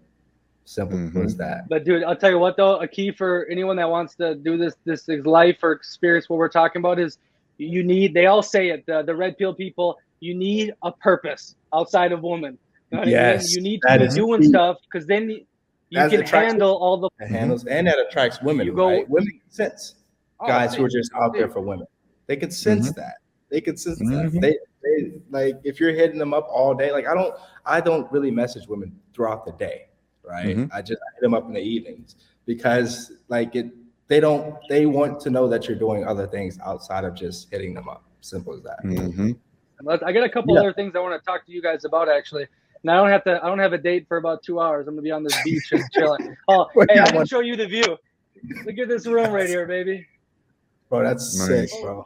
Simple 0.65 0.99
Mhm. 0.99 1.25
as 1.25 1.35
that. 1.37 1.67
But 1.71 1.85
dude, 1.85 2.05
I'll 2.05 2.15
tell 2.17 2.31
you 2.31 2.39
what 2.39 2.59
though, 2.59 2.77
a 2.77 2.87
key 2.87 3.11
for 3.11 3.47
anyone 3.51 3.77
that 3.77 3.89
wants 3.89 4.15
to 4.17 4.35
do 4.35 4.59
this 4.59 4.77
this 4.85 5.09
is 5.09 5.25
life 5.25 5.59
or 5.63 5.73
experience 5.73 6.29
what 6.29 6.39
we're 6.39 6.51
talking 6.51 6.81
about 6.81 6.99
is 6.99 7.17
you 7.57 7.83
need 7.83 8.13
they 8.13 8.27
all 8.27 8.43
say 8.43 8.69
it, 8.69 8.85
the, 8.87 9.03
the 9.03 9.17
red 9.17 9.39
pill 9.39 9.55
people, 9.55 9.99
you 10.21 10.35
need 10.35 10.73
a 10.83 10.93
purpose 10.93 11.55
outside 11.75 12.13
of 12.13 12.23
woman. 12.23 12.59
You 12.91 12.97
know 12.97 12.99
what 13.01 13.03
I 13.03 13.11
mean? 13.11 13.15
Yes, 13.15 13.55
You 13.55 13.63
need 13.63 13.81
to 13.87 13.99
be 13.99 14.05
is 14.05 14.15
doing 14.15 14.41
key. 14.43 14.49
stuff 14.49 14.77
because 14.91 15.07
then 15.07 15.29
you 15.31 15.45
That 15.93 16.11
can 16.11 16.23
handle 16.23 16.77
all 16.77 16.97
the 16.99 17.11
That 17.19 17.29
handles 17.31 17.65
and 17.67 17.87
that 17.87 17.99
attracts 17.99 18.41
women. 18.43 18.67
You 18.67 18.73
go- 18.75 18.89
right? 18.89 19.09
Women 19.09 19.41
sense 19.49 19.95
Oh, 20.41 20.47
guys 20.47 20.75
who 20.75 20.85
are 20.85 20.89
just 20.89 21.11
out 21.15 21.33
there 21.33 21.49
for 21.49 21.61
women. 21.61 21.87
They 22.29 22.37
can 22.37 22.51
sense 22.51 22.91
Mm-hmm. 22.91 23.01
that. 23.01 23.15
They 23.51 23.61
can 23.61 23.77
sense 23.77 24.01
Mhm. 24.01 24.33
that. 24.33 24.41
They, 24.41 24.59
they 24.83 25.13
like 25.31 25.59
if 25.65 25.81
you're 25.81 25.93
hitting 25.93 26.19
them 26.19 26.33
up 26.33 26.47
all 26.51 26.75
day. 26.75 26.93
Like 26.93 27.07
I 27.09 27.15
don't, 27.15 27.35
I 27.67 27.81
don't 27.81 28.11
really 28.13 28.31
message 28.31 28.69
women 28.69 28.97
throughout 29.13 29.45
the 29.45 29.53
day, 29.53 29.89
right? 30.23 30.57
Mhm. 30.57 30.71
I 30.73 30.81
just 30.81 31.01
hit 31.15 31.21
them 31.23 31.35
up 31.35 31.45
in 31.47 31.53
the 31.55 31.61
evenings 31.61 32.17
because 32.47 33.13
like 33.29 33.55
it. 33.57 33.71
They 34.07 34.21
don't. 34.21 34.57
They 34.71 34.87
want 34.87 35.21
to 35.21 35.31
know 35.31 35.49
that 35.49 35.69
you're 35.69 35.77
doing 35.79 36.07
other 36.07 36.27
things 36.27 36.59
outside 36.65 37.05
of 37.05 37.15
just 37.15 37.51
hitting 37.51 37.75
them 37.75 37.89
up. 37.91 38.05
Simple 38.23 38.55
as 38.55 38.63
that. 38.63 38.79
Let's- 39.83 40.03
I 40.03 40.13
got 40.13 40.25
a 40.25 40.29
couple 40.29 40.55
Yeah. 40.55 40.61
other 40.61 40.73
things 40.73 40.95
I 40.97 41.01
want 41.01 41.21
to 41.21 41.25
talk 41.25 41.47
to 41.47 41.53
you 41.53 41.63
guys 41.63 41.85
about 41.85 42.09
actually. 42.09 42.47
And 42.83 42.91
I 42.91 42.97
don't 42.97 43.09
have 43.11 43.25
to. 43.25 43.43
I 43.43 43.49
don't 43.49 43.59
have 43.59 43.73
a 43.73 43.79
date 43.79 44.07
for 44.09 44.17
about 44.19 44.43
two 44.43 44.61
hours. 44.61 44.87
I'm 44.87 44.95
gonna 44.95 45.03
be 45.03 45.11
on 45.11 45.23
this 45.25 45.37
beach 45.45 45.73
and 45.73 45.83
chilling. 45.93 46.37
Oh, 46.49 46.67
hey, 46.75 46.87
yeah, 46.95 47.03
I 47.05 47.07
can 47.07 47.17
one- 47.17 47.27
show 47.27 47.41
you 47.41 47.57
the 47.57 47.67
view. 47.67 47.97
Look 48.65 48.79
at 48.79 48.89
this 48.89 49.07
room 49.07 49.33
right 49.33 49.49
here, 49.49 49.67
baby. 49.67 50.07
Bro, 50.89 51.03
that's 51.05 51.37
Nice. 51.49 51.71
sick, 51.73 51.83
bro. 51.83 52.05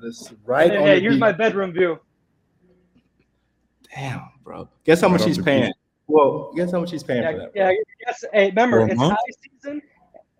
That 0.00 0.06
is 0.06 0.32
right 0.44 0.70
Hey, 0.72 0.76
on 0.76 0.82
hey, 0.82 0.94
the 0.96 1.00
here's 1.00 1.14
beach. 1.14 1.20
my 1.20 1.32
bedroom 1.32 1.72
view. 1.72 1.98
Damn, 3.94 4.22
bro. 4.44 4.68
Guess 4.84 5.00
how 5.00 5.08
much 5.08 5.20
Right 5.20 5.28
off 5.30 5.34
she's 5.36 5.44
paying? 5.44 5.72
Well, 6.08 6.52
guess 6.54 6.72
how 6.72 6.80
much 6.80 6.90
she's 6.90 7.02
paying 7.02 7.22
Yeah, 7.22 7.32
for 7.32 7.38
that? 7.38 7.54
bro? 7.54 7.62
yeah. 7.70 7.72
Yes. 8.06 8.24
Hey, 8.32 8.46
remember, 8.48 8.80
a 8.80 8.86
it's 8.90 9.00
high 9.00 9.16
season. 9.42 9.82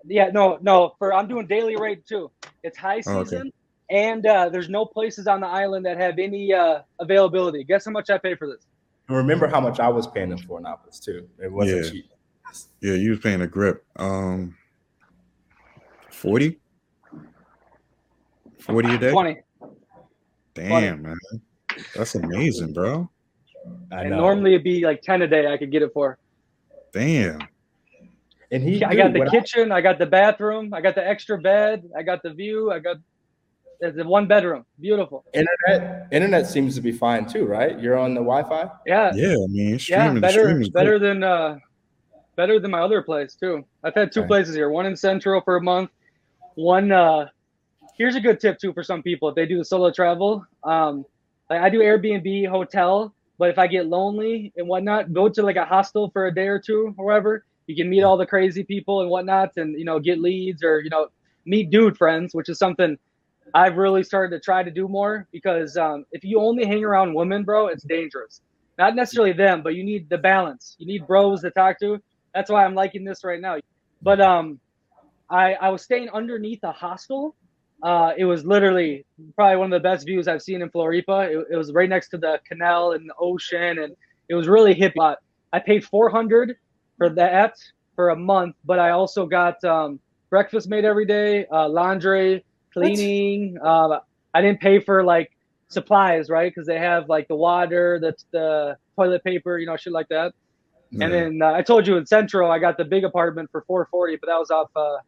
Yeah, 0.05 0.30
no, 0.32 0.59
no. 0.60 0.94
For 0.98 1.12
I'm 1.14 1.28
doing 1.28 1.46
daily 1.46 1.76
rate 1.76 2.06
too. 2.06 2.30
It's 2.62 2.76
high 2.78 3.02
Oh, 3.06 3.18
okay. 3.18 3.42
Season, 3.90 4.05
and 4.06 4.27
uh, 4.27 4.48
there's 4.48 4.69
no 4.69 4.85
places 4.85 5.27
on 5.27 5.40
the 5.40 5.47
island 5.47 5.85
that 5.86 5.97
have 5.98 6.19
any 6.19 6.52
uh, 6.52 6.81
availability. 7.01 7.65
Guess 7.65 7.85
how 7.86 7.90
much 7.90 8.10
I 8.10 8.19
pay 8.19 8.35
for 8.35 8.47
this? 8.47 8.66
Remember 9.09 9.47
how 9.48 9.60
much 9.60 9.81
I 9.81 9.89
was 9.89 10.06
paying 10.06 10.28
them 10.31 10.39
for 10.39 10.60
office 10.66 11.01
too. 11.01 11.28
It 11.43 11.51
wasn't 11.51 11.85
Yeah. 11.85 11.90
cheap. 11.90 12.10
Yeah, 12.81 12.94
you 12.94 13.10
was 13.10 13.20
paying 13.20 13.40
a 13.43 13.47
grip. 13.47 13.85
Um, 13.97 14.56
forty. 16.10 16.59
40 18.60 18.94
a 18.94 18.98
day? 18.98 19.10
Twenty. 19.12 19.36
Damn, 20.52 21.02
man. 21.02 21.16
That's 21.97 22.15
amazing, 22.16 22.73
bro. 22.74 23.09
I 23.93 24.02
and 24.02 24.10
know. 24.10 24.19
normally 24.19 24.52
it'd 24.55 24.65
be 24.65 24.85
like 24.85 25.01
ten 25.01 25.23
a 25.23 25.27
day. 25.28 25.47
I 25.51 25.56
could 25.56 25.70
get 25.70 25.82
it 25.82 25.93
for. 25.94 26.19
Damn. 26.93 27.40
and 28.51 28.62
he, 28.62 28.82
I 28.85 28.94
got 28.94 29.12
the 29.12 29.20
when 29.20 29.28
I- 29.28 29.31
kitchen, 29.31 29.73
I 29.73 29.81
got 29.81 29.98
the 29.98 30.06
bathroom, 30.06 30.74
I 30.74 30.81
got 30.81 30.94
the 30.94 31.06
extra 31.06 31.39
bed, 31.39 31.89
I 31.97 32.02
got 32.02 32.23
the 32.23 32.32
view, 32.32 32.70
I 32.73 32.78
got 32.78 32.97
the 33.80 34.05
one 34.05 34.26
bedroom. 34.26 34.64
Beautiful. 34.80 35.24
internet 35.34 36.09
internet 36.12 36.46
seems 36.46 36.74
to 36.74 36.80
be 36.80 36.92
fine 36.92 37.26
too, 37.26 37.44
right? 37.44 37.78
You're 37.80 37.98
on 37.98 38.14
the 38.14 38.20
Wi-Fi. 38.20 38.68
Yeah. 38.86 39.12
Yeah, 39.14 39.34
I 39.34 39.46
mean, 39.48 39.72
Yeah, 39.72 39.78
streaming, 39.78 40.14
the 40.14 40.20
better 40.20 40.40
streaming's 40.40 40.68
better 40.70 40.98
great. 40.98 41.09
than 41.09 41.22
uh 41.22 41.59
better 42.36 42.59
than 42.60 42.70
my 42.70 42.80
other 42.80 43.02
place 43.02 43.34
too. 43.34 43.64
I've 43.84 43.94
had 43.94 44.12
two 44.12 44.20
Okay. 44.20 44.28
places 44.28 44.55
here. 44.55 44.70
One 44.70 44.86
in 44.86 44.96
Central 44.96 45.40
for 45.42 45.56
a 45.56 45.62
month. 45.62 45.90
One 46.55 46.92
uh 46.92 47.26
here's 47.96 48.16
a 48.16 48.20
good 48.20 48.40
tip 48.40 48.59
too 48.59 48.72
for 48.72 48.82
some 48.82 49.02
people 49.02 49.28
if 49.28 49.34
they 49.34 49.46
do 49.46 49.59
the 49.59 49.64
solo 49.64 49.90
travel. 49.90 50.44
Um 50.64 51.05
like 51.50 51.60
I 51.62 51.70
do 51.70 51.80
Airbnb 51.80 52.48
hotel, 52.48 53.14
but 53.38 53.48
if 53.50 53.59
I 53.59 53.66
get 53.66 53.86
lonely 53.86 54.52
and 54.56 54.68
whatnot, 54.68 55.12
go 55.12 55.28
to 55.28 55.42
like 55.42 55.56
a 55.56 55.64
hostel 55.64 56.10
for 56.12 56.26
a 56.26 56.34
day 56.34 56.48
or 56.48 56.60
two 56.60 56.94
or 56.98 57.06
whatever. 57.06 57.44
You 57.66 57.76
can 57.76 57.88
meet 57.90 58.02
all 58.02 58.16
the 58.16 58.26
crazy 58.26 58.64
people 58.64 59.00
and 59.02 59.10
whatnot 59.10 59.50
and 59.56 59.78
you 59.78 59.84
know 59.84 59.98
get 60.00 60.20
leads 60.20 60.62
or 60.64 60.80
you 60.80 60.90
know 60.90 61.09
meet 61.46 61.70
dude 61.70 61.96
friends, 61.96 62.34
which 62.34 62.48
is 62.48 62.59
something 62.59 62.96
I've 63.54 63.76
really 63.76 64.02
started 64.02 64.36
to 64.36 64.40
try 64.40 64.62
to 64.62 64.70
do 64.70 64.88
more 64.88 65.26
because 65.32 65.76
um, 65.76 66.04
if 66.12 66.24
you 66.24 66.40
only 66.40 66.64
hang 66.64 66.84
around 66.84 67.14
women, 67.14 67.44
bro, 67.44 67.68
it's 67.68 67.84
dangerous. 67.84 68.40
Not 68.78 68.94
necessarily 68.94 69.32
them, 69.32 69.62
but 69.62 69.74
you 69.74 69.84
need 69.84 70.08
the 70.08 70.18
balance. 70.18 70.76
You 70.78 70.86
need 70.86 71.06
bros 71.06 71.42
to 71.42 71.50
talk 71.50 71.80
to. 71.80 72.00
That's 72.34 72.50
why 72.50 72.64
I'm 72.64 72.74
liking 72.74 73.04
this 73.04 73.24
right 73.24 73.40
now. 73.40 73.58
But 74.02 74.20
um, 74.20 74.60
I 75.28 75.54
I 75.54 75.68
was 75.70 75.82
staying 75.82 76.08
underneath 76.10 76.60
a 76.62 76.72
hostel. 76.72 77.34
Uh, 77.82 78.12
it 78.16 78.24
was 78.24 78.44
literally 78.44 79.04
probably 79.36 79.56
one 79.56 79.72
of 79.72 79.82
the 79.82 79.88
best 79.88 80.06
views 80.06 80.28
I've 80.28 80.42
seen 80.42 80.62
in 80.62 80.70
Floripa. 80.70 81.28
It, 81.28 81.46
it 81.52 81.56
was 81.56 81.72
right 81.72 81.88
next 81.88 82.08
to 82.10 82.18
the 82.18 82.40
canal 82.46 82.92
and 82.92 83.08
the 83.08 83.14
ocean, 83.20 83.78
and 83.78 83.96
it 84.28 84.34
was 84.34 84.48
really 84.48 84.74
hip. 84.74 84.92
Uh, 84.98 85.14
I 85.52 85.58
paid 85.58 85.84
400 85.84 86.56
for 86.96 87.08
that 87.10 87.56
for 87.96 88.10
a 88.10 88.16
month, 88.16 88.56
but 88.64 88.78
I 88.78 88.90
also 88.90 89.26
got 89.26 89.62
um, 89.64 89.98
breakfast 90.30 90.68
made 90.68 90.84
every 90.84 91.06
day, 91.06 91.46
uh, 91.46 91.68
laundry, 91.68 92.44
cleaning. 92.80 93.59
Uh, 93.62 93.98
I 94.34 94.42
didn't 94.42 94.60
pay 94.60 94.80
for 94.80 95.05
like 95.05 95.30
supplies, 95.68 96.30
right? 96.30 96.52
Because 96.52 96.66
they 96.66 96.78
have 96.78 97.09
like 97.09 97.28
the 97.28 97.36
water, 97.36 97.98
that's 98.00 98.24
the 98.32 98.76
toilet 98.96 99.22
paper, 99.24 99.59
you 99.59 99.66
know, 99.66 99.76
shit 99.76 99.92
like 99.92 100.09
that. 100.09 100.34
Yeah. 100.90 101.05
And 101.05 101.14
then 101.14 101.42
uh, 101.42 101.52
I 101.52 101.62
told 101.62 101.86
you 101.86 101.96
in 101.96 102.06
Central, 102.06 102.50
I 102.50 102.59
got 102.59 102.76
the 102.76 102.84
big 102.84 103.05
apartment 103.05 103.50
for 103.50 103.62
440, 103.66 104.16
but 104.20 104.26
that 104.28 104.38
was 104.38 104.50
off 104.50 104.70
uh, 104.74 104.98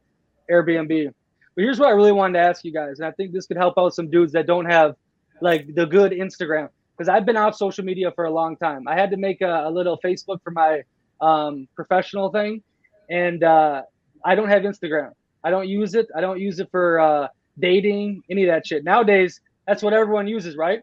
Airbnb. 0.51 1.13
But 1.55 1.63
here's 1.63 1.79
what 1.79 1.89
I 1.89 1.93
really 1.93 2.13
wanted 2.13 2.35
to 2.35 2.45
ask 2.45 2.65
you 2.65 2.73
guys, 2.73 2.99
and 2.99 3.07
I 3.07 3.13
think 3.13 3.33
this 3.33 3.47
could 3.47 3.57
help 3.57 3.75
out 3.79 3.95
some 3.95 4.11
dudes 4.11 4.33
that 4.33 4.47
don't 4.47 4.67
have 4.67 4.95
like 5.41 5.75
the 5.75 5.87
good 5.87 6.13
Instagram, 6.13 6.69
because 6.97 7.09
I've 7.09 7.25
been 7.25 7.37
off 7.37 7.57
social 7.57 7.85
media 7.85 8.13
for 8.15 8.27
a 8.27 8.31
long 8.31 8.57
time. 8.57 8.87
I 8.87 8.95
had 8.95 9.11
to 9.11 9.17
make 9.17 9.41
a, 9.41 9.65
a 9.67 9.71
little 9.71 9.99
Facebook 10.05 10.43
for 10.45 10.51
my 10.51 10.83
um, 11.21 11.67
professional 11.75 12.31
thing, 12.31 12.63
and 13.09 13.43
uh, 13.43 13.83
I 14.25 14.35
don't 14.35 14.49
have 14.49 14.63
Instagram. 14.63 15.13
I 15.43 15.51
don't 15.51 15.69
use 15.69 15.95
it. 15.95 16.09
I 16.15 16.21
don't 16.21 16.39
use 16.39 16.61
it 16.61 16.69
for 16.71 17.01
uh, 17.01 17.29
dating, 17.59 18.23
any 18.31 18.45
of 18.45 18.49
that 18.49 18.67
shit. 18.67 18.85
Nowadays, 18.85 19.41
that's 19.67 19.83
what 19.83 19.93
everyone 19.93 20.27
uses, 20.27 20.57
right? 20.57 20.81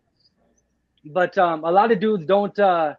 But 1.06 1.38
um, 1.38 1.64
a 1.64 1.72
lot 1.72 1.92
of 1.92 2.00
dudes 2.00 2.26
don't. 2.26 2.58
Uh, 2.58 2.94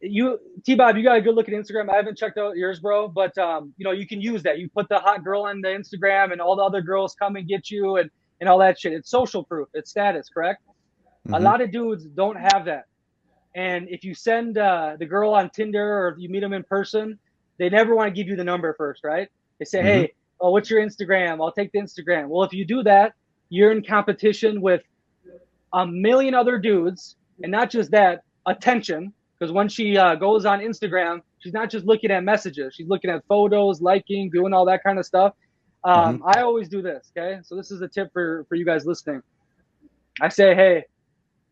you 0.00 0.38
T 0.64 0.74
Bob, 0.74 0.96
you 0.96 1.02
got 1.04 1.16
a 1.16 1.20
good 1.22 1.34
look 1.34 1.48
at 1.48 1.54
Instagram. 1.54 1.88
I 1.90 1.96
haven't 1.96 2.18
checked 2.18 2.38
out 2.38 2.56
yours, 2.56 2.80
bro, 2.80 3.08
but 3.08 3.36
um, 3.38 3.72
you 3.76 3.84
know, 3.84 3.92
you 3.92 4.06
can 4.06 4.20
use 4.20 4.42
that. 4.44 4.58
You 4.58 4.68
put 4.74 4.88
the 4.88 4.98
hot 4.98 5.24
girl 5.24 5.42
on 5.44 5.60
the 5.60 5.68
Instagram 5.68 6.32
and 6.32 6.40
all 6.40 6.56
the 6.56 6.62
other 6.62 6.82
girls 6.82 7.14
come 7.20 7.36
and 7.36 7.46
get 7.46 7.70
you 7.70 7.96
and, 7.96 8.10
and 8.40 8.48
all 8.48 8.58
that 8.58 8.80
shit. 8.80 8.92
It's 8.92 9.10
social 9.10 9.44
proof, 9.44 9.68
it's 9.74 9.90
status, 9.90 10.28
correct? 10.28 10.60
A 11.32 11.38
Mhm. 11.38 11.42
lot 11.42 11.60
of 11.60 11.70
dudes 11.72 12.06
don't 12.06 12.36
have 12.36 12.64
that. 12.66 12.84
And 13.54 13.88
if 13.90 14.04
you 14.04 14.14
send 14.14 14.58
uh, 14.58 14.96
the 14.98 15.06
girl 15.06 15.34
on 15.34 15.50
Tinder 15.50 15.98
or 16.00 16.08
if 16.10 16.16
you 16.18 16.28
meet 16.28 16.40
them 16.40 16.52
in 16.52 16.64
person, 16.64 17.20
they 17.58 17.68
never 17.68 17.94
want 17.94 18.08
to 18.08 18.14
give 18.14 18.28
you 18.28 18.36
the 18.36 18.44
number 18.44 18.74
first, 18.78 19.04
right? 19.04 19.28
They 19.58 19.66
say, 19.66 19.82
Mhm. 19.82 19.84
hey, 19.84 20.14
oh, 20.42 20.50
what's 20.50 20.68
your 20.68 20.84
Instagram? 20.84 21.40
I'll 21.40 21.52
take 21.52 21.72
the 21.72 21.78
Instagram. 21.78 22.28
Well, 22.28 22.42
if 22.42 22.52
you 22.52 22.66
do 22.66 22.82
that, 22.82 23.14
you're 23.48 23.72
in 23.72 23.82
competition 23.82 24.60
with 24.60 24.82
a 25.72 25.86
million 25.86 26.34
other 26.34 26.58
dudes, 26.58 27.16
and 27.42 27.50
not 27.50 27.70
just 27.70 27.90
that, 27.92 28.24
attention. 28.46 29.12
Because 29.38 29.52
when 29.52 29.68
she 29.68 29.96
uh, 29.96 30.16
goes 30.16 30.44
on 30.44 30.60
Instagram, 30.60 31.22
she's 31.38 31.52
not 31.52 31.70
just 31.70 31.86
looking 31.86 32.10
at 32.10 32.22
messages; 32.24 32.74
she's 32.74 32.88
looking 32.88 33.10
at 33.10 33.24
photos, 33.26 33.80
liking, 33.80 34.30
doing 34.30 34.52
all 34.52 34.66
that 34.66 34.82
kind 34.84 34.98
of 34.98 35.06
stuff. 35.06 35.34
Um, 35.84 36.22
I 36.24 36.42
always 36.42 36.68
do 36.68 36.82
this. 36.82 37.10
Okay, 37.16 37.40
so 37.42 37.56
this 37.56 37.70
is 37.70 37.80
a 37.80 37.88
tip 37.88 38.12
for 38.12 38.44
for 38.48 38.56
you 38.56 38.64
guys 38.64 38.84
listening. 38.84 39.22
I 40.20 40.28
say, 40.28 40.54
hey, 40.54 40.84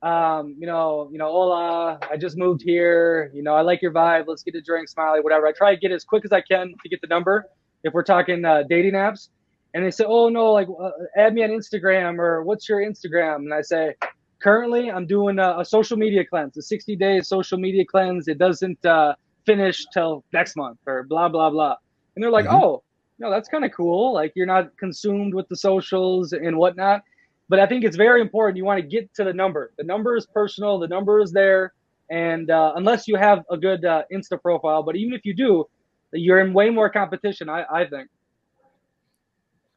um, 0.02 0.56
you 0.58 0.66
know, 0.66 1.08
you 1.12 1.18
know, 1.18 1.26
hola, 1.26 1.98
I 2.10 2.16
just 2.16 2.36
moved 2.36 2.62
here. 2.62 3.30
You 3.34 3.42
know, 3.42 3.54
I 3.54 3.62
like 3.62 3.82
your 3.82 3.92
vibe. 3.92 4.24
Let's 4.26 4.42
get 4.42 4.54
a 4.54 4.60
drink, 4.60 4.88
smiley, 4.88 5.20
whatever. 5.20 5.46
I 5.46 5.52
try 5.52 5.74
to 5.74 5.80
get 5.80 5.92
as 5.92 6.04
quick 6.04 6.24
as 6.24 6.32
I 6.32 6.40
can 6.40 6.74
to 6.82 6.88
get 6.88 7.00
the 7.00 7.06
number. 7.06 7.46
If 7.84 7.92
we're 7.94 8.02
talking 8.02 8.44
uh, 8.44 8.64
dating 8.68 8.92
apps, 8.94 9.28
and 9.74 9.84
they 9.84 9.90
say, 9.90 10.04
oh 10.06 10.28
no, 10.28 10.52
like 10.52 10.68
uh, 10.82 10.90
add 11.16 11.34
me 11.34 11.44
on 11.44 11.50
Instagram 11.50 12.18
or 12.18 12.42
what's 12.42 12.68
your 12.68 12.80
Instagram? 12.80 13.36
And 13.36 13.54
I 13.54 13.62
say, 13.62 13.94
currently 14.40 14.90
I'm 14.90 15.06
doing 15.06 15.38
a, 15.38 15.58
a 15.60 15.64
social 15.64 15.96
media 15.96 16.24
cleanse, 16.24 16.56
a 16.56 16.62
60 16.62 16.96
day 16.96 17.20
social 17.20 17.58
media 17.58 17.84
cleanse. 17.84 18.28
It 18.28 18.38
doesn't 18.38 18.84
uh, 18.84 19.14
finish 19.46 19.84
till 19.92 20.24
next 20.32 20.56
month 20.56 20.78
or 20.86 21.04
blah 21.04 21.28
blah 21.28 21.50
blah. 21.50 21.76
And 22.16 22.22
they're 22.22 22.30
like, 22.30 22.46
Mhm. 22.46 22.60
oh, 22.62 22.82
no, 23.18 23.30
that's 23.30 23.48
kind 23.48 23.64
of 23.64 23.70
cool. 23.72 24.12
Like 24.12 24.32
you're 24.34 24.46
not 24.46 24.76
consumed 24.76 25.34
with 25.34 25.48
the 25.48 25.56
socials 25.56 26.32
and 26.32 26.56
whatnot. 26.56 27.02
But 27.48 27.58
I 27.58 27.66
think 27.66 27.84
it's 27.84 27.96
very 27.96 28.20
important. 28.20 28.56
You 28.56 28.64
want 28.64 28.80
to 28.80 28.86
get 28.86 29.12
to 29.14 29.24
the 29.24 29.32
number. 29.32 29.72
The 29.76 29.84
number 29.84 30.16
is 30.16 30.26
personal. 30.26 30.78
The 30.78 30.88
number 30.88 31.20
is 31.20 31.32
there. 31.32 31.72
And 32.10 32.50
uh, 32.50 32.72
unless 32.76 33.06
you 33.08 33.16
have 33.16 33.44
a 33.50 33.56
good 33.56 33.84
uh, 33.84 34.02
Insta 34.12 34.40
profile, 34.40 34.82
but 34.82 34.96
even 34.96 35.12
if 35.14 35.24
you 35.24 35.34
do, 35.34 35.64
you're 36.12 36.40
in 36.40 36.52
way 36.52 36.70
more 36.70 36.90
competition. 36.90 37.48
I, 37.48 37.64
I 37.72 37.86
think. 37.88 38.08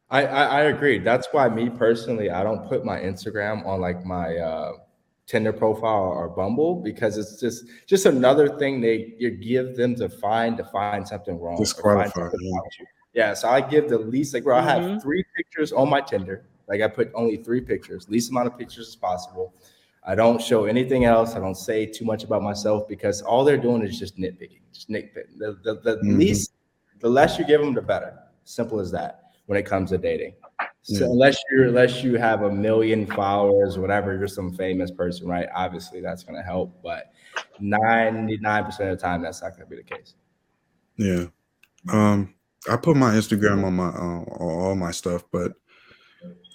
I, 0.09 0.25
I 0.25 0.43
I 0.43 0.61
agree. 0.63 0.99
That's 0.99 1.27
why 1.31 1.49
me 1.49 1.69
personally, 1.69 2.29
I 2.29 2.43
don't 2.43 2.67
put 2.67 2.85
my 2.85 2.99
Instagram 2.99 3.65
on 3.65 3.81
like 3.81 4.05
my 4.05 4.37
uh, 4.37 4.73
Tinder 5.25 5.53
profile 5.53 6.03
or 6.03 6.29
Bumble 6.29 6.75
because 6.75 7.17
it's 7.17 7.39
just 7.39 7.65
just 7.87 8.05
another 8.05 8.57
thing 8.59 8.81
they 8.81 9.15
you 9.17 9.31
give 9.31 9.75
them 9.75 9.95
to 9.95 10.09
find 10.09 10.57
to 10.57 10.65
find 10.65 11.07
something 11.07 11.39
wrong. 11.39 11.53
or 11.53 11.57
find 11.57 11.65
Disqualify, 11.65 12.11
something 12.13 12.39
yeah. 12.41 12.85
Yeah, 13.13 13.33
so 13.33 13.47
I 13.47 13.61
give 13.61 13.89
the 13.89 13.97
least 13.97 14.33
like 14.33 14.43
bro, 14.43 14.57
I 14.57 14.61
have 14.61 14.83
Mhm. 14.83 15.01
three 15.01 15.23
pictures 15.35 15.71
on 15.71 15.89
my 15.89 16.01
Tinder. 16.01 16.45
Like 16.67 16.81
I 16.81 16.87
put 16.87 17.11
only 17.15 17.37
three 17.37 17.61
pictures, 17.61 18.09
least 18.09 18.29
amount 18.31 18.47
of 18.47 18.57
pictures 18.57 18.87
as 18.89 18.95
possible. 18.95 19.53
I 20.05 20.15
don't 20.15 20.41
show 20.41 20.65
anything 20.65 21.05
else. 21.05 21.35
I 21.35 21.39
don't 21.39 21.55
say 21.55 21.85
too 21.85 22.03
much 22.05 22.23
about 22.23 22.41
myself 22.41 22.87
because 22.87 23.21
all 23.21 23.43
they're 23.45 23.57
doing 23.57 23.83
is 23.83 23.97
just 23.97 24.17
nitpicking, 24.17 24.59
just 24.73 24.89
nitpicking. 24.89 25.37
The, 25.37 25.57
the, 25.63 25.75
the 25.75 25.97
Mhm. 26.03 26.17
least, 26.17 26.53
the 26.99 27.09
less 27.09 27.39
you 27.39 27.45
give 27.45 27.61
them, 27.61 27.73
the 27.73 27.81
better. 27.81 28.19
Simple 28.43 28.79
as 28.79 28.91
that. 28.91 29.19
When 29.45 29.57
it 29.57 29.65
comes 29.65 29.89
to 29.89 29.97
dating, 29.97 30.35
so 30.83 31.03
Yeah. 31.03 31.11
unless 31.11 31.37
you 31.51 31.63
unless 31.67 32.01
you 32.01 32.15
have 32.15 32.43
a 32.43 32.51
million 32.51 33.05
followers, 33.05 33.75
or 33.75 33.81
whatever, 33.81 34.17
you're 34.17 34.27
some 34.27 34.53
famous 34.53 34.89
person, 34.89 35.27
right? 35.27 35.49
Obviously, 35.53 35.99
that's 35.99 36.23
going 36.23 36.37
to 36.37 36.41
help. 36.41 36.81
But 36.81 37.11
ninety 37.59 38.37
nine 38.37 38.63
percent 38.63 38.89
of 38.89 38.97
the 38.97 39.01
time, 39.03 39.21
that's 39.21 39.41
not 39.41 39.49
going 39.57 39.69
to 39.69 39.69
be 39.69 39.75
the 39.75 39.83
case. 39.83 40.15
Yeah. 40.95 41.25
Um, 41.91 42.33
I 42.69 42.77
put 42.77 42.95
my 42.95 43.11
Instagram 43.15 43.65
on 43.65 43.73
my 43.73 43.89
uh, 43.89 44.23
on 44.39 44.61
all 44.61 44.75
my 44.75 44.91
stuff, 44.91 45.25
but 45.29 45.53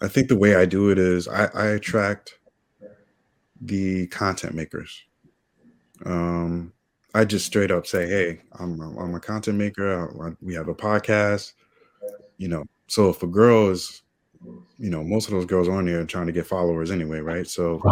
I 0.01 0.09
think 0.09 0.29
the 0.29 0.37
way 0.39 0.55
I 0.55 0.65
do 0.65 0.89
it 0.91 0.99
is 0.99 1.29
I, 1.29 1.51
I 1.55 1.67
attract 1.67 2.38
the 3.61 4.07
content 4.09 4.55
makers. 4.55 5.05
Um, 6.05 6.73
I 7.15 7.25
just 7.25 7.47
straight 7.47 7.71
up 7.71 7.87
say, 7.87 8.07
"Hey, 8.07 8.41
I'm 8.59 8.81
I'm 8.81 9.15
a 9.15 9.21
content 9.21 9.59
maker. 9.59 10.11
I- 10.25 10.37
we 10.41 10.55
have 10.55 10.69
a 10.69 10.75
podcast." 10.75 11.53
You 12.37 12.49
know, 12.49 12.65
so 12.87 13.09
if 13.11 13.23
a 13.23 13.27
girl 13.27 13.71
is, 13.71 14.03
you 14.79 14.91
know, 14.91 15.03
most 15.03 15.27
of 15.27 15.33
those 15.33 15.47
girls 15.47 15.69
on 15.69 15.87
there 15.87 16.05
trying 16.05 16.27
to 16.27 16.33
get 16.33 16.47
followers 16.47 16.91
anyway, 16.91 17.19
right? 17.21 17.47
So 17.47 17.83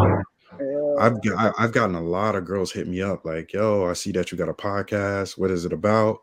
I've 0.98 1.20
got, 1.22 1.34
I- 1.58 1.64
I've 1.64 1.72
gotten 1.72 1.96
a 1.96 2.00
lot 2.00 2.36
of 2.36 2.44
girls 2.44 2.70
hit 2.72 2.86
me 2.86 3.02
up 3.02 3.24
like, 3.24 3.52
"Yo, 3.52 3.86
I 3.86 3.94
see 3.94 4.12
that 4.12 4.30
you 4.30 4.38
got 4.38 4.48
a 4.48 4.54
podcast. 4.54 5.36
What 5.36 5.50
is 5.50 5.64
it 5.64 5.72
about?" 5.72 6.20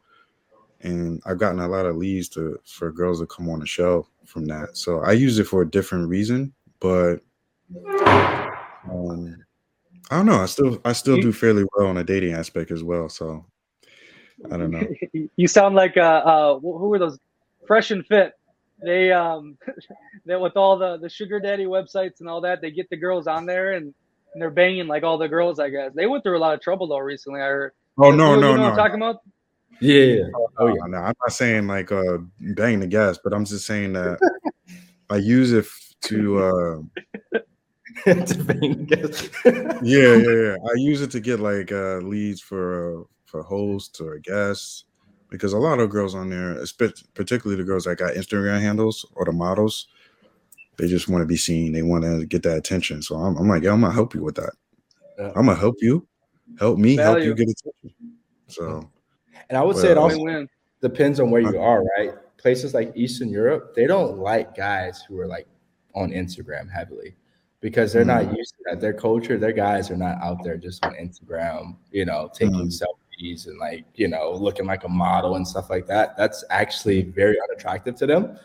And 0.81 1.21
I've 1.25 1.37
gotten 1.37 1.59
a 1.59 1.67
lot 1.67 1.85
of 1.85 1.97
leads 1.97 2.29
to 2.29 2.59
for 2.65 2.91
girls 2.91 3.19
to 3.19 3.25
come 3.25 3.49
on 3.49 3.59
the 3.59 3.65
show 3.65 4.07
from 4.25 4.45
that. 4.45 4.77
So 4.77 4.99
I 4.99 5.11
use 5.13 5.37
it 5.39 5.47
for 5.47 5.61
a 5.61 5.69
different 5.69 6.07
reason, 6.09 6.53
but 6.79 7.21
um, 8.89 9.43
I 10.11 10.17
don't 10.17 10.25
know. 10.25 10.41
I 10.41 10.45
still 10.45 10.81
I 10.85 10.93
still 10.93 11.17
do 11.21 11.31
fairly 11.31 11.65
well 11.75 11.87
on 11.87 11.97
a 11.97 12.03
dating 12.03 12.33
aspect 12.33 12.71
as 12.71 12.83
well. 12.83 13.09
So 13.09 13.45
I 14.51 14.57
don't 14.57 14.71
know. 14.71 14.87
you 15.35 15.47
sound 15.47 15.75
like 15.75 15.97
uh, 15.97 16.01
uh 16.01 16.59
who 16.59 16.89
were 16.89 16.99
those 16.99 17.19
fresh 17.67 17.91
and 17.91 18.05
fit 18.05 18.33
they 18.83 19.11
um 19.11 19.57
that 20.25 20.39
with 20.39 20.57
all 20.57 20.77
the 20.77 20.97
the 20.97 21.07
sugar 21.09 21.39
daddy 21.39 21.65
websites 21.65 22.19
and 22.19 22.27
all 22.27 22.41
that 22.41 22.59
they 22.61 22.71
get 22.71 22.89
the 22.89 22.97
girls 22.97 23.27
on 23.27 23.45
there 23.45 23.73
and, 23.73 23.93
and 24.33 24.41
they're 24.41 24.49
banging 24.49 24.87
like 24.87 25.03
all 25.03 25.17
the 25.17 25.27
girls 25.27 25.59
i 25.59 25.69
guess 25.69 25.91
they 25.95 26.07
went 26.07 26.23
through 26.23 26.37
a 26.37 26.39
lot 26.39 26.53
of 26.53 26.59
trouble 26.59 26.87
though 26.87 26.97
recently 26.97 27.39
i 27.39 27.45
heard 27.45 27.71
Oh 27.97 28.11
You- 28.11 28.17
no 28.17 28.35
you 28.35 28.41
no 28.41 28.41
know 28.41 28.51
what 28.51 28.59
no. 28.59 28.71
i'm 28.71 28.75
talking 28.75 28.95
about 28.95 29.21
Yeah. 29.79 30.23
Oh 30.57 30.67
yeah, 30.67 30.85
no, 30.87 30.97
I'm 30.97 31.13
not 31.21 31.31
saying 31.31 31.67
like 31.67 31.91
uh 31.91 32.17
bang 32.39 32.79
the 32.79 32.87
gas, 32.87 33.19
but 33.23 33.33
I'm 33.33 33.45
just 33.45 33.65
saying 33.65 33.93
that 33.93 34.19
I 35.09 35.17
use 35.17 35.51
it 35.53 35.65
f- 35.65 35.93
to 38.03 39.29
uh 39.45 39.79
yeah, 39.83 40.15
yeah, 40.15 40.15
yeah. 40.17 40.55
I 40.55 40.73
use 40.75 41.01
it 41.01 41.11
to 41.11 41.19
get 41.19 41.39
like 41.39 41.71
uh, 41.71 41.97
leads 41.97 42.41
for 42.41 43.01
uh, 43.01 43.03
for 43.25 43.43
hosts 43.43 43.99
or 43.99 44.19
guests 44.19 44.85
because 45.29 45.53
a 45.53 45.57
lot 45.57 45.79
of 45.79 45.89
girls 45.89 46.15
on 46.15 46.29
there, 46.29 46.51
especially 46.59 47.07
particularly 47.13 47.61
the 47.61 47.65
girls 47.65 47.85
that 47.85 47.97
got 47.97 48.13
Instagram 48.13 48.61
handles 48.61 49.05
or 49.15 49.25
the 49.25 49.31
models, 49.31 49.87
they 50.77 50.87
just 50.87 51.09
want 51.09 51.21
to 51.21 51.25
be 51.25 51.37
seen. 51.37 51.71
They 51.71 51.81
want 51.81 52.03
to 52.03 52.25
get 52.25 52.43
that 52.43 52.57
attention. 52.57 53.01
So 53.01 53.15
I'm, 53.15 53.35
I'm 53.37 53.47
like, 53.47 53.63
yeah, 53.63 53.71
I'm 53.71 53.81
gonna 53.81 53.93
help 53.93 54.13
you 54.13 54.23
with 54.23 54.35
that. 54.35 54.53
Yeah. 55.17 55.31
I'm 55.35 55.45
gonna 55.45 55.55
help 55.55 55.75
you, 55.79 56.07
help 56.59 56.77
me, 56.77 56.95
Value. 56.95 57.11
help 57.11 57.39
you 57.39 57.45
get 57.45 57.49
attention. 57.49 58.17
So, 58.47 58.89
and 59.49 59.57
I 59.57 59.63
would 59.63 59.77
say 59.77 59.91
it 59.91 59.97
also 59.97 60.19
win. 60.19 60.47
depends 60.81 61.19
on 61.19 61.31
where 61.31 61.41
you 61.41 61.59
are, 61.59 61.83
right? 61.97 62.13
Places 62.37 62.73
like 62.73 62.91
Eastern 62.95 63.29
Europe, 63.29 63.73
they 63.75 63.87
don't 63.87 64.17
like 64.17 64.55
guys 64.55 65.03
who 65.07 65.19
are 65.19 65.27
like 65.27 65.47
on 65.95 66.11
Instagram 66.11 66.71
heavily 66.71 67.15
because 67.63 67.93
they're 67.93 68.03
mm-hmm. 68.03 68.27
not 68.29 68.37
used 68.37 68.55
to 68.57 68.63
that. 68.65 68.81
Their 68.81 68.93
culture, 68.93 69.37
their 69.37 69.53
guys 69.53 69.89
are 69.89 69.95
not 69.95 70.21
out 70.21 70.43
there 70.43 70.57
just 70.57 70.85
on 70.85 70.93
Instagram, 70.95 71.77
you 71.91 72.03
know, 72.03 72.29
taking 72.31 72.67
mm-hmm. 72.67 73.23
selfies 73.23 73.47
and 73.47 73.57
like, 73.57 73.85
you 73.95 74.09
know, 74.09 74.33
looking 74.33 74.65
like 74.65 74.83
a 74.83 74.89
model 74.89 75.37
and 75.37 75.47
stuff 75.47 75.69
like 75.69 75.87
that. 75.87 76.17
That's 76.17 76.43
actually 76.49 77.03
very 77.03 77.37
unattractive 77.49 77.95
to 77.95 78.05
them. 78.05 78.37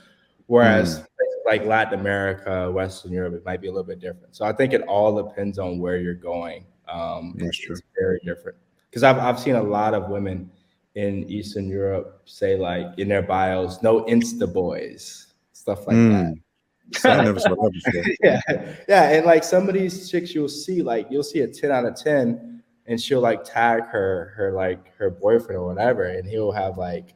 Whereas 0.47 1.01
mm-hmm. 1.01 1.49
like 1.49 1.67
Latin 1.67 1.99
America, 1.99 2.71
Western 2.71 3.11
Europe, 3.11 3.35
it 3.35 3.45
might 3.45 3.61
be 3.61 3.67
a 3.67 3.73
little 3.73 3.85
bit 3.85 3.99
different. 3.99 4.37
So 4.37 4.45
I 4.45 4.53
think 4.53 4.73
it 4.73 4.83
all 4.83 5.21
depends 5.21 5.59
on 5.59 5.81
where 5.81 5.99
you're 5.99 6.15
going. 6.15 6.65
Um, 6.89 7.35
That's 7.37 7.49
it's, 7.49 7.59
true. 7.59 7.73
It's 7.75 7.83
very 7.99 8.21
different 8.25 8.57
because 8.89 9.03
I've 9.03 9.19
I've 9.19 9.41
seen 9.41 9.57
a 9.57 9.63
lot 9.63 9.95
of 9.95 10.09
women 10.09 10.49
in 10.95 11.29
Eastern 11.29 11.69
Europe 11.69 12.23
say 12.25 12.57
like 12.57 12.87
in 12.99 13.09
their 13.09 13.23
bios, 13.23 13.83
no 13.83 14.05
Insta 14.05 14.51
boys, 14.51 15.35
stuff 15.53 15.87
like 15.89 15.97
mm. 15.97 16.41
That. 17.03 17.21
I 17.21 17.25
never 17.25 17.41
saw 17.41 17.51
that 17.51 17.73
before. 17.73 18.05
yeah, 18.23 18.41
yeah, 18.89 19.11
and 19.11 19.27
like 19.27 19.45
some 19.45 19.69
of 19.69 19.75
these 19.75 20.11
chicks, 20.11 20.35
you'll 20.35 20.49
see 20.49 20.83
like 20.83 21.07
you'll 21.11 21.23
see 21.23 21.41
a 21.41 21.49
ten 21.49 21.71
out 21.71 21.85
of 21.85 21.95
ten, 21.97 22.63
and 22.87 23.01
she'll 23.01 23.21
like 23.21 23.45
tag 23.45 23.85
her 23.85 24.33
her 24.37 24.53
like 24.53 24.95
her 24.97 25.11
boyfriend 25.11 25.61
or 25.61 25.67
whatever, 25.67 26.05
and 26.05 26.29
he'll 26.29 26.53
have 26.53 26.79
like, 26.79 27.15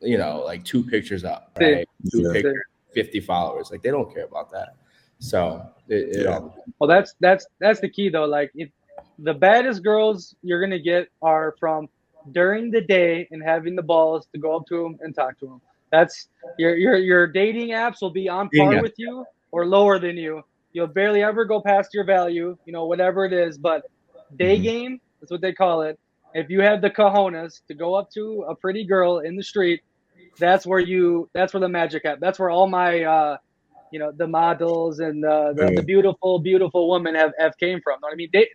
you 0.00 0.18
know, 0.18 0.42
like 0.44 0.64
two 0.64 0.82
pictures 0.82 1.24
up, 1.24 1.56
right? 1.60 1.88
Two 2.10 2.22
yeah. 2.22 2.32
pictures, 2.32 2.62
fifty 2.94 3.20
followers. 3.20 3.70
Like 3.70 3.82
they 3.82 3.90
don't 3.90 4.12
care 4.12 4.24
about 4.24 4.50
that. 4.52 4.76
So 5.18 5.66
it, 5.88 6.16
it 6.16 6.24
yeah. 6.24 6.38
all. 6.38 6.56
Well, 6.78 6.88
that's 6.88 7.14
that's 7.20 7.46
that's 7.58 7.80
the 7.80 7.88
key 7.88 8.08
though. 8.08 8.26
Like 8.26 8.50
it, 8.54 8.70
the 9.18 9.34
baddest 9.34 9.82
girls 9.82 10.34
you're 10.42 10.60
gonna 10.60 10.78
get 10.78 11.08
are 11.22 11.54
from 11.58 11.88
during 12.32 12.70
the 12.70 12.80
day 12.80 13.28
and 13.30 13.42
having 13.42 13.76
the 13.76 13.82
balls 13.82 14.26
to 14.32 14.38
go 14.38 14.56
up 14.56 14.66
to 14.66 14.82
them 14.82 14.98
and 15.00 15.14
talk 15.14 15.38
to 15.38 15.46
them. 15.46 15.60
That's 15.96 16.28
your 16.58 16.76
your 16.76 16.96
your 16.98 17.26
dating 17.26 17.70
apps 17.70 18.02
will 18.02 18.10
be 18.10 18.28
on 18.28 18.50
par 18.54 18.74
yeah. 18.74 18.82
with 18.82 18.92
you 18.98 19.24
or 19.50 19.64
lower 19.64 19.98
than 19.98 20.16
you. 20.18 20.42
You'll 20.74 20.88
barely 20.88 21.22
ever 21.22 21.46
go 21.46 21.58
past 21.60 21.94
your 21.94 22.04
value, 22.04 22.56
you 22.66 22.72
know, 22.74 22.84
whatever 22.84 23.24
it 23.24 23.32
is. 23.32 23.56
But 23.56 23.84
day 24.36 24.56
mm-hmm. 24.56 24.62
game, 24.62 25.00
that's 25.18 25.32
what 25.32 25.40
they 25.40 25.54
call 25.54 25.80
it. 25.80 25.98
If 26.34 26.50
you 26.50 26.60
have 26.60 26.82
the 26.82 26.90
cojones 26.90 27.62
to 27.68 27.74
go 27.74 27.94
up 27.94 28.10
to 28.10 28.44
a 28.46 28.54
pretty 28.54 28.84
girl 28.84 29.20
in 29.20 29.36
the 29.36 29.42
street, 29.42 29.80
that's 30.38 30.66
where 30.66 30.80
you 30.80 31.30
that's 31.32 31.54
where 31.54 31.62
the 31.62 31.68
magic 31.68 32.04
at. 32.04 32.20
That's 32.20 32.38
where 32.38 32.50
all 32.50 32.68
my 32.68 33.02
uh 33.02 33.36
you 33.90 33.98
know 33.98 34.12
the 34.12 34.26
models 34.26 34.98
and 34.98 35.24
the, 35.24 35.54
the, 35.56 35.76
the 35.76 35.82
beautiful 35.82 36.38
beautiful 36.40 36.90
women 36.90 37.14
have, 37.14 37.32
have 37.38 37.56
came 37.56 37.80
from. 37.80 38.00
I 38.04 38.14
mean, 38.16 38.28
they, 38.34 38.46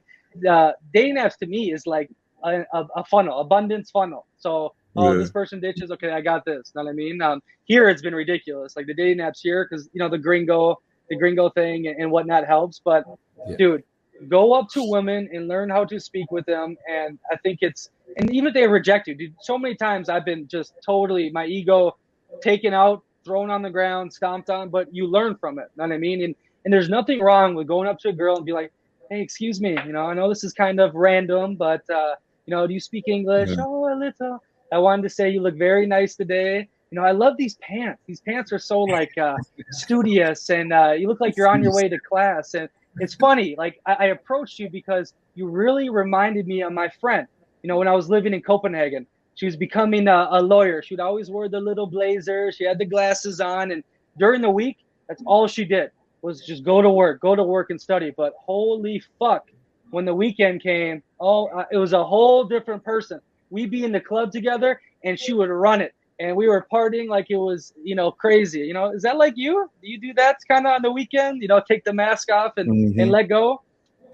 uh, 0.48 0.74
dating 0.94 1.16
apps 1.16 1.38
to 1.38 1.48
me 1.48 1.74
is 1.74 1.88
like 1.88 2.12
a, 2.44 2.64
a, 2.72 2.86
a 2.98 3.04
funnel, 3.06 3.40
abundance 3.40 3.90
funnel. 3.90 4.28
So 4.38 4.76
oh, 4.96 5.12
yeah. 5.12 5.18
this 5.18 5.32
person 5.32 5.60
ditches. 5.60 5.92
Okay, 5.92 6.12
I 6.12 6.22
got 6.22 6.46
this. 6.46 6.72
You 6.74 6.80
Know 6.80 6.86
what 6.86 6.92
I 6.92 6.94
mean? 6.94 7.22
Um, 7.22 7.42
here 7.66 7.90
it's 7.90 8.02
been 8.02 8.16
ridiculous. 8.16 8.76
Like 8.76 8.88
the 8.88 8.94
dating 8.94 9.18
apps 9.18 9.40
here, 9.42 9.68
because 9.70 9.90
you 9.94 10.00
know 10.00 10.10
the 10.10 10.18
gringo, 10.18 10.80
the 11.10 11.16
gringo 11.16 11.50
thing 11.50 11.88
and, 11.88 12.12
whatnot 12.12 12.46
helps. 12.46 12.82
But 12.84 13.06
yeah. 13.48 13.56
dude, 13.58 13.84
go 14.28 14.54
up 14.54 14.70
to 14.70 14.84
women 14.84 15.30
and 15.34 15.48
learn 15.48 15.70
how 15.70 15.86
to 15.86 16.00
speak 16.00 16.32
with 16.32 16.46
them. 16.46 16.78
And 16.90 17.20
I 17.32 17.38
think 17.38 17.60
it's 17.62 17.90
and 18.18 18.32
even 18.32 18.48
if 18.48 18.54
they 18.54 18.68
reject 18.68 19.08
you, 19.08 19.16
dude. 19.16 19.36
So 19.42 19.58
many 19.58 19.76
times 19.76 20.10
I've 20.10 20.26
been 20.26 20.48
just 20.48 20.74
totally 20.86 21.30
my 21.32 21.46
ego 21.46 21.98
taken 22.42 22.74
out, 22.74 23.04
thrown 23.24 23.50
on 23.50 23.62
the 23.62 23.70
ground, 23.70 24.14
stomped 24.14 24.50
on. 24.50 24.70
But 24.70 24.94
you 24.94 25.08
learn 25.08 25.36
from 25.38 25.60
it. 25.60 25.70
You 25.76 25.84
Know 25.84 25.90
what 25.90 25.96
I 25.96 25.98
mean? 25.98 26.24
And 26.24 26.36
and 26.64 26.74
there's 26.74 26.90
nothing 26.90 27.20
wrong 27.22 27.56
with 27.56 27.68
going 27.68 27.88
up 27.88 28.00
to 28.00 28.10
a 28.10 28.14
girl 28.14 28.38
and 28.38 28.46
be 28.46 28.52
like, 28.52 28.72
hey, 29.10 29.22
excuse 29.22 29.60
me, 29.60 29.78
you 29.86 29.92
know, 29.92 30.06
I 30.06 30.14
know 30.14 30.30
this 30.30 30.44
is 30.44 30.54
kind 30.54 30.80
of 30.80 30.96
random, 30.96 31.56
but 31.56 31.88
uh, 31.90 32.16
you 32.46 32.56
know, 32.56 32.66
do 32.66 32.74
you 32.74 32.80
speak 32.80 33.06
English? 33.08 33.50
Yeah. 33.50 33.58
Oh, 33.60 33.94
a 33.94 33.96
little. 33.96 34.42
I 34.72 34.78
wanted 34.78 35.04
to 35.04 35.10
say 35.10 35.30
you 35.30 35.42
look 35.42 35.56
very 35.56 35.86
nice 35.86 36.16
today. 36.16 36.68
You 36.92 37.00
know, 37.00 37.04
I 37.04 37.12
love 37.12 37.36
these 37.38 37.56
pants. 37.56 38.02
These 38.08 38.22
pants 38.22 38.54
are 38.54 38.60
so 38.60 38.82
like 38.82 39.18
uh, 39.18 39.36
studious, 39.72 40.50
and 40.50 40.72
uh, 40.72 40.92
you 40.92 41.08
look 41.08 41.20
like 41.20 41.36
you're 41.36 41.50
on 41.50 41.62
your 41.62 41.74
way 41.74 41.90
to 41.90 42.00
class. 42.00 42.54
And 42.54 42.70
it's 43.00 43.14
funny. 43.14 43.56
Like 43.58 43.80
I, 43.86 43.94
I 43.94 44.06
approached 44.08 44.60
you 44.60 44.70
because 44.70 45.14
you 45.36 45.48
really 45.48 45.90
reminded 45.90 46.48
me 46.48 46.62
of 46.62 46.72
my 46.72 46.90
friend. 47.02 47.28
You 47.64 47.68
know, 47.68 47.78
when 47.78 47.88
I 47.88 47.94
was 47.94 48.10
living 48.10 48.34
in 48.34 48.42
Copenhagen, 48.42 49.06
she 49.36 49.46
was 49.46 49.56
becoming 49.56 50.08
a, 50.08 50.28
a 50.32 50.42
lawyer. 50.42 50.82
She'd 50.82 51.00
always 51.00 51.30
wear 51.30 51.50
the 51.50 51.60
little 51.60 51.88
blazer. 51.88 52.52
She 52.52 52.64
had 52.64 52.78
the 52.78 52.86
glasses 52.86 53.42
on, 53.42 53.72
and 53.72 53.84
during 54.18 54.42
the 54.42 54.50
week, 54.50 54.78
that's 55.08 55.22
all 55.26 55.48
she 55.48 55.66
did 55.66 55.92
was 56.22 56.46
just 56.46 56.64
go 56.64 56.82
to 56.82 56.90
work, 56.90 57.20
go 57.20 57.36
to 57.36 57.44
work 57.44 57.72
and 57.72 57.82
study. 57.82 58.14
But 58.16 58.34
holy 58.38 59.02
fuck, 59.20 59.50
when 59.90 60.06
the 60.06 60.14
weekend 60.14 60.62
came, 60.62 61.04
oh, 61.20 61.48
uh, 61.48 61.66
it 61.72 61.78
was 61.78 61.94
a 61.94 62.04
whole 62.04 62.44
different 62.44 62.84
person 62.84 63.20
we'd 63.52 63.70
be 63.70 63.84
in 63.84 63.92
the 63.92 64.00
club 64.00 64.32
together 64.32 64.82
and 65.04 65.20
she 65.20 65.34
would 65.34 65.50
run 65.50 65.82
it. 65.82 65.94
And 66.20 66.36
we 66.36 66.48
were 66.48 66.66
partying 66.72 67.08
like 67.08 67.28
it 67.30 67.38
was 67.38 67.74
you 67.84 67.96
know 67.96 68.12
crazy. 68.12 68.60
You 68.60 68.74
know 68.74 68.92
is 68.92 69.04
that 69.04 69.18
like 69.18 69.34
you? 69.36 69.70
Do 69.82 69.88
you 69.88 70.00
do 70.00 70.14
that 70.16 70.38
kind 70.48 70.66
of 70.66 70.74
on 70.74 70.82
the 70.82 70.92
weekend? 70.92 71.42
You 71.42 71.48
know 71.48 71.62
take 71.68 71.84
the 71.84 71.94
mask 71.94 72.32
off 72.32 72.54
and, 72.58 72.70
mm-hmm. 72.70 73.00
and 73.00 73.12
let 73.12 73.30
go? 73.30 73.62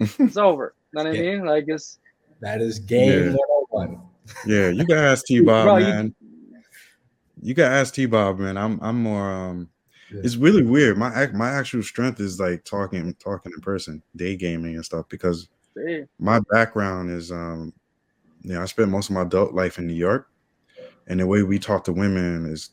It's 0.00 0.36
over. 0.36 0.74
You 0.92 1.04
know 1.04 1.10
what 1.10 1.18
i 1.18 1.20
mean? 1.20 1.44
Like 1.44 1.64
it's 1.68 1.98
that 2.40 2.60
is 2.60 2.78
game 2.78 3.32
yeah. 3.32 3.36
101 3.70 4.00
yeah 4.46 4.68
you 4.68 4.86
gotta 4.86 5.00
ask 5.00 5.24
t-bob 5.24 5.78
man 5.80 6.14
you, 6.20 6.62
you 7.42 7.54
gotta 7.54 7.74
ask 7.74 7.94
t-bob 7.94 8.38
man. 8.38 8.56
I'm 8.56 8.78
i'm 8.80 9.02
more 9.02 9.28
um 9.30 9.70
yeah. 10.12 10.20
it's 10.24 10.36
really 10.36 10.62
weird. 10.62 10.96
My 10.96 11.26
my 11.28 11.50
actual 11.50 11.82
strength 11.82 12.20
is 12.20 12.40
like 12.40 12.64
talking 12.64 13.14
talking 13.14 13.52
in 13.54 13.60
person 13.60 14.02
day 14.16 14.36
gaming 14.36 14.74
and 14.74 14.84
stuff 14.84 15.08
because 15.08 15.48
my 16.18 16.40
background 16.50 17.10
is 17.10 17.30
um 17.30 17.72
know, 18.54 18.62
I 18.62 18.66
spent 18.66 18.90
most 18.90 19.10
of 19.10 19.14
my 19.14 19.22
adult 19.22 19.54
life 19.54 19.78
in 19.78 19.86
New 19.86 19.94
York, 19.94 20.28
and 21.06 21.20
the 21.20 21.26
way 21.26 21.42
we 21.42 21.58
talk 21.58 21.84
to 21.84 21.92
women 21.92 22.46
is 22.46 22.70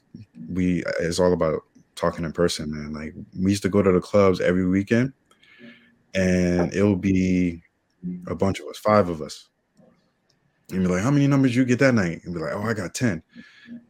we 0.49 0.83
is 0.99 1.19
all 1.19 1.33
about 1.33 1.61
talking 1.95 2.25
in 2.25 2.31
person, 2.31 2.71
man. 2.71 2.93
Like 2.93 3.13
we 3.39 3.51
used 3.51 3.63
to 3.63 3.69
go 3.69 3.81
to 3.81 3.91
the 3.91 4.01
clubs 4.01 4.41
every 4.41 4.67
weekend, 4.67 5.13
and 6.13 6.73
it'll 6.73 6.95
be 6.95 7.61
a 8.27 8.35
bunch 8.35 8.59
of 8.59 8.67
us, 8.67 8.77
five 8.77 9.09
of 9.09 9.21
us. 9.21 9.49
And 10.71 10.83
be 10.83 10.87
like, 10.89 11.03
how 11.03 11.11
many 11.11 11.27
numbers 11.27 11.55
you 11.55 11.63
get 11.63 11.79
that 11.79 11.93
night? 11.93 12.21
And 12.23 12.33
be 12.33 12.39
like, 12.39 12.53
oh, 12.53 12.63
I 12.63 12.73
got 12.73 12.93
ten. 12.93 13.21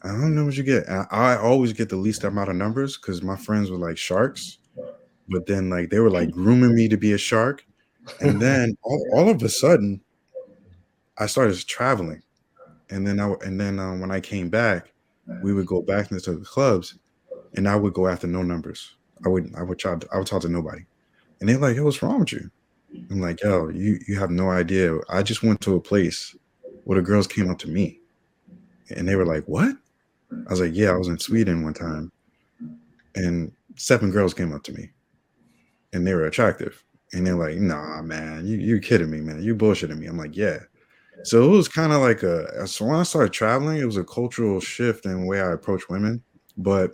I 0.04 0.10
don't 0.10 0.36
know 0.36 0.46
what 0.46 0.58
you 0.58 0.64
get? 0.64 0.88
And 0.88 1.06
I 1.12 1.36
always 1.38 1.74
get 1.74 1.90
the 1.90 1.96
least 1.96 2.24
amount 2.24 2.50
of 2.50 2.56
numbers 2.56 2.98
because 2.98 3.22
my 3.22 3.36
friends 3.36 3.70
were 3.70 3.78
like 3.78 3.98
sharks. 3.98 4.58
But 5.28 5.48
then 5.48 5.70
like 5.70 5.90
they 5.90 6.00
were 6.00 6.10
like 6.10 6.32
grooming 6.32 6.76
me 6.76 6.88
to 6.90 6.98
be 6.98 7.14
a 7.14 7.18
shark. 7.18 7.66
And 8.22 8.42
then 8.42 8.78
all, 8.84 9.08
all 9.14 9.30
of 9.30 9.42
a 9.42 9.50
sudden, 9.50 10.02
I 11.18 11.28
started 11.28 11.56
traveling, 11.68 12.22
and 12.90 13.08
then 13.08 13.20
I 13.20 13.34
and 13.46 13.60
then 13.60 13.80
um, 13.80 14.00
when 14.02 14.12
I 14.12 14.20
came 14.22 14.50
back, 14.50 14.94
we 15.44 15.54
would 15.54 15.68
go 15.68 15.82
back 15.82 16.12
into 16.12 16.34
the 16.34 16.46
clubs, 16.46 16.96
and 17.56 17.68
I 17.68 17.76
would 17.76 17.94
go 17.94 18.08
after 18.08 18.28
no 18.28 18.44
numbers. 18.44 18.96
I 19.26 19.30
would 19.30 19.54
I 19.56 19.64
would 19.64 19.80
try 19.80 19.96
to, 19.98 20.08
I 20.14 20.18
would 20.18 20.28
talk 20.28 20.42
to 20.44 20.50
nobody, 20.50 20.86
and 21.40 21.50
they're 21.50 21.58
like, 21.60 21.76
"Yo, 21.78 21.86
what's 21.86 22.04
wrong 22.04 22.22
with 22.22 22.34
you?" 22.34 22.52
I'm 23.12 23.22
like, 23.22 23.42
"Yo, 23.44 23.70
you 23.70 24.00
you 24.08 24.20
have 24.20 24.32
no 24.32 24.50
idea. 24.52 24.98
I 25.10 25.24
just 25.24 25.44
went 25.44 25.62
to 25.62 25.76
a 25.76 25.82
place 25.82 26.36
where 26.86 26.98
the 27.00 27.06
girls 27.08 27.28
came 27.28 27.50
up 27.52 27.60
to 27.60 27.70
me, 27.70 28.00
and 28.96 29.08
they 29.08 29.16
were 29.16 29.26
like, 29.26 29.46
"What?" 29.48 29.76
I 30.32 30.52
was 30.52 30.62
like, 30.62 30.76
"Yeah, 30.76 30.92
I 30.92 30.98
was 30.98 31.08
in 31.10 31.20
Sweden 31.20 31.64
one 31.64 31.74
time, 31.76 32.12
and 33.16 33.52
seven 33.76 34.12
girls 34.12 34.34
came 34.34 34.54
up 34.54 34.64
to 34.64 34.74
me, 34.74 34.92
and 35.94 36.06
they 36.06 36.14
were 36.14 36.26
attractive." 36.26 36.84
And 37.14 37.26
they're 37.26 37.36
like, 37.36 37.58
nah, 37.58 38.02
man, 38.02 38.46
you 38.46 38.58
you 38.58 38.80
kidding 38.80 39.10
me, 39.10 39.22
man. 39.22 39.42
You 39.42 39.56
bullshitting 39.56 39.98
me. 39.98 40.08
I'm 40.08 40.18
like, 40.18 40.36
yeah. 40.36 40.60
So 41.24 41.44
it 41.44 41.50
was 41.50 41.68
kind 41.68 41.92
of 41.92 42.02
like 42.02 42.24
a 42.24 42.44
uh, 42.62 42.66
so 42.66 42.86
when 42.86 42.98
I 42.98 43.04
started 43.04 43.34
traveling, 43.34 43.78
it 43.78 43.86
was 43.86 43.98
a 43.98 44.04
cultural 44.04 44.60
shift 44.60 45.06
in 45.06 45.22
the 45.22 45.26
way 45.26 45.42
I 45.42 45.52
approach 45.52 45.90
women. 45.90 46.24
But 46.58 46.94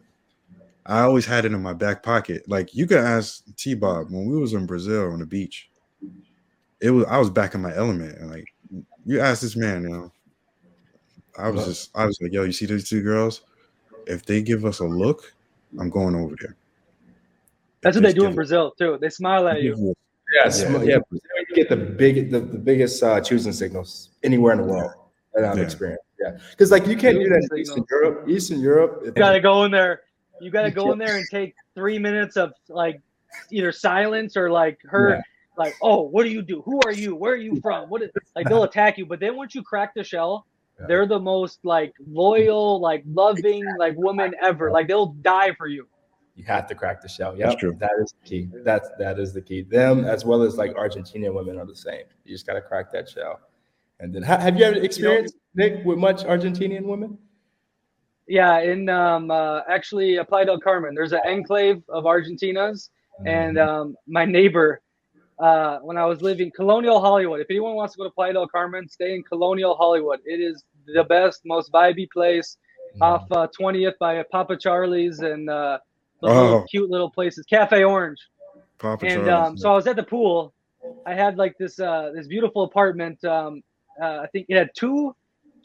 I 0.85 1.01
always 1.01 1.25
had 1.25 1.45
it 1.45 1.51
in 1.51 1.61
my 1.61 1.73
back 1.73 2.03
pocket. 2.03 2.47
Like 2.47 2.73
you 2.73 2.87
could 2.87 2.97
ask 2.97 3.43
T 3.57 3.73
Bob 3.73 4.11
when 4.11 4.29
we 4.29 4.37
was 4.37 4.53
in 4.53 4.65
Brazil 4.65 5.11
on 5.11 5.19
the 5.19 5.25
beach. 5.25 5.69
It 6.79 6.91
was 6.91 7.05
I 7.05 7.17
was 7.17 7.29
back 7.29 7.55
in 7.55 7.61
my 7.61 7.75
element. 7.75 8.17
And 8.17 8.31
like 8.31 8.45
you 9.05 9.19
ask 9.19 9.41
this 9.41 9.55
man, 9.55 9.83
you 9.83 9.89
know, 9.89 10.11
I 11.37 11.49
was 11.49 11.65
just 11.65 11.91
I 11.95 12.05
was 12.05 12.19
like, 12.21 12.31
yo, 12.33 12.43
you 12.43 12.51
see 12.51 12.65
these 12.65 12.89
two 12.89 13.03
girls? 13.03 13.41
If 14.07 14.25
they 14.25 14.41
give 14.41 14.65
us 14.65 14.79
a 14.79 14.85
look, 14.85 15.33
I'm 15.79 15.89
going 15.89 16.15
over 16.15 16.35
there. 16.39 16.55
That's 17.81 17.95
what 17.95 18.03
they 18.03 18.13
do 18.13 18.25
in 18.25 18.35
Brazil 18.35 18.71
too. 18.77 18.97
They 18.99 19.09
smile 19.09 19.47
at 19.47 19.61
you. 19.61 19.95
Yes, 20.33 20.61
yeah, 20.61 20.81
yeah. 20.83 20.97
You 21.51 21.63
get 21.63 21.69
the 21.69 21.75
big, 21.75 22.31
the, 22.31 22.39
the 22.39 22.57
biggest 22.57 23.03
uh, 23.03 23.19
choosing 23.19 23.51
signals 23.51 24.11
anywhere 24.23 24.53
in 24.53 24.59
the 24.59 24.65
world 24.65 24.93
that 25.33 25.43
I've 25.43 25.57
yeah. 25.57 25.63
experienced. 25.63 26.03
Yeah, 26.19 26.37
because 26.51 26.71
like 26.71 26.87
you 26.87 26.95
can't 26.95 27.17
do 27.17 27.27
that 27.27 27.49
in 27.51 27.59
Eastern 27.59 27.85
Europe. 27.89 28.29
Eastern 28.29 28.59
Europe, 28.59 29.01
you 29.03 29.11
gotta 29.11 29.39
go 29.39 29.63
in 29.65 29.71
there. 29.71 30.01
You 30.39 30.49
gotta 30.49 30.71
go 30.71 30.91
in 30.91 30.99
there 30.99 31.17
and 31.17 31.25
take 31.29 31.55
three 31.75 31.99
minutes 31.99 32.37
of 32.37 32.53
like 32.69 33.01
either 33.51 33.71
silence 33.71 34.37
or 34.37 34.49
like 34.49 34.79
her 34.83 35.21
like, 35.57 35.75
oh, 35.81 36.01
what 36.01 36.23
do 36.23 36.29
you 36.29 36.41
do? 36.41 36.61
Who 36.61 36.79
are 36.85 36.91
you? 36.91 37.15
Where 37.15 37.33
are 37.33 37.37
you 37.37 37.59
from? 37.61 37.89
What 37.89 38.01
is 38.01 38.09
like 38.35 38.47
they'll 38.47 38.63
attack 38.63 38.97
you. 38.97 39.05
But 39.05 39.19
then 39.19 39.35
once 39.35 39.53
you 39.53 39.63
crack 39.63 39.93
the 39.93 40.03
shell, 40.03 40.47
Yeah. 40.79 40.85
they're 40.87 41.07
the 41.07 41.19
most 41.19 41.59
like 41.63 41.93
loyal, 42.07 42.79
like 42.79 43.03
loving, 43.05 43.63
like 43.77 43.95
woman 43.97 44.33
ever. 44.41 44.71
Like 44.71 44.87
they'll 44.87 45.13
die 45.21 45.53
for 45.57 45.67
you. 45.67 45.87
You 46.35 46.43
have 46.45 46.65
to 46.67 46.75
crack 46.75 47.01
the 47.01 47.09
shell. 47.09 47.35
Yeah, 47.37 47.47
That's 47.47 47.59
true. 47.59 47.75
that 47.79 47.91
is 48.01 48.13
the 48.23 48.27
key. 48.29 48.49
That's 48.63 48.89
that 48.97 49.19
is 49.19 49.33
the 49.33 49.41
key. 49.41 49.61
Them 49.63 50.05
as 50.05 50.23
well 50.25 50.41
as 50.43 50.57
like 50.57 50.73
Argentinian 50.75 51.33
women 51.33 51.57
are 51.59 51.65
the 51.65 51.75
same. 51.75 52.03
You 52.23 52.33
just 52.33 52.47
gotta 52.47 52.61
crack 52.61 52.91
that 52.93 53.09
shell. 53.09 53.39
And 53.99 54.13
then, 54.13 54.23
ha- 54.23 54.39
have 54.39 54.57
you 54.57 54.65
ever 54.65 54.77
experienced 54.77 55.35
Nick 55.53 55.85
with 55.85 55.97
much 55.99 56.23
Argentinian 56.23 56.83
women? 56.85 57.17
Yeah, 58.27 58.59
in 58.61 58.87
um, 58.89 59.29
uh, 59.29 59.61
actually 59.69 60.17
uh, 60.17 60.23
Playa 60.23 60.45
del 60.45 60.59
Carmen, 60.59 60.95
there's 60.95 61.11
an 61.11 61.19
enclave 61.25 61.83
of 61.89 62.05
Argentinas, 62.05 62.89
and 63.25 63.57
Mm-hmm. 63.57 63.69
um, 63.69 63.95
my 64.07 64.25
neighbor, 64.25 64.81
uh, 65.37 65.79
when 65.79 65.97
I 65.97 66.05
was 66.05 66.21
living 66.21 66.49
Colonial 66.55 66.99
Hollywood. 67.01 67.41
If 67.41 67.47
anyone 67.49 67.75
wants 67.75 67.93
to 67.93 67.97
go 67.97 68.03
to 68.05 68.09
Playa 68.11 68.33
del 68.33 68.47
Carmen, 68.47 68.87
stay 68.87 69.13
in 69.15 69.21
Colonial 69.23 69.75
Hollywood. 69.75 70.19
It 70.25 70.39
is 70.39 70.63
the 70.87 71.03
best, 71.03 71.41
most 71.45 71.71
vibey 71.71 72.09
place 72.09 72.57
Mm-hmm. 72.95 73.03
off 73.03 73.25
uh, 73.31 73.47
20th 73.57 73.93
by 74.01 74.21
Papa 74.33 74.57
Charlie's 74.57 75.19
and 75.19 75.49
uh, 76.23 76.33
the 76.33 76.41
little 76.41 76.57
Oh. 76.59 76.65
cute 76.69 76.89
little 76.89 77.09
places, 77.09 77.45
Cafe 77.45 77.83
Orange. 77.83 78.19
Papa 78.77 79.05
and 79.05 79.25
Charlie's, 79.25 79.49
um, 79.49 79.57
so 79.57 79.71
I 79.71 79.75
was 79.75 79.87
at 79.87 79.95
the 79.95 80.03
pool. 80.03 80.53
I 81.05 81.13
had 81.13 81.37
like 81.37 81.55
this 81.59 81.79
uh, 81.79 82.11
this 82.15 82.27
beautiful 82.27 82.63
apartment. 82.63 83.23
Um, 83.23 83.61
uh, 84.01 84.19
I 84.23 84.27
think 84.31 84.47
it 84.49 84.57
had 84.57 84.69
two 84.75 85.15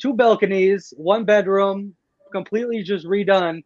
two 0.01 0.13
balconies, 0.13 0.93
one 0.97 1.25
bedroom, 1.25 1.95
completely 2.33 2.83
just 2.83 3.07
redone. 3.07 3.63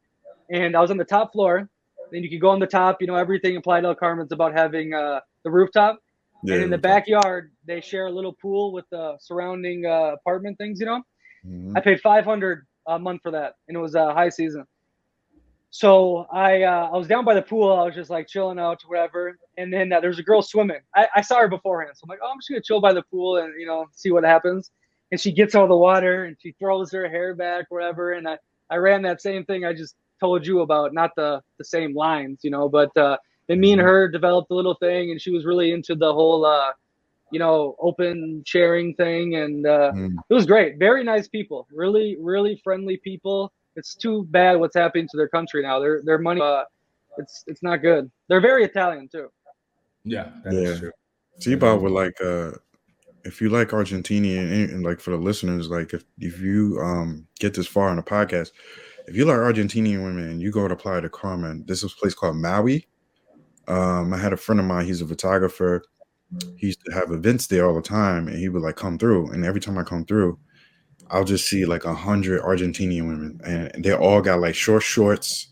And 0.50 0.76
I 0.76 0.80
was 0.80 0.90
on 0.92 0.96
the 0.96 1.04
top 1.04 1.32
floor. 1.32 1.68
Then 2.12 2.22
you 2.22 2.30
could 2.30 2.40
go 2.40 2.50
on 2.50 2.60
the 2.60 2.66
top. 2.66 3.00
You 3.00 3.06
know, 3.08 3.16
everything 3.16 3.54
in 3.56 3.62
Playa 3.62 3.82
del 3.82 3.94
Carmen's 3.96 4.30
about 4.32 4.52
having 4.52 4.94
uh, 4.94 5.20
the 5.44 5.50
rooftop. 5.50 5.98
yeah, 6.44 6.54
and 6.54 6.64
in 6.64 6.70
the 6.70 6.78
backyard, 6.78 7.50
they 7.66 7.80
share 7.80 8.06
a 8.06 8.10
little 8.12 8.32
pool 8.40 8.72
with 8.72 8.84
the 8.90 9.16
surrounding 9.20 9.86
uh, 9.86 10.12
apartment 10.14 10.58
things. 10.58 10.78
You 10.80 10.86
know. 10.86 11.02
Mhm. 11.46 11.72
I 11.76 11.80
paid 11.80 12.00
500 12.00 12.66
a 12.86 12.98
month 12.98 13.22
for 13.22 13.30
that, 13.32 13.54
and 13.66 13.76
it 13.76 13.80
was 13.80 13.96
uh, 13.96 14.12
high 14.14 14.28
season. 14.28 14.64
So 15.70 16.26
I 16.32 16.62
uh, 16.62 16.90
I 16.92 16.96
was 16.96 17.06
down 17.06 17.24
by 17.24 17.34
the 17.34 17.42
pool. 17.42 17.72
I 17.72 17.84
was 17.84 17.94
just 17.94 18.10
like 18.10 18.26
chilling 18.26 18.58
out, 18.58 18.82
whatever. 18.86 19.36
And 19.56 19.72
then 19.72 19.92
uh, 19.92 20.00
there 20.00 20.10
was 20.10 20.18
a 20.18 20.22
girl 20.24 20.42
swimming. 20.42 20.80
I, 20.94 21.06
I 21.16 21.20
saw 21.20 21.38
her 21.40 21.48
beforehand, 21.48 21.92
so 21.96 22.04
I'm 22.04 22.08
like, 22.08 22.18
oh, 22.22 22.30
I'm 22.30 22.38
just 22.38 22.48
gonna 22.48 22.60
chill 22.62 22.80
by 22.80 22.92
the 22.92 23.02
pool 23.04 23.36
and 23.38 23.52
you 23.58 23.66
know 23.66 23.86
see 23.92 24.10
what 24.10 24.24
happens. 24.24 24.70
And 25.12 25.20
she 25.20 25.32
gets 25.32 25.54
out 25.54 25.64
of 25.64 25.68
the 25.68 25.76
water 25.76 26.24
and 26.24 26.36
she 26.40 26.52
throws 26.58 26.92
her 26.92 27.08
hair 27.08 27.34
back, 27.34 27.66
whatever. 27.68 28.12
And 28.12 28.28
I 28.28 28.38
I 28.68 28.76
ran 28.76 29.02
that 29.02 29.20
same 29.22 29.44
thing 29.44 29.64
I 29.64 29.72
just 29.72 29.94
told 30.18 30.46
you 30.46 30.60
about, 30.60 30.92
not 30.92 31.12
the 31.16 31.40
the 31.58 31.64
same 31.64 31.94
lines, 31.94 32.40
you 32.42 32.50
know, 32.50 32.68
but 32.68 32.94
uh, 32.96 33.16
then 33.48 33.60
me 33.60 33.72
and 33.72 33.80
her 33.80 34.08
developed 34.08 34.50
a 34.50 34.54
little 34.54 34.74
thing, 34.74 35.12
and 35.12 35.20
she 35.20 35.30
was 35.30 35.44
really 35.44 35.72
into 35.72 35.94
the 35.94 36.12
whole. 36.12 36.44
Uh, 36.44 36.72
you 37.32 37.38
know, 37.38 37.76
open 37.78 38.42
sharing 38.44 38.92
thing, 38.94 39.36
and 39.36 39.64
uh, 39.64 39.92
Mm. 39.94 40.16
it 40.28 40.34
was 40.34 40.46
great. 40.46 40.78
Very 40.78 41.04
nice 41.04 41.28
people, 41.28 41.64
really, 41.72 42.16
really 42.20 42.60
friendly 42.64 42.96
people. 42.96 43.52
It's 43.76 43.94
too 43.94 44.24
bad 44.30 44.58
what's 44.58 44.74
happening 44.76 45.06
to 45.10 45.16
their 45.16 45.28
country 45.28 45.62
now. 45.62 45.78
Their 45.78 46.02
their 46.02 46.18
money, 46.18 46.40
uh, 46.40 46.64
it's 47.18 47.44
it's 47.46 47.62
not 47.62 47.78
good. 47.78 48.10
They're 48.28 48.40
very 48.40 48.64
Italian 48.64 49.08
too. 49.08 49.28
Yeah, 50.04 50.30
that 50.44 50.54
is 50.54 50.70
Yeah. 50.70 50.78
true. 50.78 50.92
T-Bob 51.40 51.80
would 51.82 51.92
like 51.92 52.20
uh 52.20 52.52
if 53.24 53.40
you 53.40 53.50
like 53.50 53.68
Argentinian 53.68 54.50
and, 54.50 54.70
and 54.70 54.82
like 54.82 54.98
for 55.00 55.10
the 55.10 55.16
listeners, 55.16 55.68
like 55.68 55.92
if, 55.94 56.04
if 56.18 56.40
you 56.40 56.78
um 56.82 57.26
get 57.38 57.54
this 57.54 57.66
far 57.66 57.88
on 57.88 57.96
the 57.96 58.02
podcast, 58.02 58.52
if 59.06 59.14
you 59.14 59.24
like 59.24 59.36
Argentinian 59.36 60.04
women 60.04 60.28
and 60.28 60.42
you 60.42 60.50
go 60.50 60.66
to 60.68 60.76
Playa 60.76 61.02
de 61.02 61.08
Carmen, 61.08 61.64
this 61.66 61.82
is 61.82 61.92
a 61.92 61.96
place 61.96 62.14
called 62.14 62.36
Maui. 62.36 62.86
Um, 63.68 64.12
I 64.12 64.18
had 64.18 64.32
a 64.32 64.36
friend 64.36 64.58
of 64.58 64.66
mine, 64.66 64.86
he's 64.86 65.02
a 65.02 65.06
photographer. 65.06 65.82
He 66.56 66.68
used 66.68 66.80
to 66.86 66.92
have 66.92 67.10
events 67.10 67.46
there 67.48 67.66
all 67.66 67.74
the 67.74 67.82
time, 67.82 68.28
and 68.28 68.38
he 68.38 68.48
would 68.48 68.62
like 68.62 68.76
come 68.76 68.98
through. 68.98 69.32
And 69.32 69.44
every 69.44 69.60
time 69.60 69.78
I 69.78 69.82
come 69.82 70.04
through, 70.04 70.38
I'll 71.10 71.24
just 71.24 71.48
see 71.48 71.64
like 71.64 71.84
a 71.84 71.94
hundred 71.94 72.42
Argentinian 72.42 73.08
women, 73.08 73.40
and 73.44 73.84
they 73.84 73.92
all 73.92 74.20
got 74.20 74.40
like 74.40 74.54
short 74.54 74.82
shorts, 74.82 75.48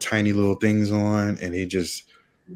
tiny 0.00 0.32
little 0.32 0.54
things 0.54 0.92
on, 0.92 1.38
and 1.40 1.54
they 1.54 1.66
just 1.66 2.04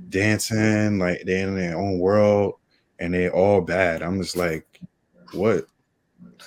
dancing 0.08 0.98
like 0.98 1.22
they're 1.24 1.48
in 1.48 1.54
their 1.54 1.76
own 1.76 1.98
world 1.98 2.54
and 2.98 3.12
they 3.12 3.28
all 3.28 3.60
bad. 3.60 4.02
I'm 4.02 4.20
just 4.20 4.36
like, 4.36 4.80
what 5.32 5.66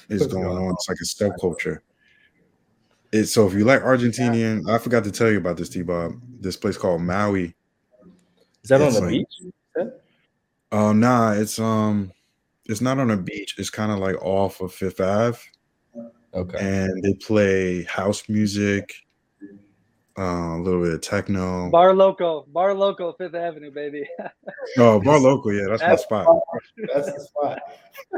is 0.10 0.26
going 0.27 0.45
on? 0.45 0.73
It's 0.73 0.90
like 0.90 0.98
a 1.02 1.06
subculture. 1.06 1.80
It's 3.11 3.32
so 3.32 3.48
if 3.48 3.53
you 3.53 3.65
like 3.65 3.82
Argentinian, 3.82 4.69
I 4.69 4.77
forgot 4.77 5.03
to 5.03 5.11
tell 5.11 5.32
you 5.32 5.38
about 5.38 5.57
this, 5.57 5.69
T 5.69 5.82
Bob. 5.82 6.14
This 6.40 6.56
place 6.56 6.77
called 6.77 7.02
Maui. 7.02 7.56
Is 8.64 8.69
that 8.69 8.82
on 8.82 8.94
the 8.94 9.02
like- 9.02 9.10
beach? 9.10 9.91
Oh 10.72 10.91
nah, 10.91 11.34
it's 11.34 11.60
um 11.60 12.11
it's 12.65 12.82
not 12.82 12.98
on 12.99 13.11
a 13.11 13.18
beach, 13.18 13.56
it's 13.57 13.69
kind 13.69 13.91
of 13.91 13.99
like 13.99 14.15
off 14.22 14.60
of 14.61 14.73
Fifth 14.73 14.99
Ave, 14.99 15.38
Okay. 16.36 16.57
and 16.60 17.02
they 17.02 17.14
play 17.14 17.84
house 17.84 18.28
music, 18.28 18.94
uh, 20.18 20.22
a 20.22 20.60
little 20.62 20.82
bit 20.84 20.94
of 20.94 21.02
techno. 21.02 21.70
Bar 21.70 21.94
Loco, 21.94 22.45
Bar 22.49 22.74
Loco, 22.74 23.14
Fifth 23.14 23.36
Avenue, 23.36 23.72
baby. 23.72 24.07
Oh, 24.78 24.99
Bar 24.99 25.20
Loco, 25.20 25.52
yeah, 25.52 25.68
that's 25.70 25.82
my 25.82 25.88
That's 25.90 26.03
spot. 26.03 26.28
That's 26.94 27.14
the 27.14 27.20
spot. 27.22 27.60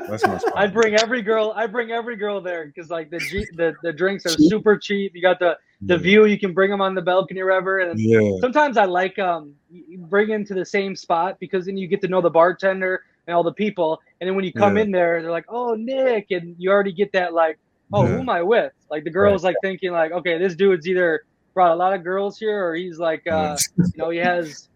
That's 0.08 0.26
my 0.26 0.38
spot. 0.38 0.54
I 0.56 0.66
bring 0.68 0.96
every 0.96 1.22
girl. 1.22 1.54
I 1.56 1.68
bring 1.68 1.92
every 1.92 2.16
girl 2.16 2.40
there 2.42 2.66
because 2.66 2.90
like 2.90 3.10
the 3.12 3.20
G, 3.20 3.46
the 3.56 3.76
the 3.84 3.92
drinks 3.94 4.26
are 4.26 4.30
super 4.38 4.78
cheap. 4.78 5.12
You 5.14 5.22
got 5.22 5.40
the 5.40 5.58
the 5.82 5.98
view. 5.98 6.26
You 6.26 6.40
can 6.40 6.54
bring 6.54 6.72
them 6.72 6.82
on 6.82 6.96
the 6.96 7.02
balcony 7.02 7.42
or 7.42 7.48
whatever. 7.48 7.80
And 7.80 8.00
Yeah. 8.00 8.40
sometimes 8.40 8.78
I 8.78 8.86
like 8.86 9.20
um 9.20 9.54
you- 9.70 9.84
you 9.90 9.98
bring 10.00 10.30
into 10.30 10.54
the 10.54 10.66
same 10.66 10.96
spot 10.96 11.38
because 11.40 11.66
then 11.66 11.78
you 11.78 11.88
get 11.88 12.02
to 12.02 12.08
know 12.08 12.22
the 12.22 12.30
bartender 12.32 13.04
and 13.28 13.36
all 13.36 13.44
the 13.44 13.54
people. 13.54 14.00
And 14.22 14.28
then 14.28 14.36
when 14.36 14.46
you 14.46 14.54
come 14.54 14.78
Yeah. 14.78 14.84
in 14.84 14.92
there, 14.92 15.22
they're 15.22 15.30
like, 15.32 15.46
"Oh, 15.50 15.76
Nick," 15.76 16.32
and 16.32 16.56
you 16.58 16.72
already 16.72 16.94
get 16.94 17.12
that 17.12 17.34
like, 17.34 17.60
"Oh, 17.94 18.06
who 18.06 18.20
am 18.20 18.30
I 18.30 18.42
with?" 18.42 18.74
Like 18.90 19.04
the 19.04 19.10
girl's 19.10 19.44
like 19.44 19.56
thinking 19.62 19.92
like, 19.92 20.12
"Okay, 20.12 20.38
this 20.38 20.56
dude's 20.56 20.88
either 20.88 21.24
brought 21.54 21.72
a 21.72 21.76
lot 21.76 21.94
of 21.94 22.04
girls 22.04 22.38
here 22.38 22.68
or 22.68 22.76
he's 22.76 23.00
like, 23.00 23.26
uh, 23.28 23.58
you 23.78 23.86
know, 23.98 24.10
he 24.10 24.20
has 24.20 24.70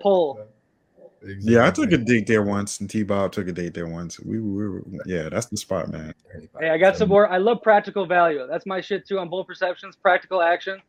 pull." 0.00 0.46
Yeah, 1.40 1.66
I 1.66 1.70
took 1.70 1.90
a 1.92 1.98
date 1.98 2.26
there 2.26 2.42
once, 2.42 2.78
and 2.80 2.88
T 2.88 3.02
Bob 3.02 3.32
took 3.32 3.48
a 3.48 3.52
date 3.52 3.74
there 3.74 3.88
once. 3.88 4.20
We 4.20 4.38
were, 4.40 4.82
yeah, 5.06 5.28
that's 5.28 5.46
the 5.46 5.56
spot, 5.56 5.90
man. 5.90 6.14
Hey, 6.60 6.70
I 6.70 6.78
got 6.78 6.96
some 6.96 7.08
more. 7.08 7.28
I 7.28 7.38
love 7.38 7.62
practical 7.62 8.06
value. 8.06 8.46
That's 8.48 8.66
my 8.66 8.80
shit 8.80 9.08
too 9.08 9.18
on 9.18 9.28
Bold 9.28 9.46
Perceptions, 9.46 9.96
practical 9.96 10.40
action. 10.40 10.80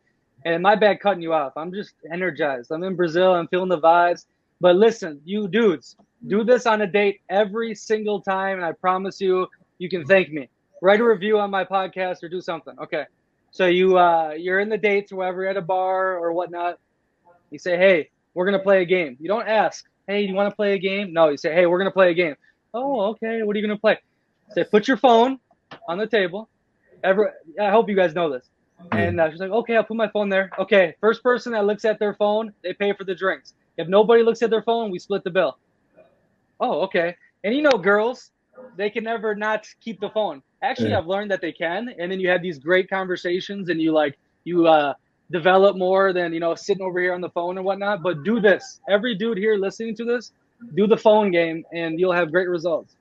And 0.44 0.62
my 0.62 0.76
bad 0.76 1.00
cutting 1.00 1.22
you 1.22 1.32
off. 1.32 1.54
I'm 1.56 1.72
just 1.72 1.94
energized. 2.12 2.70
I'm 2.70 2.84
in 2.84 2.94
Brazil. 2.94 3.34
I'm 3.34 3.48
feeling 3.48 3.68
the 3.68 3.80
vibes. 3.80 4.26
But 4.60 4.76
listen, 4.76 5.20
you 5.24 5.48
dudes, 5.48 5.96
do 6.26 6.44
this 6.44 6.66
on 6.66 6.82
a 6.82 6.86
date 6.86 7.20
every 7.28 7.74
single 7.74 8.20
time, 8.20 8.56
and 8.56 8.64
I 8.64 8.72
promise 8.72 9.20
you, 9.20 9.48
you 9.78 9.88
can 9.88 10.04
thank 10.04 10.30
me. 10.30 10.48
Write 10.82 11.00
a 11.00 11.04
review 11.04 11.38
on 11.38 11.50
my 11.50 11.64
podcast 11.64 12.22
or 12.22 12.28
do 12.28 12.40
something. 12.40 12.74
Okay. 12.78 13.04
So 13.50 13.66
you 13.66 13.98
uh, 13.98 14.34
you're 14.36 14.60
in 14.60 14.68
the 14.68 14.78
dates, 14.78 15.12
wherever, 15.12 15.46
at 15.46 15.56
a 15.56 15.62
bar 15.62 16.18
or 16.18 16.32
whatnot. 16.32 16.78
You 17.50 17.58
say, 17.58 17.76
"Hey, 17.76 18.10
we're 18.34 18.44
gonna 18.44 18.58
play 18.58 18.82
a 18.82 18.84
game." 18.84 19.16
You 19.20 19.28
don't 19.28 19.48
ask, 19.48 19.86
"Hey, 20.06 20.22
you 20.22 20.34
want 20.34 20.50
to 20.50 20.56
play 20.56 20.74
a 20.74 20.78
game?" 20.78 21.12
No, 21.12 21.30
you 21.30 21.36
say, 21.36 21.52
"Hey, 21.54 21.66
we're 21.66 21.78
gonna 21.78 21.90
play 21.90 22.10
a 22.10 22.14
game." 22.14 22.36
Oh, 22.74 23.00
okay. 23.10 23.42
What 23.42 23.56
are 23.56 23.58
you 23.58 23.66
gonna 23.66 23.78
play? 23.78 23.98
Say, 24.50 24.64
put 24.64 24.86
your 24.86 24.96
phone 24.96 25.38
on 25.88 25.98
the 25.98 26.06
table. 26.06 26.48
Every, 27.04 27.26
I 27.60 27.70
hope 27.70 27.88
you 27.88 27.96
guys 27.96 28.14
know 28.14 28.30
this. 28.30 28.48
And 28.92 29.20
uh, 29.20 29.30
she's 29.30 29.40
like, 29.40 29.50
okay, 29.50 29.76
I'll 29.76 29.84
put 29.84 29.96
my 29.96 30.08
phone 30.08 30.28
there. 30.28 30.50
Okay, 30.58 30.94
first 31.00 31.22
person 31.22 31.52
that 31.52 31.66
looks 31.66 31.84
at 31.84 31.98
their 31.98 32.14
phone, 32.14 32.52
they 32.62 32.72
pay 32.72 32.92
for 32.92 33.04
the 33.04 33.14
drinks. 33.14 33.54
If 33.76 33.88
nobody 33.88 34.22
looks 34.22 34.42
at 34.42 34.50
their 34.50 34.62
phone, 34.62 34.90
we 34.90 34.98
split 34.98 35.24
the 35.24 35.30
bill. 35.30 35.58
Oh, 36.60 36.82
okay. 36.82 37.16
And 37.44 37.54
you 37.54 37.62
know, 37.62 37.72
girls, 37.78 38.30
they 38.76 38.90
can 38.90 39.04
never 39.04 39.34
not 39.34 39.66
keep 39.80 40.00
the 40.00 40.10
phone. 40.10 40.42
Actually, 40.62 40.90
Yeah. 40.90 40.98
I've 40.98 41.06
learned 41.06 41.30
that 41.30 41.40
they 41.40 41.52
can. 41.52 41.88
And 41.98 42.10
then 42.10 42.20
you 42.20 42.28
have 42.28 42.42
these 42.42 42.58
great 42.58 42.88
conversations, 42.90 43.68
and 43.68 43.80
you 43.80 43.92
like 43.92 44.18
you 44.44 44.66
uh, 44.66 44.94
develop 45.30 45.76
more 45.76 46.12
than 46.12 46.32
you 46.32 46.40
know 46.40 46.54
sitting 46.54 46.82
over 46.82 47.00
here 47.00 47.12
on 47.14 47.20
the 47.20 47.30
phone 47.30 47.56
and 47.58 47.64
whatnot. 47.64 48.02
But 48.02 48.24
do 48.24 48.40
this. 48.40 48.80
Every 48.88 49.14
dude 49.14 49.38
here 49.38 49.56
listening 49.56 49.94
to 49.96 50.04
this, 50.04 50.32
do 50.74 50.86
the 50.86 50.96
phone 50.96 51.30
game, 51.30 51.64
and 51.72 51.98
you'll 52.00 52.12
have 52.12 52.30
great 52.30 52.48
results. 52.48 52.94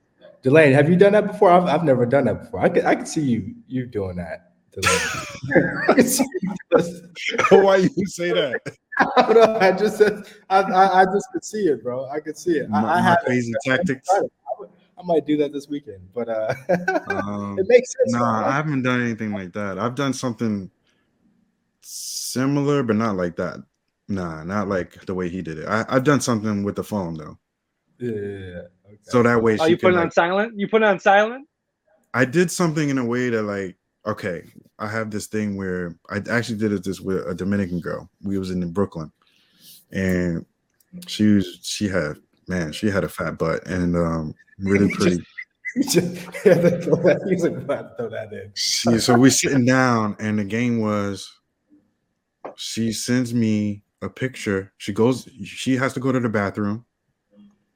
Delane, 0.43 0.73
have 0.73 0.87
you 0.89 0.95
done 0.95 1.13
that 1.13 1.27
before? 1.27 1.49
I've, 1.51 1.65
I've 1.65 1.83
never 1.83 2.05
done 2.05 2.25
that 2.25 2.43
before. 2.43 2.59
I 2.59 2.69
could 2.69 2.85
I 2.85 2.95
could 2.95 3.07
see 3.07 3.21
you 3.21 3.55
you 3.67 3.85
doing 3.87 4.17
that. 4.17 4.51
Delane. 4.71 5.81
I, 5.89 5.93
could 5.95 6.07
see 6.07 6.25
you 6.41 6.53
doing- 6.77 7.63
Why 7.65 7.77
you 7.77 8.05
say 8.05 8.31
that? 8.31 8.61
I 8.99 9.21
don't 9.21 9.35
know. 9.35 9.57
I 9.59 9.71
just 9.71 9.97
said 9.97 10.23
I, 10.49 10.61
I, 10.61 11.01
I 11.01 11.05
just 11.05 11.27
could 11.33 11.43
see 11.43 11.67
it, 11.67 11.83
bro. 11.83 12.07
I 12.09 12.19
could 12.19 12.37
see 12.37 12.57
it. 12.59 12.65
I, 12.65 12.69
My, 12.69 12.77
I 12.79 12.81
my 12.81 13.01
have 13.01 13.19
crazy 13.25 13.53
tactics. 13.65 14.07
I 14.97 15.03
might 15.03 15.25
do 15.25 15.37
that 15.37 15.53
this 15.53 15.67
weekend, 15.67 16.09
but 16.13 16.27
uh, 16.29 16.53
Um, 17.07 17.57
it 17.59 17.65
makes 17.67 17.93
sense. 17.93 18.13
Nah, 18.15 18.47
I 18.47 18.51
haven't 18.51 18.81
done 18.83 19.01
anything 19.01 19.31
like 19.31 19.53
that. 19.53 19.77
I've 19.77 19.95
done 19.95 20.13
something 20.13 20.69
similar, 21.81 22.83
but 22.83 22.95
not 22.95 23.15
like 23.15 23.35
that. 23.37 23.63
Nah, 24.09 24.43
not 24.43 24.67
like 24.67 25.05
the 25.05 25.13
way 25.13 25.29
he 25.29 25.41
did 25.41 25.57
it. 25.59 25.67
I, 25.67 25.85
I've 25.89 26.03
done 26.03 26.21
something 26.21 26.63
with 26.63 26.75
the 26.75 26.83
phone 26.83 27.15
though, 27.15 27.37
yeah, 27.99 28.11
yeah, 28.11 28.19
yeah. 28.21 28.61
Okay. 28.85 28.97
so 29.03 29.23
that 29.23 29.41
way 29.41 29.57
Oh, 29.59 29.65
you 29.65 29.77
put 29.77 29.91
can. 29.91 29.99
it 29.99 30.01
on 30.01 30.11
silent? 30.11 30.53
You 30.57 30.67
put 30.67 30.81
it 30.81 30.85
on 30.85 30.99
silent? 30.99 31.47
I 32.13 32.25
did 32.25 32.49
something 32.49 32.89
in 32.89 32.97
a 32.97 33.05
way 33.05 33.29
that 33.29 33.43
like, 33.43 33.75
okay, 34.05 34.43
I 34.79 34.87
have 34.87 35.11
this 35.11 35.27
thing 35.27 35.57
where 35.57 35.95
I 36.09 36.21
actually 36.29 36.57
did 36.57 36.71
it 36.71 36.83
this 36.83 36.99
with 37.01 37.27
a 37.27 37.35
Dominican 37.35 37.79
girl. 37.79 38.09
We 38.23 38.39
was 38.39 38.49
in 38.51 38.71
Brooklyn, 38.71 39.11
and 39.91 40.45
she 41.05 41.25
was 41.25 41.59
she 41.63 41.89
had 41.89 42.17
man, 42.47 42.71
she 42.71 42.89
had 42.89 43.03
a 43.03 43.09
fat 43.09 43.37
butt 43.37 43.65
and 43.67 43.95
um, 43.95 44.33
really 44.59 44.89
pretty. 44.93 45.23
Just 45.83 45.97
he 45.97 46.09
throw 46.09 46.95
that. 47.03 47.21
He 47.27 47.35
was 47.35 47.43
like, 47.43 47.97
throw 47.97 48.09
that 48.09 48.33
in. 48.33 48.51
She, 48.55 48.97
so 48.99 49.17
we're 49.17 49.29
sitting 49.29 49.65
down, 49.65 50.15
and 50.19 50.39
the 50.39 50.43
game 50.43 50.79
was. 50.79 51.31
She 52.55 52.91
sends 52.91 53.33
me 53.33 53.83
a 54.01 54.09
picture. 54.09 54.73
She 54.77 54.93
goes. 54.93 55.29
She 55.43 55.75
has 55.75 55.93
to 55.93 55.99
go 55.99 56.11
to 56.11 56.19
the 56.19 56.29
bathroom, 56.29 56.85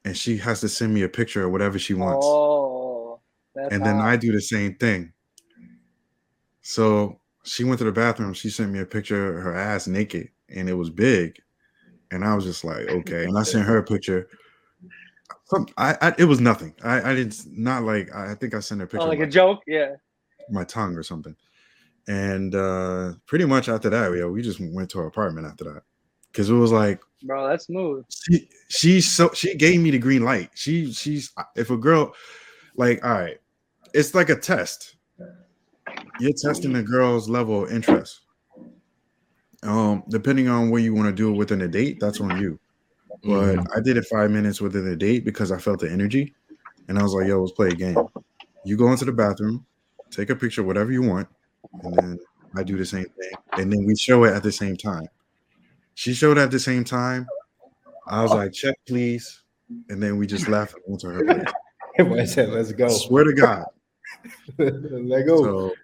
and 0.04 0.16
she 0.16 0.36
has 0.38 0.60
to 0.62 0.68
send 0.68 0.92
me 0.92 1.02
a 1.02 1.08
picture 1.08 1.44
of 1.44 1.52
whatever 1.52 1.78
she 1.78 1.94
wants. 1.94 2.26
Oh, 2.28 3.20
that's 3.54 3.72
and 3.72 3.84
then 3.84 3.96
hot. 3.96 4.08
I 4.08 4.16
do 4.16 4.32
the 4.32 4.40
same 4.40 4.74
thing. 4.76 5.12
So 6.62 7.20
she 7.44 7.64
went 7.64 7.78
to 7.78 7.84
the 7.84 7.92
bathroom. 7.92 8.34
She 8.34 8.50
sent 8.50 8.72
me 8.72 8.80
a 8.80 8.86
picture 8.86 9.36
of 9.36 9.42
her 9.42 9.54
ass 9.54 9.86
naked, 9.86 10.28
and 10.48 10.68
it 10.68 10.74
was 10.74 10.90
big. 10.90 11.38
And 12.10 12.24
I 12.24 12.34
was 12.34 12.44
just 12.44 12.64
like, 12.64 12.88
okay. 12.88 13.24
And 13.24 13.38
I 13.38 13.42
sent 13.42 13.66
her 13.66 13.78
a 13.78 13.82
picture. 13.82 14.28
Some, 15.52 15.66
I, 15.76 15.96
I 16.00 16.14
it 16.16 16.24
was 16.24 16.40
nothing. 16.40 16.74
I, 16.82 17.10
I 17.10 17.14
did 17.14 17.34
not 17.46 17.82
like. 17.82 18.14
I 18.14 18.34
think 18.34 18.54
I 18.54 18.60
sent 18.60 18.80
her 18.80 18.86
a 18.86 18.88
picture 18.88 19.04
oh, 19.04 19.10
like 19.10 19.18
my, 19.18 19.26
a 19.26 19.28
joke. 19.28 19.60
Yeah. 19.66 19.96
my 20.48 20.64
tongue 20.64 20.96
or 20.96 21.02
something. 21.02 21.36
And 22.08 22.54
uh 22.54 23.12
pretty 23.26 23.44
much 23.44 23.68
after 23.68 23.90
that, 23.90 24.16
yeah, 24.16 24.24
we 24.24 24.40
just 24.40 24.60
went 24.60 24.88
to 24.90 24.98
her 24.98 25.06
apartment 25.06 25.46
after 25.46 25.64
that 25.64 25.82
because 26.30 26.48
it 26.48 26.54
was 26.54 26.72
like 26.72 27.02
Bro, 27.24 27.48
that's 27.48 27.66
smooth. 27.66 28.04
she 28.08 28.48
she 28.68 29.00
so 29.02 29.30
she 29.34 29.54
gave 29.54 29.78
me 29.78 29.90
the 29.90 29.98
green 29.98 30.24
light. 30.24 30.50
She 30.54 30.90
she's 30.90 31.32
if 31.54 31.68
a 31.68 31.76
girl 31.76 32.14
like 32.76 33.04
all 33.04 33.12
right, 33.12 33.38
it's 33.92 34.14
like 34.14 34.30
a 34.30 34.36
test. 34.36 34.96
You're 36.18 36.32
testing 36.32 36.76
a 36.76 36.82
girl's 36.82 37.28
level 37.28 37.64
of 37.64 37.72
interest. 37.72 38.20
Um, 39.62 40.02
depending 40.08 40.48
on 40.48 40.70
what 40.70 40.82
you 40.82 40.94
want 40.94 41.08
to 41.08 41.12
do 41.12 41.30
within 41.32 41.60
a 41.60 41.68
date, 41.68 41.98
that's 42.00 42.20
on 42.20 42.40
you. 42.40 42.58
But 43.22 43.28
mm-hmm. 43.28 43.66
I 43.76 43.80
did 43.80 43.96
it 43.96 44.04
five 44.06 44.30
minutes 44.30 44.60
within 44.60 44.84
the 44.84 44.96
date 44.96 45.24
because 45.24 45.52
I 45.52 45.58
felt 45.58 45.80
the 45.80 45.90
energy, 45.90 46.34
and 46.88 46.98
I 46.98 47.02
was 47.02 47.14
like, 47.14 47.26
"Yo, 47.26 47.40
let's 47.40 47.52
play 47.52 47.68
a 47.68 47.74
game. 47.74 47.96
You 48.64 48.76
go 48.76 48.90
into 48.90 49.04
the 49.04 49.12
bathroom, 49.12 49.64
take 50.10 50.30
a 50.30 50.36
picture, 50.36 50.62
whatever 50.62 50.92
you 50.92 51.02
want, 51.02 51.28
and 51.82 51.94
then 51.94 52.18
I 52.56 52.62
do 52.62 52.76
the 52.76 52.84
same 52.84 53.04
thing, 53.04 53.32
and 53.52 53.72
then 53.72 53.84
we 53.84 53.96
show 53.96 54.24
it 54.24 54.32
at 54.32 54.42
the 54.42 54.52
same 54.52 54.76
time." 54.76 55.08
She 55.94 56.14
showed 56.14 56.38
at 56.38 56.50
the 56.50 56.58
same 56.58 56.84
time. 56.84 57.28
I 58.08 58.22
was 58.22 58.32
like, 58.32 58.52
check, 58.52 58.76
please. 58.86 59.42
And 59.88 60.02
then 60.02 60.16
we 60.16 60.26
just 60.26 60.48
laughed 60.48 60.74
and 60.74 60.82
went 60.86 61.00
to 61.02 61.08
her 61.08 61.24
place. 61.24 62.20
I 62.20 62.24
said, 62.24 62.48
"Let's 62.50 62.72
go." 62.72 62.88
Swear 62.88 63.24
to 63.24 63.34
God. 63.34 63.66
Let 64.58 65.26
go. 65.26 65.42
So 65.42 65.74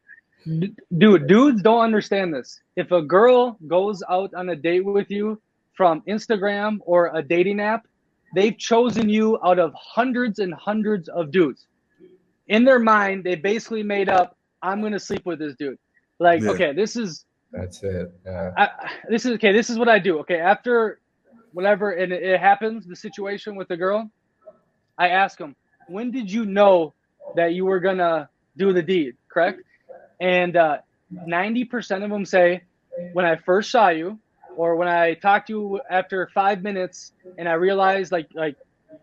D- 0.47 0.75
dude, 0.97 1.27
dudes 1.27 1.63
don't 1.63 1.83
understand 1.83 2.33
this. 2.33 2.61
If 2.77 2.91
a 2.93 3.03
girl 3.03 3.59
goes 3.67 4.03
out 4.09 4.33
on 4.35 4.49
a 4.49 4.57
date 4.57 4.85
with 4.85 5.11
you 5.11 5.41
from 5.79 6.03
Instagram 6.09 6.79
or 6.83 7.17
a 7.17 7.23
dating 7.23 7.61
app, 7.61 7.87
they've 8.35 8.59
chosen 8.59 9.09
you 9.09 9.39
out 9.45 9.61
of 9.61 9.73
hundreds 9.75 10.41
and 10.41 10.53
hundreds 10.53 11.09
of 11.09 11.31
dudes. 11.31 11.69
In 12.49 12.65
their 12.65 12.81
mind, 12.81 13.23
they 13.25 13.37
basically 13.37 13.85
made 13.85 14.09
up, 14.09 14.37
I'm 14.61 14.83
gonna 14.83 14.99
sleep 14.99 15.25
with 15.25 15.39
this 15.39 15.55
dude. 15.55 15.79
Like, 16.19 16.43
Yeah. 16.43 16.51
okay, 16.51 16.73
this 16.73 16.97
is 16.97 17.25
That's 17.53 17.83
it. 17.85 18.13
Yeah. 18.27 18.51
I, 18.59 18.69
this 19.09 19.25
is 19.25 19.33
okay. 19.37 19.53
This 19.53 19.71
is 19.71 19.79
what 19.79 19.89
I 19.89 19.99
do. 20.01 20.19
Okay, 20.23 20.41
after 20.41 21.01
whatever 21.53 21.93
and 21.93 22.13
it, 22.13 22.23
it 22.23 22.41
happens, 22.41 22.85
the 22.87 22.97
situation 22.97 23.55
with 23.55 23.69
the 23.69 23.77
girl, 23.77 24.11
I 24.99 25.09
ask 25.23 25.39
them, 25.39 25.55
when 25.87 26.11
did 26.11 26.31
you 26.31 26.45
know 26.45 26.93
that 27.37 27.55
you 27.55 27.65
were 27.65 27.81
gonna 27.81 28.29
do 28.57 28.73
the 28.73 28.83
deed? 28.83 29.15
Correct. 29.33 29.61
And 30.21 30.57
uh, 30.57 30.79
90% 31.15 32.03
of 32.05 32.11
them 32.11 32.27
say, 32.27 32.65
when 33.13 33.25
I 33.25 33.37
first 33.37 33.71
saw 33.71 33.89
you, 33.91 34.19
or 34.59 34.75
when 34.75 34.89
I 34.89 35.15
talked 35.15 35.47
to 35.47 35.53
you 35.53 35.81
after 35.89 36.29
five 36.35 36.65
minutes, 36.65 37.13
and 37.39 37.49
I 37.49 37.53
realized 37.53 38.11
like 38.11 38.29
like 38.35 38.57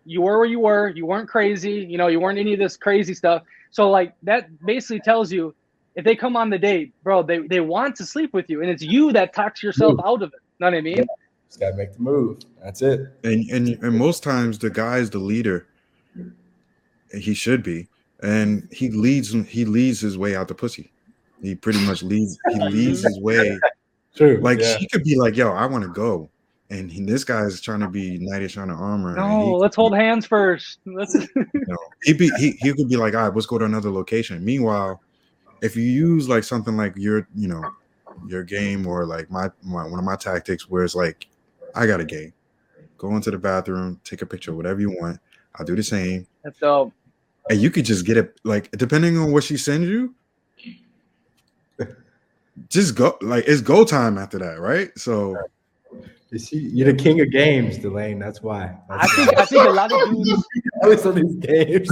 you 0.03 0.21
were 0.21 0.37
where 0.37 0.45
you 0.45 0.59
were, 0.59 0.89
you 0.89 1.05
weren't 1.05 1.29
crazy, 1.29 1.75
you 1.89 1.97
know, 1.97 2.07
you 2.07 2.19
weren't 2.19 2.37
any 2.37 2.53
of 2.53 2.59
this 2.59 2.75
crazy 2.75 3.13
stuff. 3.13 3.43
So 3.71 3.89
like 3.89 4.13
that 4.23 4.49
basically 4.65 4.99
tells 4.99 5.31
you 5.31 5.55
if 5.95 6.03
they 6.03 6.13
come 6.13 6.35
on 6.35 6.49
the 6.49 6.59
date, 6.59 6.93
bro, 7.03 7.23
they, 7.23 7.39
they 7.39 7.61
want 7.61 7.95
to 7.95 8.05
sleep 8.05 8.33
with 8.33 8.49
you, 8.49 8.61
and 8.61 8.69
it's 8.69 8.83
you 8.83 9.13
that 9.13 9.33
talks 9.33 9.63
yourself 9.63 9.97
out 10.05 10.21
of 10.21 10.33
it. 10.33 10.39
Know 10.59 10.67
what 10.67 10.73
I 10.73 10.81
mean? 10.81 11.05
Just 11.47 11.61
gotta 11.61 11.75
make 11.77 11.93
the 11.93 12.01
move. 12.01 12.39
That's 12.61 12.81
it. 12.81 12.99
and 13.23 13.49
and 13.49 13.69
and 13.81 13.97
most 13.97 14.23
times 14.23 14.59
the 14.59 14.69
guy 14.69 14.97
is 14.97 15.09
the 15.09 15.19
leader. 15.19 15.67
He 17.13 17.33
should 17.33 17.63
be, 17.63 17.87
and 18.21 18.67
he 18.73 18.89
leads 18.89 19.31
he 19.31 19.63
leads 19.63 20.01
his 20.01 20.17
way 20.17 20.35
out 20.35 20.49
the 20.49 20.55
pussy. 20.55 20.91
He 21.41 21.55
pretty 21.55 21.79
much 21.85 22.03
leads 22.03 22.37
he 22.49 22.59
leads 22.59 23.03
his 23.03 23.19
way. 23.21 23.57
True. 24.15 24.39
Like 24.41 24.59
yeah. 24.59 24.77
she 24.77 24.87
could 24.87 25.03
be 25.03 25.15
like, 25.17 25.35
"Yo, 25.35 25.51
I 25.51 25.65
want 25.65 25.83
to 25.83 25.89
go," 25.89 26.29
and 26.69 26.91
he, 26.91 27.03
this 27.03 27.23
guy 27.23 27.41
is 27.41 27.61
trying 27.61 27.81
to 27.81 27.87
be 27.87 28.17
knightish 28.19 28.57
on 28.57 28.69
the 28.69 28.73
armor. 28.73 29.09
and 29.09 29.17
No, 29.17 29.45
he- 29.45 29.51
let's 29.57 29.75
hold 29.75 29.95
hands 29.95 30.25
first. 30.25 30.79
Let's. 30.85 31.13
you 31.35 31.45
know, 31.53 31.77
he 32.03 32.13
be 32.13 32.29
he, 32.37 32.51
he 32.59 32.73
could 32.73 32.89
be 32.89 32.97
like, 32.97 33.13
all 33.13 33.27
right, 33.27 33.33
let's 33.33 33.45
go 33.45 33.57
to 33.57 33.65
another 33.65 33.91
location. 33.91 34.43
Meanwhile, 34.43 35.01
if 35.61 35.75
you 35.75 35.83
use 35.83 36.27
like 36.29 36.43
something 36.43 36.75
like 36.75 36.93
your, 36.95 37.27
you 37.35 37.47
know, 37.47 37.63
your 38.27 38.43
game 38.43 38.87
or 38.87 39.05
like 39.05 39.29
my, 39.29 39.49
my 39.63 39.83
one 39.85 39.99
of 39.99 40.05
my 40.05 40.15
tactics 40.15 40.69
where 40.69 40.83
it's 40.83 40.95
like, 40.95 41.27
I 41.75 41.85
got 41.85 41.99
a 41.99 42.05
game. 42.05 42.33
Go 42.97 43.15
into 43.15 43.29
the 43.29 43.37
bathroom, 43.37 43.99
take 44.03 44.21
a 44.21 44.25
picture, 44.25 44.53
whatever 44.53 44.79
you 44.79 44.95
want. 44.99 45.19
I'll 45.55 45.65
do 45.65 45.75
the 45.75 45.83
same. 45.83 46.25
That's 46.43 46.57
dope. 46.59 46.93
And 47.49 47.59
you 47.59 47.69
could 47.69 47.85
just 47.85 48.05
get 48.05 48.17
it 48.17 48.39
like 48.43 48.71
depending 48.71 49.17
on 49.17 49.31
what 49.31 49.43
she 49.43 49.57
sends 49.57 49.87
you, 49.87 50.15
just 52.69 52.95
go 52.95 53.17
like 53.21 53.45
it's 53.47 53.61
go 53.61 53.83
time 53.83 54.17
after 54.17 54.37
that, 54.39 54.59
right? 54.59 54.89
So 54.97 55.35
You 56.31 56.39
see, 56.39 56.57
you're 56.73 56.91
the 56.91 56.97
king 56.97 57.21
of 57.21 57.31
games, 57.31 57.77
Delane. 57.77 58.19
That's 58.19 58.41
why. 58.41 58.75
I 58.89 58.97
That's 58.97 59.15
think 59.15 59.37
I 59.37 59.45
think 59.45 59.65
a 59.67 59.71
lot 59.71 59.91
of 59.91 60.09
dudes. 60.11 60.45
always 60.83 61.05
on 61.05 61.15
these 61.15 61.35
games. 61.35 61.89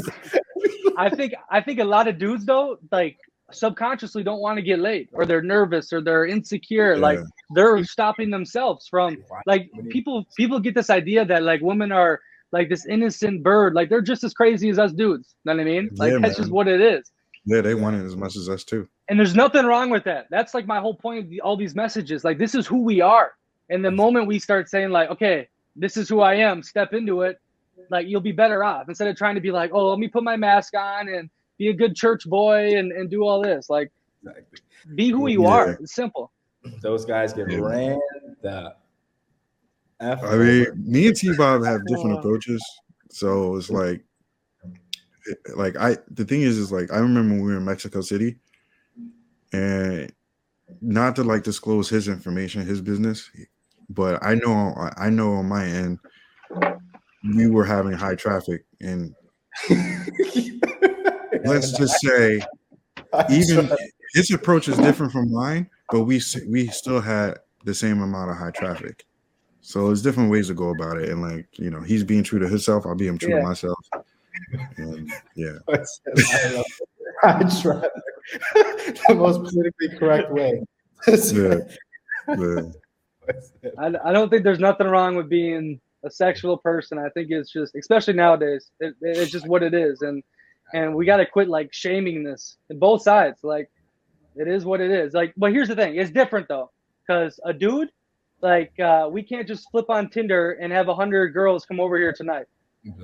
I 0.98 1.10
think 1.10 1.34
I 1.50 1.62
think 1.62 1.80
a 1.80 1.84
lot 1.86 2.08
of 2.08 2.18
dudes 2.18 2.46
though, 2.46 2.78
like 2.92 3.18
subconsciously 3.52 4.24
don't 4.24 4.40
want 4.42 4.58
to 4.58 4.62
get 4.64 4.80
laid, 4.80 5.10
or 5.14 5.26
they're 5.26 5.42
nervous, 5.42 5.94
or 5.94 6.02
they're 6.02 6.26
insecure. 6.26 6.98
Like 6.98 7.20
they're 7.56 7.84
stopping 7.84 8.30
themselves 8.32 8.88
from 8.88 9.18
like 9.46 9.70
people. 9.90 10.26
People 10.38 10.60
get 10.60 10.76
this 10.76 10.90
idea 10.90 11.26
that 11.26 11.44
like 11.44 11.62
women 11.62 11.92
are 11.92 12.20
like 12.52 12.70
this 12.70 12.86
innocent 12.86 13.44
bird, 13.44 13.74
like 13.74 13.90
they're 13.90 14.02
just 14.02 14.24
as 14.24 14.34
crazy 14.34 14.70
as 14.70 14.78
us 14.80 14.94
dudes. 14.94 15.36
Know 15.46 15.54
what 15.54 15.62
I 15.62 15.64
mean? 15.66 15.90
Like 15.96 16.12
Yeah, 16.14 16.20
that's 16.20 16.38
man. 16.38 16.44
just 16.44 16.52
what 16.52 16.68
it 16.68 16.82
is. 16.82 17.12
yeah, 17.46 17.62
they 17.62 17.74
want 17.76 17.96
it 17.96 18.06
as 18.06 18.16
much 18.16 18.36
as 18.36 18.48
us 18.50 18.64
too. 18.64 18.88
And 19.10 19.20
there's 19.20 19.36
nothing 19.36 19.66
wrong 19.66 19.90
with 19.90 20.04
that. 20.06 20.28
That's 20.30 20.54
like 20.54 20.66
my 20.66 20.80
whole 20.80 20.96
point 20.96 21.26
of 21.26 21.30
the, 21.30 21.42
all 21.42 21.58
these 21.58 21.76
messages. 21.76 22.24
Like 22.24 22.38
this 22.38 22.56
is 22.56 22.66
who 22.66 22.84
we 22.84 23.02
are. 23.02 23.34
And 23.70 23.84
the 23.84 23.92
moment 23.92 24.28
we 24.28 24.40
start 24.40 24.70
saying 24.70 24.92
like, 24.92 25.10
okay, 25.10 25.48
this 25.76 25.98
is 25.98 26.08
who 26.08 26.22
I 26.22 26.36
am, 26.36 26.64
step 26.64 26.94
into 26.94 27.24
it, 27.24 27.40
like 27.90 28.08
you'll 28.08 28.22
be 28.22 28.32
better 28.32 28.64
off 28.64 28.88
instead 28.88 29.08
of 29.08 29.18
trying 29.18 29.36
to 29.36 29.42
be 29.42 29.52
like, 29.52 29.72
oh, 29.74 29.90
let 29.90 30.00
me 30.00 30.08
put 30.08 30.24
my 30.24 30.38
mask 30.38 30.76
on 30.76 31.10
and 31.10 31.30
be 31.58 31.70
a 31.70 31.74
good 31.74 31.96
church 31.96 32.26
boy 32.26 32.78
and, 32.78 32.92
and 32.92 33.10
do 33.10 33.24
all 33.26 33.42
this. 33.42 33.70
Like 33.70 33.92
Exactly. 34.26 34.60
be 34.96 35.10
who 35.10 35.28
you 35.28 35.44
Yeah. 35.44 35.50
are. 35.50 35.72
It's 35.82 35.96
simple. 35.96 36.32
Those 36.82 37.04
guys 37.06 37.34
get 37.34 37.50
Yeah. 37.50 37.60
ran 37.60 38.00
the 38.42 38.76
F 40.00 40.24
I 40.24 40.36
mean, 40.38 40.66
me 40.78 41.08
and 41.08 41.16
T 41.16 41.34
Bob 41.38 41.64
have 41.66 41.86
different 41.88 42.16
Uh. 42.16 42.20
approaches. 42.20 42.64
So 43.10 43.56
it's 43.58 43.70
like, 43.70 44.04
like 45.56 45.76
I, 45.78 45.98
the 46.10 46.26
thing 46.26 46.42
is, 46.42 46.58
is 46.58 46.72
like 46.72 46.92
I 46.92 46.98
remember 46.98 47.36
when 47.36 47.44
we 47.44 47.52
were 47.52 47.58
in 47.58 47.66
Mexico 47.66 48.02
City, 48.02 48.38
and 49.54 50.12
not 50.82 51.16
to 51.16 51.24
like 51.24 51.44
disclose 51.44 51.90
his 51.90 52.08
information, 52.08 52.66
his 52.66 52.82
business, 52.82 53.30
but 53.90 54.24
I 54.24 54.36
know, 54.36 54.74
I 54.98 55.10
know 55.10 55.34
on 55.34 55.48
my 55.48 55.66
end, 55.66 56.00
we 57.36 57.48
were 57.48 57.66
having 57.66 57.94
high 57.94 58.16
traffic, 58.16 58.66
and 58.82 59.14
let's 61.46 61.72
just 61.78 62.00
say, 62.02 62.42
even 63.30 63.70
his 64.14 64.32
approach 64.32 64.68
is 64.68 64.78
different 64.78 65.12
from 65.12 65.32
mine, 65.32 65.70
but 65.90 66.04
we 66.04 66.22
we 66.50 66.68
still 66.68 67.02
had 67.02 67.38
the 67.64 67.74
same 67.74 68.02
amount 68.02 68.32
of 68.32 68.38
high 68.38 68.52
traffic. 68.52 69.06
So 69.62 69.90
it's 69.92 70.02
different 70.02 70.30
ways 70.30 70.48
to 70.48 70.54
go 70.54 70.70
about 70.70 70.98
it, 70.98 71.10
and 71.10 71.22
like 71.22 71.48
you 71.58 71.70
know, 71.70 71.82
he's 71.82 72.04
being 72.04 72.24
true 72.24 72.40
to 72.40 72.48
himself. 72.48 72.86
I'll 72.86 72.96
be 72.96 73.08
him 73.08 73.18
true 73.18 73.30
Yeah. 73.30 73.42
to 73.42 73.44
myself. 73.44 73.80
And 74.78 75.12
yeah, 75.36 75.60
I 77.24 77.40
love 77.40 77.62
try 77.62 77.90
the 79.08 79.16
most 79.16 79.44
politically 79.44 79.98
correct 79.98 80.32
way. 80.32 80.64
yeah, 81.08 81.56
yeah. 82.28 82.62
I, 83.80 84.10
I 84.10 84.12
don't 84.12 84.30
think 84.30 84.44
there's 84.44 84.60
nothing 84.60 84.88
wrong 84.88 85.16
with 85.16 85.30
being 85.30 85.80
a 86.04 86.12
sexual 86.12 86.58
person. 86.58 86.98
I 86.98 87.10
think 87.10 87.32
it's 87.32 87.52
just, 87.52 87.76
especially 87.76 88.14
nowadays, 88.14 88.70
it, 88.80 88.96
it's 89.02 89.32
just 89.32 89.48
what 89.48 89.64
it 89.64 89.74
is. 89.74 90.02
And 90.02 90.24
and 90.74 90.96
we 90.96 91.06
got 91.06 91.18
to 91.18 91.26
quit 91.26 91.50
like 91.50 91.74
shaming 91.74 92.24
this 92.24 92.58
in 92.70 92.80
both 92.80 93.02
sides. 93.02 93.40
Like 93.44 93.70
it 94.36 94.48
is 94.48 94.66
what 94.66 94.82
it 94.82 94.92
is. 94.92 95.14
Like, 95.14 95.34
but 95.38 95.52
here's 95.52 95.68
the 95.68 95.76
thing: 95.76 95.96
it's 95.96 96.12
different 96.12 96.48
though, 96.48 96.72
because 97.06 97.40
a 97.46 97.54
dude, 97.54 97.90
like, 98.42 98.78
uh, 98.80 99.08
we 99.10 99.24
can't 99.24 99.48
just 99.48 99.70
flip 99.72 99.90
on 99.90 100.10
Tinder 100.10 100.54
and 100.54 100.72
have 100.74 100.90
a 100.90 100.96
hundred 100.96 101.30
girls 101.30 101.66
come 101.66 101.80
over 101.80 101.98
here 101.98 102.14
tonight. 102.14 102.46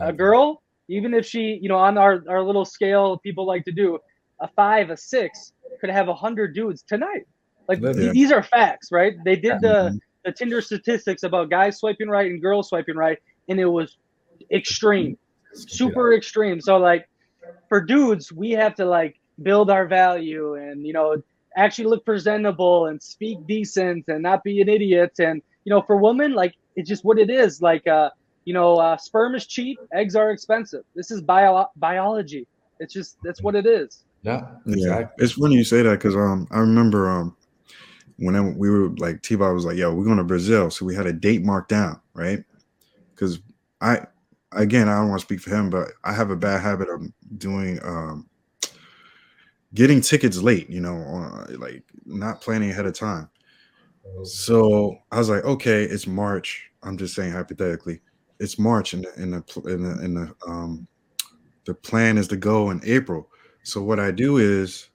A 0.02 0.12
girl, 0.12 0.62
even 0.90 1.14
if 1.14 1.26
she, 1.26 1.58
you 1.62 1.70
know, 1.70 1.78
on 1.78 1.98
our 1.98 2.24
our 2.28 2.44
little 2.44 2.66
scale, 2.66 3.18
people 3.18 3.46
like 3.46 3.64
to 3.66 3.72
do 3.72 4.00
a 4.42 4.48
five, 4.56 4.90
a 4.90 4.98
six, 4.98 5.54
could 5.82 5.90
have 5.90 6.08
a 6.10 6.14
hundred 6.16 6.54
dudes 6.56 6.84
tonight. 6.88 7.26
Like 7.68 7.80
Yeah. 7.82 8.12
these 8.12 8.32
are 8.32 8.44
facts, 8.44 8.92
right? 8.92 9.14
They 9.26 9.36
did 9.36 9.62
the 9.62 9.92
Mhm. 9.92 10.00
the 10.26 10.32
Tinder 10.34 10.62
statistics 10.62 11.24
about 11.24 11.50
guys 11.50 11.78
swiping 11.80 12.10
right 12.10 12.30
and 12.30 12.42
girls 12.42 12.70
swiping 12.70 12.96
right, 12.98 13.18
and 13.48 13.60
it 13.60 13.66
was 13.66 13.98
extreme, 14.52 15.18
super 15.54 16.14
extreme. 16.14 16.60
So 16.62 16.78
like 16.78 17.06
for 17.70 17.82
dudes, 17.84 18.32
we 18.32 18.52
have 18.52 18.76
to 18.76 18.86
like 18.86 19.16
build 19.44 19.70
our 19.70 19.88
value 19.88 20.56
and 20.56 20.86
you 20.86 20.94
know 20.94 21.18
actually 21.58 21.86
look 21.86 22.06
presentable 22.06 22.88
and 22.88 23.02
speak 23.02 23.38
decent 23.48 24.06
and 24.08 24.22
not 24.24 24.44
be 24.44 24.62
an 24.62 24.70
idiot. 24.70 25.12
And 25.20 25.42
you 25.66 25.70
know, 25.72 25.82
for 25.82 25.98
women, 25.98 26.34
like 26.34 26.54
it's 26.76 26.90
just 26.90 27.04
what 27.06 27.20
it 27.20 27.30
is. 27.30 27.62
Like 27.62 27.86
uh, 27.88 28.10
you 28.46 28.54
know, 28.54 28.76
uh, 28.78 28.98
sperm 28.98 29.36
is 29.36 29.48
cheap, 29.48 29.80
eggs 29.94 30.16
are 30.16 30.32
expensive. 30.32 30.84
This 30.96 31.12
is 31.12 31.22
bio 31.22 31.66
biology. 31.76 32.48
It's 32.80 32.94
just 32.94 33.18
that's 33.24 33.42
what 33.44 33.56
it 33.56 33.66
is. 33.66 34.06
Yeah, 34.22 34.48
yeah. 34.66 35.08
It's 35.18 35.34
funny 35.34 35.56
you 35.56 35.64
say 35.64 35.82
that 35.82 35.92
because 35.92 36.16
um, 36.16 36.48
I 36.52 36.60
remember 36.60 37.10
um, 37.10 37.36
when 38.18 38.58
we 38.58 38.70
were 38.70 38.90
like 38.98 39.22
T-Bob 39.22 39.54
was 39.54 39.66
like, 39.66 39.78
"Yo, 39.78 39.94
we're 39.94 40.04
going 40.04 40.18
to 40.18 40.24
Brazil," 40.24 40.70
so 40.70 40.86
we 40.86 40.96
had 40.96 41.08
a 41.08 41.14
date 41.14 41.44
marked 41.44 41.70
down, 41.70 42.02
right? 42.14 42.44
Because 43.16 43.40
I, 43.82 44.06
again, 44.52 44.90
I 44.90 44.98
don't 44.98 45.10
want 45.10 45.22
to 45.22 45.26
speak 45.26 45.40
for 45.40 45.52
him, 45.52 45.70
but 45.70 45.90
I 46.04 46.14
have 46.14 46.32
a 46.32 46.36
bad 46.36 46.62
habit 46.62 46.90
of 46.90 47.02
doing 47.38 47.80
um, 47.84 48.28
getting 49.74 50.02
tickets 50.02 50.40
late, 50.42 50.70
you 50.70 50.82
know, 50.82 51.46
like 51.58 51.84
not 52.06 52.42
planning 52.42 52.72
ahead 52.72 52.86
of 52.86 52.94
time. 52.94 53.30
Oh. 54.06 54.24
So 54.24 54.98
I 55.12 55.20
was 55.20 55.30
like, 55.30 55.44
okay, 55.46 55.84
it's 55.84 56.08
March. 56.08 56.70
I'm 56.84 56.98
just 56.98 57.16
saying 57.16 57.32
hypothetically, 57.32 58.02
it's 58.40 58.60
March, 58.60 58.94
and 58.94 59.06
in 59.18 59.32
the 59.32 59.62
in 59.66 59.84
the 59.84 60.04
in 60.04 60.14
the 60.14 60.36
um, 60.48 60.88
the 61.66 61.74
plan 61.74 62.18
is 62.18 62.28
to 62.30 62.38
go 62.38 62.72
in 62.72 62.82
April. 62.84 63.30
So 63.70 63.84
what 63.84 64.00
I 64.00 64.10
do 64.10 64.38
is 64.38 64.90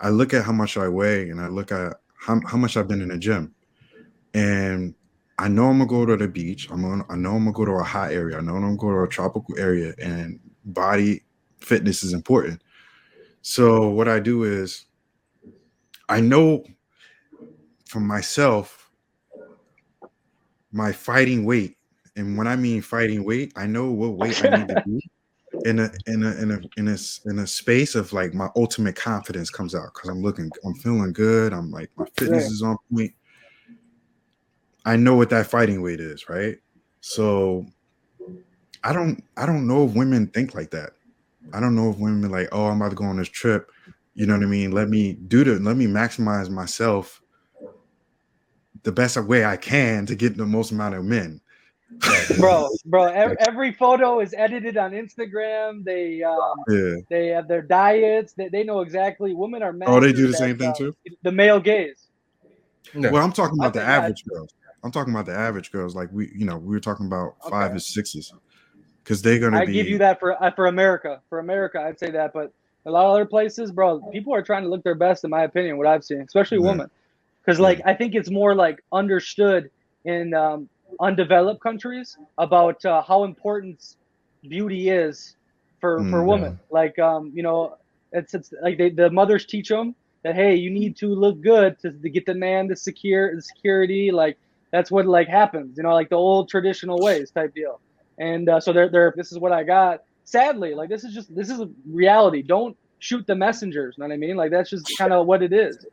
I 0.00 0.08
look 0.08 0.32
at 0.32 0.44
how 0.44 0.52
much 0.52 0.78
I 0.78 0.88
weigh, 0.88 1.28
and 1.28 1.40
I 1.40 1.48
look 1.48 1.70
at 1.70 2.00
how, 2.18 2.40
how 2.46 2.56
much 2.56 2.76
I've 2.76 2.88
been 2.88 3.02
in 3.02 3.08
the 3.08 3.18
gym, 3.18 3.54
and 4.32 4.94
I 5.38 5.48
know 5.48 5.66
I'm 5.66 5.78
gonna 5.78 5.90
go 5.90 6.06
to 6.06 6.16
the 6.16 6.26
beach. 6.26 6.70
I'm 6.70 6.80
gonna, 6.80 7.04
I 7.10 7.16
know 7.16 7.34
I'm 7.34 7.44
gonna 7.44 7.52
go 7.52 7.66
to 7.66 7.72
a 7.72 7.82
hot 7.82 8.12
area. 8.12 8.38
I 8.38 8.40
know 8.40 8.54
I'm 8.54 8.62
gonna 8.62 8.76
go 8.76 8.90
to 8.92 9.02
a 9.02 9.08
tropical 9.08 9.58
area, 9.58 9.92
and 9.98 10.40
body 10.64 11.22
fitness 11.58 12.02
is 12.02 12.14
important. 12.14 12.62
So 13.42 13.90
what 13.90 14.08
I 14.08 14.20
do 14.20 14.44
is 14.44 14.86
I 16.08 16.20
know 16.20 16.64
for 17.84 18.00
myself 18.00 18.90
my 20.72 20.92
fighting 20.92 21.44
weight. 21.44 21.76
And 22.16 22.38
when 22.38 22.46
I 22.46 22.56
mean 22.56 22.80
fighting 22.80 23.24
weight, 23.24 23.52
I 23.54 23.66
know 23.66 23.90
what 23.90 24.16
weight 24.16 24.42
I 24.42 24.56
need 24.56 24.68
to 24.68 24.82
be 24.86 25.00
in 25.64 25.78
a 25.78 25.90
in 26.06 26.22
a 26.22 26.30
in 26.36 26.50
a 26.50 26.60
in 26.76 26.88
a 26.88 26.96
in 27.24 27.38
a 27.38 27.46
space 27.46 27.94
of 27.94 28.12
like 28.12 28.34
my 28.34 28.48
ultimate 28.54 28.96
confidence 28.96 29.50
comes 29.50 29.74
out 29.74 29.94
because 29.94 30.10
I'm 30.10 30.22
looking, 30.22 30.50
I'm 30.64 30.74
feeling 30.74 31.12
good. 31.12 31.52
I'm 31.52 31.70
like 31.70 31.90
my 31.96 32.06
fitness 32.16 32.50
is 32.50 32.62
on 32.62 32.76
point. 32.92 33.12
I 34.84 34.96
know 34.96 35.14
what 35.14 35.30
that 35.30 35.46
fighting 35.46 35.80
weight 35.80 36.00
is, 36.00 36.28
right? 36.28 36.58
So 37.00 37.66
I 38.84 38.92
don't 38.92 39.24
I 39.38 39.46
don't 39.46 39.66
know 39.66 39.86
if 39.86 39.94
women 39.94 40.26
think 40.28 40.54
like 40.54 40.70
that. 40.70 40.92
I 41.54 41.60
don't 41.60 41.74
know 41.74 41.90
if 41.90 41.98
women 41.98 42.30
like, 42.30 42.48
oh, 42.52 42.66
I'm 42.66 42.80
about 42.80 42.90
to 42.90 42.96
go 42.96 43.04
on 43.04 43.16
this 43.16 43.28
trip. 43.28 43.70
You 44.14 44.26
know 44.26 44.34
what 44.34 44.44
I 44.44 44.48
mean? 44.48 44.70
Let 44.72 44.90
me 44.90 45.14
do 45.14 45.44
the 45.44 45.58
let 45.58 45.76
me 45.76 45.86
maximize 45.86 46.50
myself 46.50 47.22
the 48.82 48.92
best 48.92 49.16
way 49.16 49.46
I 49.46 49.56
can 49.56 50.04
to 50.06 50.14
get 50.14 50.36
the 50.36 50.44
most 50.44 50.72
amount 50.72 50.94
of 50.94 51.04
men. 51.04 51.40
Bro, 52.38 52.68
bro, 52.86 53.04
every, 53.04 53.36
every, 53.40 53.72
photo 53.72 54.20
is 54.20 54.34
edited 54.36 54.76
on 54.76 54.92
Instagram. 54.92 55.84
They 55.84 56.22
um, 56.22 56.38
yeah. 56.68 56.96
they 57.10 57.28
have 57.28 57.48
their 57.48 57.62
diets. 57.62 58.32
They, 58.32 58.48
they 58.48 58.64
know 58.64 58.80
exactly. 58.80 59.34
Women 59.34 59.62
are 59.62 59.72
men. 59.72 59.88
Oh, 59.88 60.00
they 60.00 60.12
do 60.12 60.26
the 60.26 60.34
same 60.34 60.58
thing 60.58 60.72
too. 60.76 60.94
The 61.22 61.32
male 61.32 61.60
gaze. 61.60 62.08
Well, 62.94 63.16
I'm 63.16 63.32
talking 63.32 63.58
about 63.58 63.74
the 63.74 63.82
average 63.82 64.24
girls. 64.24 64.54
I'm 64.82 64.90
talking 64.90 65.12
about 65.12 65.26
the 65.26 65.34
average 65.34 65.72
girls. 65.72 65.96
Like 65.96 66.10
we, 66.12 66.30
you 66.34 66.44
know, 66.44 66.58
we 66.58 66.74
were 66.74 66.80
talking 66.80 67.06
about 67.06 67.36
okay. 67.42 67.50
five 67.50 67.74
to 67.74 67.80
sixes 67.80 68.32
because 69.02 69.22
they're 69.22 69.38
gonna. 69.38 69.58
I 69.58 69.66
be... 69.66 69.72
give 69.72 69.88
you 69.88 69.98
that 69.98 70.20
for 70.20 70.42
uh, 70.42 70.50
for 70.52 70.66
America. 70.66 71.20
For 71.28 71.38
America, 71.38 71.80
I'd 71.80 71.98
say 71.98 72.10
that, 72.10 72.32
but 72.32 72.52
a 72.86 72.90
lot 72.90 73.06
of 73.06 73.12
other 73.12 73.24
places, 73.24 73.72
bro, 73.72 74.00
people 74.12 74.34
are 74.34 74.42
trying 74.42 74.62
to 74.62 74.68
look 74.68 74.84
their 74.84 74.94
best, 74.94 75.24
in 75.24 75.30
my 75.30 75.44
opinion. 75.44 75.78
What 75.78 75.86
I've 75.86 76.04
seen, 76.04 76.20
especially 76.20 76.58
yeah. 76.58 76.70
women, 76.70 76.90
because 77.40 77.58
like 77.58 77.78
yeah. 77.78 77.90
I 77.90 77.94
think 77.94 78.14
it's 78.14 78.30
more 78.30 78.54
like 78.54 78.84
understood 78.92 79.70
in 80.04 80.34
um, 80.34 80.68
undeveloped 81.00 81.60
countries 81.60 82.16
about 82.38 82.84
uh, 82.84 83.02
how 83.02 83.24
important 83.24 83.96
beauty 84.42 84.90
is 84.90 85.36
for 85.80 86.00
mm, 86.00 86.10
for 86.10 86.24
women. 86.24 86.52
Yeah. 86.52 86.74
Like 86.80 86.98
um, 86.98 87.32
you 87.34 87.42
know, 87.42 87.76
it's 88.12 88.34
it's 88.34 88.52
like 88.62 88.78
they, 88.78 88.90
the 88.90 89.10
mothers 89.10 89.46
teach 89.46 89.68
them 89.68 89.94
that 90.22 90.34
hey, 90.34 90.54
you 90.54 90.70
need 90.70 90.96
to 90.96 91.08
look 91.08 91.40
good 91.40 91.78
to, 91.80 91.92
to 91.92 92.08
get 92.08 92.26
the 92.26 92.34
man 92.34 92.66
the 92.66 92.76
secure 92.76 93.34
the 93.34 93.42
security. 93.42 94.10
Like 94.10 94.38
that's 94.70 94.90
what 94.90 95.06
like 95.06 95.28
happens. 95.28 95.76
You 95.76 95.84
know, 95.84 95.94
like 95.94 96.08
the 96.08 96.16
old 96.16 96.48
traditional 96.48 96.98
ways 96.98 97.30
type 97.30 97.54
deal. 97.54 97.80
And 98.18 98.48
uh, 98.48 98.60
so 98.60 98.72
they're, 98.72 98.88
they're, 98.88 99.12
this 99.16 99.32
is 99.32 99.38
what 99.38 99.52
I 99.52 99.64
got. 99.64 100.02
Sadly, 100.24 100.74
like 100.74 100.88
this 100.88 101.04
is 101.04 101.12
just, 101.12 101.34
this 101.34 101.50
is 101.50 101.60
a 101.60 101.68
reality. 101.86 102.42
Don't 102.42 102.76
shoot 102.98 103.26
the 103.26 103.34
messengers. 103.34 103.98
Know 103.98 104.06
what 104.06 104.14
I 104.14 104.16
mean? 104.16 104.36
Like 104.36 104.50
that's 104.50 104.70
just 104.70 104.90
kind 104.96 105.12
of 105.12 105.26
what 105.26 105.42
it 105.42 105.52
is. 105.52 105.84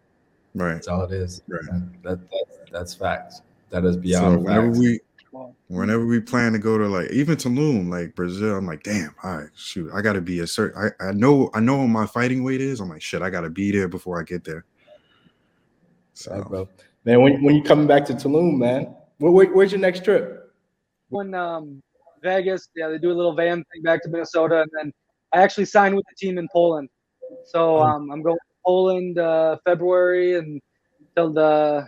Right. 0.55 0.73
That's 0.73 0.87
all 0.87 1.03
it 1.03 1.11
is. 1.11 1.41
Right. 1.47 1.61
That, 2.03 2.29
that, 2.29 2.45
that's 2.71 2.93
facts. 2.93 3.41
That 3.71 3.85
is 3.85 3.97
beyond. 3.97 4.23
So 4.23 4.43
whenever 4.43 4.67
facts. 4.67 4.79
we, 4.79 4.99
whenever 5.67 6.05
we 6.05 6.19
plan 6.19 6.53
to 6.53 6.59
go 6.59 6.77
to 6.77 6.87
like 6.87 7.09
even 7.11 7.35
Tulum, 7.37 7.89
like 7.89 8.15
Brazil, 8.15 8.57
I'm 8.57 8.67
like, 8.67 8.83
damn, 8.83 9.15
all 9.23 9.37
right, 9.37 9.49
shoot, 9.55 9.91
I 9.93 10.01
gotta 10.01 10.21
be 10.21 10.39
a 10.39 10.47
certain. 10.47 10.93
I, 10.99 11.07
I 11.07 11.11
know 11.11 11.49
I 11.53 11.59
know 11.59 11.77
what 11.77 11.87
my 11.87 12.05
fighting 12.05 12.43
weight 12.43 12.61
is. 12.61 12.79
I'm 12.79 12.89
like, 12.89 13.01
shit, 13.01 13.21
I 13.21 13.29
gotta 13.29 13.49
be 13.49 13.71
there 13.71 13.87
before 13.87 14.19
I 14.19 14.23
get 14.23 14.43
there. 14.43 14.65
So, 16.13 16.31
right, 16.31 16.47
bro, 16.47 16.69
man, 17.05 17.21
when 17.21 17.43
when 17.43 17.55
you 17.55 17.63
coming 17.63 17.87
back 17.87 18.05
to 18.05 18.13
Tulum, 18.13 18.57
man, 18.57 18.93
where, 19.17 19.31
where, 19.31 19.53
where's 19.53 19.71
your 19.71 19.81
next 19.81 20.03
trip? 20.03 20.53
When 21.09 21.33
um 21.33 21.81
Vegas. 22.21 22.69
Yeah, 22.75 22.89
they 22.89 22.97
do 22.97 23.11
a 23.11 23.13
little 23.13 23.33
van 23.33 23.63
thing 23.71 23.83
back 23.83 24.03
to 24.03 24.09
Minnesota, 24.09 24.61
and 24.61 24.71
then 24.77 24.93
I 25.33 25.41
actually 25.41 25.65
signed 25.65 25.95
with 25.95 26.05
the 26.09 26.15
team 26.15 26.37
in 26.37 26.47
Poland. 26.51 26.89
So 27.45 27.77
oh. 27.77 27.83
um, 27.83 28.11
I'm 28.11 28.21
going 28.21 28.35
to 28.35 28.55
Poland 28.65 29.17
uh, 29.17 29.57
February 29.65 30.37
and 30.37 30.61
till 31.15 31.33
the 31.33 31.87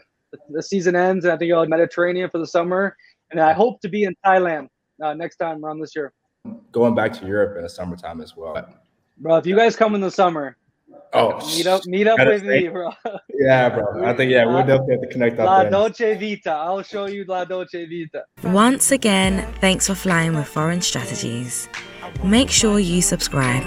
the 0.49 0.63
season 0.63 0.95
ends, 0.95 1.25
and 1.25 1.33
I 1.33 1.37
think 1.37 1.53
I'll 1.53 1.65
Mediterranean 1.65 2.29
for 2.29 2.37
the 2.37 2.47
summer, 2.47 2.95
and 3.31 3.39
I 3.39 3.53
hope 3.53 3.81
to 3.81 3.89
be 3.89 4.03
in 4.03 4.15
Thailand 4.25 4.67
uh, 5.03 5.13
next 5.13 5.37
time 5.37 5.63
around 5.63 5.79
this 5.79 5.95
year. 5.95 6.13
Going 6.71 6.95
back 6.95 7.13
to 7.13 7.25
Europe 7.25 7.57
in 7.57 7.63
the 7.63 7.69
summertime 7.69 8.21
as 8.21 8.35
well. 8.35 8.67
Bro, 9.17 9.37
if 9.37 9.45
you 9.45 9.55
guys 9.55 9.75
come 9.75 9.95
in 9.95 10.01
the 10.01 10.11
summer, 10.11 10.57
Oh, 11.15 11.37
meet 11.55 11.67
up, 11.67 11.85
meet 11.85 12.07
up 12.07 12.17
with 12.17 12.43
me, 12.43 12.67
bro. 12.69 12.91
Yeah, 13.39 13.69
bro. 13.69 14.03
I 14.03 14.13
think 14.15 14.31
yeah, 14.31 14.45
we'll 14.45 14.65
definitely 14.65 14.93
have 14.95 15.01
to 15.01 15.07
connect 15.07 15.39
up. 15.39 15.45
La 15.45 15.61
there. 15.61 15.69
Dolce 15.71 16.15
Vita. 16.15 16.51
I'll 16.51 16.81
show 16.81 17.05
you 17.05 17.23
La 17.25 17.45
Dolce 17.45 17.85
Vita. 17.85 18.23
Once 18.43 18.91
again, 18.91 19.45
thanks 19.61 19.87
for 19.87 19.93
flying 19.95 20.33
with 20.33 20.47
Foreign 20.47 20.81
Strategies. 20.81 21.69
Make 22.23 22.49
sure 22.49 22.79
you 22.79 23.01
subscribe 23.01 23.61